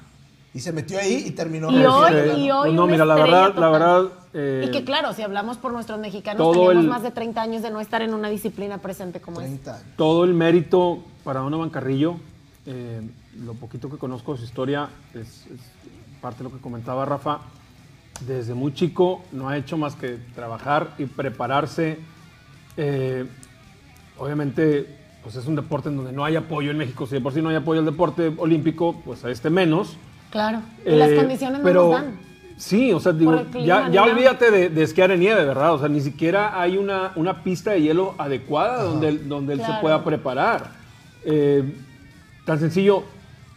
Y 0.52 0.60
se 0.60 0.72
metió 0.72 0.98
ahí 0.98 1.24
y 1.26 1.30
terminó. 1.30 1.70
Y 1.70 1.84
hoy, 1.84 2.40
y 2.40 2.50
hoy 2.50 2.72
no, 2.72 2.86
mira, 2.86 3.04
la 3.04 3.14
verdad, 3.14 3.54
la 3.56 3.68
verdad. 3.70 4.04
eh, 4.34 4.64
y 4.66 4.70
que 4.72 4.82
claro, 4.84 5.12
si 5.12 5.22
hablamos 5.22 5.58
por 5.58 5.72
nuestros 5.72 6.00
mexicanos, 6.00 6.52
tenemos 6.52 6.82
el- 6.84 6.88
más 6.90 7.02
de 7.04 7.12
30 7.12 7.40
años 7.42 7.62
de 7.62 7.70
no 7.70 7.80
estar 7.80 8.02
en 8.02 8.14
una 8.14 8.28
disciplina 8.28 8.78
presente 8.78 9.20
como 9.20 9.40
es. 9.40 9.46
30 9.46 9.74
años. 9.76 9.86
todo 9.96 10.24
el 10.24 10.34
mérito 10.34 10.98
para 11.24 11.40
Donovan 11.40 11.70
Carrillo. 11.70 12.16
eh, 12.66 13.00
lo 13.42 13.54
poquito 13.54 13.88
que 13.88 13.96
conozco 13.96 14.32
de 14.32 14.38
su 14.38 14.44
historia 14.44 14.88
es, 15.14 15.46
es 15.46 15.60
parte 16.20 16.38
de 16.38 16.44
lo 16.44 16.50
que 16.54 16.60
comentaba 16.60 17.04
Rafa. 17.06 17.38
Desde 18.26 18.52
muy 18.54 18.74
chico 18.74 19.22
no 19.32 19.48
ha 19.48 19.56
hecho 19.56 19.78
más 19.78 19.94
que 19.94 20.18
trabajar 20.34 20.94
y 20.98 21.06
prepararse. 21.06 21.98
Eh, 22.76 23.24
obviamente, 24.18 24.96
pues 25.22 25.36
es 25.36 25.46
un 25.46 25.56
deporte 25.56 25.88
en 25.88 25.96
donde 25.96 26.12
no 26.12 26.24
hay 26.24 26.36
apoyo 26.36 26.70
en 26.70 26.76
México. 26.78 27.06
Si 27.06 27.14
de 27.14 27.20
por 27.20 27.32
sí 27.32 27.40
no 27.40 27.48
hay 27.48 27.56
apoyo 27.56 27.80
al 27.80 27.86
deporte 27.86 28.32
olímpico, 28.36 29.00
pues 29.04 29.24
a 29.24 29.30
este 29.30 29.48
menos. 29.50 29.96
Claro. 30.30 30.60
Y 30.86 30.90
las 30.90 31.10
Eh, 31.10 31.16
condiciones 31.16 31.60
pero, 31.62 31.82
no 31.84 31.90
nos 31.92 32.02
dan. 32.02 32.18
Sí, 32.56 32.92
o 32.92 33.00
sea, 33.00 33.12
digo, 33.12 33.32
clima, 33.50 33.66
ya, 33.66 33.88
ya 33.88 34.02
olvídate 34.04 34.50
de, 34.50 34.68
de 34.68 34.82
esquiar 34.82 35.10
en 35.10 35.20
nieve, 35.20 35.44
¿verdad? 35.46 35.72
O 35.74 35.78
sea, 35.78 35.88
ni 35.88 36.00
siquiera 36.02 36.60
hay 36.60 36.76
una, 36.76 37.12
una 37.16 37.42
pista 37.42 37.70
de 37.70 37.80
hielo 37.80 38.14
adecuada 38.18 38.82
donde, 38.82 39.08
él- 39.08 39.28
donde 39.28 39.54
él 39.54 39.60
se 39.64 39.72
pueda 39.80 40.04
preparar. 40.04 40.72
Eh, 41.24 41.74
tan 42.44 42.58
sencillo, 42.60 43.04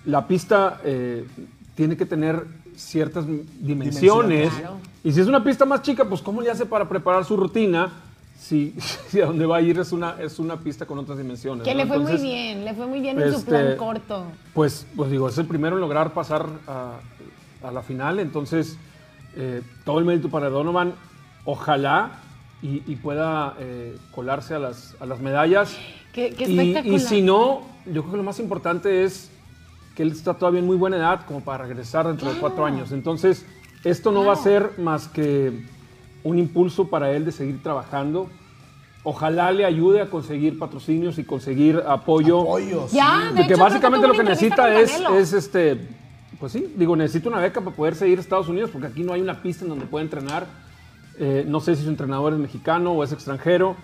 la 0.06 0.26
pista 0.26 0.80
eh, 0.86 1.26
tiene 1.76 1.98
que 1.98 2.06
tener 2.06 2.46
ciertas 2.78 3.26
dimensiones. 3.60 4.54
Claro. 4.54 4.78
Y 5.04 5.12
si 5.12 5.20
es 5.20 5.28
una 5.28 5.44
pista 5.44 5.66
más 5.66 5.82
chica, 5.82 6.06
pues 6.06 6.22
¿cómo 6.22 6.42
le 6.42 6.50
hace 6.50 6.66
para 6.66 6.88
preparar 6.88 7.26
su 7.26 7.36
rutina? 7.36 7.92
Si, 8.38 8.76
si 9.08 9.22
a 9.22 9.28
donde 9.28 9.46
va 9.46 9.58
a 9.58 9.62
ir 9.62 9.80
es 9.80 9.92
una, 9.92 10.18
es 10.20 10.40
una 10.40 10.60
pista 10.60 10.86
con 10.86 11.00
otras 11.00 11.18
dimensiones. 11.18 11.64
Que 11.64 11.74
¿no? 11.74 11.78
le 11.78 11.86
fue 11.86 11.98
Entonces, 11.98 12.22
muy 12.22 12.30
bien, 12.30 12.66
le 12.66 12.74
fue 12.74 12.86
muy 12.88 13.00
bien 13.00 13.22
en 13.22 13.32
su 13.32 13.38
este, 13.40 13.50
plan 13.50 13.78
corto. 13.78 14.26
Pues, 14.54 14.86
pues 14.96 15.12
digo, 15.12 15.30
es 15.30 15.38
el 15.38 15.46
primero 15.46 15.76
en 15.76 15.82
lograr 15.82 16.14
pasar 16.14 16.48
a, 16.68 17.00
a 17.64 17.72
la 17.72 17.82
final, 17.82 18.20
entonces 18.20 18.78
eh, 19.36 19.62
todo 19.84 20.00
el 20.00 20.06
mérito 20.06 20.30
para 20.30 20.50
Donovan, 20.50 20.94
ojalá 21.46 22.12
y, 22.62 22.84
y 22.86 22.96
pueda 22.96 23.56
eh, 23.60 23.98
colarse 24.12 24.54
a 24.56 24.60
las, 24.60 24.96
a 25.00 25.06
las 25.06 25.20
medallas. 25.20 25.76
Qué, 26.12 26.34
qué 26.36 26.46
y 26.46 27.00
si 27.00 27.22
no, 27.22 27.64
yo 27.86 28.02
creo 28.02 28.12
que 28.12 28.18
lo 28.18 28.24
más 28.24 28.40
importante 28.40 29.04
es 29.04 29.32
que 29.96 30.04
él 30.04 30.12
está 30.12 30.34
todavía 30.36 30.60
en 30.60 30.66
muy 30.66 30.78
buena 30.78 30.98
edad 30.98 31.26
como 31.26 31.42
para 31.42 31.66
regresar 31.66 32.08
dentro 32.08 32.32
de 32.32 32.40
cuatro 32.40 32.66
años. 32.66 32.92
Entonces, 32.92 33.46
esto 33.84 34.12
no 34.12 34.24
va 34.24 34.34
a 34.34 34.38
ser 34.38 34.72
más 34.78 35.08
que 35.08 35.66
un 36.24 36.40
impulso 36.40 36.88
para 36.90 37.12
él 37.12 37.26
de 37.26 37.32
seguir 37.32 37.62
trabajando. 37.62 38.30
Ojalá 39.04 39.52
le 39.52 39.66
ayude 39.66 40.02
a 40.02 40.10
conseguir 40.10 40.58
patrocinios 40.58 41.18
y 41.18 41.26
conseguir 41.26 41.84
apoyo. 41.86 42.42
Apoyos. 42.42 42.92
Ya, 42.92 43.32
de 43.34 43.42
De 43.42 43.48
que 43.48 43.54
hecho, 43.54 43.64
básicamente 43.64 44.08
lo 44.08 44.14
que 44.14 44.24
necesita 44.24 44.80
es, 44.80 44.98
es 45.14 45.34
este, 45.34 45.78
pues 46.40 46.54
sí, 46.54 46.74
digo, 46.78 46.96
necesita 46.96 47.28
una 47.28 47.40
beca 47.40 47.60
para 47.60 47.76
poder 47.76 47.96
seguir 47.96 48.18
a 48.18 48.22
Estados 48.22 48.48
Unidos, 48.48 48.70
porque 48.72 48.88
aquí 48.88 49.04
no 49.04 49.12
hay 49.12 49.22
una 49.22 49.42
pista 49.42 49.66
en 49.66 49.70
donde 49.70 49.86
pueda 49.86 50.04
entrenar. 50.04 50.48
Eh, 51.20 51.44
no 51.48 51.60
sé 51.60 51.76
si 51.76 51.84
su 51.84 51.90
entrenador 51.90 52.34
es 52.34 52.40
mexicano 52.40 52.94
o 52.94 53.04
es 53.04 53.12
extranjero, 53.12 53.76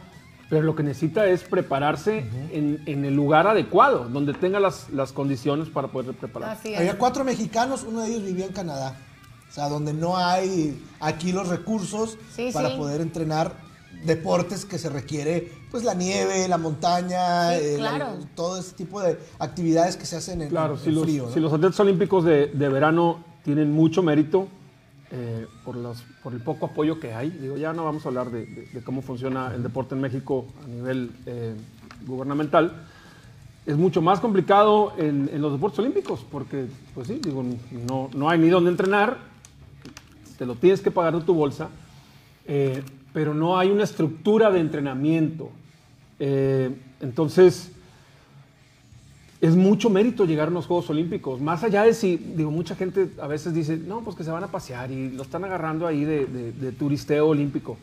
pero 0.50 0.64
lo 0.64 0.74
que 0.74 0.84
necesita 0.84 1.28
es 1.28 1.44
prepararse 1.44 2.26
en, 2.52 2.82
en 2.86 3.04
el 3.04 3.14
lugar 3.14 3.46
adecuado, 3.46 4.06
donde 4.06 4.34
tenga 4.34 4.62
las, 4.62 4.90
las 4.90 5.12
condiciones 5.12 5.68
para 5.68 5.90
poder 5.90 6.16
prepararse. 6.16 6.78
Había 6.78 6.98
cuatro 6.98 7.26
mexicanos, 7.26 7.84
uno 7.84 8.02
de 8.02 8.08
ellos 8.10 8.24
vivía 8.24 8.46
en 8.46 8.54
Canadá. 8.54 8.98
O 9.50 9.52
sea, 9.52 9.68
donde 9.70 9.94
no 9.94 10.16
hay 10.18 10.80
aquí 11.00 11.32
los 11.32 11.48
recursos 11.48 12.18
Sí, 12.36 12.50
para 12.54 12.70
sí. 12.70 12.78
poder 12.78 13.02
entrenar 13.02 13.54
deportes 14.06 14.64
que 14.66 14.78
se 14.78 14.90
requiere, 14.90 15.52
pues 15.72 15.84
la 15.84 15.94
nieve, 15.94 16.48
la 16.48 16.58
montaña, 16.58 17.58
Sí, 17.58 17.66
eh, 17.66 17.78
la- 17.80 17.96
claro. 17.96 18.18
todo 18.36 18.60
ese 18.60 18.74
tipo 18.76 19.02
de 19.02 19.18
actividades 19.40 19.98
que 19.98 20.06
se 20.06 20.16
hacen 20.18 20.42
en, 20.42 20.50
Claro, 20.50 20.76
en 20.76 20.80
si 20.80 20.92
los, 20.92 21.04
frío. 21.04 21.26
¿no? 21.26 21.34
si 21.34 21.40
los 21.40 21.52
atletas 21.52 21.80
olímpicos 21.80 22.24
de, 22.24 22.48
de 22.48 22.70
verano 22.70 23.24
tienen 23.44 23.72
mucho 23.72 24.04
mérito 24.04 24.48
eh, 25.12 25.48
por, 25.66 25.76
los, 25.76 26.04
por 26.24 26.34
el 26.34 26.42
poco 26.42 26.68
apoyo 26.68 27.00
que 27.00 27.14
hay, 27.14 27.32
digo, 27.32 27.58
ya 27.58 27.74
no 27.74 27.84
vamos 27.84 28.06
a 28.06 28.10
hablar 28.10 28.30
de, 28.30 28.46
de- 28.46 28.68
de 28.72 28.84
cómo 28.84 29.02
funciona 29.02 29.52
el 29.56 29.64
deporte 29.64 29.96
en 29.96 30.02
México 30.02 30.46
a 30.64 30.68
nivel 30.68 31.12
eh, 31.26 31.56
gubernamental, 32.06 32.86
es 33.66 33.76
mucho 33.76 34.02
más 34.02 34.20
complicado 34.20 34.94
en, 34.98 35.30
en 35.34 35.42
los 35.42 35.52
deportes 35.52 35.80
olímpicos, 35.80 36.24
porque, 36.32 36.68
pues 36.94 37.08
sí, 37.08 37.20
digo, 37.22 37.44
no, 37.88 38.10
no 38.16 38.30
hay 38.30 38.38
ni 38.40 38.50
dónde 38.50 38.70
entrenar, 38.70 39.18
te 40.40 40.46
lo 40.46 40.56
tienes 40.56 40.80
que 40.82 40.90
pagar 40.90 41.14
de 41.16 41.22
tu 41.22 41.34
bolsa, 41.36 41.68
eh, 42.48 42.82
pero 43.14 43.34
no 43.36 43.60
hay 43.60 43.70
una 43.70 43.84
estructura 43.84 44.50
de 44.50 44.60
entrenamiento. 44.62 45.52
Eh, 46.18 46.72
entonces, 47.02 47.72
es 49.42 49.56
mucho 49.56 49.90
mérito 49.90 50.26
llegar 50.26 50.48
a 50.48 50.52
los 50.52 50.66
Juegos 50.66 50.90
Olímpicos. 50.90 51.40
Más 51.42 51.64
allá 51.64 51.84
de 51.84 51.94
si, 51.94 52.18
digo, 52.18 52.52
mucha 52.52 52.76
gente 52.76 53.10
a 53.22 53.28
veces 53.28 53.54
dice, 53.54 53.78
no, 53.78 54.00
pues 54.02 54.16
que 54.16 54.24
se 54.24 54.32
van 54.32 54.44
a 54.44 54.48
pasear 54.48 54.92
y 54.92 55.12
lo 55.12 55.24
están 55.24 55.44
agarrando 55.46 55.86
ahí 55.88 56.04
de, 56.04 56.26
de- 56.26 56.52
de 56.54 56.72
turisteo 56.72 57.28
olímpico. 57.28 57.78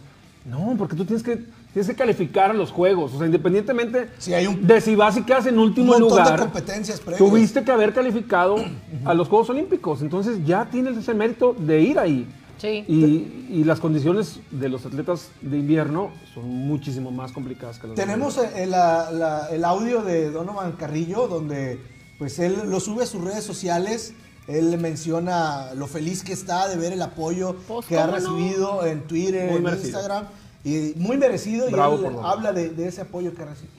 No, 0.44 0.74
porque 0.78 0.94
tú 0.94 1.04
tienes 1.04 1.22
que, 1.24 1.36
tienes 1.72 1.88
que 1.88 1.94
calificar 1.94 2.50
a 2.50 2.54
los 2.54 2.70
Juegos. 2.70 3.12
O 3.14 3.18
sea, 3.18 3.26
independientemente 3.26 4.10
Sí, 4.18 4.32
hay 4.34 4.46
un- 4.46 4.66
de 4.66 4.80
si 4.80 4.94
vas 4.94 5.16
y 5.16 5.22
quedas 5.22 5.46
en 5.46 5.58
último 5.58 5.94
un 5.94 6.00
montón 6.00 6.18
de 6.18 6.24
lugar, 6.24 6.40
competencias 6.40 7.00
previas. 7.00 7.18
tuviste 7.18 7.64
que 7.64 7.70
haber 7.72 7.92
calificado 7.94 8.56
a 9.04 9.14
los 9.14 9.26
Juegos 9.28 9.48
Olímpicos. 9.50 10.02
Entonces 10.02 10.38
ya 10.46 10.66
tienes 10.66 10.96
ese 10.98 11.14
mérito 11.14 11.54
de 11.58 11.80
ir 11.82 11.98
ahí. 11.98 12.26
Sí. 12.58 12.84
Y, 12.88 13.48
y 13.50 13.64
las 13.64 13.80
condiciones 13.80 14.40
de 14.50 14.68
los 14.68 14.86
atletas 14.86 15.30
de 15.42 15.58
invierno 15.58 16.10
son 16.32 16.44
muchísimo 16.48 17.10
más 17.10 17.32
complicadas 17.32 17.78
que 17.78 17.86
las 17.88 17.96
de 17.96 18.02
Tenemos 18.02 18.36
verano. 18.36 18.56
eh, 18.56 18.66
la- 18.66 19.10
la- 19.10 19.48
el 19.50 19.64
audio 19.64 20.02
de 20.02 20.30
Donovan 20.30 20.72
Carrillo, 20.72 21.28
donde 21.28 21.78
pues 22.18 22.38
él 22.38 22.56
lo 22.66 22.80
sube 22.80 23.02
a 23.04 23.06
sus 23.06 23.22
redes 23.22 23.44
sociales. 23.44 24.14
Él 24.48 24.78
menciona 24.78 25.74
lo 25.74 25.86
feliz 25.86 26.22
que 26.22 26.32
está 26.32 26.68
de 26.68 26.76
ver 26.76 26.92
el 26.92 27.02
apoyo 27.02 27.56
Pues, 27.68 27.84
que 27.86 27.98
ha 27.98 28.06
recibido 28.06 28.86
en 28.86 29.02
Twitter, 29.02 29.48
Muy 29.48 29.56
en 29.58 29.62
merecido. 29.64 29.88
Instagram. 29.88 30.24
Y 30.64 30.92
muy 30.96 31.16
merecido. 31.16 31.68
Bravo 31.70 32.00
y 32.00 32.06
él 32.06 32.16
habla 32.22 32.52
de, 32.52 32.70
de 32.70 32.88
ese 32.88 33.00
apoyo 33.02 33.34
que 33.34 33.42
ha 33.42 33.46
recibido. 33.46 33.74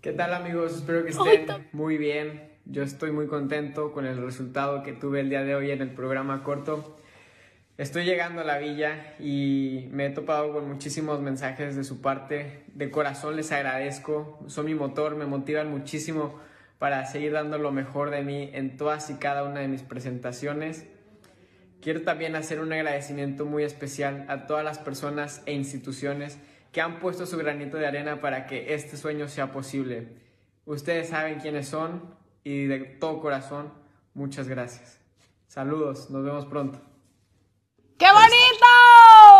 ¿Qué 0.00 0.12
tal 0.12 0.32
amigos? 0.34 0.72
Espero 0.76 1.04
que 1.04 1.10
estén 1.10 1.68
muy 1.72 1.96
bien. 1.98 2.47
Yo 2.70 2.82
estoy 2.82 3.12
muy 3.12 3.28
contento 3.28 3.92
con 3.92 4.04
el 4.04 4.22
resultado 4.22 4.82
que 4.82 4.92
tuve 4.92 5.20
el 5.20 5.30
día 5.30 5.42
de 5.42 5.54
hoy 5.54 5.70
en 5.70 5.80
el 5.80 5.88
programa 5.94 6.42
corto. 6.42 6.98
Estoy 7.78 8.04
llegando 8.04 8.42
a 8.42 8.44
la 8.44 8.58
villa 8.58 9.14
y 9.18 9.88
me 9.90 10.04
he 10.04 10.10
topado 10.10 10.52
con 10.52 10.68
muchísimos 10.68 11.22
mensajes 11.22 11.76
de 11.76 11.82
su 11.82 12.02
parte. 12.02 12.64
De 12.74 12.90
corazón 12.90 13.36
les 13.36 13.52
agradezco. 13.52 14.38
Son 14.48 14.66
mi 14.66 14.74
motor, 14.74 15.16
me 15.16 15.24
motivan 15.24 15.70
muchísimo 15.70 16.38
para 16.78 17.06
seguir 17.06 17.32
dando 17.32 17.56
lo 17.56 17.72
mejor 17.72 18.10
de 18.10 18.22
mí 18.22 18.50
en 18.52 18.76
todas 18.76 19.08
y 19.08 19.14
cada 19.14 19.44
una 19.44 19.60
de 19.60 19.68
mis 19.68 19.80
presentaciones. 19.80 20.84
Quiero 21.80 22.02
también 22.02 22.36
hacer 22.36 22.60
un 22.60 22.70
agradecimiento 22.74 23.46
muy 23.46 23.62
especial 23.62 24.26
a 24.28 24.46
todas 24.46 24.62
las 24.62 24.78
personas 24.78 25.42
e 25.46 25.54
instituciones 25.54 26.38
que 26.72 26.82
han 26.82 27.00
puesto 27.00 27.24
su 27.24 27.38
granito 27.38 27.78
de 27.78 27.86
arena 27.86 28.20
para 28.20 28.44
que 28.46 28.74
este 28.74 28.98
sueño 28.98 29.26
sea 29.26 29.52
posible. 29.52 30.08
Ustedes 30.66 31.08
saben 31.08 31.40
quiénes 31.40 31.66
son 31.66 32.17
y 32.44 32.66
de 32.66 32.78
todo 32.80 33.20
corazón, 33.20 33.72
muchas 34.14 34.48
gracias. 34.48 34.98
Saludos, 35.46 36.10
nos 36.10 36.24
vemos 36.24 36.44
pronto. 36.46 36.78
¡Qué 37.98 38.06
bonito! 38.12 38.66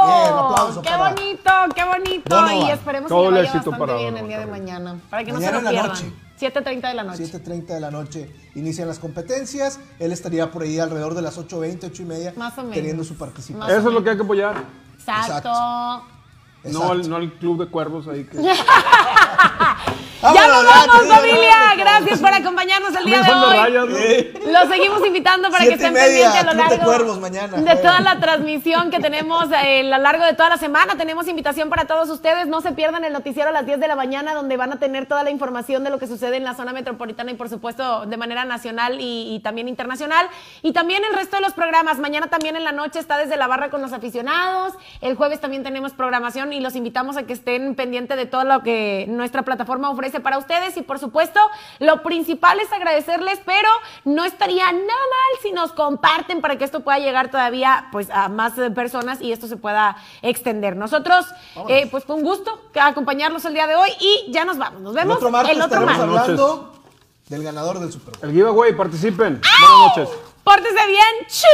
Bien, 0.05 0.35
aplauso 0.35 0.83
¡Qué 0.83 0.91
para 0.91 1.11
bonito, 1.15 1.51
qué 1.77 1.85
bonito! 1.85 2.29
Donovan. 2.29 2.57
Y 2.57 2.71
esperemos 2.73 3.09
Todo 3.09 3.23
que 3.23 3.29
el 3.29 3.35
le 3.35 3.41
vaya 3.43 3.53
bastante 3.55 3.79
para 3.79 3.95
bien 3.95 4.09
el 4.09 4.15
Donovan 4.15 4.29
día 4.29 4.39
de 4.41 4.47
mañana. 4.47 5.01
Para 5.11 5.25
que 5.25 5.31
no 5.33 5.39
Mañana 5.39 5.53
se 5.53 5.59
en 5.59 5.65
lo 5.65 5.71
pierdan. 5.71 5.91
noche. 5.93 6.13
7.30 6.41 6.89
de 6.89 6.95
la 6.95 7.05
noche. 7.05 7.25
7.30 7.25 7.67
de 7.67 7.81
la 7.81 7.91
noche 7.91 8.35
inician 8.57 8.89
las 8.89 8.99
competencias. 8.99 9.79
Él 10.01 10.11
estaría 10.13 10.51
por 10.51 10.63
ahí 10.63 10.79
alrededor 10.81 11.15
de 11.15 11.23
las 11.23 11.39
8.20, 11.39 11.85
8 11.91 12.03
y 12.03 12.05
media, 12.05 12.33
Más 12.37 12.57
o 12.59 12.63
menos. 12.63 12.75
teniendo 12.75 13.05
su 13.05 13.17
participación. 13.17 13.59
Más 13.61 13.71
Eso 13.79 13.89
es 13.89 13.95
lo 13.95 14.03
que 14.03 14.11
hay 14.11 14.17
que 14.17 14.23
apoyar. 14.23 14.65
Exacto. 14.99 15.49
No 15.51 16.05
Exacto. 16.65 16.91
al, 16.93 17.09
no 17.11 17.17
al 17.17 17.33
club 17.35 17.61
de 17.65 17.71
cuervos 17.71 18.09
ahí. 18.09 18.25
Que... 18.25 18.39
Ya 20.21 20.49
nos 20.49 20.65
vamos, 20.65 21.07
familia. 21.07 21.57
Gracias 21.77 22.19
por 22.19 22.33
acompañarnos 22.35 22.95
el 22.97 23.05
día 23.05 23.23
de 23.23 23.33
hoy. 23.33 24.33
Los 24.53 24.69
seguimos 24.69 25.07
invitando 25.07 25.49
para 25.51 25.65
que 25.65 25.75
estén 25.75 25.95
pendientes 25.95 26.41
a 26.41 26.45
lo 26.45 26.55
largo 26.55 26.91
de 27.57 27.77
toda 27.77 28.01
la 28.01 28.19
transmisión 28.19 28.91
que 28.91 28.99
tenemos 28.99 29.49
eh, 29.53 29.81
a 29.81 29.97
lo 29.97 30.03
largo 30.03 30.25
de 30.25 30.35
toda 30.35 30.49
la 30.49 30.57
semana. 30.57 30.97
Tenemos 30.97 31.29
invitación 31.29 31.69
para 31.71 31.85
todos 31.85 32.11
ustedes. 32.11 32.49
No 32.49 32.61
se 32.61 32.73
pierdan 32.73 33.05
el 33.05 33.13
noticiero 33.13 33.51
a 33.51 33.53
las 33.53 33.65
10 33.65 33.79
de 33.79 33.87
la 33.87 33.95
mañana, 33.95 34.35
donde 34.35 34.57
van 34.57 34.73
a 34.73 34.79
tener 34.81 35.07
toda 35.07 35.23
la 35.23 35.31
información 35.31 35.85
de 35.85 35.91
lo 35.91 36.01
que 36.01 36.09
sucede 36.09 36.37
en 36.37 36.45
la 36.45 36.55
zona 36.55 36.73
metropolitana 36.73 37.31
y, 37.31 37.35
por 37.35 37.49
supuesto, 37.49 38.07
de 38.07 38.17
manera 38.17 38.45
nacional 38.45 39.01
y, 39.01 39.35
y 39.37 39.41
también 39.41 39.69
internacional. 39.69 40.27
Y 40.63 40.73
también 40.73 41.03
el 41.09 41.17
resto 41.17 41.37
de 41.37 41.43
los 41.43 41.53
programas. 41.53 42.01
Mañana 42.01 42.27
también 42.27 42.57
en 42.57 42.65
la 42.65 42.73
noche 42.73 42.99
está 42.99 43.19
desde 43.19 43.37
la 43.37 43.47
barra 43.47 43.71
con 43.71 43.83
los 43.83 43.93
aficionados. 43.93 44.75
El 45.01 45.15
jueves 45.15 45.41
también 45.41 45.63
tenemos 45.63 45.93
programación 45.93 46.53
y 46.53 46.61
los 46.61 46.75
invitamos 46.75 47.17
a 47.17 47.23
que 47.23 47.35
estén 47.35 47.77
pendientes 47.77 48.17
de 48.17 48.27
todo 48.27 48.43
lo 48.43 48.65
que 48.65 49.07
nuestra 49.09 49.43
plataforma 49.43 49.91
ofrece 49.91 50.08
para 50.21 50.39
ustedes. 50.39 50.77
Y 50.77 50.83
por 50.83 50.99
supuesto, 50.99 51.41
lo 51.79 52.03
principal 52.03 52.59
es 52.61 52.73
agradecerles, 52.73 53.41
pero 53.45 53.69
no 54.05 54.25
estaría 54.25 54.71
nada 54.73 54.83
mal 54.83 55.43
si 55.43 55.53
nos 55.53 55.73
comparten 55.73 56.41
para 56.41 56.57
que 56.57 56.65
esto 56.65 56.81
pueda 56.81 56.99
llegar 56.99 57.31
todavía 57.31 57.89
pues, 57.93 58.11
a 58.11 58.29
más 58.29 58.57
eh, 58.59 58.71
personas 58.71 59.21
y 59.21 59.33
esto 59.33 59.47
se 59.47 59.57
pueda 59.57 59.97
extender. 60.23 60.77
Nosotros, 60.77 61.27
eh, 61.69 61.87
pues 61.91 62.05
con 62.05 62.23
gusto 62.23 62.61
acompañarlos 62.81 63.45
el 63.45 63.55
día 63.55 63.67
de 63.67 63.77
hoy 63.77 63.91
y 64.01 64.31
ya 64.33 64.45
nos 64.45 64.59
vamos. 64.59 64.81
Nos 64.81 64.93
El 64.93 64.97
vemos 64.97 65.17
otro 65.17 65.31
martes 65.31 65.57
el 65.57 65.63
otro 65.63 65.81
estaremos 65.81 66.15
martes. 66.15 66.41
hablando 66.41 66.73
del 67.29 67.43
ganador 67.43 67.79
del 67.81 67.93
Super 67.93 68.15
Bowl. 68.19 68.29
El 68.31 68.35
giveaway, 68.35 68.77
participen. 68.77 69.41
Buenas 69.61 69.97
noches. 69.97 70.09
Pórtese 70.45 70.87
bien, 70.87 71.27
Chuy. 71.29 71.49